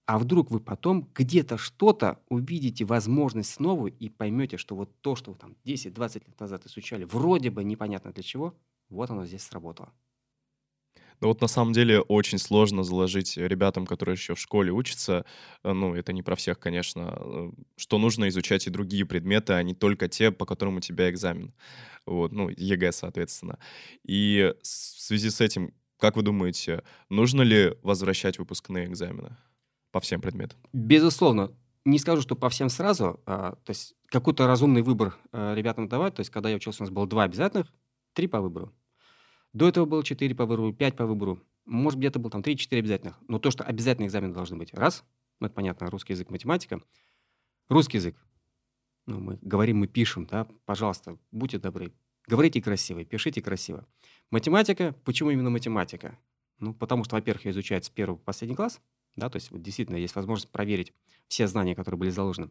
А 0.05 0.17
вдруг 0.17 0.49
вы 0.49 0.59
потом 0.59 1.07
где-то 1.13 1.57
что-то 1.57 2.19
увидите 2.29 2.83
возможность 2.83 3.51
снова 3.51 3.87
и 3.87 4.09
поймете, 4.09 4.57
что 4.57 4.75
вот 4.75 4.89
то, 5.01 5.15
что 5.15 5.31
вы 5.31 5.37
там 5.37 5.55
10-20 5.65 6.25
лет 6.25 6.39
назад 6.39 6.65
изучали, 6.65 7.03
вроде 7.03 7.51
бы 7.51 7.63
непонятно 7.63 8.11
для 8.11 8.23
чего, 8.23 8.55
вот 8.89 9.11
оно 9.11 9.25
здесь 9.25 9.43
сработало. 9.43 9.93
Ну 11.21 11.27
вот 11.27 11.41
на 11.41 11.47
самом 11.47 11.73
деле 11.73 12.01
очень 12.01 12.37
сложно 12.37 12.83
заложить 12.83 13.37
ребятам, 13.37 13.85
которые 13.85 14.13
еще 14.13 14.35
в 14.35 14.39
школе 14.39 14.71
учатся, 14.71 15.25
э, 15.63 15.73
ну 15.73 15.95
это 15.95 16.13
не 16.13 16.23
про 16.23 16.35
всех, 16.35 16.59
конечно, 16.59 17.17
э, 17.19 17.51
что 17.75 17.97
нужно 17.97 18.29
изучать 18.29 18.67
и 18.67 18.69
другие 18.69 19.05
предметы, 19.05 19.53
а 19.53 19.63
не 19.63 19.73
только 19.73 20.07
те, 20.07 20.31
по 20.31 20.45
которым 20.45 20.77
у 20.77 20.81
тебя 20.81 21.09
экзамен. 21.09 21.53
Вот, 22.05 22.31
ну, 22.31 22.49
ЕГЭ, 22.49 22.91
соответственно. 22.91 23.59
И 24.03 24.53
в 24.61 24.67
связи 24.67 25.29
с 25.29 25.41
этим, 25.41 25.73
как 25.97 26.15
вы 26.15 26.23
думаете, 26.23 26.83
нужно 27.09 27.41
ли 27.41 27.75
возвращать 27.83 28.39
выпускные 28.39 28.87
экзамены? 28.87 29.37
по 29.91 29.99
всем 29.99 30.21
предметам? 30.21 30.59
Безусловно. 30.73 31.51
Не 31.85 31.97
скажу, 31.99 32.21
что 32.21 32.35
по 32.35 32.49
всем 32.49 32.69
сразу. 32.69 33.19
А, 33.25 33.55
то 33.63 33.69
есть 33.69 33.95
какой-то 34.07 34.47
разумный 34.47 34.81
выбор 34.81 35.17
а, 35.31 35.53
ребятам 35.55 35.87
давать. 35.87 36.15
То 36.15 36.21
есть 36.21 36.29
когда 36.29 36.49
я 36.49 36.55
учился, 36.55 36.83
у 36.83 36.85
нас 36.85 36.91
было 36.91 37.07
два 37.07 37.23
обязательных, 37.23 37.67
три 38.13 38.27
по 38.27 38.41
выбору. 38.41 38.73
До 39.53 39.67
этого 39.67 39.85
было 39.85 40.03
четыре 40.03 40.35
по 40.35 40.45
выбору, 40.45 40.73
пять 40.73 40.95
по 40.95 41.05
выбору. 41.05 41.41
Может, 41.65 41.99
где-то 41.99 42.19
был 42.19 42.29
там 42.29 42.43
три-четыре 42.43 42.81
обязательных. 42.81 43.19
Но 43.27 43.39
то, 43.39 43.51
что 43.51 43.63
обязательные 43.63 44.07
экзамены 44.07 44.33
должны 44.33 44.57
быть. 44.57 44.73
Раз, 44.73 45.03
ну 45.39 45.47
это 45.47 45.55
понятно, 45.55 45.89
русский 45.89 46.13
язык, 46.13 46.29
математика. 46.29 46.81
Русский 47.67 47.97
язык. 47.97 48.15
Ну, 49.05 49.19
мы 49.19 49.39
говорим, 49.41 49.77
мы 49.77 49.87
пишем, 49.87 50.25
да, 50.25 50.47
пожалуйста, 50.65 51.17
будьте 51.31 51.57
добры. 51.57 51.93
Говорите 52.27 52.61
красиво, 52.61 53.03
пишите 53.03 53.41
красиво. 53.41 53.87
Математика. 54.29 54.95
Почему 55.03 55.31
именно 55.31 55.49
математика? 55.49 56.17
Ну, 56.59 56.73
потому 56.73 57.03
что, 57.03 57.15
во-первых, 57.15 57.45
ее 57.45 57.51
изучают 57.51 57.85
с 57.85 57.89
первого 57.89 58.17
по 58.17 58.25
последний 58.25 58.55
класс– 58.55 58.79
да, 59.15 59.29
то 59.29 59.37
есть 59.37 59.51
вот 59.51 59.61
действительно 59.61 59.97
есть 59.97 60.15
возможность 60.15 60.51
проверить 60.51 60.93
все 61.27 61.47
знания, 61.47 61.75
которые 61.75 61.99
были 61.99 62.09
заложены. 62.09 62.49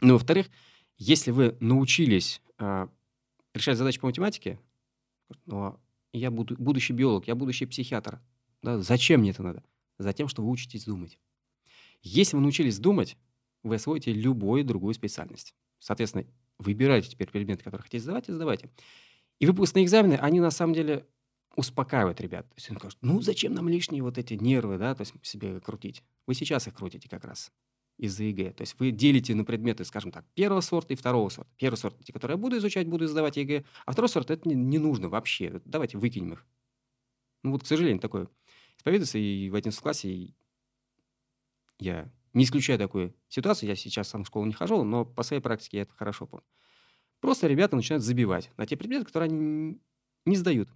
Ну, 0.00 0.14
во-вторых, 0.14 0.48
если 0.96 1.30
вы 1.30 1.56
научились 1.60 2.40
э, 2.58 2.88
решать 3.54 3.78
задачи 3.78 4.00
по 4.00 4.06
математике, 4.06 4.58
ну, 5.46 5.78
я 6.18 6.30
буду, 6.30 6.56
будущий 6.58 6.92
биолог, 6.92 7.26
я 7.26 7.34
будущий 7.34 7.66
психиатр, 7.66 8.20
да, 8.62 8.80
зачем 8.80 9.20
мне 9.20 9.30
это 9.30 9.42
надо? 9.42 9.62
Затем, 9.98 10.28
что 10.28 10.42
вы 10.42 10.50
учитесь 10.50 10.84
думать. 10.84 11.18
Если 12.02 12.36
вы 12.36 12.42
научились 12.42 12.78
думать, 12.78 13.16
вы 13.62 13.76
освоите 13.76 14.12
любую 14.12 14.64
другую 14.64 14.94
специальность. 14.94 15.54
Соответственно, 15.78 16.26
выбирайте 16.58 17.10
теперь 17.10 17.30
предметы, 17.30 17.64
которые 17.64 17.82
хотите 17.82 18.02
сдавать, 18.02 18.28
и 18.28 18.32
сдавайте. 18.32 18.70
И 19.38 19.46
выпускные 19.46 19.84
экзамены, 19.84 20.14
они 20.14 20.40
на 20.40 20.50
самом 20.50 20.74
деле 20.74 21.06
успокаивает 21.56 22.20
ребят. 22.20 22.48
То 22.48 22.54
есть 22.56 22.70
он 22.70 22.76
говорит, 22.76 22.98
ну 23.00 23.20
зачем 23.20 23.54
нам 23.54 23.68
лишние 23.68 24.02
вот 24.02 24.18
эти 24.18 24.34
нервы, 24.34 24.78
да, 24.78 24.94
то 24.94 25.02
есть 25.02 25.14
себе 25.22 25.60
крутить. 25.60 26.02
Вы 26.26 26.34
сейчас 26.34 26.66
их 26.66 26.74
крутите 26.74 27.08
как 27.08 27.24
раз 27.24 27.52
из-за 27.96 28.24
ЕГЭ. 28.24 28.52
То 28.52 28.62
есть 28.62 28.78
вы 28.78 28.90
делите 28.90 29.34
на 29.34 29.44
предметы, 29.44 29.84
скажем 29.84 30.10
так, 30.10 30.24
первого 30.34 30.60
сорта 30.60 30.92
и 30.92 30.96
второго 30.96 31.28
сорта. 31.28 31.50
Первый 31.56 31.76
сорт, 31.76 31.96
те, 32.04 32.12
которые 32.12 32.34
я 32.34 32.40
буду 32.40 32.58
изучать, 32.58 32.86
буду 32.86 33.06
сдавать 33.06 33.36
ЕГЭ, 33.36 33.64
а 33.86 33.92
второй 33.92 34.08
сорт, 34.08 34.30
это 34.30 34.48
не, 34.48 34.54
не 34.54 34.78
нужно 34.78 35.08
вообще. 35.08 35.60
Давайте 35.64 35.98
выкинем 35.98 36.34
их. 36.34 36.46
Ну 37.42 37.52
вот, 37.52 37.62
к 37.62 37.66
сожалению, 37.66 38.00
такое 38.00 38.28
исповедуется 38.78 39.18
и 39.18 39.50
в 39.50 39.54
11 39.54 39.80
классе 39.80 40.34
я 41.78 42.10
не 42.32 42.44
исключаю 42.44 42.78
такую 42.78 43.14
ситуацию, 43.28 43.68
я 43.68 43.76
сейчас 43.76 44.08
сам 44.08 44.24
в 44.24 44.26
школу 44.26 44.46
не 44.46 44.52
хожу, 44.52 44.82
но 44.82 45.04
по 45.04 45.22
своей 45.22 45.42
практике 45.42 45.78
я 45.78 45.82
это 45.82 45.92
хорошо 45.92 46.26
помню. 46.26 46.44
Просто 47.20 47.46
ребята 47.46 47.76
начинают 47.76 48.02
забивать 48.02 48.50
на 48.56 48.66
те 48.66 48.76
предметы, 48.76 49.04
которые 49.04 49.28
они 49.28 49.80
не 50.24 50.36
сдают 50.36 50.68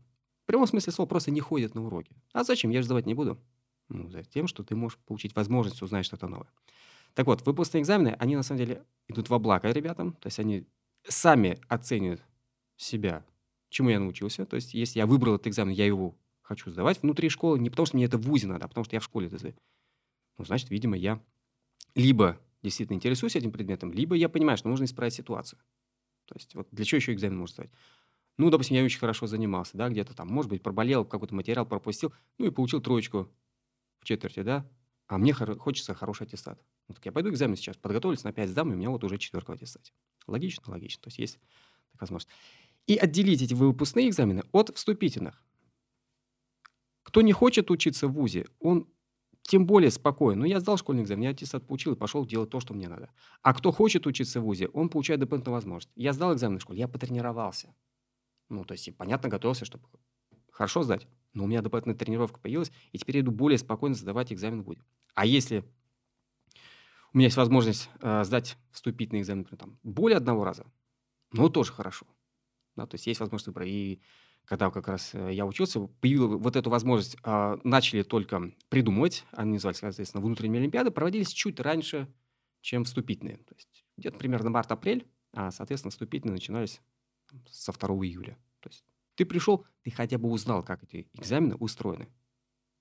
прямом 0.49 0.67
смысле 0.67 0.93
слова 0.95 1.07
просто 1.07 1.31
не 1.31 1.41
ходят 1.41 1.75
на 1.75 1.85
уроки. 1.85 2.17
А 2.33 2.43
зачем? 2.43 2.71
Я 2.71 2.81
же 2.81 2.87
сдавать 2.87 3.05
не 3.05 3.13
буду. 3.13 3.39
Ну, 3.91 4.09
за 4.09 4.25
тем, 4.25 4.49
что 4.49 4.65
ты 4.65 4.75
можешь 4.75 4.99
получить 4.99 5.37
возможность 5.37 5.83
узнать 5.83 6.07
что-то 6.07 6.27
новое. 6.27 6.49
Так 7.19 7.27
вот, 7.27 7.45
выпускные 7.45 7.83
экзамены, 7.83 8.15
они 8.21 8.37
на 8.37 8.45
самом 8.45 8.61
деле 8.61 8.85
идут 9.09 9.29
во 9.29 9.41
благо 9.41 9.69
ребятам, 9.73 10.13
то 10.13 10.29
есть 10.29 10.39
они 10.39 10.69
сами 11.03 11.59
оценивают 11.67 12.23
себя, 12.77 13.27
чему 13.71 13.89
я 13.89 13.99
научился. 13.99 14.47
То 14.47 14.55
есть 14.55 14.73
если 14.73 15.01
я 15.01 15.07
выбрал 15.07 15.35
этот 15.35 15.49
экзамен, 15.49 15.73
я 15.73 15.85
его 15.85 16.17
хочу 16.43 16.71
сдавать 16.71 17.03
внутри 17.03 17.29
школы, 17.29 17.59
не 17.59 17.71
потому 17.71 17.87
что 17.87 17.97
мне 17.97 18.05
это 18.05 18.19
в 18.19 18.21
ВУЗе 18.23 18.47
надо, 18.47 18.67
а 18.67 18.69
потому 18.69 18.85
что 18.85 18.95
я 18.95 19.01
в 19.01 19.05
школе 19.05 19.27
это 19.27 19.37
сдаю. 19.37 19.57
Ну, 20.39 20.45
значит, 20.45 20.71
видимо, 20.71 20.97
я 20.97 21.21
либо 21.97 22.41
действительно 22.63 22.97
интересуюсь 22.97 23.37
этим 23.37 23.53
предметом, 23.53 23.93
либо 23.93 24.15
я 24.15 24.29
понимаю, 24.29 24.57
что 24.57 24.69
нужно 24.69 24.85
исправить 24.85 25.15
ситуацию. 25.15 25.59
То 26.27 26.37
есть 26.37 26.55
вот 26.55 26.69
для 26.71 26.85
чего 26.85 26.99
еще 26.99 27.15
экзамен 27.15 27.39
можно 27.39 27.53
сдавать? 27.55 27.73
Ну, 28.39 28.51
допустим, 28.51 28.77
я 28.77 28.85
очень 28.85 29.01
хорошо 29.01 29.27
занимался, 29.27 29.77
да, 29.77 29.89
где-то 29.89 30.15
там, 30.15 30.29
может 30.29 30.51
быть, 30.51 30.63
проболел, 30.63 31.05
какой-то 31.05 31.35
материал 31.35 31.67
пропустил, 31.67 32.15
ну 32.39 32.47
и 32.47 32.51
получил 32.51 32.81
троечку 32.81 33.29
в 34.01 34.05
четверти, 34.05 34.43
да, 34.43 34.71
а 35.09 35.19
мне 35.19 35.33
хор- 35.33 35.59
хочется 35.59 35.95
хороший 35.95 36.25
аттестат. 36.29 36.63
Ну, 36.89 36.95
так 36.95 37.05
я 37.05 37.13
пойду 37.13 37.31
экзамен 37.31 37.57
сейчас, 37.57 37.77
подготовлюсь 37.77 38.25
на 38.25 38.33
5 38.33 38.49
сдам, 38.49 38.71
и 38.71 38.75
у 38.75 38.77
меня 38.77 38.91
вот 38.91 39.05
уже 39.05 39.19
четверка 39.19 39.51
в 39.51 39.55
аттестате. 39.55 39.93
Логично? 40.27 40.65
Логично. 40.67 41.03
То 41.03 41.09
есть 41.09 41.19
есть 41.19 41.39
такая 41.93 42.03
возможность. 42.03 42.31
И 42.87 42.97
отделить 42.97 43.43
эти 43.43 43.53
выпускные 43.53 44.09
экзамены 44.09 44.43
от 44.53 44.75
вступительных. 44.75 45.43
Кто 47.03 47.21
не 47.21 47.33
хочет 47.33 47.71
учиться 47.71 48.09
в 48.09 48.13
ВУЗе, 48.13 48.47
он 48.61 48.89
тем 49.43 49.67
более 49.67 49.91
спокойно. 49.91 50.41
Ну, 50.41 50.47
я 50.47 50.61
сдал 50.61 50.77
школьный 50.77 51.03
экзамен, 51.03 51.25
я 51.25 51.31
аттестат 51.31 51.67
получил 51.67 51.93
и 51.95 51.97
пошел 51.97 52.25
делать 52.27 52.51
то, 52.51 52.61
что 52.61 52.75
мне 52.75 52.89
надо. 52.89 53.11
А 53.43 53.55
кто 53.55 53.73
хочет 53.73 54.07
учиться 54.07 54.41
в 54.41 54.45
ВУЗе, 54.45 54.69
он 54.69 54.89
получает 54.89 55.21
дополнительную 55.21 55.55
возможность. 55.55 55.91
Я 55.97 56.13
сдал 56.13 56.35
экзамен 56.35 56.59
в 56.59 56.63
школе, 56.63 56.81
я 56.81 56.89
потренировался. 56.89 57.75
Ну, 58.51 58.65
то 58.65 58.73
есть, 58.73 58.95
понятно, 58.97 59.29
готовился, 59.29 59.65
чтобы 59.65 59.85
хорошо 60.51 60.83
сдать. 60.83 61.07
Но 61.33 61.45
у 61.45 61.47
меня 61.47 61.63
дополнительная 61.63 61.97
тренировка 61.97 62.41
появилась, 62.41 62.73
и 62.93 62.99
теперь 62.99 63.17
я 63.17 63.23
иду 63.23 63.31
более 63.31 63.59
спокойно 63.59 63.95
сдавать 63.95 64.33
экзамен 64.33 64.63
в 64.63 64.65
ВУЗе. 64.65 64.83
А 65.15 65.25
если 65.25 65.65
у 67.13 67.19
меня 67.19 67.27
есть 67.27 67.37
возможность 67.37 67.91
э, 68.01 68.25
сдать 68.25 68.57
вступительный 68.71 69.21
экзамен 69.21 69.41
например, 69.41 69.59
там, 69.59 69.79
более 69.83 70.17
одного 70.17 70.45
раза, 70.45 70.67
ну, 71.33 71.49
тоже 71.49 71.73
хорошо. 71.73 72.07
Да, 72.77 72.87
то 72.87 72.95
есть 72.95 73.07
есть 73.07 73.21
возможность 73.21 73.49
выбора. 73.49 73.67
И 73.67 74.01
когда 74.45 74.71
как 74.71 74.89
раз 74.89 75.15
э, 75.15 75.33
я 75.33 75.45
учился, 75.47 75.81
появилась 76.01 76.41
вот 76.41 76.57
эту 76.57 76.71
возможность, 76.71 77.17
э, 77.23 77.59
начали 77.65 78.03
только 78.03 78.53
придумывать, 78.69 79.25
они 79.33 79.55
назывались, 79.55 79.79
соответственно, 79.79 80.25
внутренние 80.25 80.61
олимпиады, 80.61 80.91
проводились 80.91 81.33
чуть 81.33 81.61
раньше, 81.61 82.13
чем 82.61 82.85
вступительные. 82.85 83.39
То 83.39 83.55
есть 83.55 83.85
где-то 83.97 84.19
примерно 84.19 84.51
март-апрель, 84.51 85.07
а, 85.33 85.51
соответственно, 85.51 85.91
вступительные 85.91 86.35
начинались 86.35 86.81
со 87.51 87.73
2 87.73 87.89
июля. 88.07 88.39
То 88.61 88.71
есть 88.71 88.85
ты 89.17 89.27
пришел, 89.27 89.67
ты 89.83 89.91
хотя 89.91 90.19
бы 90.19 90.31
узнал, 90.31 90.63
как 90.63 90.83
эти 90.85 91.09
экзамены 91.15 91.57
устроены. 91.57 92.09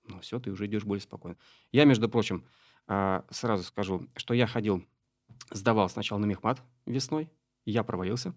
Ну 0.06 0.20
все, 0.22 0.40
ты 0.40 0.52
уже 0.52 0.68
идешь 0.68 0.86
более 0.86 1.02
спокойно. 1.02 1.38
Я, 1.72 1.84
между 1.84 2.08
прочим, 2.08 2.45
сразу 2.88 3.64
скажу, 3.64 4.07
что 4.15 4.34
я 4.34 4.47
ходил, 4.47 4.85
сдавал 5.51 5.89
сначала 5.89 6.19
на 6.19 6.26
мехмат 6.26 6.61
весной, 6.85 7.30
я 7.65 7.84
провалился. 7.84 8.34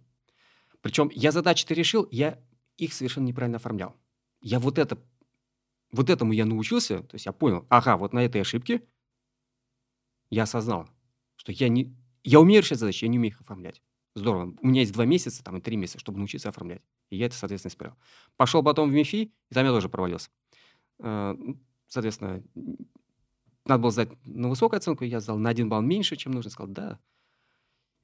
Причем 0.81 1.11
я 1.13 1.31
задачи-то 1.31 1.75
решил, 1.75 2.09
я 2.11 2.43
их 2.77 2.93
совершенно 2.93 3.27
неправильно 3.27 3.57
оформлял. 3.57 3.97
Я 4.41 4.59
вот 4.59 4.79
это, 4.79 4.99
вот 5.93 6.11
этому 6.11 6.33
я 6.33 6.47
научился, 6.47 7.03
то 7.03 7.15
есть 7.15 7.27
я 7.27 7.33
понял, 7.33 7.67
ага, 7.69 7.97
вот 7.97 8.13
на 8.13 8.25
этой 8.25 8.41
ошибке 8.41 8.83
я 10.31 10.45
осознал, 10.45 10.89
что 11.37 11.53
я 11.53 11.69
не, 11.69 11.95
я 12.25 12.41
умею 12.41 12.63
решать 12.63 12.79
задачи, 12.79 13.05
я 13.05 13.11
не 13.11 13.19
умею 13.19 13.35
их 13.35 13.41
оформлять. 13.41 13.83
Здорово. 14.15 14.55
У 14.61 14.67
меня 14.67 14.81
есть 14.81 14.93
два 14.93 15.05
месяца 15.05 15.45
там, 15.45 15.59
и 15.59 15.61
три 15.61 15.77
месяца, 15.77 15.99
чтобы 15.99 16.19
научиться 16.19 16.49
оформлять. 16.49 16.83
И 17.11 17.17
я 17.17 17.27
это, 17.27 17.37
соответственно, 17.37 17.71
исправил. 17.71 17.97
Пошел 18.37 18.63
потом 18.63 18.91
в 18.91 18.93
МИФИ, 18.93 19.33
и 19.51 19.55
там 19.55 19.65
я 19.65 19.71
тоже 19.71 19.89
провалился. 19.89 20.31
Э, 20.99 21.37
соответственно, 21.87 22.43
надо 23.71 23.83
было 23.83 23.91
сдать 23.91 24.11
на 24.25 24.49
высокую 24.49 24.79
оценку, 24.79 25.05
я 25.05 25.21
сдал 25.21 25.39
на 25.39 25.49
один 25.49 25.69
балл 25.69 25.81
меньше, 25.81 26.17
чем 26.17 26.33
нужно. 26.33 26.51
Сказал, 26.51 26.73
да, 26.73 26.99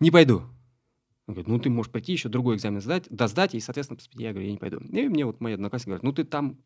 не 0.01 0.11
пойду. 0.11 0.43
Он 1.27 1.35
говорит, 1.35 1.49
ну 1.49 1.59
ты 1.59 1.71
можешь 1.71 1.91
пойти 1.91 2.13
еще 2.13 2.29
другой 2.29 2.57
экзамен 2.57 2.81
сдать, 2.81 3.07
да 3.11 3.27
сдать, 3.27 3.55
и, 3.55 3.61
соответственно. 3.61 3.99
Я 4.13 4.31
говорю, 4.31 4.47
я 4.47 4.53
не 4.53 4.59
пойду. 4.59 4.79
И 4.79 5.09
мне 5.09 5.27
вот 5.27 5.41
мои 5.41 5.55
одноклассники 5.55 5.89
говорят, 5.89 6.05
ну 6.05 6.13
ты 6.13 6.25
там 6.25 6.63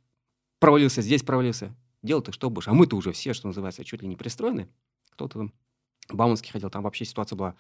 провалился, 0.59 1.01
здесь 1.01 1.23
провалился. 1.23 1.75
Дело 2.03 2.23
ты 2.23 2.33
что 2.33 2.51
будешь? 2.51 2.69
А 2.69 2.75
мы-то 2.75 2.97
уже 2.97 3.13
все, 3.13 3.33
что 3.33 3.49
называется, 3.49 3.85
чуть 3.85 4.03
ли 4.03 4.09
не 4.09 4.17
пристроены. 4.17 4.69
Кто-то 5.11 5.39
там 5.39 5.53
Бауманский 6.11 6.51
ходил, 6.51 6.71
там 6.71 6.83
вообще 6.83 7.05
ситуация 7.05 7.37
была 7.37 7.57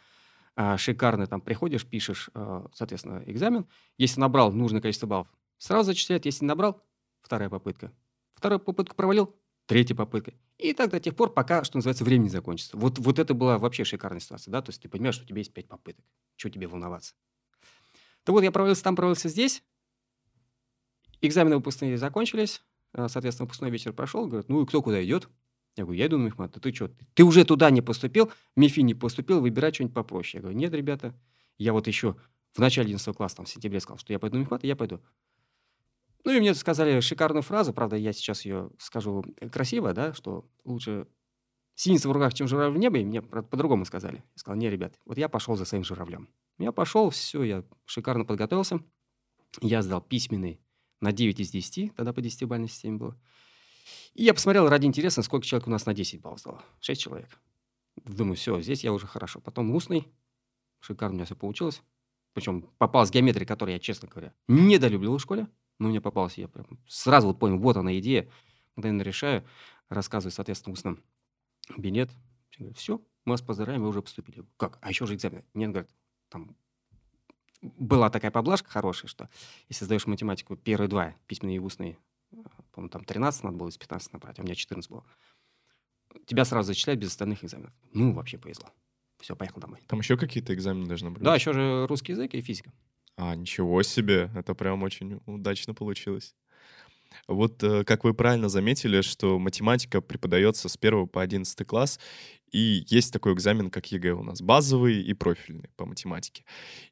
а, 0.56 0.76
шикарная. 0.76 1.26
Там 1.26 1.40
приходишь, 1.40 1.86
пишешь, 1.86 2.30
а, 2.34 2.66
соответственно, 2.74 3.22
экзамен. 3.26 3.66
Если 3.96 4.20
набрал 4.20 4.52
нужное 4.52 4.80
количество 4.80 5.06
баллов, 5.06 5.28
сразу 5.58 5.86
зачисляют. 5.86 6.26
Если 6.26 6.44
набрал, 6.44 6.82
вторая 7.22 7.48
попытка. 7.48 7.92
Вторую 8.34 8.60
попытку 8.60 8.94
провалил, 8.94 9.34
третья 9.70 9.94
попытка. 9.94 10.32
И 10.58 10.72
так 10.72 10.90
до 10.90 10.98
тех 10.98 11.14
пор, 11.14 11.32
пока, 11.32 11.62
что 11.62 11.76
называется, 11.76 12.02
время 12.02 12.24
не 12.24 12.28
закончится. 12.28 12.76
Вот, 12.76 12.98
вот 12.98 13.20
это 13.20 13.34
была 13.34 13.56
вообще 13.56 13.84
шикарная 13.84 14.18
ситуация, 14.18 14.50
да, 14.50 14.62
то 14.62 14.70
есть 14.70 14.82
ты 14.82 14.88
понимаешь, 14.88 15.14
что 15.14 15.22
у 15.22 15.28
тебя 15.28 15.38
есть 15.38 15.52
пять 15.52 15.68
попыток. 15.68 16.04
Чего 16.34 16.52
тебе 16.52 16.66
волноваться? 16.66 17.14
То 18.24 18.32
вот 18.32 18.42
я 18.42 18.50
провалился 18.50 18.82
там, 18.82 18.96
провалился 18.96 19.28
здесь. 19.28 19.62
Экзамены 21.20 21.54
выпускные 21.54 21.96
закончились. 21.98 22.62
А, 22.92 23.08
соответственно, 23.08 23.44
выпускной 23.44 23.70
вечер 23.70 23.92
прошел. 23.92 24.26
Говорят, 24.26 24.48
ну 24.48 24.60
и 24.60 24.66
кто 24.66 24.82
куда 24.82 25.04
идет? 25.04 25.28
Я 25.76 25.84
говорю, 25.84 26.00
я 26.00 26.06
иду 26.06 26.18
на 26.18 26.24
мехмат. 26.24 26.56
А 26.56 26.58
ты 26.58 26.74
что? 26.74 26.90
Ты 27.14 27.22
уже 27.22 27.44
туда 27.44 27.70
не 27.70 27.80
поступил, 27.80 28.32
в 28.56 28.60
МИФИ 28.60 28.80
не 28.80 28.94
поступил, 28.94 29.40
выбирай 29.40 29.72
что-нибудь 29.72 29.94
попроще. 29.94 30.38
Я 30.38 30.42
говорю, 30.42 30.58
нет, 30.58 30.74
ребята, 30.74 31.14
я 31.58 31.72
вот 31.72 31.86
еще 31.86 32.16
в 32.54 32.58
начале 32.58 32.86
11 32.86 33.16
класса, 33.16 33.36
там, 33.36 33.46
в 33.46 33.48
сентябре 33.48 33.78
сказал, 33.78 33.98
что 33.98 34.12
я 34.12 34.18
пойду 34.18 34.36
на 34.36 34.40
мехмат, 34.40 34.64
я 34.64 34.74
пойду. 34.74 35.00
Ну 36.24 36.32
и 36.32 36.40
мне 36.40 36.54
сказали 36.54 37.00
шикарную 37.00 37.42
фразу, 37.42 37.72
правда, 37.72 37.96
я 37.96 38.12
сейчас 38.12 38.44
ее 38.44 38.70
скажу 38.78 39.24
красиво, 39.52 39.92
да, 39.92 40.12
что 40.12 40.44
лучше 40.64 41.06
синица 41.74 42.08
в 42.08 42.12
руках, 42.12 42.34
чем 42.34 42.46
журавль 42.46 42.76
в 42.76 42.78
небе, 42.78 43.00
и 43.00 43.04
мне 43.04 43.22
по-другому 43.22 43.84
сказали. 43.84 44.16
Я 44.16 44.38
сказал, 44.38 44.58
не, 44.58 44.68
ребят, 44.68 44.98
вот 45.06 45.16
я 45.16 45.28
пошел 45.28 45.56
за 45.56 45.64
своим 45.64 45.84
журавлем. 45.84 46.28
Я 46.58 46.72
пошел, 46.72 47.08
все, 47.10 47.42
я 47.42 47.64
шикарно 47.86 48.24
подготовился. 48.24 48.80
Я 49.62 49.82
сдал 49.82 50.02
письменный 50.02 50.60
на 51.00 51.12
9 51.12 51.40
из 51.40 51.50
10, 51.50 51.94
тогда 51.94 52.12
по 52.12 52.20
10-бальной 52.20 52.68
системе 52.68 52.98
было. 52.98 53.16
И 54.14 54.24
я 54.24 54.34
посмотрел 54.34 54.68
ради 54.68 54.86
интереса, 54.86 55.22
сколько 55.22 55.46
человек 55.46 55.68
у 55.68 55.70
нас 55.70 55.86
на 55.86 55.94
10 55.94 56.20
баллов 56.20 56.40
сдало. 56.40 56.62
6 56.80 57.00
человек. 57.00 57.40
Думаю, 58.04 58.36
все, 58.36 58.60
здесь 58.60 58.84
я 58.84 58.92
уже 58.92 59.06
хорошо. 59.06 59.40
Потом 59.40 59.74
устный. 59.74 60.06
Шикарно 60.80 61.14
у 61.14 61.16
меня 61.16 61.24
все 61.24 61.34
получилось. 61.34 61.82
Причем 62.32 62.62
попалась 62.78 63.10
геометрия, 63.10 63.46
которую 63.46 63.74
я, 63.74 63.80
честно 63.80 64.08
говоря, 64.08 64.32
недолюбливал 64.48 65.18
в 65.18 65.22
школе. 65.22 65.48
Но 65.80 65.88
мне 65.88 66.00
попалась, 66.00 66.36
я 66.36 66.46
прям 66.46 66.66
сразу 66.86 67.26
вот 67.26 67.38
понял, 67.38 67.58
вот 67.58 67.76
она 67.76 67.98
идея. 67.98 68.30
Мгновенно 68.76 69.00
решаю, 69.02 69.44
рассказываю, 69.88 70.30
соответственно, 70.30 70.74
устно 70.74 70.98
билет. 71.76 72.10
Все, 72.74 72.98
мы 73.24 73.32
вас 73.32 73.40
поздравляем, 73.40 73.82
вы 73.82 73.88
уже 73.88 74.02
поступили. 74.02 74.44
Как? 74.58 74.78
А 74.82 74.90
еще 74.90 75.06
же 75.06 75.14
экзамен. 75.14 75.42
Мне 75.54 75.68
говорят, 75.68 75.90
там 76.28 76.54
была 77.62 78.10
такая 78.10 78.30
поблажка 78.30 78.68
хорошая, 78.68 79.08
что 79.08 79.30
если 79.70 79.86
сдаешь 79.86 80.06
математику, 80.06 80.54
первые 80.54 80.88
два, 80.88 81.14
письменные 81.26 81.56
и 81.56 81.60
устные, 81.60 81.96
по-моему, 82.72 82.90
там 82.90 83.04
13 83.04 83.44
надо 83.44 83.56
было 83.56 83.68
из 83.68 83.78
15 83.78 84.12
набрать, 84.12 84.38
а 84.38 84.42
у 84.42 84.44
меня 84.44 84.54
14 84.54 84.90
было. 84.90 85.04
Тебя 86.26 86.44
сразу 86.44 86.68
зачисляют 86.68 87.00
без 87.00 87.08
остальных 87.08 87.42
экзаменов. 87.42 87.72
Ну, 87.92 88.12
вообще 88.12 88.36
повезло. 88.36 88.68
Все, 89.18 89.34
поехал 89.34 89.60
домой. 89.60 89.80
Там 89.86 90.00
еще 90.00 90.18
какие-то 90.18 90.52
экзамены 90.54 90.86
должны 90.86 91.10
быть? 91.10 91.22
Да, 91.22 91.34
еще 91.34 91.54
же 91.54 91.86
русский 91.86 92.12
язык 92.12 92.34
и 92.34 92.42
физика. 92.42 92.70
А, 93.22 93.34
ничего 93.34 93.82
себе, 93.82 94.30
это 94.34 94.54
прям 94.54 94.82
очень 94.82 95.20
удачно 95.26 95.74
получилось. 95.74 96.34
Вот 97.28 97.62
э, 97.62 97.84
как 97.84 98.02
вы 98.04 98.14
правильно 98.14 98.48
заметили, 98.48 99.02
что 99.02 99.38
математика 99.38 100.00
преподается 100.00 100.70
с 100.70 100.78
1 100.80 101.06
по 101.06 101.20
11 101.20 101.66
класс, 101.66 102.00
и 102.50 102.82
есть 102.88 103.12
такой 103.12 103.34
экзамен, 103.34 103.68
как 103.68 103.92
ЕГЭ 103.92 104.12
у 104.12 104.22
нас, 104.22 104.40
базовый 104.40 105.02
и 105.02 105.12
профильный 105.12 105.68
по 105.76 105.84
математике. 105.84 106.44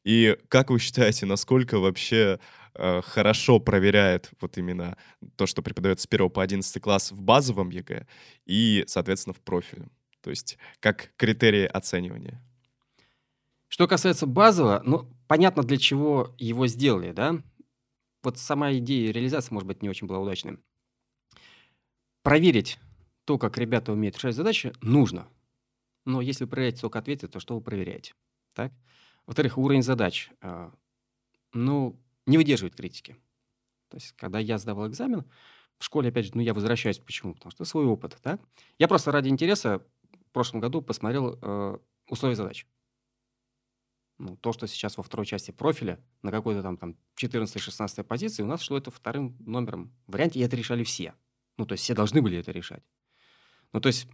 И 0.03 0.37
как 0.49 0.69
вы 0.69 0.77
считаете, 0.77 1.25
насколько 1.25 1.79
вообще 1.79 2.39
э, 2.75 3.01
хорошо 3.01 3.59
проверяет 3.59 4.29
вот 4.39 4.55
именно 4.59 4.97
то, 5.35 5.47
что 5.47 5.63
преподается 5.63 6.03
с 6.03 6.13
1 6.13 6.29
по 6.29 6.43
11 6.43 6.79
класс 6.79 7.11
в 7.11 7.23
базовом 7.23 7.71
ЕГЭ 7.71 8.05
и, 8.45 8.83
соответственно, 8.85 9.33
в 9.33 9.41
профильном? 9.41 9.91
То 10.21 10.29
есть 10.29 10.59
как 10.79 11.11
критерии 11.17 11.65
оценивания? 11.65 12.39
Что 13.67 13.87
касается 13.87 14.27
базового, 14.27 14.83
ну, 14.85 15.09
понятно, 15.29 15.61
для 15.63 15.77
чего 15.77 16.33
его 16.39 16.65
сделали, 16.67 17.11
да? 17.11 17.41
Вот 18.23 18.39
сама 18.39 18.73
идея 18.73 19.13
реализации, 19.13 19.53
может 19.53 19.67
быть, 19.67 19.81
не 19.81 19.89
очень 19.89 20.07
была 20.07 20.19
удачной. 20.19 20.57
Проверить 22.23 22.79
то, 23.25 23.37
как 23.37 23.57
ребята 23.57 23.93
умеют 23.93 24.17
решать 24.17 24.35
задачи, 24.35 24.73
нужно. 24.81 25.29
Но 26.05 26.19
если 26.19 26.43
вы 26.43 26.49
проверяете 26.49 26.81
только 26.81 26.99
ответы, 26.99 27.27
то 27.27 27.39
что 27.39 27.55
вы 27.55 27.61
проверяете? 27.61 28.15
Так? 28.53 28.73
Во-вторых, 29.27 29.59
уровень 29.59 29.83
задач, 29.83 30.31
э, 30.41 30.71
ну, 31.53 32.01
не 32.25 32.37
выдерживает 32.37 32.75
критики. 32.75 33.15
То 33.89 33.97
есть, 33.97 34.13
когда 34.13 34.39
я 34.39 34.57
сдавал 34.57 34.87
экзамен, 34.87 35.25
в 35.77 35.83
школе, 35.85 36.09
опять 36.09 36.25
же, 36.25 36.31
ну, 36.33 36.41
я 36.41 36.55
возвращаюсь. 36.55 36.97
Почему? 36.97 37.35
Потому 37.35 37.51
что 37.51 37.65
свой 37.65 37.85
опыт, 37.85 38.17
так? 38.23 38.41
Я 38.79 38.87
просто 38.87 39.11
ради 39.11 39.29
интереса 39.29 39.85
в 40.11 40.31
прошлом 40.31 40.59
году 40.59 40.81
посмотрел 40.81 41.37
э, 41.39 41.77
условия 42.07 42.35
задач 42.35 42.65
ну, 44.19 44.35
то, 44.35 44.51
что 44.51 44.67
сейчас 44.67 44.97
во 44.97 45.03
второй 45.03 45.25
части 45.25 45.51
профиля 45.51 45.99
на 46.21 46.31
какой-то 46.31 46.61
там, 46.61 46.77
там 46.77 46.95
14-16 47.17 48.03
позиции, 48.03 48.43
у 48.43 48.45
нас 48.45 48.61
шло 48.61 48.77
это 48.77 48.91
вторым 48.91 49.35
номером 49.39 49.91
в 50.07 50.11
варианте, 50.11 50.39
и 50.39 50.43
это 50.43 50.55
решали 50.55 50.83
все. 50.83 51.15
Ну, 51.57 51.65
то 51.65 51.73
есть 51.73 51.83
все 51.85 51.95
должны 51.95 52.21
были 52.21 52.37
это 52.37 52.51
решать. 52.51 52.83
Ну, 53.71 53.79
то 53.79 53.87
есть 53.87 54.07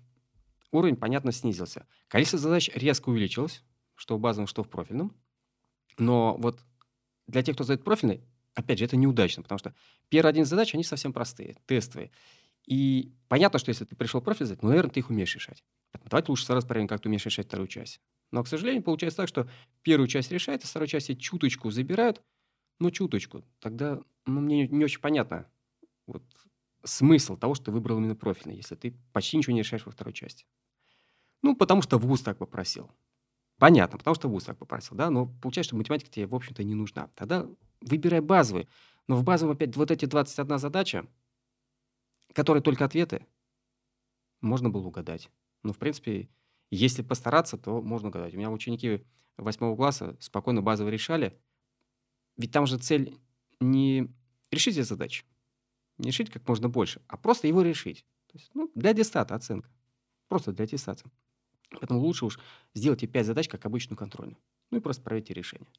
уровень, 0.72 0.96
понятно, 0.96 1.32
снизился. 1.32 1.88
Количество 2.08 2.40
задач 2.40 2.70
резко 2.76 3.10
увеличилось, 3.10 3.64
что 3.96 4.18
в 4.18 4.20
базовом, 4.20 4.48
что 4.48 4.64
в 4.64 4.70
профильном. 4.70 5.16
Но 5.98 6.38
вот 6.38 6.60
для 7.28 7.42
тех, 7.42 7.56
кто 7.56 7.64
задает 7.64 7.84
профильный, 7.84 8.22
опять 8.54 8.80
же, 8.80 8.86
это 8.86 8.98
неудачно, 8.98 9.42
потому 9.42 9.58
что 9.58 9.74
первые 10.10 10.30
один 10.30 10.46
задач, 10.46 10.74
они 10.76 10.84
совсем 10.84 11.14
простые, 11.14 11.58
тестовые. 11.66 12.12
И 12.68 13.14
понятно, 13.28 13.60
что 13.60 13.70
если 13.70 13.86
ты 13.86 13.96
пришел 13.96 14.22
профиль 14.22 14.46
задать, 14.46 14.64
ну, 14.64 14.70
наверное, 14.70 14.92
ты 14.92 15.00
их 15.00 15.10
умеешь 15.10 15.34
решать. 15.36 15.64
Давайте 16.06 16.32
лучше 16.32 16.46
сразу 16.46 16.68
проверим, 16.68 16.88
как 16.88 17.02
ты 17.02 17.10
умеешь 17.10 17.26
решать 17.26 17.48
вторую 17.48 17.68
часть. 17.68 18.02
Но, 18.32 18.44
к 18.44 18.48
сожалению, 18.48 18.84
получается 18.84 19.18
так, 19.18 19.28
что 19.28 19.50
первую 19.82 20.08
часть 20.08 20.32
решает, 20.32 20.64
а 20.64 20.68
вторую 20.68 20.88
часть 20.88 21.20
чуточку 21.20 21.72
забирают, 21.72 22.22
ну, 22.80 22.92
чуточку. 22.92 23.44
Тогда 23.60 24.02
ну, 24.26 24.42
мне 24.42 24.68
не 24.68 24.84
очень 24.84 25.00
понятно 25.00 25.48
вот, 26.08 26.24
смысл 26.84 27.38
того, 27.38 27.56
что 27.56 27.66
ты 27.66 27.72
выбрал 27.72 27.98
именно 27.98 28.16
профильный, 28.16 28.58
если 28.58 28.76
ты 28.76 28.96
почти 29.14 29.38
ничего 29.38 29.54
не 29.54 29.60
решаешь 29.60 29.86
во 29.86 29.92
второй 29.92 30.14
части. 30.14 30.46
Ну, 31.42 31.56
потому 31.56 31.82
что 31.82 31.98
ВУЗ 31.98 32.22
так 32.22 32.38
попросил. 32.38 32.92
Понятно, 33.58 33.98
потому 33.98 34.16
что 34.16 34.28
ВУЗ 34.28 34.46
так 34.46 34.58
попросил, 34.58 34.98
да, 34.98 35.10
но 35.10 35.28
получается, 35.28 35.70
что 35.70 35.78
математика 35.78 36.12
тебе, 36.12 36.28
в 36.28 36.36
общем-то, 36.36 36.64
не 36.64 36.76
нужна. 36.76 37.10
Тогда 37.16 37.48
выбирай 37.82 38.20
базовый. 38.20 38.68
Но 39.08 39.16
в 39.16 39.24
базовом 39.24 39.56
опять 39.56 39.76
вот 39.76 39.92
эти 39.92 40.06
21 40.06 40.58
задача, 40.58 41.06
которые 42.34 42.62
только 42.62 42.84
ответы, 42.84 43.26
можно 44.42 44.70
было 44.70 44.88
угадать. 44.88 45.30
Но, 45.64 45.72
в 45.72 45.78
принципе, 45.78 46.28
если 46.76 47.02
постараться, 47.02 47.58
то 47.58 47.82
можно 47.82 48.10
угадать. 48.10 48.34
У 48.34 48.38
меня 48.38 48.52
ученики 48.52 49.06
восьмого 49.38 49.76
класса 49.76 50.18
спокойно 50.20 50.62
базово 50.62 50.90
решали. 50.90 51.40
Ведь 52.38 52.52
там 52.52 52.68
же 52.68 52.78
цель 52.78 53.18
не 53.60 54.08
решить 54.52 54.78
эти 54.78 54.86
задачи, 54.86 55.26
не 55.98 56.08
решить 56.08 56.30
как 56.30 56.48
можно 56.48 56.70
больше, 56.70 57.02
а 57.08 57.18
просто 57.18 57.48
его 57.48 57.62
решить. 57.62 58.06
То 58.28 58.38
есть, 58.38 58.52
ну, 58.54 58.72
для 58.76 58.94
дистата 58.94 59.36
оценка. 59.36 59.70
Просто 60.28 60.52
для 60.52 60.66
аттестации. 60.66 61.10
Поэтому 61.70 62.00
лучше 62.00 62.26
уж 62.26 62.40
сделайте 62.74 63.08
5 63.08 63.26
задач, 63.26 63.48
как 63.48 63.66
обычную 63.66 63.98
контрольную. 63.98 64.38
Ну 64.72 64.78
и 64.78 64.82
просто 64.82 65.04
проверьте 65.04 65.34
решение. 65.34 65.70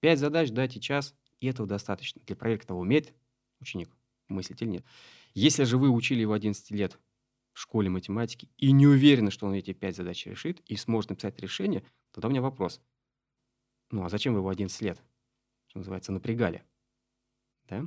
5 0.00 0.18
задач, 0.18 0.50
дайте 0.50 0.80
час, 0.80 1.14
и 1.40 1.46
этого 1.46 1.68
достаточно 1.68 2.22
для 2.24 2.36
проверки 2.36 2.66
того, 2.66 2.80
умеет 2.80 3.12
ученик 3.60 3.90
мыслить 4.28 4.62
или 4.62 4.70
нет. 4.70 4.84
Если 5.34 5.64
же 5.64 5.76
вы 5.76 5.90
учили 5.90 6.20
его 6.20 6.32
11 6.32 6.70
лет 6.70 6.98
в 7.60 7.62
школе 7.62 7.90
математики 7.90 8.48
и 8.56 8.72
не 8.72 8.86
уверены, 8.86 9.30
что 9.30 9.46
он 9.46 9.52
эти 9.52 9.74
5 9.74 9.96
задач 9.96 10.24
решит 10.24 10.60
и 10.60 10.76
сможет 10.76 11.10
написать 11.10 11.38
решение, 11.40 11.84
тогда 12.10 12.28
у 12.28 12.30
меня 12.30 12.40
вопрос. 12.40 12.80
Ну 13.90 14.02
а 14.02 14.08
зачем 14.08 14.32
вы 14.32 14.38
его 14.40 14.48
11 14.48 14.80
лет, 14.80 14.98
что 15.66 15.80
называется, 15.80 16.10
напрягали? 16.10 16.64
Да? 17.68 17.86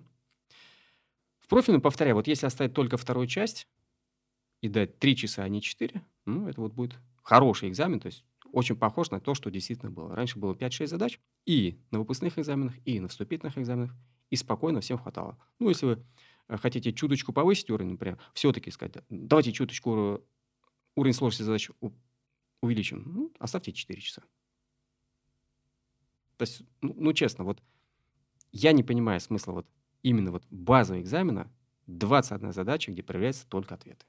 В 1.39 1.47
профильном, 1.47 1.81
повторяю, 1.81 2.15
вот 2.15 2.27
если 2.27 2.45
оставить 2.45 2.75
только 2.75 2.97
вторую 2.97 3.25
часть 3.25 3.67
и 4.61 4.69
дать 4.69 4.99
3 4.99 5.15
часа, 5.15 5.43
а 5.43 5.49
не 5.49 5.59
4, 5.59 6.03
ну, 6.25 6.47
это 6.47 6.61
вот 6.61 6.73
будет 6.73 6.95
хороший 7.23 7.67
экзамен, 7.67 7.99
то 7.99 8.05
есть 8.05 8.23
очень 8.51 8.75
похож 8.75 9.09
на 9.09 9.19
то, 9.19 9.33
что 9.33 9.49
действительно 9.49 9.89
было. 9.89 10.15
Раньше 10.15 10.37
было 10.37 10.53
5-6 10.53 10.85
задач 10.85 11.19
и 11.47 11.79
на 11.89 11.97
выпускных 11.97 12.37
экзаменах, 12.37 12.75
и 12.85 12.99
на 12.99 13.07
вступительных 13.07 13.57
экзаменах, 13.57 13.95
и 14.29 14.35
спокойно 14.35 14.81
всем 14.81 14.99
хватало. 14.99 15.39
Ну, 15.57 15.69
если 15.69 15.87
вы 15.87 16.05
хотите 16.47 16.93
чуточку 16.93 17.33
повысить 17.33 17.69
уровень, 17.69 17.91
например, 17.91 18.19
все-таки 18.33 18.71
сказать, 18.71 18.97
давайте 19.09 19.51
чуточку 19.51 20.23
уровень 20.95 21.13
сложности 21.13 21.43
задач 21.43 21.69
увеличим, 22.61 23.03
ну, 23.05 23.31
оставьте 23.39 23.73
4 23.73 24.01
часа. 24.01 24.23
То 26.37 26.43
есть, 26.43 26.63
ну, 26.81 26.93
ну, 26.97 27.13
честно, 27.13 27.43
вот 27.43 27.61
я 28.51 28.71
не 28.71 28.83
понимаю 28.83 29.19
смысла 29.19 29.53
вот 29.53 29.67
именно 30.01 30.31
вот 30.31 30.45
базового 30.49 31.01
экзамена 31.01 31.51
21 31.87 32.51
задача, 32.51 32.91
где 32.91 33.03
проверяются 33.03 33.47
только 33.47 33.75
ответы. 33.75 34.05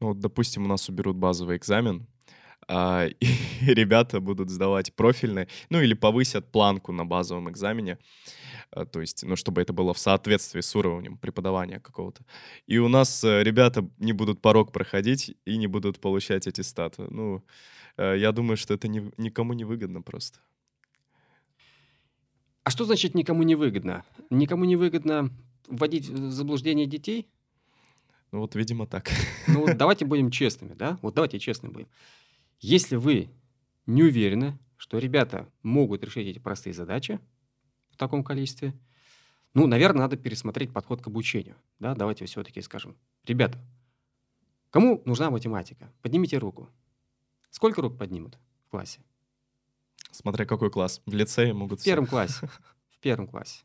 Ну, 0.00 0.08
вот, 0.08 0.18
допустим, 0.18 0.64
у 0.64 0.68
нас 0.68 0.88
уберут 0.88 1.16
базовый 1.16 1.56
экзамен, 1.56 2.06
а, 2.68 3.06
и 3.20 3.26
ребята 3.66 4.20
будут 4.20 4.50
сдавать 4.50 4.94
профильный, 4.94 5.48
ну 5.70 5.80
или 5.80 5.94
повысят 5.94 6.50
планку 6.50 6.92
на 6.92 7.04
базовом 7.04 7.50
экзамене, 7.50 7.98
а, 8.70 8.86
то 8.86 9.00
есть, 9.00 9.22
ну, 9.24 9.36
чтобы 9.36 9.60
это 9.60 9.72
было 9.72 9.92
в 9.92 9.98
соответствии 9.98 10.60
с 10.60 10.74
уровнем 10.76 11.18
преподавания 11.18 11.80
какого-то. 11.80 12.24
И 12.66 12.78
у 12.78 12.88
нас 12.88 13.22
э, 13.24 13.42
ребята 13.42 13.88
не 13.98 14.12
будут 14.12 14.40
порог 14.40 14.72
проходить 14.72 15.36
и 15.44 15.56
не 15.58 15.66
будут 15.66 16.00
получать 16.00 16.46
эти 16.46 16.62
статы. 16.62 17.06
Ну, 17.10 17.44
э, 17.96 18.16
я 18.18 18.32
думаю, 18.32 18.56
что 18.56 18.74
это 18.74 18.88
ни, 18.88 19.10
никому 19.18 19.52
не 19.52 19.64
выгодно 19.64 20.00
просто. 20.00 20.40
А 22.64 22.70
что 22.70 22.84
значит 22.84 23.14
никому 23.14 23.42
не 23.42 23.56
выгодно? 23.56 24.04
Никому 24.30 24.64
не 24.64 24.76
выгодно 24.76 25.30
вводить 25.68 26.08
в 26.08 26.30
заблуждение 26.30 26.86
детей? 26.86 27.26
Ну 28.30 28.40
вот, 28.40 28.54
видимо, 28.54 28.86
так. 28.86 29.10
Ну 29.48 29.66
вот 29.66 29.76
давайте 29.76 30.06
будем 30.06 30.30
честными, 30.30 30.74
да? 30.74 30.98
Вот 31.02 31.14
давайте 31.14 31.38
честными 31.38 31.72
будем. 31.72 31.88
Если 32.62 32.94
вы 32.94 33.28
не 33.86 34.04
уверены, 34.04 34.56
что 34.76 34.98
ребята 34.98 35.50
могут 35.62 36.04
решить 36.04 36.28
эти 36.28 36.38
простые 36.38 36.72
задачи 36.72 37.18
в 37.90 37.96
таком 37.96 38.22
количестве, 38.22 38.72
ну, 39.52 39.66
наверное, 39.66 40.02
надо 40.02 40.16
пересмотреть 40.16 40.72
подход 40.72 41.02
к 41.02 41.08
обучению. 41.08 41.56
Да? 41.80 41.96
Давайте 41.96 42.24
все-таки 42.24 42.60
скажем. 42.60 42.96
Ребята, 43.24 43.58
кому 44.70 45.02
нужна 45.04 45.30
математика? 45.32 45.92
Поднимите 46.02 46.38
руку. 46.38 46.70
Сколько 47.50 47.82
рук 47.82 47.98
поднимут 47.98 48.38
в 48.64 48.68
классе? 48.68 49.00
Смотря 50.12 50.46
какой 50.46 50.70
класс. 50.70 51.02
В 51.04 51.14
лицее 51.14 51.52
могут... 51.52 51.80
В 51.80 51.84
первом 51.84 52.06
классе. 52.06 52.48
В 52.90 52.98
первом 53.00 53.26
классе. 53.26 53.64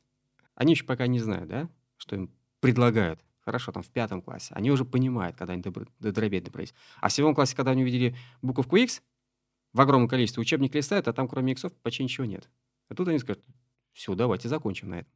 Они 0.56 0.74
еще 0.74 0.86
пока 0.86 1.06
не 1.06 1.20
знают, 1.20 1.48
да, 1.48 1.70
что 1.98 2.16
им 2.16 2.32
предлагают 2.62 3.24
хорошо, 3.48 3.72
там 3.72 3.82
в 3.82 3.90
пятом 3.90 4.22
классе, 4.22 4.54
они 4.54 4.70
уже 4.70 4.84
понимают, 4.84 5.38
когда 5.38 5.54
они 5.54 5.62
до, 5.62 5.72
до 5.72 6.12
дробей 6.12 6.42
добрались. 6.42 6.74
А 7.00 7.08
в 7.08 7.14
седьмом 7.14 7.34
классе, 7.34 7.56
когда 7.56 7.72
они 7.72 7.84
увидели 7.84 8.14
буковку 8.42 8.76
X, 8.76 9.02
в 9.72 9.80
огромном 9.80 10.10
количестве 10.10 10.42
учебник 10.42 10.76
листают, 10.76 11.08
а 11.08 11.14
там 11.14 11.30
кроме 11.30 11.54
иксов 11.54 11.74
почти 11.78 12.04
ничего 12.04 12.26
нет. 12.26 12.50
А 12.90 12.96
тут 12.96 13.08
они 13.08 13.20
скажут, 13.20 13.42
все, 13.94 14.16
давайте 14.16 14.50
закончим 14.50 14.90
на 14.90 14.96
этом. 15.00 15.14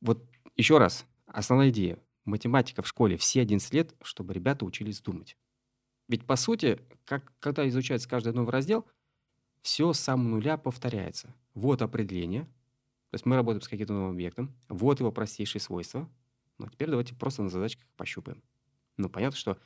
Вот 0.00 0.28
еще 0.56 0.78
раз, 0.78 1.06
основная 1.26 1.70
идея. 1.70 1.96
Математика 2.24 2.82
в 2.82 2.88
школе 2.88 3.16
все 3.16 3.42
11 3.42 3.72
лет, 3.72 3.94
чтобы 4.02 4.34
ребята 4.34 4.64
учились 4.64 5.00
думать. 5.00 5.36
Ведь, 6.08 6.26
по 6.26 6.34
сути, 6.34 6.80
как, 7.04 7.32
когда 7.38 7.68
изучается 7.68 8.08
каждый 8.08 8.32
новый 8.32 8.50
раздел, 8.50 8.84
все 9.62 9.92
с 9.92 10.00
самого 10.00 10.28
нуля 10.28 10.56
повторяется. 10.56 11.34
Вот 11.54 11.82
определение, 11.82 12.44
то 13.10 13.16
есть 13.16 13.26
мы 13.26 13.36
работаем 13.36 13.62
с 13.62 13.68
каким-то 13.68 13.92
новым 13.92 14.10
объектом, 14.10 14.52
вот 14.68 14.98
его 14.98 15.12
простейшие 15.12 15.60
свойства, 15.62 16.10
ну, 16.58 16.66
а 16.66 16.70
теперь 16.70 16.88
давайте 16.88 17.14
просто 17.14 17.42
на 17.42 17.48
задачках 17.48 17.86
пощупаем. 17.96 18.42
Ну, 18.96 19.08
понятно, 19.08 19.36
что 19.36 19.58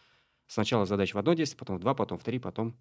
сначала 0.47 0.87
задача 0.87 1.15
в 1.15 1.19
одно 1.19 1.35
действие, 1.35 1.59
потом 1.59 1.77
в 1.77 1.81
два, 1.81 1.95
потом 1.95 2.19
в 2.19 2.25
три, 2.25 2.39
потом 2.39 2.77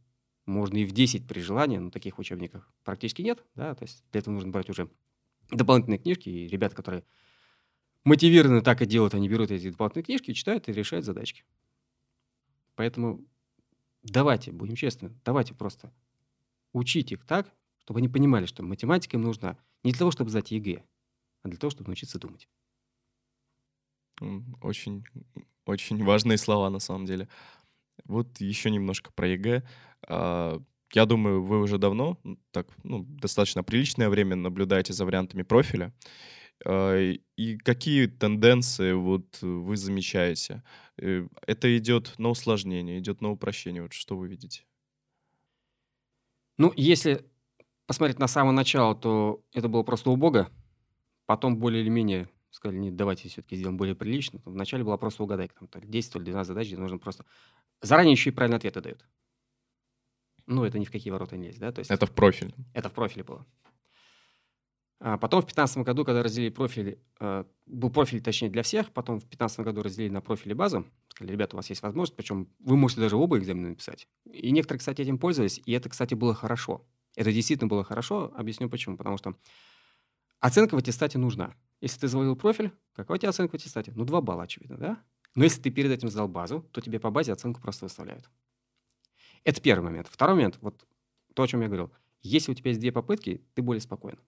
можно 0.45 0.77
и 0.77 0.85
в 0.85 0.91
10 0.91 1.27
при 1.27 1.39
желании, 1.41 1.77
но 1.77 1.91
таких 1.91 2.19
учебников 2.19 2.67
практически 2.83 3.21
нет, 3.21 3.43
да, 3.55 3.75
то 3.75 3.83
есть 3.83 4.03
для 4.11 4.19
этого 4.19 4.33
нужно 4.33 4.49
брать 4.51 4.69
уже 4.69 4.89
дополнительные 5.51 5.99
книжки, 5.99 6.29
и 6.29 6.47
ребята, 6.47 6.75
которые 6.75 7.03
мотивированы 8.05 8.61
так 8.61 8.81
и 8.81 8.85
делают, 8.85 9.13
они 9.13 9.27
берут 9.27 9.51
эти 9.51 9.69
дополнительные 9.69 10.05
книжки, 10.05 10.33
читают 10.33 10.69
и 10.69 10.73
решают 10.73 11.05
задачки. 11.05 11.43
Поэтому 12.75 13.25
давайте, 14.03 14.51
будем 14.51 14.75
честны, 14.75 15.11
давайте 15.25 15.53
просто 15.53 15.91
учить 16.71 17.11
их 17.11 17.25
так, 17.25 17.51
чтобы 17.79 17.99
они 17.99 18.07
понимали, 18.07 18.45
что 18.45 18.63
математика 18.63 19.17
им 19.17 19.23
нужна 19.23 19.57
не 19.83 19.91
для 19.91 19.99
того, 19.99 20.11
чтобы 20.11 20.29
сдать 20.29 20.51
ЕГЭ, 20.51 20.83
а 21.43 21.49
для 21.49 21.57
того, 21.57 21.71
чтобы 21.71 21.87
научиться 21.87 22.19
думать. 22.19 22.47
Очень, 24.61 25.03
очень 25.65 26.03
важные 26.03 26.37
слова 26.37 26.69
на 26.69 26.79
самом 26.79 27.05
деле. 27.05 27.27
Вот 28.05 28.39
еще 28.39 28.69
немножко 28.69 29.11
про 29.11 29.27
ЕГЭ. 29.27 29.63
А, 30.07 30.61
я 30.93 31.05
думаю, 31.05 31.43
вы 31.43 31.61
уже 31.61 31.77
давно, 31.77 32.17
так, 32.51 32.67
ну, 32.83 33.03
достаточно 33.03 33.63
приличное 33.63 34.09
время 34.09 34.35
наблюдаете 34.35 34.93
за 34.93 35.05
вариантами 35.05 35.43
профиля. 35.43 35.93
А, 36.65 36.95
и 37.37 37.57
какие 37.57 38.07
тенденции 38.07 38.93
вот 38.93 39.41
вы 39.41 39.77
замечаете? 39.77 40.63
Э, 40.97 41.27
это 41.45 41.77
идет 41.77 42.13
на 42.17 42.29
усложнение, 42.29 42.99
идет 42.99 43.21
на 43.21 43.31
упрощение. 43.31 43.81
Вот 43.83 43.93
что 43.93 44.17
вы 44.17 44.27
видите? 44.27 44.65
Ну, 46.57 46.73
если 46.75 47.25
посмотреть 47.85 48.19
на 48.19 48.27
самое 48.27 48.55
начало, 48.55 48.95
то 48.95 49.43
это 49.53 49.67
было 49.67 49.83
просто 49.83 50.09
убого. 50.09 50.49
Потом 51.25 51.57
более 51.57 51.81
или 51.81 51.89
менее 51.89 52.29
сказали, 52.57 52.77
нет, 52.77 52.95
давайте 52.95 53.29
все-таки 53.29 53.55
сделаем 53.55 53.77
более 53.77 53.95
прилично. 53.95 54.41
Вначале 54.45 54.83
была 54.83 54.97
просто 54.97 55.23
угадайка, 55.23 55.55
там, 55.55 55.67
то 55.67 55.79
ли 55.79 55.87
10, 55.87 56.13
то 56.13 56.19
ли 56.19 56.25
12 56.25 56.47
задач, 56.47 56.67
где 56.67 56.77
нужно 56.77 56.97
просто... 56.97 57.25
Заранее 57.81 58.11
еще 58.11 58.31
и 58.31 58.33
правильные 58.33 58.57
ответы 58.57 58.81
дают. 58.81 59.05
Ну, 60.47 60.63
это 60.65 60.79
ни 60.79 60.85
в 60.85 60.91
какие 60.91 61.11
ворота 61.11 61.37
не 61.37 61.47
лезть, 61.47 61.59
да? 61.59 61.71
То 61.71 61.79
есть, 61.79 61.91
это 61.91 62.05
в 62.05 62.11
профиль. 62.11 62.53
Это 62.73 62.89
в 62.89 62.93
профиле 62.93 63.23
было. 63.23 63.45
А 64.99 65.17
потом 65.17 65.41
в 65.41 65.43
2015 65.43 65.77
году, 65.85 66.03
когда 66.03 66.23
разделили 66.23 66.49
профили, 66.49 66.99
э, 67.19 67.43
был 67.67 67.91
профиль, 67.91 68.21
точнее, 68.21 68.49
для 68.49 68.63
всех, 68.63 68.91
потом 68.91 69.17
в 69.17 69.19
2015 69.19 69.59
году 69.59 69.83
разделили 69.83 70.11
на 70.11 70.21
профили 70.21 70.53
базу, 70.53 70.87
сказали, 71.09 71.31
ребята, 71.31 71.55
у 71.55 71.57
вас 71.57 71.69
есть 71.69 71.83
возможность, 71.83 72.15
причем 72.15 72.49
вы 72.59 72.77
можете 72.77 73.01
даже 73.01 73.15
оба 73.15 73.37
экзамена 73.37 73.69
написать. 73.69 74.07
И 74.25 74.49
некоторые, 74.49 74.79
кстати, 74.79 75.01
этим 75.03 75.19
пользовались, 75.19 75.61
и 75.63 75.71
это, 75.73 75.89
кстати, 75.89 76.15
было 76.15 76.33
хорошо. 76.33 76.83
Это 77.15 77.31
действительно 77.31 77.67
было 77.67 77.83
хорошо, 77.83 78.33
объясню 78.35 78.69
почему. 78.69 78.97
Потому 78.97 79.17
что 79.17 79.35
оценка 80.39 80.73
в 80.73 80.79
аттестате 80.79 81.19
нужна. 81.19 81.53
Если 81.81 81.99
ты 81.99 82.07
заводил 82.07 82.35
профиль, 82.35 82.71
какая 82.93 83.15
у 83.15 83.17
тебя 83.17 83.29
оценка 83.29 83.51
в 83.51 83.55
аттестате? 83.55 83.91
Ну, 83.95 84.05
2 84.05 84.21
балла, 84.21 84.43
очевидно, 84.43 84.77
да? 84.77 85.03
Но 85.35 85.43
если 85.43 85.61
ты 85.61 85.69
перед 85.69 85.91
этим 85.91 86.09
сдал 86.09 86.27
базу, 86.27 86.61
то 86.71 86.81
тебе 86.81 86.99
по 86.99 87.11
базе 87.11 87.33
оценку 87.33 87.61
просто 87.61 87.85
выставляют. 87.85 88.29
Это 89.43 89.61
первый 89.61 89.85
момент. 89.85 90.07
Второй 90.07 90.35
момент, 90.35 90.57
вот 90.61 90.87
то, 91.33 91.43
о 91.43 91.47
чем 91.47 91.61
я 91.61 91.67
говорил. 91.67 91.91
Если 92.21 92.51
у 92.51 92.55
тебя 92.55 92.71
есть 92.71 92.81
две 92.81 92.91
попытки, 92.91 93.45
ты 93.53 93.61
более 93.61 93.81
спокоен. 93.81 94.19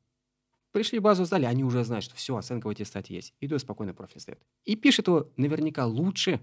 Пришли 0.71 0.99
базу, 0.99 1.25
сдали, 1.25 1.45
они 1.45 1.63
уже 1.63 1.83
знают, 1.83 2.05
что 2.05 2.15
все, 2.15 2.35
оценка 2.37 2.67
в 2.67 2.69
аттестате 2.69 3.15
есть. 3.15 3.33
Иду 3.39 3.57
спокойно 3.57 3.95
профиль 3.95 4.21
сдает. 4.21 4.39
И 4.65 4.75
пишет 4.75 5.07
его 5.07 5.31
наверняка 5.35 5.87
лучше, 5.87 6.39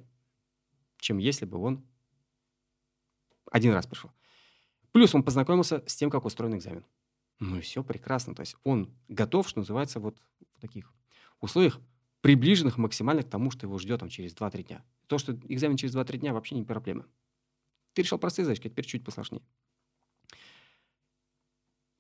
чем 0.99 1.19
если 1.19 1.45
бы 1.45 1.59
он 1.59 1.87
один 3.53 3.73
раз 3.73 3.87
пришел. 3.87 4.11
Плюс 4.91 5.15
он 5.15 5.23
познакомился 5.23 5.85
с 5.87 5.95
тем, 5.95 6.11
как 6.11 6.25
устроен 6.25 6.57
экзамен. 6.57 6.85
Ну 7.39 7.59
и 7.59 7.61
все 7.61 7.85
прекрасно. 7.85 8.35
То 8.35 8.41
есть 8.41 8.57
он 8.65 8.93
готов, 9.09 9.49
что 9.49 9.61
называется, 9.61 10.01
вот 10.01 10.21
в 10.55 10.61
таких 10.61 10.93
условиях, 11.41 11.81
приближенных 12.21 12.79
максимально 12.79 13.23
к 13.23 13.31
тому, 13.31 13.51
что 13.51 13.67
его 13.67 13.79
ждет 13.79 14.01
там, 14.01 14.09
через 14.09 14.35
2-3 14.35 14.63
дня. 14.65 14.85
То, 15.07 15.19
что 15.19 15.33
экзамен 15.49 15.77
через 15.77 15.95
2-3 15.95 16.19
дня, 16.19 16.33
вообще 16.33 16.55
не 16.55 16.65
проблема. 16.65 17.07
Ты 17.93 18.03
решил 18.03 18.19
простые 18.19 18.45
задачки, 18.45 18.67
а 18.67 18.71
теперь 18.71 18.85
чуть 18.85 19.05
посложнее. 19.05 19.43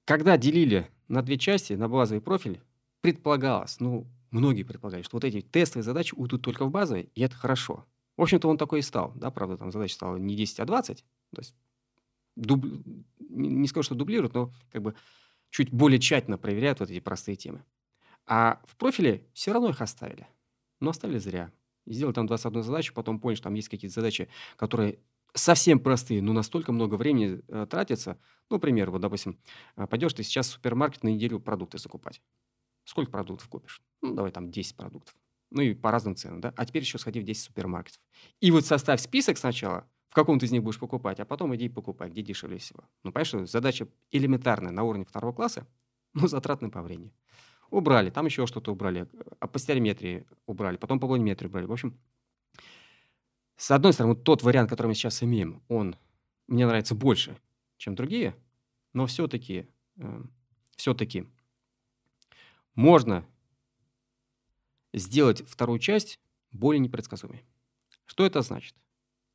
Когда 0.04 0.36
делили 0.36 0.90
на 1.08 1.22
две 1.22 1.38
части, 1.38 1.72
на 1.72 1.88
базовый 1.88 2.20
профиль, 2.20 2.60
предполагалось, 3.00 3.80
ну, 3.80 4.06
многие 4.30 4.62
предполагали, 4.62 5.02
что 5.02 5.16
вот 5.16 5.24
эти 5.24 5.40
тестовые 5.40 5.84
задачи 5.84 6.14
уйдут 6.16 6.42
только 6.42 6.64
в 6.64 6.70
базовые, 6.70 7.08
и 7.14 7.22
это 7.22 7.34
хорошо. 7.34 7.86
В 8.16 8.22
общем-то, 8.22 8.48
он 8.48 8.56
такой 8.56 8.80
и 8.80 8.82
стал, 8.82 9.12
да, 9.14 9.30
правда, 9.30 9.56
там 9.56 9.70
задача 9.70 9.94
стала 9.94 10.16
не 10.16 10.34
10, 10.36 10.60
а 10.60 10.64
20, 10.64 11.04
то 11.34 11.40
есть 11.40 11.54
дуб... 12.36 12.64
не 13.18 13.68
скажу, 13.68 13.84
что 13.84 13.94
дублируют, 13.94 14.34
но 14.34 14.52
как 14.70 14.82
бы 14.82 14.94
чуть 15.50 15.70
более 15.70 15.98
тщательно 15.98 16.38
проверяют 16.38 16.80
вот 16.80 16.90
эти 16.90 17.00
простые 17.00 17.36
темы. 17.36 17.64
А 18.26 18.60
в 18.64 18.76
профиле 18.76 19.26
все 19.32 19.52
равно 19.52 19.70
их 19.70 19.80
оставили. 19.80 20.26
Но 20.80 20.90
оставили 20.90 21.18
зря. 21.18 21.52
И 21.84 21.92
сделали 21.92 22.14
там 22.14 22.26
21 22.26 22.62
задачу, 22.62 22.92
потом 22.94 23.20
поняли, 23.20 23.36
что 23.36 23.44
там 23.44 23.54
есть 23.54 23.68
какие-то 23.68 23.94
задачи, 23.94 24.28
которые 24.56 24.98
совсем 25.34 25.78
простые, 25.78 26.22
но 26.22 26.32
настолько 26.32 26.72
много 26.72 26.96
времени 26.96 27.42
э, 27.48 27.66
тратится. 27.68 28.18
Ну, 28.50 28.56
например, 28.56 28.90
вот, 28.90 29.00
допустим, 29.00 29.38
э, 29.76 29.86
пойдешь 29.86 30.14
ты 30.14 30.22
сейчас 30.22 30.48
в 30.48 30.52
супермаркет 30.52 31.04
на 31.04 31.08
неделю 31.08 31.38
продукты 31.38 31.78
закупать. 31.78 32.20
Сколько 32.84 33.10
продуктов 33.10 33.48
купишь? 33.48 33.82
Ну, 34.02 34.14
давай 34.14 34.32
там 34.32 34.50
10 34.50 34.76
продуктов. 34.76 35.14
Ну 35.50 35.62
и 35.62 35.74
по 35.74 35.90
разным 35.90 36.16
ценам, 36.16 36.40
да? 36.40 36.52
А 36.56 36.66
теперь 36.66 36.82
еще 36.82 36.98
сходи 36.98 37.20
в 37.20 37.24
10 37.24 37.44
супермаркетов. 37.44 38.00
И 38.40 38.50
вот 38.50 38.64
составь 38.64 39.00
список 39.00 39.38
сначала, 39.38 39.88
в 40.08 40.14
каком 40.14 40.38
ты 40.38 40.46
из 40.46 40.52
них 40.52 40.62
будешь 40.62 40.78
покупать, 40.80 41.20
а 41.20 41.24
потом 41.24 41.54
иди 41.54 41.68
покупай, 41.68 42.10
где 42.10 42.22
дешевле 42.22 42.58
всего. 42.58 42.84
Ну, 43.04 43.12
понимаешь, 43.12 43.28
что 43.28 43.46
задача 43.46 43.88
элементарная 44.10 44.72
на 44.72 44.82
уровне 44.82 45.04
второго 45.04 45.32
класса, 45.32 45.66
но 46.14 46.26
затратная 46.26 46.70
по 46.70 46.82
времени. 46.82 47.12
Убрали, 47.70 48.10
там 48.10 48.26
еще 48.26 48.47
что-то 48.47 48.72
убрали, 48.72 49.09
а 49.40 49.47
по 49.47 49.59
стереометрии 49.59 50.26
убрали, 50.47 50.76
потом 50.76 51.01
по 51.01 51.06
планиметрии 51.06 51.48
убрали. 51.48 51.66
В 51.66 51.72
общем, 51.72 51.98
с 53.56 53.70
одной 53.70 53.93
стороны, 53.93 54.14
вот 54.14 54.24
тот 54.24 54.43
вариант, 54.43 54.70
который 54.70 54.88
мы 54.88 54.94
сейчас 54.94 55.22
имеем, 55.22 55.62
он 55.68 55.97
мне 56.47 56.66
нравится 56.66 56.94
больше, 56.94 57.36
чем 57.76 57.94
другие, 57.94 58.36
но 58.93 59.06
все-таки, 59.06 59.66
э, 59.97 60.22
все-таки 60.76 61.26
можно 62.74 63.26
сделать 64.93 65.47
вторую 65.47 65.78
часть 65.78 66.20
более 66.52 66.80
непредсказуемой. 66.80 67.44
Что 68.05 68.24
это 68.24 68.43
значит? 68.43 68.74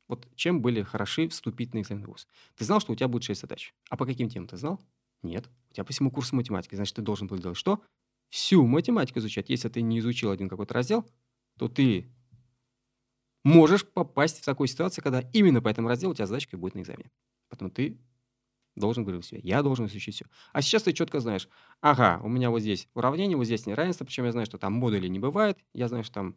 Вот 0.08 0.28
чем 0.34 0.60
были 0.60 0.82
хороши 0.82 1.28
вступительные 1.28 1.82
экзамены 1.82 2.06
в 2.06 2.10
ВУЗ? 2.10 2.26
Ты 2.56 2.64
знал, 2.64 2.80
что 2.80 2.92
у 2.92 2.96
тебя 2.96 3.08
будет 3.08 3.24
6 3.24 3.40
задач. 3.40 3.74
А 3.88 3.96
по 3.96 4.06
каким 4.06 4.28
темам 4.28 4.48
ты 4.48 4.56
знал? 4.56 4.80
Нет. 5.22 5.48
У 5.70 5.74
тебя 5.74 5.84
по 5.84 5.92
всему 5.92 6.10
курсу 6.10 6.36
математики. 6.36 6.74
Значит, 6.74 6.96
ты 6.96 7.02
должен 7.02 7.28
был 7.28 7.38
делать 7.38 7.56
что? 7.56 7.82
Всю 8.32 8.66
математику 8.66 9.18
изучать. 9.18 9.50
Если 9.50 9.68
ты 9.68 9.82
не 9.82 9.98
изучил 9.98 10.30
один 10.30 10.48
какой-то 10.48 10.72
раздел, 10.72 11.06
то 11.58 11.68
ты 11.68 12.10
можешь 13.44 13.86
попасть 13.86 14.38
в 14.38 14.44
такую 14.46 14.68
ситуацию, 14.68 15.04
когда 15.04 15.20
именно 15.34 15.60
по 15.60 15.68
этому 15.68 15.88
разделу 15.88 16.12
у 16.12 16.14
тебя 16.14 16.24
задачка 16.24 16.56
будет 16.56 16.74
на 16.74 16.80
экзамене. 16.80 17.10
Поэтому 17.50 17.70
ты 17.70 18.00
должен 18.74 19.04
говорить 19.04 19.26
себе, 19.26 19.40
я 19.44 19.62
должен 19.62 19.84
изучить 19.84 20.14
все. 20.14 20.24
А 20.54 20.62
сейчас 20.62 20.84
ты 20.84 20.94
четко 20.94 21.20
знаешь, 21.20 21.46
ага, 21.82 22.22
у 22.24 22.28
меня 22.30 22.48
вот 22.48 22.60
здесь 22.60 22.88
уравнение, 22.94 23.36
вот 23.36 23.44
здесь 23.44 23.66
неравенство, 23.66 24.06
причем 24.06 24.24
я 24.24 24.32
знаю, 24.32 24.46
что 24.46 24.56
там 24.56 24.72
модулей 24.72 25.10
не 25.10 25.18
бывает, 25.18 25.58
я 25.74 25.88
знаю, 25.88 26.02
что 26.02 26.14
там 26.14 26.36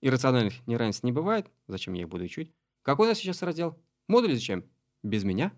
иррациональных 0.00 0.66
неравенств 0.66 1.04
не 1.04 1.12
бывает, 1.12 1.46
зачем 1.68 1.94
я 1.94 2.02
их 2.02 2.08
буду 2.08 2.24
учить. 2.24 2.52
Какой 2.82 3.06
у 3.06 3.10
нас 3.10 3.18
сейчас 3.18 3.42
раздел? 3.42 3.80
Модули 4.08 4.34
зачем? 4.34 4.64
Без 5.04 5.22
меня. 5.22 5.52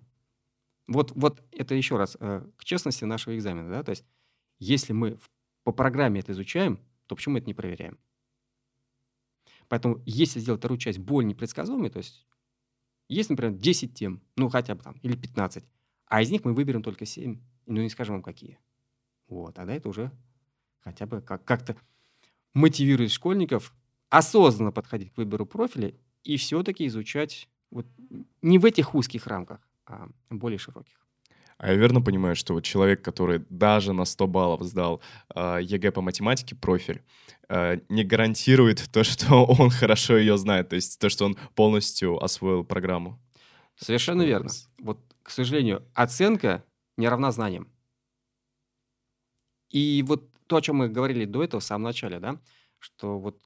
Вот, 0.88 1.12
вот 1.12 1.42
это 1.52 1.74
еще 1.74 1.96
раз 1.96 2.18
э, 2.20 2.46
к 2.58 2.64
честности 2.66 3.04
нашего 3.04 3.34
экзамена, 3.34 3.70
да, 3.70 3.82
то 3.82 3.92
есть 3.92 4.04
если 4.58 4.92
мы 4.92 5.18
по 5.64 5.72
программе 5.72 6.20
это 6.20 6.32
изучаем, 6.32 6.78
то 7.06 7.16
почему 7.16 7.34
мы 7.34 7.38
это 7.40 7.48
не 7.48 7.54
проверяем? 7.54 7.98
Поэтому 9.68 10.02
если 10.06 10.40
сделать 10.40 10.60
вторую 10.60 10.78
часть 10.78 10.98
более 10.98 11.28
непредсказуемой, 11.28 11.90
то 11.90 11.98
есть 11.98 12.26
есть, 13.08 13.30
например, 13.30 13.54
10 13.54 13.94
тем, 13.94 14.22
ну 14.36 14.48
хотя 14.48 14.74
бы 14.74 14.82
там, 14.82 14.96
или 15.02 15.16
15, 15.16 15.64
а 16.06 16.22
из 16.22 16.30
них 16.30 16.44
мы 16.44 16.54
выберем 16.54 16.82
только 16.82 17.06
7, 17.06 17.40
ну 17.66 17.82
не 17.82 17.88
скажем 17.88 18.16
вам 18.16 18.22
какие. 18.22 18.58
Вот, 19.28 19.54
тогда 19.54 19.74
это 19.74 19.88
уже 19.88 20.12
хотя 20.80 21.06
бы 21.06 21.20
как- 21.20 21.44
как-то 21.44 21.76
мотивирует 22.54 23.10
школьников 23.10 23.74
осознанно 24.08 24.72
подходить 24.72 25.12
к 25.12 25.18
выбору 25.18 25.46
профиля 25.46 25.94
и 26.22 26.36
все-таки 26.36 26.86
изучать 26.86 27.48
вот 27.70 27.86
не 28.42 28.58
в 28.58 28.64
этих 28.64 28.94
узких 28.94 29.26
рамках, 29.26 29.68
а 29.86 30.08
более 30.30 30.58
широких. 30.58 31.05
А 31.58 31.68
я 31.68 31.74
верно 31.74 32.02
понимаю, 32.02 32.36
что 32.36 32.52
вот 32.54 32.64
человек, 32.64 33.02
который 33.02 33.44
даже 33.48 33.92
на 33.92 34.04
100 34.04 34.26
баллов 34.26 34.62
сдал 34.62 35.00
э, 35.34 35.58
ЕГЭ 35.62 35.90
по 35.90 36.02
математике, 36.02 36.54
профиль, 36.54 37.02
э, 37.48 37.78
не 37.88 38.04
гарантирует 38.04 38.90
то, 38.92 39.04
что 39.04 39.44
он 39.58 39.70
хорошо 39.70 40.18
ее 40.18 40.36
знает, 40.36 40.68
то 40.68 40.76
есть 40.76 40.98
то, 40.98 41.08
что 41.08 41.24
он 41.24 41.36
полностью 41.54 42.22
освоил 42.22 42.64
программу. 42.64 43.18
Совершенно 43.76 44.20
Такой 44.20 44.28
верно. 44.28 44.50
Вот, 44.78 45.00
к 45.22 45.30
сожалению, 45.30 45.82
оценка 45.94 46.64
не 46.96 47.08
равна 47.08 47.32
знаниям. 47.32 47.68
И 49.70 50.04
вот 50.06 50.30
то, 50.46 50.56
о 50.56 50.62
чем 50.62 50.76
мы 50.76 50.88
говорили 50.88 51.24
до 51.24 51.42
этого, 51.42 51.60
в 51.60 51.64
самом 51.64 51.84
начале, 51.84 52.20
да, 52.20 52.40
что 52.78 53.18
вот 53.18 53.40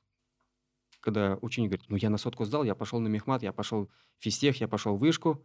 когда 1.01 1.39
ученик 1.41 1.71
говорит, 1.71 1.89
ну 1.89 1.97
я 1.97 2.11
на 2.11 2.19
сотку 2.19 2.45
сдал, 2.45 2.65
я 2.65 2.75
пошел 2.75 3.01
на 3.01 3.09
мехмат, 3.09 3.43
я 3.43 3.53
пошел 3.53 3.87
в 3.87 4.23
физтех, 4.23 4.61
я 4.61 4.69
пошел 4.69 4.97
в 4.97 5.01
вышку, 5.01 5.45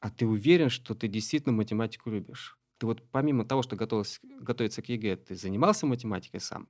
а 0.00 0.10
ты 0.10 0.26
уверен, 0.26 0.68
что 0.68 0.94
ты 0.94 1.08
действительно 1.08 1.54
математику 1.54 2.10
любишь? 2.10 2.58
Ты 2.78 2.86
вот 2.86 3.02
помимо 3.10 3.44
того, 3.44 3.62
что 3.62 3.76
готовился, 3.76 4.20
готовиться 4.22 4.82
к 4.82 4.88
ЕГЭ, 4.88 5.16
ты 5.16 5.34
занимался 5.34 5.86
математикой 5.86 6.40
сам? 6.40 6.68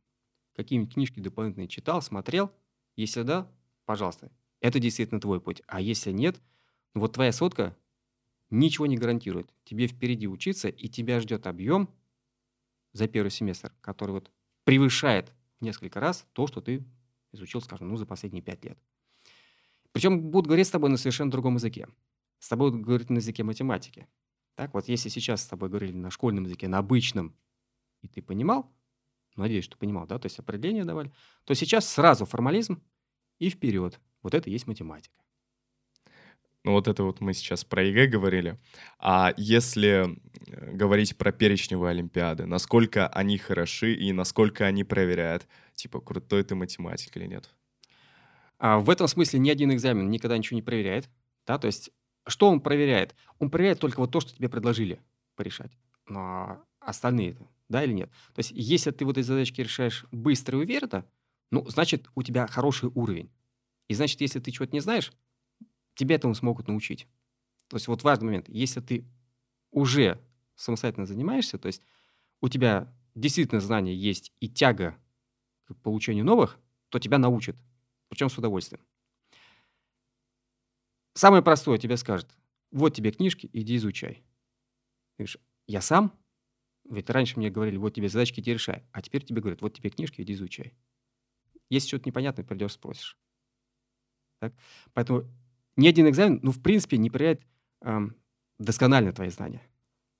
Какие-нибудь 0.54 0.94
книжки 0.94 1.20
дополнительные 1.20 1.68
читал, 1.68 2.00
смотрел? 2.02 2.50
Если 2.96 3.22
да, 3.22 3.50
пожалуйста, 3.84 4.32
это 4.60 4.80
действительно 4.80 5.20
твой 5.20 5.40
путь. 5.40 5.62
А 5.66 5.80
если 5.80 6.10
нет, 6.10 6.40
ну 6.94 7.02
вот 7.02 7.12
твоя 7.12 7.32
сотка 7.32 7.76
ничего 8.50 8.86
не 8.86 8.96
гарантирует. 8.96 9.52
Тебе 9.64 9.86
впереди 9.86 10.26
учиться, 10.26 10.68
и 10.68 10.88
тебя 10.88 11.20
ждет 11.20 11.46
объем 11.46 11.90
за 12.92 13.06
первый 13.06 13.30
семестр, 13.30 13.72
который 13.80 14.12
вот 14.12 14.30
превышает 14.64 15.32
несколько 15.60 16.00
раз 16.00 16.26
то, 16.32 16.46
что 16.46 16.60
ты 16.60 16.84
изучил, 17.32 17.60
скажем, 17.60 17.88
ну, 17.88 17.96
за 17.96 18.06
последние 18.06 18.42
пять 18.42 18.64
лет. 18.64 18.78
Причем 19.92 20.30
будут 20.30 20.46
говорить 20.46 20.66
с 20.66 20.70
тобой 20.70 20.90
на 20.90 20.96
совершенно 20.96 21.30
другом 21.30 21.54
языке. 21.54 21.88
С 22.38 22.48
тобой 22.48 22.70
будут 22.70 22.86
говорить 22.86 23.10
на 23.10 23.18
языке 23.18 23.42
математики. 23.42 24.06
Так 24.54 24.74
вот, 24.74 24.88
если 24.88 25.08
сейчас 25.08 25.42
с 25.42 25.46
тобой 25.46 25.68
говорили 25.68 25.96
на 25.96 26.10
школьном 26.10 26.44
языке, 26.44 26.68
на 26.68 26.78
обычном, 26.78 27.36
и 28.02 28.08
ты 28.08 28.22
понимал, 28.22 28.72
надеюсь, 29.36 29.64
что 29.64 29.76
понимал, 29.76 30.06
да, 30.06 30.18
то 30.18 30.26
есть 30.26 30.38
определение 30.38 30.84
давали, 30.84 31.12
то 31.44 31.54
сейчас 31.54 31.88
сразу 31.88 32.24
формализм 32.24 32.82
и 33.38 33.50
вперед. 33.50 34.00
Вот 34.22 34.34
это 34.34 34.50
и 34.50 34.52
есть 34.52 34.66
математика. 34.66 35.14
Ну 36.64 36.72
вот 36.72 36.88
это 36.88 37.04
вот 37.04 37.20
мы 37.20 37.34
сейчас 37.34 37.64
про 37.64 37.82
ЕГЭ 37.84 38.08
говорили. 38.08 38.58
А 38.98 39.32
если 39.36 40.16
э, 40.46 40.72
говорить 40.74 41.16
про 41.16 41.32
перечневые 41.32 41.92
олимпиады, 41.92 42.46
насколько 42.46 43.06
они 43.08 43.38
хороши 43.38 43.94
и 43.94 44.12
насколько 44.12 44.66
они 44.66 44.84
проверяют, 44.84 45.46
типа, 45.74 46.00
крутой 46.00 46.42
ты 46.42 46.56
математик 46.56 47.16
или 47.16 47.26
нет? 47.26 47.54
А 48.58 48.80
в 48.80 48.90
этом 48.90 49.06
смысле 49.06 49.38
ни 49.38 49.50
один 49.50 49.72
экзамен 49.72 50.10
никогда 50.10 50.36
ничего 50.36 50.56
не 50.56 50.62
проверяет. 50.62 51.08
Да? 51.46 51.58
То 51.58 51.68
есть 51.68 51.90
что 52.28 52.48
он 52.48 52.60
проверяет? 52.60 53.14
Он 53.38 53.50
проверяет 53.50 53.80
только 53.80 54.00
вот 54.00 54.10
то, 54.12 54.20
что 54.20 54.34
тебе 54.34 54.48
предложили 54.48 55.00
порешать. 55.34 55.72
Но 56.06 56.62
остальные, 56.80 57.36
да 57.68 57.84
или 57.84 57.92
нет? 57.92 58.10
То 58.34 58.40
есть 58.40 58.52
если 58.54 58.90
ты 58.90 59.04
вот 59.04 59.18
эти 59.18 59.26
задачки 59.26 59.60
решаешь 59.60 60.06
быстро 60.10 60.58
и 60.58 60.62
уверенно, 60.62 61.04
ну, 61.50 61.66
значит, 61.68 62.08
у 62.14 62.22
тебя 62.22 62.46
хороший 62.46 62.90
уровень. 62.94 63.30
И 63.88 63.94
значит, 63.94 64.20
если 64.20 64.40
ты 64.40 64.50
чего-то 64.50 64.72
не 64.72 64.80
знаешь, 64.80 65.12
тебя 65.94 66.16
этому 66.16 66.34
смогут 66.34 66.68
научить. 66.68 67.06
То 67.68 67.76
есть 67.76 67.88
вот 67.88 68.02
важный 68.02 68.26
момент. 68.26 68.48
Если 68.48 68.80
ты 68.80 69.04
уже 69.70 70.20
самостоятельно 70.54 71.06
занимаешься, 71.06 71.58
то 71.58 71.66
есть 71.66 71.82
у 72.40 72.48
тебя 72.48 72.92
действительно 73.14 73.60
знания 73.60 73.94
есть 73.94 74.32
и 74.40 74.48
тяга 74.48 74.96
к 75.66 75.74
получению 75.76 76.24
новых, 76.24 76.58
то 76.88 76.98
тебя 76.98 77.18
научат. 77.18 77.56
Причем 78.08 78.30
с 78.30 78.38
удовольствием. 78.38 78.82
Самое 81.18 81.42
простое 81.42 81.78
тебе 81.78 81.96
скажет, 81.96 82.28
вот 82.70 82.94
тебе 82.94 83.10
книжки, 83.10 83.50
иди 83.52 83.74
изучай. 83.74 84.22
Ты 85.16 85.24
говоришь, 85.24 85.38
я 85.66 85.80
сам? 85.80 86.16
Ведь 86.88 87.10
раньше 87.10 87.40
мне 87.40 87.50
говорили, 87.50 87.76
вот 87.76 87.92
тебе 87.92 88.08
задачки, 88.08 88.38
иди 88.38 88.52
решай. 88.52 88.84
А 88.92 89.02
теперь 89.02 89.24
тебе 89.24 89.40
говорят, 89.40 89.60
вот 89.60 89.74
тебе 89.74 89.90
книжки, 89.90 90.20
иди 90.20 90.34
изучай. 90.34 90.76
Если 91.70 91.88
что-то 91.88 92.08
непонятное, 92.08 92.44
придешь, 92.44 92.74
спросишь. 92.74 93.18
Так? 94.38 94.54
Поэтому 94.92 95.24
ни 95.74 95.88
один 95.88 96.08
экзамен, 96.08 96.38
ну, 96.40 96.52
в 96.52 96.62
принципе, 96.62 96.98
не 96.98 97.10
проверяет 97.10 97.42
эм, 97.80 98.14
досконально 98.60 99.12
твои 99.12 99.30
знания. 99.30 99.68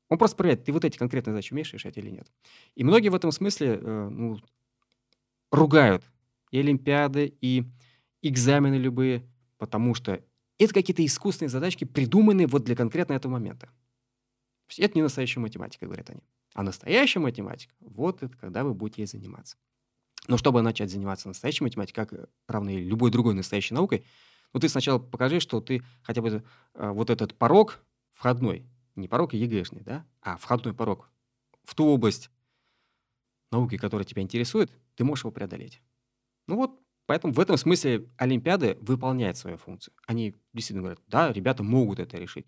Он 0.09 0.19
просто 0.19 0.37
проверяет, 0.37 0.65
ты 0.65 0.73
вот 0.73 0.85
эти 0.85 0.99
конкретные 0.99 1.35
задачи 1.35 1.53
умеешь 1.53 1.73
решать 1.73 1.97
или 1.97 2.11
нет. 2.11 2.29
И 2.75 2.83
многие 2.83 3.11
в 3.11 3.15
этом 3.15 3.31
смысле 3.31 3.79
э, 3.81 4.09
ну, 4.09 4.41
ругают 5.53 6.03
и 6.51 6.59
олимпиады, 6.59 7.33
и 7.41 7.70
экзамены 8.20 8.75
любые, 8.75 9.23
потому 9.59 9.95
что 9.95 10.25
это 10.59 10.74
какие-то 10.74 11.05
искусственные 11.05 11.51
задачки, 11.51 11.85
придуманные 11.85 12.47
вот 12.47 12.64
для 12.64 12.76
конкретно 12.76 13.14
этого 13.14 13.32
момента. 13.32 13.70
Это 14.76 14.94
не 14.97 15.02
настоящая 15.02 15.40
математика, 15.40 15.86
говорят 15.86 16.10
они. 16.10 16.22
А 16.55 16.62
настоящая 16.62 17.20
математика, 17.20 17.72
вот 17.80 18.22
это 18.22 18.36
когда 18.36 18.64
вы 18.64 18.74
будете 18.74 19.02
ей 19.02 19.06
заниматься. 19.06 19.56
Но 20.26 20.36
чтобы 20.36 20.60
начать 20.62 20.90
заниматься 20.90 21.28
настоящей 21.28 21.64
математикой, 21.64 22.06
как 22.06 22.30
равной 22.47 22.76
любой 22.76 23.10
другой 23.10 23.35
настоящей 23.35 23.74
наукой, 23.74 24.05
ну 24.52 24.60
ты 24.60 24.68
сначала 24.68 24.98
покажи, 24.98 25.40
что 25.40 25.60
ты 25.60 25.82
хотя 26.02 26.20
бы 26.20 26.43
э, 26.74 26.90
вот 26.90 27.10
этот 27.10 27.35
порог 27.35 27.80
входной, 28.12 28.66
не 28.97 29.09
порог 29.09 29.32
ЕГЭшный, 29.32 29.82
да, 29.82 30.05
а 30.20 30.36
входной 30.36 30.74
порог 30.74 31.10
в 31.64 31.74
ту 31.74 31.86
область 31.86 32.30
науки, 33.51 33.76
который 33.76 34.05
тебя 34.05 34.22
интересует, 34.22 34.70
ты 34.97 35.05
можешь 35.05 35.24
его 35.24 35.32
преодолеть. 35.32 35.80
Ну 36.47 36.56
вот, 36.56 36.80
поэтому 37.09 37.32
в 37.32 37.40
этом 37.40 37.56
смысле 37.56 38.06
Олимпиады 38.18 38.76
выполняют 38.82 39.39
свою 39.39 39.56
функцию. 39.56 39.94
Они 40.06 40.36
действительно 40.52 40.82
говорят, 40.82 41.02
да, 41.06 41.32
ребята 41.32 41.62
могут 41.62 41.98
это 41.98 42.18
решить. 42.18 42.47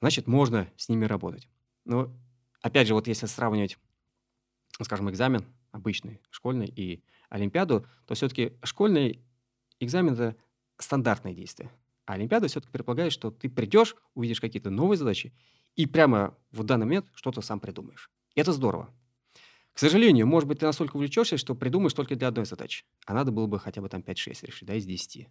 Значит, 0.00 0.26
можно 0.26 0.66
с 0.76 0.88
ними 0.88 1.04
работать. 1.04 1.46
Но, 1.84 2.10
опять 2.62 2.88
же, 2.88 2.94
вот 2.94 3.06
если 3.06 3.26
сравнивать, 3.26 3.76
скажем, 4.80 5.10
экзамен 5.10 5.44
обычный, 5.72 6.22
школьный 6.30 6.72
и 6.74 7.04
Олимпиаду, 7.28 7.86
то 8.06 8.14
все-таки 8.14 8.54
школьный 8.62 9.22
экзамен– 9.78 10.12
это 10.14 10.36
стандартное 10.78 11.34
действие. 11.34 11.70
А 12.06 12.14
Олимпиада 12.14 12.48
все-таки 12.48 12.72
предполагает, 12.72 13.12
что 13.12 13.30
ты 13.30 13.50
придешь, 13.50 13.94
увидишь 14.14 14.40
какие-то 14.40 14.70
новые 14.70 14.96
задачи 14.96 15.34
и 15.76 15.84
прямо 15.84 16.34
в 16.50 16.64
данный 16.64 16.86
момент 16.86 17.10
что-то 17.14 17.42
сам 17.42 17.60
придумаешь. 17.60 18.10
Это 18.34 18.52
здорово. 18.52 18.88
К 19.80 19.88
сожалению, 19.88 20.26
может 20.26 20.46
быть, 20.46 20.58
ты 20.58 20.66
настолько 20.66 20.96
увлечешься, 20.96 21.38
что 21.38 21.54
придумаешь 21.54 21.94
только 21.94 22.14
для 22.14 22.28
одной 22.28 22.44
задачи. 22.44 22.84
А 23.06 23.14
надо 23.14 23.32
было 23.32 23.46
бы 23.46 23.58
хотя 23.58 23.80
бы 23.80 23.88
там 23.88 24.02
5-6 24.02 24.46
решить, 24.46 24.68
да, 24.68 24.74
из 24.74 24.84
10. 24.84 25.26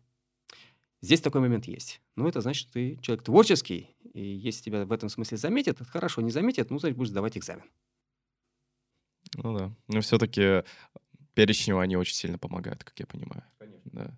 Здесь 1.01 1.21
такой 1.21 1.41
момент 1.41 1.65
есть. 1.65 2.01
Но 2.15 2.27
это 2.27 2.41
значит, 2.41 2.61
что 2.61 2.71
ты 2.71 2.97
человек 3.03 3.23
творческий, 3.23 3.95
и 4.11 4.19
если 4.19 4.63
тебя 4.63 4.87
в 4.87 4.91
этом 4.91 5.07
смысле 5.09 5.37
заметят, 5.37 5.79
это 5.79 5.85
хорошо, 5.91 6.21
не 6.21 6.31
заметят, 6.31 6.71
ну, 6.71 6.79
значит, 6.79 6.97
будешь 6.97 7.11
сдавать 7.11 7.37
экзамен. 7.37 7.65
Ну 9.35 9.55
да. 9.55 9.71
Но 9.87 10.01
все-таки 10.01 10.63
перечню 11.35 11.77
они 11.77 11.95
очень 11.95 12.15
сильно 12.15 12.39
помогают, 12.39 12.83
как 12.83 12.99
я 12.99 13.05
понимаю. 13.05 13.43
Конечно. 13.59 13.91
Да. 13.93 14.17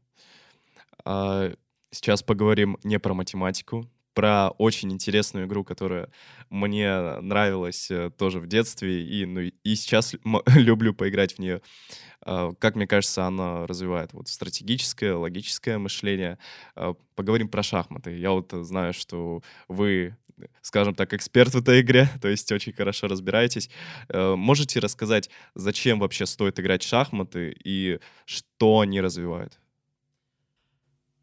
А, 1.03 1.53
сейчас 1.89 2.23
поговорим 2.23 2.77
не 2.85 2.99
про 2.99 3.13
математику, 3.13 3.85
про 4.13 4.49
очень 4.57 4.91
интересную 4.91 5.47
игру, 5.47 5.63
которая 5.63 6.09
мне 6.49 7.19
нравилась 7.21 7.89
э, 7.89 8.11
тоже 8.17 8.39
в 8.39 8.47
детстве, 8.47 9.03
и, 9.03 9.25
ну, 9.25 9.41
и 9.41 9.75
сейчас 9.75 10.15
люблю 10.47 10.93
поиграть 10.93 11.35
в 11.35 11.39
нее. 11.39 11.61
А, 12.23 12.53
как 12.59 12.75
мне 12.75 12.87
кажется, 12.87 13.25
она 13.25 13.65
развивает 13.65 14.13
вот 14.13 14.27
стратегическое, 14.27 15.15
логическое 15.15 15.77
мышление. 15.77 16.37
А, 16.75 16.93
поговорим 17.15 17.49
про 17.49 17.63
шахматы. 17.63 18.17
Я 18.17 18.31
вот 18.31 18.51
знаю, 18.51 18.93
что 18.93 19.41
вы, 19.67 20.17
скажем 20.61 20.93
так, 20.93 21.13
эксперт 21.13 21.53
в 21.53 21.59
этой 21.59 21.81
игре, 21.81 22.09
то 22.21 22.27
есть 22.27 22.51
очень 22.51 22.73
хорошо 22.73 23.07
разбираетесь. 23.07 23.69
Э, 24.09 24.35
можете 24.35 24.79
рассказать, 24.79 25.29
зачем 25.55 25.99
вообще 25.99 26.25
стоит 26.25 26.59
играть 26.59 26.83
в 26.83 26.87
шахматы 26.87 27.55
и 27.63 27.99
что 28.25 28.81
они 28.81 29.01
развивают? 29.01 29.57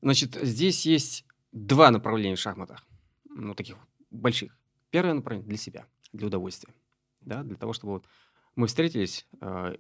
Значит, 0.01 0.39
здесь 0.41 0.87
есть 0.87 1.25
два 1.53 1.91
направления 1.91 2.37
в 2.37 2.41
шахматах, 2.41 2.85
ну, 3.25 3.55
таких 3.55 3.77
больших. 4.11 4.57
Первое 4.91 5.15
направление 5.15 5.49
для 5.49 5.59
себя, 5.59 5.87
для 6.13 6.27
удовольствия, 6.27 6.75
да, 7.21 7.43
для 7.43 7.57
того, 7.57 7.73
чтобы 7.73 7.95
вот 7.95 8.07
мы 8.55 8.67
встретились, 8.67 9.27
э, 9.41 9.77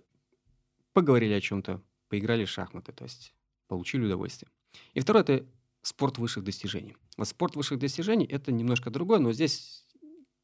поговорили 0.93 1.33
о 1.33 1.41
чем-то, 1.41 1.83
поиграли 2.09 2.45
в 2.45 2.51
шахматы, 2.51 2.93
то 2.93 3.05
есть 3.05 3.35
получили 3.67 4.05
удовольствие. 4.05 4.51
И 4.95 5.01
второе– 5.01 5.23
это 5.25 5.47
спорт 5.83 6.19
высших 6.19 6.45
достижений. 6.45 6.97
Вот 7.17 7.29
спорт 7.29 7.57
высших 7.57 7.79
достижений– 7.79 8.27
это 8.31 8.53
немножко 8.53 8.91
другое, 8.91 9.19
но 9.19 9.33
здесь 9.33 9.87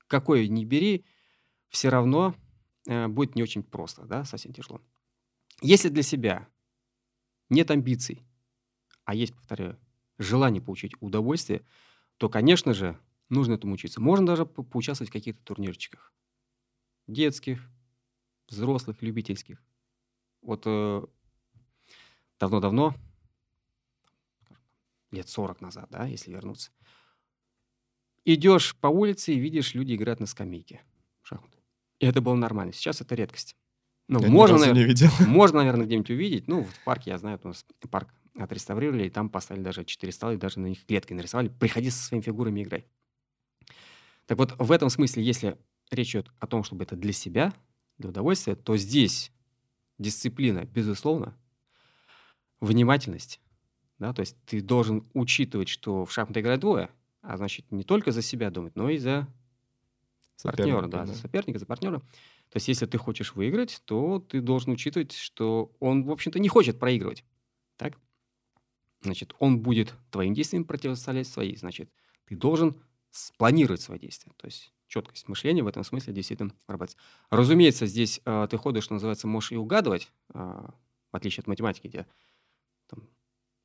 какой 0.06 0.48
ни 0.48 0.64
бери, 0.64 1.04
все 1.68 1.88
равно 1.88 2.34
э, 2.86 3.08
будет 3.08 3.34
не 3.34 3.42
очень 3.42 3.62
просто, 3.62 4.04
да, 4.04 4.24
совсем 4.24 4.52
тяжело. 4.52 4.80
Если 5.60 5.88
для 5.88 6.02
себя 6.02 6.48
нет 7.48 7.70
амбиций, 7.70 8.22
а 9.04 9.14
есть, 9.14 9.34
повторяю, 9.34 9.78
желание 10.18 10.62
получить 10.62 10.92
удовольствие, 11.00 11.64
то, 12.16 12.28
конечно 12.28 12.74
же, 12.74 12.98
нужно 13.28 13.54
этому 13.54 13.74
учиться. 13.74 14.00
Можно 14.00 14.26
даже 14.26 14.46
по 14.46 14.62
поучаствовать 14.62 15.10
в 15.10 15.12
каких-то 15.12 15.42
турнирчиках. 15.44 16.12
Детских, 17.06 17.68
взрослых, 18.48 19.02
любительских. 19.02 19.62
Вот 20.42 20.62
э, 20.66 21.02
давно-давно, 22.38 22.94
лет 25.10 25.28
40 25.28 25.60
назад, 25.60 25.88
да, 25.90 26.06
если 26.06 26.30
вернуться, 26.30 26.70
идешь 28.24 28.76
по 28.76 28.88
улице 28.88 29.32
и 29.34 29.38
видишь, 29.38 29.74
люди 29.74 29.94
играют 29.94 30.20
на 30.20 30.26
скамейке 30.26 30.82
шахматы. 31.22 31.58
И 32.00 32.06
это 32.06 32.20
было 32.20 32.34
нормально. 32.34 32.72
Сейчас 32.72 33.00
это 33.00 33.14
редкость. 33.14 33.56
Ну, 34.08 34.20
Я 34.20 34.28
можно, 34.28 34.58
наверное, 34.58 34.82
не 34.82 34.88
видел. 34.88 35.08
можно, 35.26 35.58
наверное, 35.58 35.86
где-нибудь 35.86 36.10
увидеть. 36.10 36.48
Ну, 36.48 36.64
в 36.64 36.84
парке, 36.84 37.10
я 37.10 37.18
знаю, 37.18 37.40
у 37.42 37.48
нас 37.48 37.64
парк 37.90 38.12
отреставрировали, 38.36 39.06
и 39.06 39.10
там 39.10 39.28
поставили 39.28 39.62
даже 39.62 39.84
четыре 39.84 40.12
стола, 40.12 40.34
и 40.34 40.36
даже 40.36 40.60
на 40.60 40.66
них 40.66 40.84
клеткой 40.86 41.16
нарисовали. 41.16 41.48
Приходи 41.48 41.90
со 41.90 42.04
своими 42.04 42.22
фигурами 42.22 42.62
играй. 42.62 42.86
Так 44.26 44.38
вот, 44.38 44.54
в 44.58 44.72
этом 44.72 44.90
смысле, 44.90 45.22
если 45.22 45.58
речь 45.90 46.10
идет 46.14 46.30
о 46.38 46.46
том, 46.46 46.64
чтобы 46.64 46.84
это 46.84 46.96
для 46.96 47.12
себя, 47.12 47.52
для 47.98 48.10
удовольствия, 48.10 48.56
то 48.56 48.76
здесь 48.76 49.30
дисциплина, 49.98 50.64
безусловно, 50.64 51.36
внимательность. 52.60 53.40
Да, 53.98 54.12
то 54.12 54.20
есть 54.20 54.36
ты 54.44 54.60
должен 54.60 55.08
учитывать, 55.14 55.68
что 55.68 56.04
в 56.04 56.12
шахматы 56.12 56.40
играют 56.40 56.60
двое, 56.60 56.90
а 57.22 57.36
значит, 57.36 57.70
не 57.70 57.84
только 57.84 58.10
за 58.10 58.22
себя 58.22 58.50
думать, 58.50 58.74
но 58.74 58.90
и 58.90 58.98
за 58.98 59.28
партнера, 60.42 60.82
Соперника, 60.82 60.88
да, 60.88 61.06
за 61.06 61.14
соперника, 61.14 61.58
за 61.58 61.66
партнера. 61.66 62.00
То 62.00 62.56
есть, 62.56 62.68
если 62.68 62.86
ты 62.86 62.98
хочешь 62.98 63.34
выиграть, 63.34 63.80
то 63.84 64.18
ты 64.18 64.40
должен 64.40 64.72
учитывать, 64.72 65.12
что 65.12 65.72
он, 65.80 66.04
в 66.04 66.10
общем-то, 66.10 66.38
не 66.38 66.48
хочет 66.48 66.78
проигрывать. 66.78 67.24
Так? 67.76 67.98
Значит, 69.04 69.34
он 69.38 69.60
будет 69.60 69.94
твоим 70.10 70.34
действиям 70.34 70.64
противостоять 70.64 71.28
свои. 71.28 71.54
Значит, 71.56 71.90
ты 72.24 72.36
должен 72.36 72.80
спланировать 73.10 73.80
свои 73.80 73.98
действия. 73.98 74.32
То 74.36 74.46
есть, 74.46 74.72
четкость 74.88 75.28
мышления 75.28 75.62
в 75.62 75.66
этом 75.66 75.84
смысле 75.84 76.12
действительно 76.12 76.52
вырабатывается. 76.66 76.98
Разумеется, 77.30 77.86
здесь 77.86 78.20
э, 78.24 78.48
ты 78.50 78.56
ходишь, 78.56 78.84
что 78.84 78.94
называется, 78.94 79.28
можешь 79.28 79.52
и 79.52 79.56
угадывать, 79.56 80.10
э, 80.32 80.38
в 80.38 81.16
отличие 81.16 81.42
от 81.42 81.46
математики, 81.46 81.86
где 81.86 82.06
там, 82.88 83.08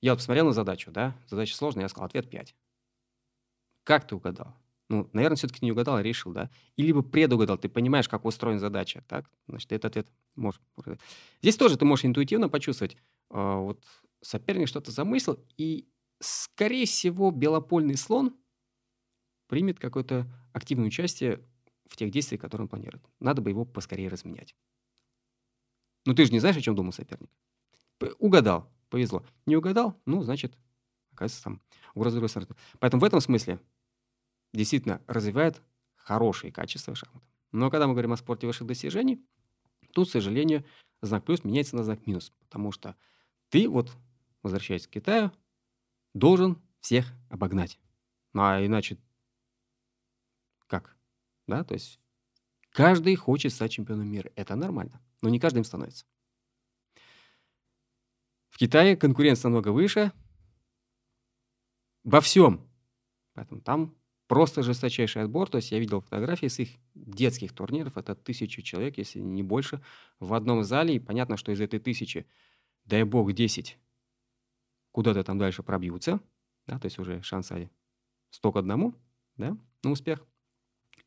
я 0.01 0.15
посмотрел 0.15 0.45
на 0.45 0.53
задачу, 0.53 0.91
да, 0.91 1.15
задача 1.27 1.55
сложная, 1.55 1.83
я 1.83 1.89
сказал, 1.89 2.07
ответ 2.07 2.29
5. 2.29 2.55
Как 3.83 4.07
ты 4.07 4.15
угадал? 4.15 4.55
Ну, 4.89 5.09
наверное, 5.13 5.37
все-таки 5.37 5.63
не 5.63 5.71
угадал, 5.71 5.97
а 5.97 6.03
решил, 6.03 6.31
да? 6.31 6.49
И 6.75 6.83
либо 6.83 7.03
предугадал, 7.03 7.57
ты 7.57 7.69
понимаешь, 7.69 8.09
как 8.09 8.25
устроена 8.25 8.59
задача, 8.59 9.03
так? 9.07 9.29
Значит, 9.47 9.71
этот 9.71 9.91
ответ 9.91 10.07
можешь... 10.35 10.59
Здесь 11.41 11.57
тоже 11.57 11.77
ты 11.77 11.85
можешь 11.85 12.05
интуитивно 12.05 12.49
почувствовать, 12.49 12.95
э, 12.95 12.97
вот 13.29 13.83
соперник 14.21 14.67
что-то 14.67 14.91
замыслил, 14.91 15.43
и, 15.57 15.87
скорее 16.19 16.85
всего, 16.85 17.31
белопольный 17.31 17.97
слон 17.97 18.35
примет 19.47 19.79
какое-то 19.79 20.27
активное 20.53 20.87
участие 20.87 21.45
в 21.87 21.95
тех 21.95 22.11
действиях, 22.11 22.41
которые 22.41 22.65
он 22.65 22.69
планирует. 22.69 23.03
Надо 23.19 23.41
бы 23.41 23.49
его 23.49 23.65
поскорее 23.65 24.09
разменять. 24.09 24.55
Ну, 26.05 26.13
ты 26.13 26.25
же 26.25 26.31
не 26.31 26.39
знаешь, 26.39 26.57
о 26.57 26.61
чем 26.61 26.75
думал 26.75 26.93
соперник. 26.93 27.29
Угадал, 28.19 28.71
повезло. 28.89 29.25
Не 29.45 29.57
угадал, 29.57 29.99
ну, 30.05 30.21
значит, 30.23 30.57
оказывается, 31.11 31.43
там 31.43 31.61
угроза 31.93 32.19
другой. 32.19 32.47
Поэтому 32.79 33.01
в 33.01 33.03
этом 33.03 33.19
смысле 33.19 33.59
действительно 34.53 35.01
развивает 35.07 35.61
хорошие 35.95 36.51
качества 36.51 36.95
шахматы. 36.95 37.25
Но 37.51 37.69
когда 37.69 37.87
мы 37.87 37.93
говорим 37.93 38.13
о 38.13 38.17
спорте 38.17 38.47
высших 38.47 38.67
достижений, 38.67 39.23
тут, 39.93 40.07
к 40.07 40.11
сожалению, 40.11 40.65
знак 41.01 41.25
плюс 41.25 41.43
меняется 41.43 41.75
на 41.75 41.83
знак 41.83 42.05
минус, 42.07 42.31
потому 42.39 42.71
что 42.71 42.95
ты 43.49 43.67
вот, 43.67 43.91
возвращаясь 44.43 44.87
к 44.87 44.91
Китаю, 44.91 45.31
должен 46.13 46.61
всех 46.79 47.13
обогнать. 47.29 47.79
Ну, 48.33 48.43
а 48.43 48.65
иначе 48.65 48.97
как? 50.67 50.95
Да, 51.47 51.63
то 51.63 51.73
есть 51.73 51.99
каждый 52.71 53.15
хочет 53.15 53.53
стать 53.53 53.71
чемпионом 53.71 54.07
мира. 54.07 54.31
Это 54.35 54.55
нормально, 54.55 55.01
но 55.21 55.29
не 55.29 55.39
каждый 55.39 55.59
им 55.59 55.63
становится. 55.63 56.05
В 58.49 58.57
Китае 58.57 58.95
конкуренция 58.95 59.49
намного 59.49 59.69
выше 59.69 60.11
во 62.03 62.21
всем. 62.21 62.67
Поэтому 63.33 63.61
там 63.61 63.95
просто 64.27 64.63
жесточайший 64.63 65.23
отбор. 65.23 65.49
То 65.49 65.57
есть 65.57 65.71
я 65.71 65.79
видел 65.79 66.01
фотографии 66.01 66.47
с 66.47 66.59
их 66.59 66.69
детских 66.93 67.53
турниров. 67.53 67.97
Это 67.97 68.15
тысяча 68.15 68.61
человек, 68.61 68.97
если 68.97 69.19
не 69.19 69.43
больше, 69.43 69.81
в 70.19 70.33
одном 70.33 70.63
зале. 70.63 70.95
И 70.95 70.99
понятно, 70.99 71.37
что 71.37 71.51
из 71.51 71.61
этой 71.61 71.79
тысячи, 71.79 72.27
дай 72.85 73.03
бог, 73.03 73.31
10 73.31 73.77
куда-то 74.91 75.23
там 75.23 75.37
дальше 75.37 75.63
пробьются. 75.63 76.19
Да, 76.67 76.77
то 76.79 76.85
есть 76.85 76.99
уже 76.99 77.21
шансы 77.21 77.69
100 78.31 78.51
к 78.51 78.55
одному 78.57 78.93
да, 79.37 79.57
на 79.83 79.91
успех. 79.91 80.25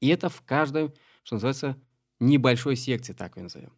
И 0.00 0.08
это 0.08 0.28
в 0.28 0.42
каждой, 0.42 0.92
что 1.22 1.36
называется, 1.36 1.80
небольшой 2.18 2.76
секции, 2.76 3.12
так 3.12 3.36
ее 3.36 3.44
назовем. 3.44 3.72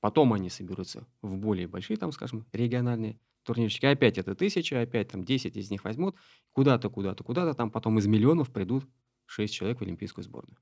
Потом 0.00 0.32
они 0.32 0.50
соберутся 0.50 1.06
в 1.22 1.36
более 1.36 1.66
большие, 1.66 1.96
там, 1.96 2.12
скажем, 2.12 2.46
региональные 2.52 3.18
турнирчики. 3.42 3.86
Опять 3.86 4.18
это 4.18 4.34
тысяча, 4.34 4.80
опять 4.80 5.08
там 5.08 5.24
10 5.24 5.56
из 5.56 5.70
них 5.70 5.84
возьмут. 5.84 6.16
Куда-то, 6.52 6.90
куда-то, 6.90 7.24
куда-то. 7.24 7.54
Там 7.54 7.70
потом 7.70 7.98
из 7.98 8.06
миллионов 8.06 8.52
придут 8.52 8.86
6 9.26 9.52
человек 9.52 9.78
в 9.78 9.82
олимпийскую 9.82 10.24
сборную. 10.24 10.58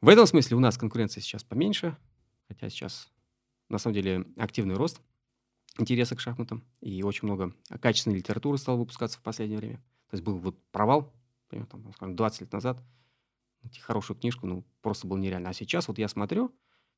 В 0.00 0.08
этом 0.08 0.26
смысле 0.26 0.56
у 0.56 0.60
нас 0.60 0.76
конкуренция 0.76 1.20
сейчас 1.20 1.44
поменьше. 1.44 1.96
Хотя 2.48 2.68
сейчас, 2.70 3.10
на 3.68 3.78
самом 3.78 3.94
деле, 3.94 4.26
активный 4.36 4.74
рост 4.74 5.00
интереса 5.76 6.16
к 6.16 6.20
шахматам. 6.20 6.64
И 6.80 7.02
очень 7.02 7.26
много 7.26 7.54
качественной 7.80 8.16
литературы 8.16 8.58
стало 8.58 8.76
выпускаться 8.76 9.18
в 9.18 9.22
последнее 9.22 9.58
время. 9.58 9.76
То 10.10 10.14
есть 10.14 10.24
был 10.24 10.38
вот 10.38 10.62
провал, 10.70 11.12
примерно, 11.48 11.70
там, 11.70 11.92
скажем, 11.92 12.16
20 12.16 12.40
лет 12.42 12.52
назад. 12.52 12.82
Найти 13.62 13.80
хорошую 13.80 14.18
книжку, 14.18 14.46
ну, 14.46 14.64
просто 14.80 15.06
было 15.06 15.18
нереально. 15.18 15.50
А 15.50 15.52
сейчас 15.52 15.88
вот 15.88 15.98
я 15.98 16.08
смотрю, 16.08 16.54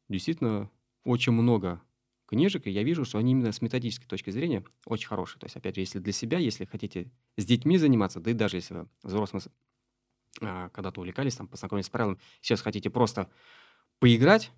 действительно 0.09 0.71
очень 1.05 1.33
много 1.33 1.81
книжек, 2.27 2.67
и 2.67 2.71
я 2.71 2.85
вижу, 2.85 3.05
что 3.05 3.19
они 3.19 3.33
именно 3.33 3.51
с 3.51 3.61
методической 3.61 4.07
точки 4.07 4.31
зрения 4.31 4.65
очень 4.85 5.09
хорошие. 5.09 5.41
То 5.41 5.47
есть, 5.47 5.57
опять 5.57 5.75
же, 5.75 5.81
если 5.81 5.99
для 5.99 6.13
себя, 6.13 6.39
если 6.39 6.65
хотите 6.65 7.11
с 7.37 7.45
детьми 7.45 7.77
заниматься, 7.77 8.21
да 8.21 8.31
и 8.31 8.35
даже 8.35 8.59
если 8.59 8.75
вы 8.75 8.89
взрослым 9.03 9.43
а, 10.41 10.69
когда-то 10.69 11.01
увлекались, 11.01 11.35
там, 11.35 11.49
познакомились 11.49 11.87
с 11.87 11.91
правилами, 11.91 12.19
сейчас 12.41 12.61
хотите 12.61 12.89
просто 12.89 13.29
поиграть, 13.99 14.53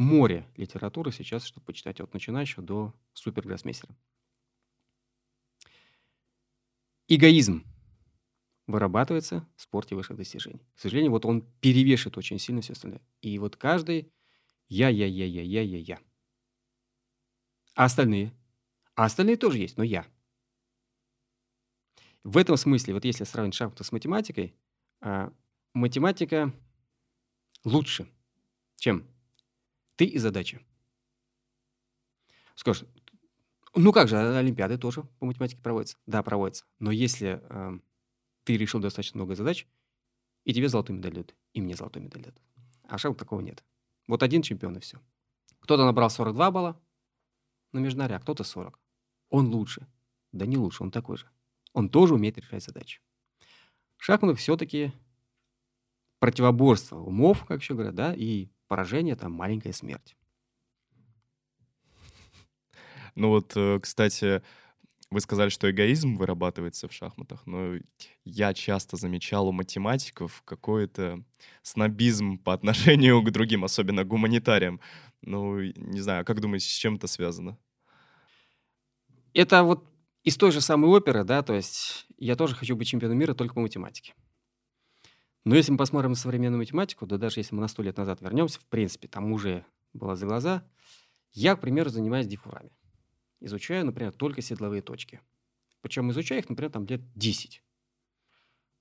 море 0.00 0.48
литературы 0.56 1.12
сейчас, 1.12 1.44
чтобы 1.44 1.66
почитать 1.66 2.00
от 2.00 2.12
начинающего 2.14 2.62
до 2.62 2.94
супергроссмейстера. 3.12 3.94
Эгоизм 7.06 7.64
вырабатывается 8.66 9.46
в 9.56 9.62
спорте 9.62 9.94
высших 9.94 10.16
достижений. 10.16 10.62
К 10.74 10.80
сожалению, 10.80 11.10
вот 11.10 11.26
он 11.26 11.42
перевешивает 11.60 12.16
очень 12.16 12.38
сильно 12.38 12.62
все 12.62 12.72
остальное. 12.72 13.02
И 13.20 13.38
вот 13.38 13.56
каждый 13.56 14.10
я, 14.68 14.88
я, 14.88 15.06
я, 15.06 15.26
я, 15.26 15.42
я, 15.42 15.62
я, 15.62 15.78
я. 15.78 15.98
А 17.74 17.84
остальные? 17.84 18.32
А 18.94 19.04
остальные 19.04 19.36
тоже 19.36 19.58
есть, 19.58 19.76
но 19.76 19.82
я. 19.82 20.06
В 22.22 22.36
этом 22.38 22.56
смысле, 22.56 22.94
вот 22.94 23.04
если 23.04 23.24
сравнить 23.24 23.54
шахматы 23.54 23.84
с 23.84 23.92
математикой, 23.92 24.54
а, 25.00 25.32
математика 25.74 26.54
лучше, 27.64 28.08
чем 28.76 29.09
ты 30.00 30.06
и 30.06 30.16
задача. 30.16 30.62
Скажешь, 32.54 32.88
ну 33.74 33.92
как 33.92 34.08
же, 34.08 34.16
а 34.16 34.38
Олимпиады 34.38 34.78
тоже 34.78 35.02
по 35.18 35.26
математике 35.26 35.60
проводятся? 35.60 35.98
Да, 36.06 36.22
проводятся. 36.22 36.64
Но 36.78 36.90
если 36.90 37.42
э, 37.42 37.78
ты 38.44 38.56
решил 38.56 38.80
достаточно 38.80 39.18
много 39.18 39.34
задач, 39.34 39.66
и 40.44 40.54
тебе 40.54 40.70
золотую 40.70 40.96
медаль 40.96 41.12
дадут, 41.12 41.34
и 41.52 41.60
мне 41.60 41.76
золотую 41.76 42.04
медаль 42.04 42.22
дадут. 42.22 42.42
А 42.88 42.96
в 42.96 43.14
такого 43.14 43.42
нет. 43.42 43.62
Вот 44.06 44.22
один 44.22 44.40
чемпион 44.40 44.78
и 44.78 44.80
все. 44.80 44.98
Кто-то 45.58 45.84
набрал 45.84 46.08
42 46.08 46.50
балла 46.50 46.80
на 47.72 47.80
межнаре, 47.80 48.16
а 48.16 48.20
кто-то 48.20 48.42
40. 48.42 48.80
Он 49.28 49.48
лучше. 49.48 49.86
Да 50.32 50.46
не 50.46 50.56
лучше, 50.56 50.82
он 50.82 50.90
такой 50.90 51.18
же. 51.18 51.28
Он 51.74 51.90
тоже 51.90 52.14
умеет 52.14 52.38
решать 52.38 52.64
задачи. 52.64 53.02
В 53.98 54.04
шахматах 54.04 54.38
все-таки 54.38 54.94
противоборство 56.20 57.00
умов, 57.00 57.44
как 57.44 57.60
еще 57.60 57.74
говорят, 57.74 57.94
да, 57.94 58.14
и 58.14 58.48
поражение– 58.70 59.14
это 59.14 59.28
маленькая 59.28 59.72
смерть. 59.72 60.16
Ну 63.16 63.30
вот, 63.30 63.52
э, 63.56 63.80
кстати, 63.82 64.42
вы 65.10 65.20
сказали, 65.20 65.48
что 65.48 65.68
эгоизм 65.68 66.16
вырабатывается 66.16 66.86
в 66.86 66.92
шахматах, 66.92 67.44
но 67.46 67.78
я 68.24 68.54
часто 68.54 68.96
замечал 68.96 69.48
у 69.48 69.52
математиков 69.52 70.42
какой-то 70.44 71.24
снобизм 71.62 72.38
по 72.38 72.52
отношению 72.58 73.20
к 73.22 73.30
другим, 73.32 73.64
особенно 73.64 74.04
гуманитариям. 74.04 74.80
Ну, 75.20 75.60
не 75.60 76.00
знаю, 76.00 76.24
как 76.24 76.40
думаете, 76.40 76.68
с 76.68 76.72
чем 76.72 76.94
это 76.94 77.08
связано? 77.08 77.58
Это 79.34 79.64
вот 79.64 79.84
из 80.22 80.36
той 80.36 80.52
же 80.52 80.60
самой 80.60 80.90
оперы, 80.90 81.24
да, 81.24 81.42
то 81.42 81.54
есть 81.54 82.06
я 82.18 82.36
тоже 82.36 82.54
хочу 82.54 82.76
быть 82.76 82.86
чемпионом 82.86 83.18
мира 83.18 83.34
только 83.34 83.54
по 83.54 83.60
математике. 83.60 84.14
Но 85.44 85.56
если 85.56 85.72
мы 85.72 85.78
посмотрим 85.78 86.10
на 86.10 86.16
современную 86.16 86.58
математику, 86.58 87.06
да 87.06 87.16
даже 87.16 87.40
если 87.40 87.54
мы 87.54 87.60
на 87.60 87.68
сто 87.68 87.82
лет 87.82 87.96
назад 87.96 88.20
вернемся, 88.20 88.60
в 88.60 88.66
принципе, 88.66 89.08
там 89.08 89.32
уже 89.32 89.64
было 89.92 90.16
за 90.16 90.26
глаза, 90.26 90.64
я, 91.32 91.56
к 91.56 91.60
примеру, 91.60 91.90
занимаюсь 91.90 92.26
дифурами 92.26 92.72
изучаю, 93.40 93.84
например, 93.86 94.12
только 94.12 94.42
седловые 94.42 94.82
точки. 94.82 95.20
Причем 95.80 96.10
изучаю 96.10 96.40
их, 96.40 96.48
например, 96.48 96.70
там 96.70 96.86
лет 96.86 97.00
10. 97.14 97.62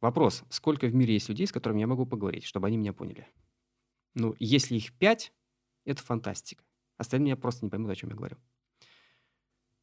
Вопрос, 0.01 0.43
сколько 0.49 0.87
в 0.87 0.93
мире 0.93 1.13
есть 1.13 1.29
людей, 1.29 1.47
с 1.47 1.51
которыми 1.51 1.79
я 1.79 1.87
могу 1.87 2.05
поговорить, 2.05 2.43
чтобы 2.43 2.67
они 2.67 2.77
меня 2.77 2.93
поняли? 2.93 3.27
Ну, 4.13 4.35
если 4.39 4.75
их 4.75 4.93
5, 4.93 5.33
это 5.85 6.03
фантастика. 6.03 6.63
Остальные 6.97 7.25
меня 7.25 7.37
просто 7.37 7.65
не 7.65 7.69
поймут, 7.69 7.91
о 7.91 7.95
чем 7.95 8.09
я 8.09 8.15
говорю. 8.15 8.37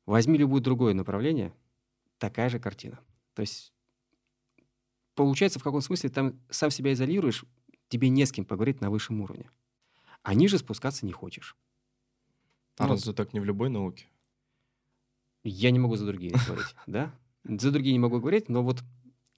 Возьми 0.05 0.39
любое 0.39 0.61
другое 0.61 0.95
направление, 0.95 1.55
такая 2.19 2.49
же 2.49 2.61
картина. 2.61 3.01
То 3.35 3.41
есть 3.41 3.73
получается, 5.17 5.59
в 5.59 5.65
каком 5.65 5.81
смысле 5.81 6.11
там 6.11 6.41
сам 6.51 6.71
себя 6.71 6.93
изолируешь, 6.93 7.45
тебе 7.89 8.09
не 8.09 8.25
с 8.25 8.33
кем 8.33 8.45
поговорить 8.45 8.81
на 8.81 8.91
высшем 8.91 9.21
уровне. 9.21 9.51
А 10.23 10.35
ниже 10.35 10.59
спускаться 10.59 11.05
не 11.05 11.13
хочешь. 11.13 11.57
А 12.79 12.85
ну, 12.85 12.91
разве 12.91 13.13
так 13.13 13.33
не 13.33 13.41
в 13.41 13.45
любой 13.45 13.71
науке? 13.71 14.07
Я 15.43 15.71
не 15.71 15.79
могу 15.79 15.97
за 15.97 16.07
другие 16.07 16.33
говорить, 16.47 16.75
да? 16.87 17.15
За 17.45 17.71
другие 17.71 17.93
не 17.93 17.99
могу 17.99 18.21
говорить, 18.21 18.49
но 18.49 18.63
вот 18.63 18.83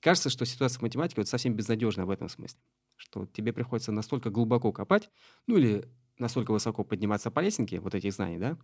кажется, 0.00 0.30
что 0.30 0.44
ситуация 0.44 0.80
в 0.80 0.82
математике 0.82 1.20
вот 1.20 1.28
совсем 1.28 1.54
безнадежная 1.54 2.06
в 2.06 2.10
этом 2.10 2.28
смысле. 2.28 2.58
Что 2.96 3.26
тебе 3.26 3.52
приходится 3.52 3.92
настолько 3.92 4.30
глубоко 4.30 4.72
копать, 4.72 5.10
ну 5.46 5.56
или 5.56 5.88
настолько 6.18 6.50
высоко 6.50 6.82
подниматься 6.82 7.30
по 7.30 7.40
лесенке 7.40 7.80
вот 7.80 7.94
этих 7.94 8.12
знаний, 8.12 8.38
да, 8.38 8.58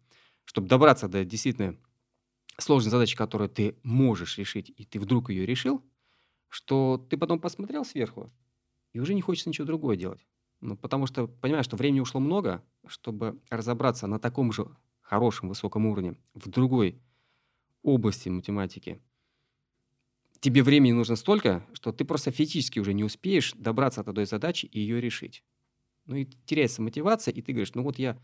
чтобы 0.45 0.67
добраться 0.67 1.09
до 1.09 1.25
действительно 1.25 1.77
сложной 2.59 2.91
задачи, 2.91 3.17
которую 3.17 3.49
ты 3.49 3.77
можешь 3.83 4.39
решить, 4.39 4.73
и 4.77 4.85
ты 4.85 4.99
вдруг 4.99 5.31
ее 5.31 5.47
решил, 5.47 5.85
что 6.55 7.05
ты 7.11 7.17
потом 7.17 7.41
посмотрел 7.41 7.85
сверху, 7.85 8.31
и 8.93 9.01
уже 9.01 9.15
не 9.15 9.21
хочется 9.21 9.49
ничего 9.49 9.67
другое 9.67 9.97
делать. 9.97 10.25
Ну, 10.61 10.77
потому 10.77 11.07
что 11.07 11.27
понимаешь, 11.27 11.65
что 11.65 11.77
времени 11.77 11.99
ушло 11.99 12.21
много, 12.21 12.63
чтобы 12.87 13.41
разобраться 13.51 14.07
на 14.07 14.21
таком 14.21 14.53
же 14.53 14.69
хорошем, 15.01 15.49
высоком 15.49 15.87
уровне 15.87 16.17
в 16.33 16.49
другой 16.49 17.03
области 17.83 18.29
математики, 18.29 19.03
тебе 20.39 20.63
времени 20.63 20.93
нужно 20.93 21.17
столько, 21.17 21.67
что 21.73 21.91
ты 21.91 22.05
просто 22.05 22.31
физически 22.31 22.79
уже 22.79 22.95
не 22.95 23.03
успеешь 23.03 23.53
добраться 23.55 24.05
до 24.05 24.13
той 24.13 24.25
задачи 24.25 24.67
и 24.67 24.79
ее 24.79 25.01
решить. 25.01 25.43
Ну 26.07 26.15
и 26.15 26.25
теряется 26.25 26.83
мотивация, 26.83 27.35
и 27.35 27.43
ты 27.43 27.51
говоришь, 27.53 27.75
ну 27.75 27.83
вот 27.83 27.99
я 27.99 28.17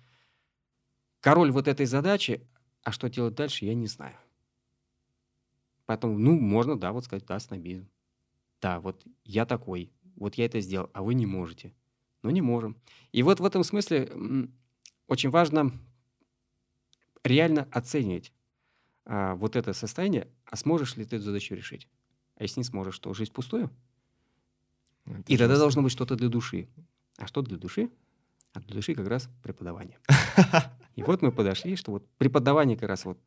король 1.21 1.51
вот 1.51 1.67
этой 1.67 1.87
задачи, 1.87 2.47
а 2.85 2.93
что 2.93 3.11
делать 3.11 3.35
дальше, 3.35 3.65
я 3.65 3.75
не 3.75 3.89
знаю. 3.89 4.17
Поэтому, 5.87 6.17
ну, 6.17 6.39
можно, 6.39 6.79
да, 6.79 6.93
вот 6.93 7.05
сказать, 7.05 7.27
да, 7.27 7.41
снобизм. 7.41 7.89
Да, 8.61 8.81
вот 8.81 9.05
я 9.25 9.47
такой, 9.47 9.91
вот 10.17 10.35
я 10.35 10.45
это 10.45 10.61
сделал, 10.61 10.91
а 10.93 11.03
вы 11.03 11.15
не 11.15 11.27
можете. 11.27 11.73
Ну, 12.23 12.31
не 12.31 12.43
можем. 12.43 12.77
И 13.13 13.23
вот 13.23 13.41
в 13.41 13.45
этом 13.45 13.65
смысле 13.65 14.11
очень 15.07 15.31
важно 15.31 15.73
реально 17.25 17.67
оценивать 17.73 18.33
а, 19.05 19.35
вот 19.35 19.57
это 19.57 19.73
состояние, 19.73 20.29
а 20.45 20.57
сможешь 20.57 20.97
ли 20.97 21.05
ты 21.05 21.17
эту 21.17 21.27
задачу 21.27 21.55
решить? 21.55 21.89
А 22.37 22.43
если 22.43 22.61
не 22.61 22.65
сможешь, 22.65 22.99
то 22.99 23.13
жизнь 23.15 23.33
пустую? 23.33 23.71
Это 25.07 25.33
и 25.33 25.37
тогда 25.37 25.57
должно 25.57 25.83
быть 25.83 25.93
что-то 25.93 26.17
для 26.17 26.29
души. 26.29 26.69
А 27.17 27.27
что 27.27 27.43
для 27.43 27.57
души? 27.57 27.91
А 28.53 28.61
для 28.61 28.75
души 28.75 28.95
как 28.95 29.09
раз 29.09 29.29
преподавание. 29.43 29.99
И 30.97 31.03
вот 31.03 31.23
мы 31.23 31.33
подошли, 31.33 31.77
что 31.77 31.93
вот 31.93 32.07
преподавание 32.19 32.77
как 32.77 32.89
раз 32.89 33.05
вот 33.05 33.19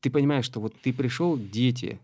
ты 0.00 0.10
понимаешь, 0.10 0.44
что 0.44 0.60
вот 0.60 0.74
ты 0.82 0.92
пришел, 0.92 1.38
дети, 1.38 2.00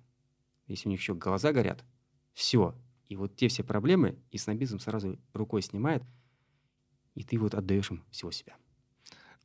если 0.67 0.89
у 0.89 0.91
них 0.91 1.01
еще 1.01 1.15
глаза 1.15 1.53
горят, 1.53 1.85
все. 2.33 2.75
И 3.09 3.17
вот 3.17 3.37
те 3.37 3.49
все 3.49 3.65
проблемы, 3.65 4.19
и 4.31 4.39
снобизм 4.39 4.79
сразу 4.79 5.19
рукой 5.33 5.63
снимает, 5.63 6.03
и 7.15 7.25
ты 7.25 7.39
вот 7.39 7.55
отдаешь 7.55 7.91
им 7.91 8.05
всего 8.11 8.31
себя 8.31 8.57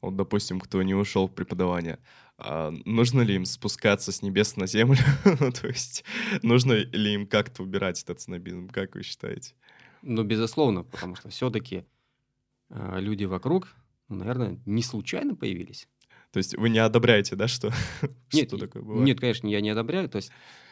вот, 0.06 0.16
допустим, 0.16 0.60
кто 0.60 0.82
не 0.84 0.94
ушел 0.94 1.28
в 1.28 1.34
преподавание, 1.34 2.00
а 2.38 2.72
нужно 2.86 3.22
ли 3.22 3.36
им 3.36 3.46
спускаться 3.46 4.12
с 4.12 4.22
небес 4.22 4.56
на 4.56 4.68
землю? 4.68 5.00
Ну, 5.40 5.52
то 5.52 5.68
есть 5.68 6.04
нужно 6.44 6.74
ли 6.74 7.14
им 7.14 7.28
как-то 7.28 7.64
убирать 7.64 8.02
этот 8.04 8.22
снобизм? 8.22 8.70
Как 8.70 8.96
вы 8.96 9.04
считаете? 9.04 9.54
Ну, 10.02 10.24
безусловно, 10.24 10.84
потому 10.84 11.16
что 11.16 11.30
все-таки 11.30 11.78
э, 11.78 11.84
а, 12.70 13.00
люди 13.00 13.26
вокруг, 13.26 13.76
ну, 14.08 14.18
наверное, 14.18 14.60
не 14.66 14.84
случайно 14.84 15.36
появились. 15.36 15.88
То 16.32 16.38
есть 16.38 16.56
вы 16.58 16.70
не 16.70 16.80
одобряете, 16.80 17.36
да, 17.36 17.48
что, 17.48 17.72
нет, 18.34 18.50
что 18.50 18.58
такое 18.58 18.84
бывает? 18.84 19.06
Нет, 19.06 19.20
конечно, 19.20 19.48
я 19.48 19.62
не 19.62 19.70
одобряю. 19.70 20.08
То 20.10 20.18
есть 20.18 20.32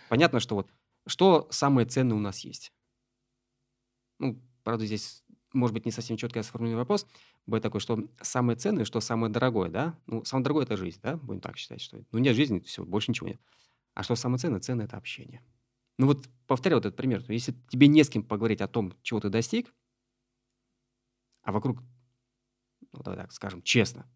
понятно, 0.09 0.39
что 0.39 0.55
вот 0.55 0.69
что 1.07 1.47
самое 1.51 1.87
ценное 1.87 2.17
у 2.17 2.19
нас 2.19 2.39
есть. 2.39 2.71
Ну, 4.19 4.41
правда, 4.63 4.85
здесь 4.85 5.23
может 5.53 5.73
быть, 5.73 5.85
не 5.85 5.91
совсем 5.91 6.17
четко 6.17 6.39
я 6.39 6.43
сформулирую 6.43 6.79
вопрос, 6.79 7.05
будет 7.45 7.63
такой, 7.63 7.79
что 7.79 8.07
самое 8.21 8.57
ценное, 8.57 8.85
что 8.85 8.99
самое 8.99 9.31
дорогое, 9.31 9.69
да? 9.69 9.97
Ну, 10.07 10.25
самое 10.25 10.43
дорогое– 10.43 10.63
это 10.65 10.77
жизнь, 10.77 10.99
да? 11.01 11.17
Будем 11.17 11.41
так 11.41 11.57
считать, 11.57 11.81
что 11.81 12.03
ну, 12.11 12.19
нет 12.19 12.35
жизни, 12.35 12.59
все, 12.59 12.83
больше 12.83 13.11
ничего 13.11 13.29
нет. 13.29 13.41
А 13.93 14.03
что 14.03 14.15
самое 14.15 14.39
ценное? 14.39 14.59
Ценное– 14.59 14.85
это 14.87 14.97
общение. 14.97 15.43
Ну 15.99 16.07
вот 16.07 16.27
повторяю 16.47 16.79
вот 16.79 16.87
этот 16.87 16.97
пример. 16.97 17.23
Если 17.27 17.53
тебе 17.69 17.87
не 17.87 18.03
с 18.03 18.09
кем 18.09 18.23
поговорить 18.23 18.61
о 18.61 18.67
том, 18.67 18.93
чего 19.03 19.19
ты 19.19 19.29
достиг, 19.29 19.73
а 21.43 21.51
вокруг, 21.51 21.83
ну 22.91 23.03
давай 23.03 23.19
так 23.19 23.31
скажем, 23.31 23.61
честно, 23.61 24.09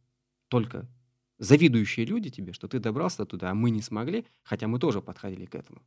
только 0.48 0.90
завидующие 1.38 2.06
люди 2.06 2.32
тебе, 2.32 2.54
что 2.54 2.68
ты 2.68 2.80
добрался 2.80 3.26
туда, 3.26 3.52
а 3.52 3.54
мы 3.54 3.70
не 3.70 3.82
смогли, 3.82 4.26
хотя 4.42 4.68
мы 4.68 4.80
тоже 4.80 5.02
подходили 5.02 5.46
к 5.46 5.54
этому. 5.54 5.84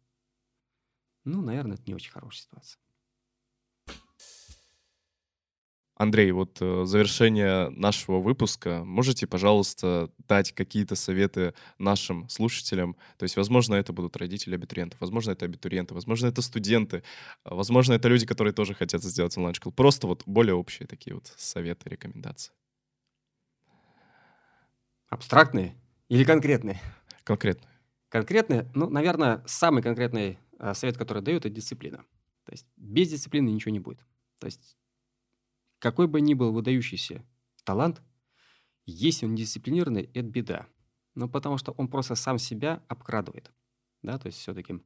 Ну, 1.24 1.42
наверное, 1.42 1.76
это 1.76 1.84
не 1.86 1.94
очень 1.94 2.10
хорошая 2.10 2.42
ситуация. 2.42 2.80
Андрей, 6.00 6.32
вот 6.32 6.56
э, 6.62 6.84
завершение 6.86 7.68
нашего 7.68 8.20
выпуска. 8.20 8.82
Можете, 8.86 9.26
пожалуйста, 9.26 10.10
дать 10.26 10.50
какие-то 10.52 10.94
советы 10.94 11.52
нашим 11.76 12.26
слушателям? 12.30 12.96
То 13.18 13.24
есть, 13.24 13.36
возможно, 13.36 13.74
это 13.74 13.92
будут 13.92 14.16
родители 14.16 14.54
абитуриентов, 14.54 14.98
возможно, 14.98 15.32
это 15.32 15.44
абитуриенты, 15.44 15.92
возможно, 15.92 16.28
это 16.28 16.40
студенты, 16.40 17.02
а, 17.44 17.54
возможно, 17.54 17.92
это 17.92 18.08
люди, 18.08 18.24
которые 18.24 18.54
тоже 18.54 18.72
хотят 18.72 19.02
сделать 19.02 19.36
онлайн-школу. 19.36 19.74
Просто 19.74 20.06
вот 20.06 20.22
более 20.24 20.54
общие 20.54 20.86
такие 20.86 21.12
вот 21.12 21.30
советы, 21.36 21.90
рекомендации. 21.90 22.54
Абстрактные 25.10 25.76
или 26.08 26.24
конкретные? 26.24 26.80
Конкретно. 27.24 27.68
Конкретные, 28.08 28.70
ну, 28.74 28.88
наверное, 28.88 29.44
самый 29.46 29.82
конкретный 29.82 30.38
совет, 30.74 30.96
который 30.96 31.22
дают, 31.22 31.44
это 31.44 31.54
дисциплина. 31.54 32.04
То 32.44 32.52
есть 32.52 32.66
без 32.76 33.10
дисциплины 33.10 33.48
ничего 33.50 33.72
не 33.72 33.80
будет. 33.80 34.00
То 34.38 34.46
есть 34.46 34.76
какой 35.78 36.06
бы 36.06 36.20
ни 36.20 36.34
был 36.34 36.52
выдающийся 36.52 37.24
талант, 37.64 38.02
если 38.86 39.26
он 39.26 39.34
дисциплинированный, 39.34 40.10
это 40.14 40.22
беда. 40.22 40.66
Ну, 41.14 41.28
потому 41.28 41.58
что 41.58 41.72
он 41.72 41.88
просто 41.88 42.14
сам 42.14 42.38
себя 42.38 42.82
обкрадывает. 42.88 43.50
Да, 44.02 44.18
то 44.18 44.26
есть 44.26 44.38
все-таки 44.38 44.80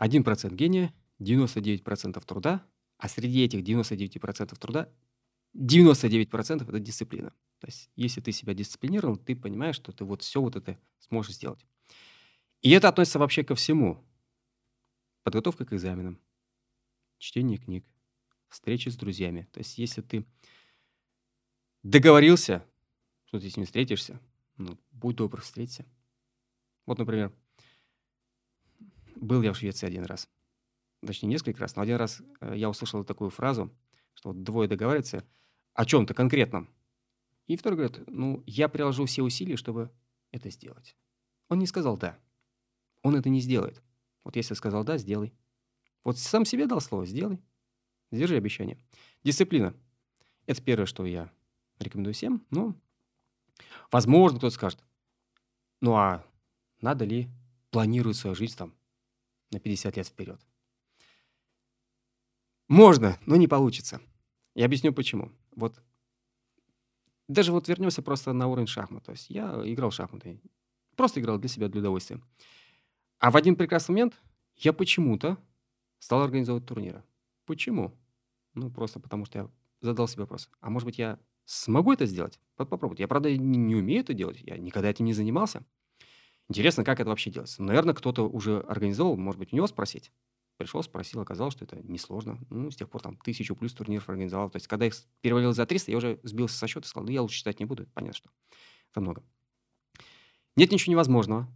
1% 0.00 0.54
гения, 0.54 0.94
99% 1.20 2.24
труда, 2.24 2.66
а 2.96 3.08
среди 3.08 3.44
этих 3.44 3.62
99% 3.62 4.58
труда 4.58 4.92
99% 5.54 6.62
это 6.62 6.80
дисциплина. 6.80 7.32
То 7.58 7.66
есть, 7.66 7.90
если 7.94 8.20
ты 8.20 8.32
себя 8.32 8.54
дисциплинировал, 8.54 9.16
ты 9.16 9.36
понимаешь, 9.36 9.76
что 9.76 9.92
ты 9.92 10.04
вот 10.04 10.22
все 10.22 10.40
вот 10.40 10.56
это 10.56 10.78
сможешь 10.98 11.34
сделать. 11.34 11.64
И 12.62 12.70
это 12.70 12.88
относится 12.88 13.18
вообще 13.18 13.44
ко 13.44 13.54
всему. 13.54 14.02
Подготовка 15.24 15.64
к 15.64 15.72
экзаменам, 15.72 16.18
чтение 17.18 17.58
книг, 17.58 17.84
встречи 18.48 18.88
с 18.88 18.96
друзьями. 18.96 19.48
То 19.52 19.58
есть, 19.58 19.78
если 19.78 20.00
ты 20.00 20.26
договорился, 21.82 22.64
что 23.24 23.38
ты 23.38 23.48
с 23.50 23.56
ним 23.56 23.66
встретишься, 23.66 24.20
ну, 24.56 24.78
будь 24.90 25.16
добр, 25.16 25.40
встреться. 25.40 25.84
Вот, 26.86 26.98
например, 26.98 27.32
был 29.16 29.42
я 29.42 29.52
в 29.52 29.56
Швеции 29.56 29.86
один 29.86 30.04
раз. 30.04 30.28
Точнее, 31.04 31.28
несколько 31.28 31.60
раз, 31.60 31.76
но 31.76 31.82
один 31.82 31.96
раз 31.96 32.22
э, 32.40 32.54
я 32.56 32.68
услышал 32.68 33.04
такую 33.04 33.30
фразу, 33.30 33.72
что 34.14 34.30
вот 34.30 34.42
двое 34.42 34.68
договариваются 34.68 35.24
о 35.74 35.84
чем-то 35.84 36.14
конкретном. 36.14 36.68
И 37.46 37.56
второй 37.56 37.78
говорит, 37.78 38.06
ну, 38.06 38.42
я 38.46 38.68
приложу 38.68 39.06
все 39.06 39.22
усилия, 39.22 39.56
чтобы 39.56 39.90
это 40.30 40.50
сделать. 40.50 40.96
Он 41.48 41.58
не 41.58 41.66
сказал 41.66 41.96
«да». 41.96 42.18
Он 43.02 43.16
это 43.16 43.28
не 43.28 43.40
сделает. 43.40 43.82
Вот 44.24 44.36
если 44.36 44.54
сказал 44.54 44.84
«да», 44.84 44.98
сделай. 44.98 45.32
Вот 46.04 46.18
сам 46.18 46.44
себе 46.44 46.66
дал 46.66 46.80
слово 46.80 47.06
«сделай». 47.06 47.40
Сдержи 48.10 48.36
обещание. 48.36 48.78
Дисциплина. 49.24 49.74
Это 50.46 50.62
первое, 50.62 50.86
что 50.86 51.06
я 51.06 51.32
рекомендую 51.78 52.14
всем. 52.14 52.44
Но, 52.50 52.74
возможно, 53.90 54.38
кто-то 54.38 54.54
скажет, 54.54 54.84
ну 55.80 55.94
а 55.94 56.24
надо 56.80 57.04
ли 57.04 57.28
планировать 57.70 58.16
свою 58.16 58.36
жизнь 58.36 58.56
там 58.56 58.74
на 59.50 59.60
50 59.60 59.96
лет 59.96 60.06
вперед? 60.06 60.40
Можно, 62.68 63.18
но 63.26 63.36
не 63.36 63.48
получится. 63.48 64.00
Я 64.54 64.66
объясню 64.66 64.92
почему. 64.92 65.32
Вот 65.56 65.82
даже 67.28 67.52
вот 67.52 67.68
вернемся 67.68 68.02
просто 68.02 68.32
на 68.32 68.46
уровень 68.46 68.66
шахмат. 68.66 69.04
То 69.04 69.12
есть 69.12 69.30
я 69.30 69.60
играл 69.64 69.90
в 69.90 69.94
шахматы. 69.94 70.40
Просто 70.96 71.20
играл 71.20 71.38
для 71.38 71.48
себя, 71.48 71.68
для 71.68 71.80
удовольствия. 71.80 72.20
А 73.22 73.30
в 73.30 73.36
один 73.36 73.54
прекрасный 73.54 73.92
момент 73.92 74.20
я 74.56 74.72
почему-то 74.72 75.38
стал 76.00 76.22
организовывать 76.22 76.66
турниры. 76.66 77.04
Почему? 77.46 77.96
Ну, 78.54 78.68
просто 78.68 78.98
потому 78.98 79.26
что 79.26 79.38
я 79.38 79.50
задал 79.80 80.08
себе 80.08 80.22
вопрос. 80.22 80.50
А 80.60 80.70
может 80.70 80.86
быть, 80.86 80.98
я 80.98 81.20
смогу 81.44 81.92
это 81.92 82.04
сделать? 82.06 82.40
Попробовать. 82.56 82.98
Я, 82.98 83.06
правда, 83.06 83.30
не, 83.36 83.76
умею 83.76 84.00
это 84.00 84.12
делать. 84.12 84.40
Я 84.40 84.58
никогда 84.58 84.90
этим 84.90 85.04
не 85.04 85.12
занимался. 85.12 85.64
Интересно, 86.48 86.82
как 86.82 86.98
это 86.98 87.10
вообще 87.10 87.30
делается. 87.30 87.62
Наверное, 87.62 87.94
кто-то 87.94 88.28
уже 88.28 88.58
организовал, 88.58 89.16
может 89.16 89.38
быть, 89.38 89.52
у 89.52 89.56
него 89.56 89.68
спросить. 89.68 90.10
Пришел, 90.56 90.82
спросил, 90.82 91.20
оказалось, 91.20 91.54
что 91.54 91.64
это 91.64 91.76
несложно. 91.76 92.40
Ну, 92.50 92.72
с 92.72 92.76
тех 92.76 92.90
пор 92.90 93.02
там 93.02 93.16
тысячу 93.18 93.54
плюс 93.54 93.72
турниров 93.72 94.08
организовал. 94.08 94.50
То 94.50 94.56
есть, 94.56 94.66
когда 94.66 94.86
их 94.86 94.94
перевалил 95.20 95.52
за 95.52 95.64
300, 95.64 95.92
я 95.92 95.98
уже 95.98 96.18
сбился 96.24 96.58
со 96.58 96.66
счета 96.66 96.86
и 96.86 96.88
сказал, 96.88 97.06
ну, 97.06 97.12
я 97.12 97.22
лучше 97.22 97.38
читать 97.38 97.60
не 97.60 97.66
буду. 97.66 97.86
Понятно, 97.94 98.16
что 98.16 98.30
это 98.90 99.00
много. 99.00 99.22
Нет 100.56 100.72
ничего 100.72 100.90
невозможного. 100.90 101.48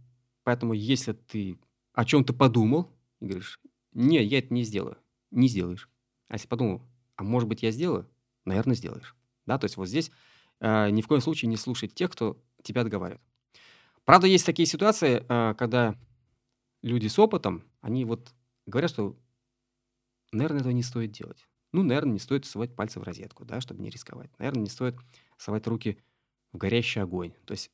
Поэтому, 0.47 0.71
если 0.71 1.11
ты 1.11 1.59
о 1.91 2.05
чем-то 2.05 2.31
подумал 2.33 2.89
и 3.19 3.25
говоришь, 3.25 3.59
не, 3.91 4.23
я 4.23 4.39
это 4.39 4.53
не 4.53 4.63
сделаю, 4.63 4.97
не 5.29 5.49
сделаешь. 5.49 5.89
А 6.29 6.35
если 6.35 6.47
подумал, 6.47 6.81
а 7.17 7.23
может 7.23 7.49
быть, 7.49 7.63
я 7.63 7.71
сделаю, 7.71 8.09
наверное, 8.45 8.73
сделаешь. 8.73 9.13
Да, 9.45 9.57
то 9.57 9.65
есть 9.65 9.75
вот 9.75 9.89
здесь 9.89 10.09
э, 10.61 10.89
ни 10.91 11.01
в 11.01 11.07
коем 11.07 11.19
случае 11.19 11.49
не 11.49 11.57
слушать 11.57 11.93
тех, 11.93 12.11
кто 12.11 12.41
тебя 12.63 12.79
отговаривает. 12.79 13.21
Правда, 14.05 14.27
есть 14.27 14.45
такие 14.45 14.65
ситуации, 14.65 15.25
э, 15.27 15.53
когда 15.55 15.99
люди 16.81 17.07
с 17.07 17.19
опытом, 17.19 17.65
они 17.81 18.05
вот 18.05 18.33
говорят, 18.65 18.91
что, 18.91 19.17
наверное, 20.31 20.61
этого 20.61 20.71
не 20.71 20.83
стоит 20.83 21.11
делать. 21.11 21.45
Ну, 21.73 21.83
наверное, 21.83 22.13
не 22.13 22.19
стоит 22.19 22.45
совать 22.45 22.73
пальцы 22.73 23.01
в 23.01 23.03
розетку, 23.03 23.43
да, 23.43 23.59
чтобы 23.59 23.83
не 23.83 23.89
рисковать. 23.89 24.29
Наверное, 24.39 24.63
не 24.63 24.69
стоит 24.69 24.95
совать 25.37 25.67
руки 25.67 25.97
в 26.53 26.57
горящий 26.57 27.01
огонь. 27.01 27.33
То 27.43 27.51
есть 27.51 27.69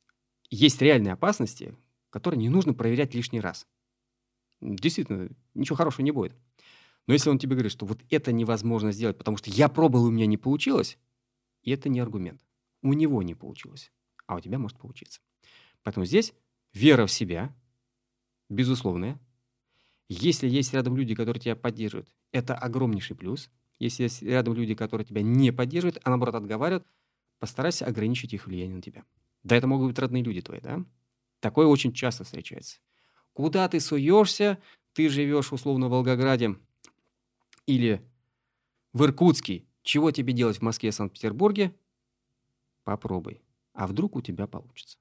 есть 0.50 0.82
реальные 0.82 1.12
опасности, 1.12 1.76
которые 2.14 2.38
не 2.38 2.48
нужно 2.48 2.74
проверять 2.74 3.12
лишний 3.12 3.40
раз. 3.40 3.66
Действительно, 4.60 5.30
ничего 5.54 5.74
хорошего 5.74 6.04
не 6.04 6.12
будет. 6.12 6.32
Но 7.08 7.12
если 7.12 7.28
он 7.28 7.40
тебе 7.40 7.56
говорит, 7.56 7.72
что 7.72 7.86
вот 7.86 8.02
это 8.08 8.30
невозможно 8.30 8.92
сделать, 8.92 9.18
потому 9.18 9.36
что 9.36 9.50
я 9.50 9.68
пробовал, 9.68 10.04
у 10.04 10.10
меня 10.12 10.26
не 10.26 10.36
получилось, 10.36 10.96
и 11.64 11.72
это 11.72 11.88
не 11.88 11.98
аргумент. 11.98 12.40
У 12.82 12.92
него 12.92 13.20
не 13.24 13.34
получилось, 13.34 13.90
а 14.28 14.36
у 14.36 14.40
тебя 14.40 14.60
может 14.60 14.78
получиться. 14.78 15.20
Поэтому 15.82 16.06
здесь 16.06 16.34
вера 16.72 17.06
в 17.06 17.10
себя, 17.10 17.52
безусловная. 18.48 19.18
Если 20.08 20.46
есть 20.46 20.72
рядом 20.72 20.96
люди, 20.96 21.16
которые 21.16 21.40
тебя 21.40 21.56
поддерживают, 21.56 22.14
это 22.30 22.54
огромнейший 22.54 23.16
плюс. 23.16 23.50
Если 23.80 24.04
есть 24.04 24.22
рядом 24.22 24.54
люди, 24.54 24.76
которые 24.76 25.04
тебя 25.04 25.22
не 25.22 25.50
поддерживают, 25.50 25.98
а 26.04 26.10
наоборот 26.10 26.36
отговаривают, 26.36 26.86
постарайся 27.40 27.86
ограничить 27.86 28.32
их 28.34 28.46
влияние 28.46 28.76
на 28.76 28.82
тебя. 28.82 29.02
Да, 29.42 29.56
это 29.56 29.66
могут 29.66 29.88
быть 29.88 29.98
родные 29.98 30.22
люди 30.22 30.42
твои, 30.42 30.60
да? 30.60 30.84
Такое 31.44 31.66
очень 31.66 31.92
часто 31.92 32.24
встречается. 32.24 32.78
Куда 33.34 33.68
ты 33.68 33.78
суешься, 33.78 34.62
ты 34.94 35.10
живешь 35.10 35.52
условно 35.52 35.88
в 35.88 35.90
Волгограде 35.90 36.56
или 37.66 38.02
в 38.94 39.04
Иркутске, 39.04 39.66
чего 39.82 40.10
тебе 40.10 40.32
делать 40.32 40.56
в 40.56 40.62
Москве 40.62 40.88
и 40.88 40.92
Санкт-Петербурге? 40.92 41.74
Попробуй. 42.84 43.42
А 43.74 43.86
вдруг 43.86 44.16
у 44.16 44.22
тебя 44.22 44.46
получится? 44.46 44.96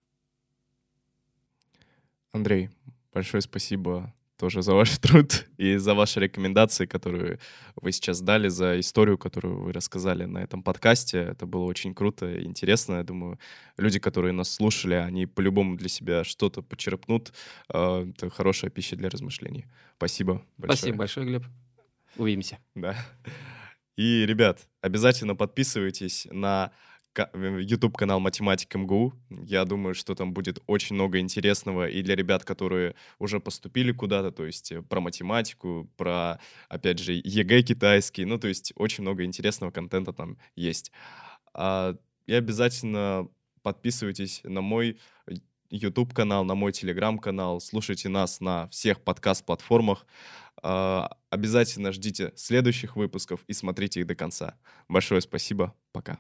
Андрей, 2.34 2.72
большое 3.14 3.40
спасибо 3.40 4.14
тоже 4.38 4.62
за 4.62 4.74
ваш 4.74 4.98
труд 5.00 5.46
и 5.58 5.78
за 5.78 5.94
ваши 5.94 6.20
рекомендации, 6.20 6.86
которые 6.86 7.40
вы 7.76 7.92
сейчас 7.92 8.22
дали, 8.22 8.48
за 8.48 8.80
историю, 8.80 9.18
которую 9.18 9.64
вы 9.64 9.74
рассказали 9.74 10.26
на 10.26 10.40
этом 10.40 10.64
подкасте. 10.64 11.20
Это 11.20 11.46
было 11.46 11.64
очень 11.64 11.94
круто 11.94 12.30
и 12.32 12.46
интересно. 12.46 12.96
Я 12.96 13.04
думаю, 13.04 13.40
люди, 13.78 14.00
которые 14.00 14.34
нас 14.34 14.54
слушали, 14.54 14.96
они 14.96 15.26
по-любому 15.26 15.76
для 15.76 15.90
себя 15.90 16.24
что-то 16.24 16.62
почерпнут. 16.62 17.34
А, 17.70 18.08
это 18.08 18.30
хорошая 18.30 18.72
пища 18.72 18.96
для 18.96 19.10
размышлений. 19.10 19.66
Спасибо 19.98 20.46
большое. 20.58 20.78
Спасибо 20.78 20.98
большое, 20.98 21.28
Глеб. 21.28 21.44
Увидимся. 22.18 22.60
Да. 22.76 22.96
И, 23.96 24.26
ребят, 24.26 24.68
обязательно 24.82 25.36
подписывайтесь 25.36 26.28
на 26.32 26.72
YouTube 27.16 27.96
канал 27.96 28.20
Математик 28.20 28.74
МГУ. 28.76 29.14
Я 29.30 29.66
думаю, 29.66 29.94
что 29.96 30.16
там 30.16 30.34
будет 30.34 30.60
очень 30.68 30.96
много 30.96 31.20
интересного 31.20 31.88
и 31.88 32.02
для 32.02 32.16
ребят, 32.16 32.44
которые 32.44 32.96
уже 33.20 33.40
поступили 33.40 33.92
куда-то, 33.92 34.32
то 34.32 34.46
есть 34.46 34.72
э, 34.72 34.82
про 34.82 35.00
математику, 35.00 35.90
про, 35.98 36.40
опять 36.70 37.00
же, 37.00 37.14
ЕГЭ 37.14 37.62
китайский, 37.64 38.26
ну, 38.26 38.38
то 38.38 38.48
есть 38.48 38.74
очень 38.76 39.04
много 39.04 39.24
интересного 39.24 39.72
контента 39.72 40.14
там 40.14 40.38
есть. 40.56 40.92
А, 41.54 41.96
и 42.26 42.34
обязательно 42.34 43.28
подписывайтесь 43.62 44.42
на 44.44 44.62
мой 44.62 45.00
YouTube 45.70 46.14
канал, 46.14 46.46
на 46.46 46.56
мой 46.56 46.72
Telegram 46.72 47.18
канал, 47.18 47.60
слушайте 47.60 48.10
нас 48.10 48.42
на 48.42 48.68
всех 48.70 49.02
подкаст-платформах. 49.02 50.06
А, 50.62 51.18
обязательно 51.30 51.92
ждите 51.92 52.32
следующих 52.36 52.96
выпусков 52.96 53.44
и 53.48 53.54
смотрите 53.54 54.02
их 54.02 54.08
до 54.08 54.16
конца. 54.16 54.56
Большое 54.88 55.22
спасибо. 55.22 55.74
Пока. 55.92 56.20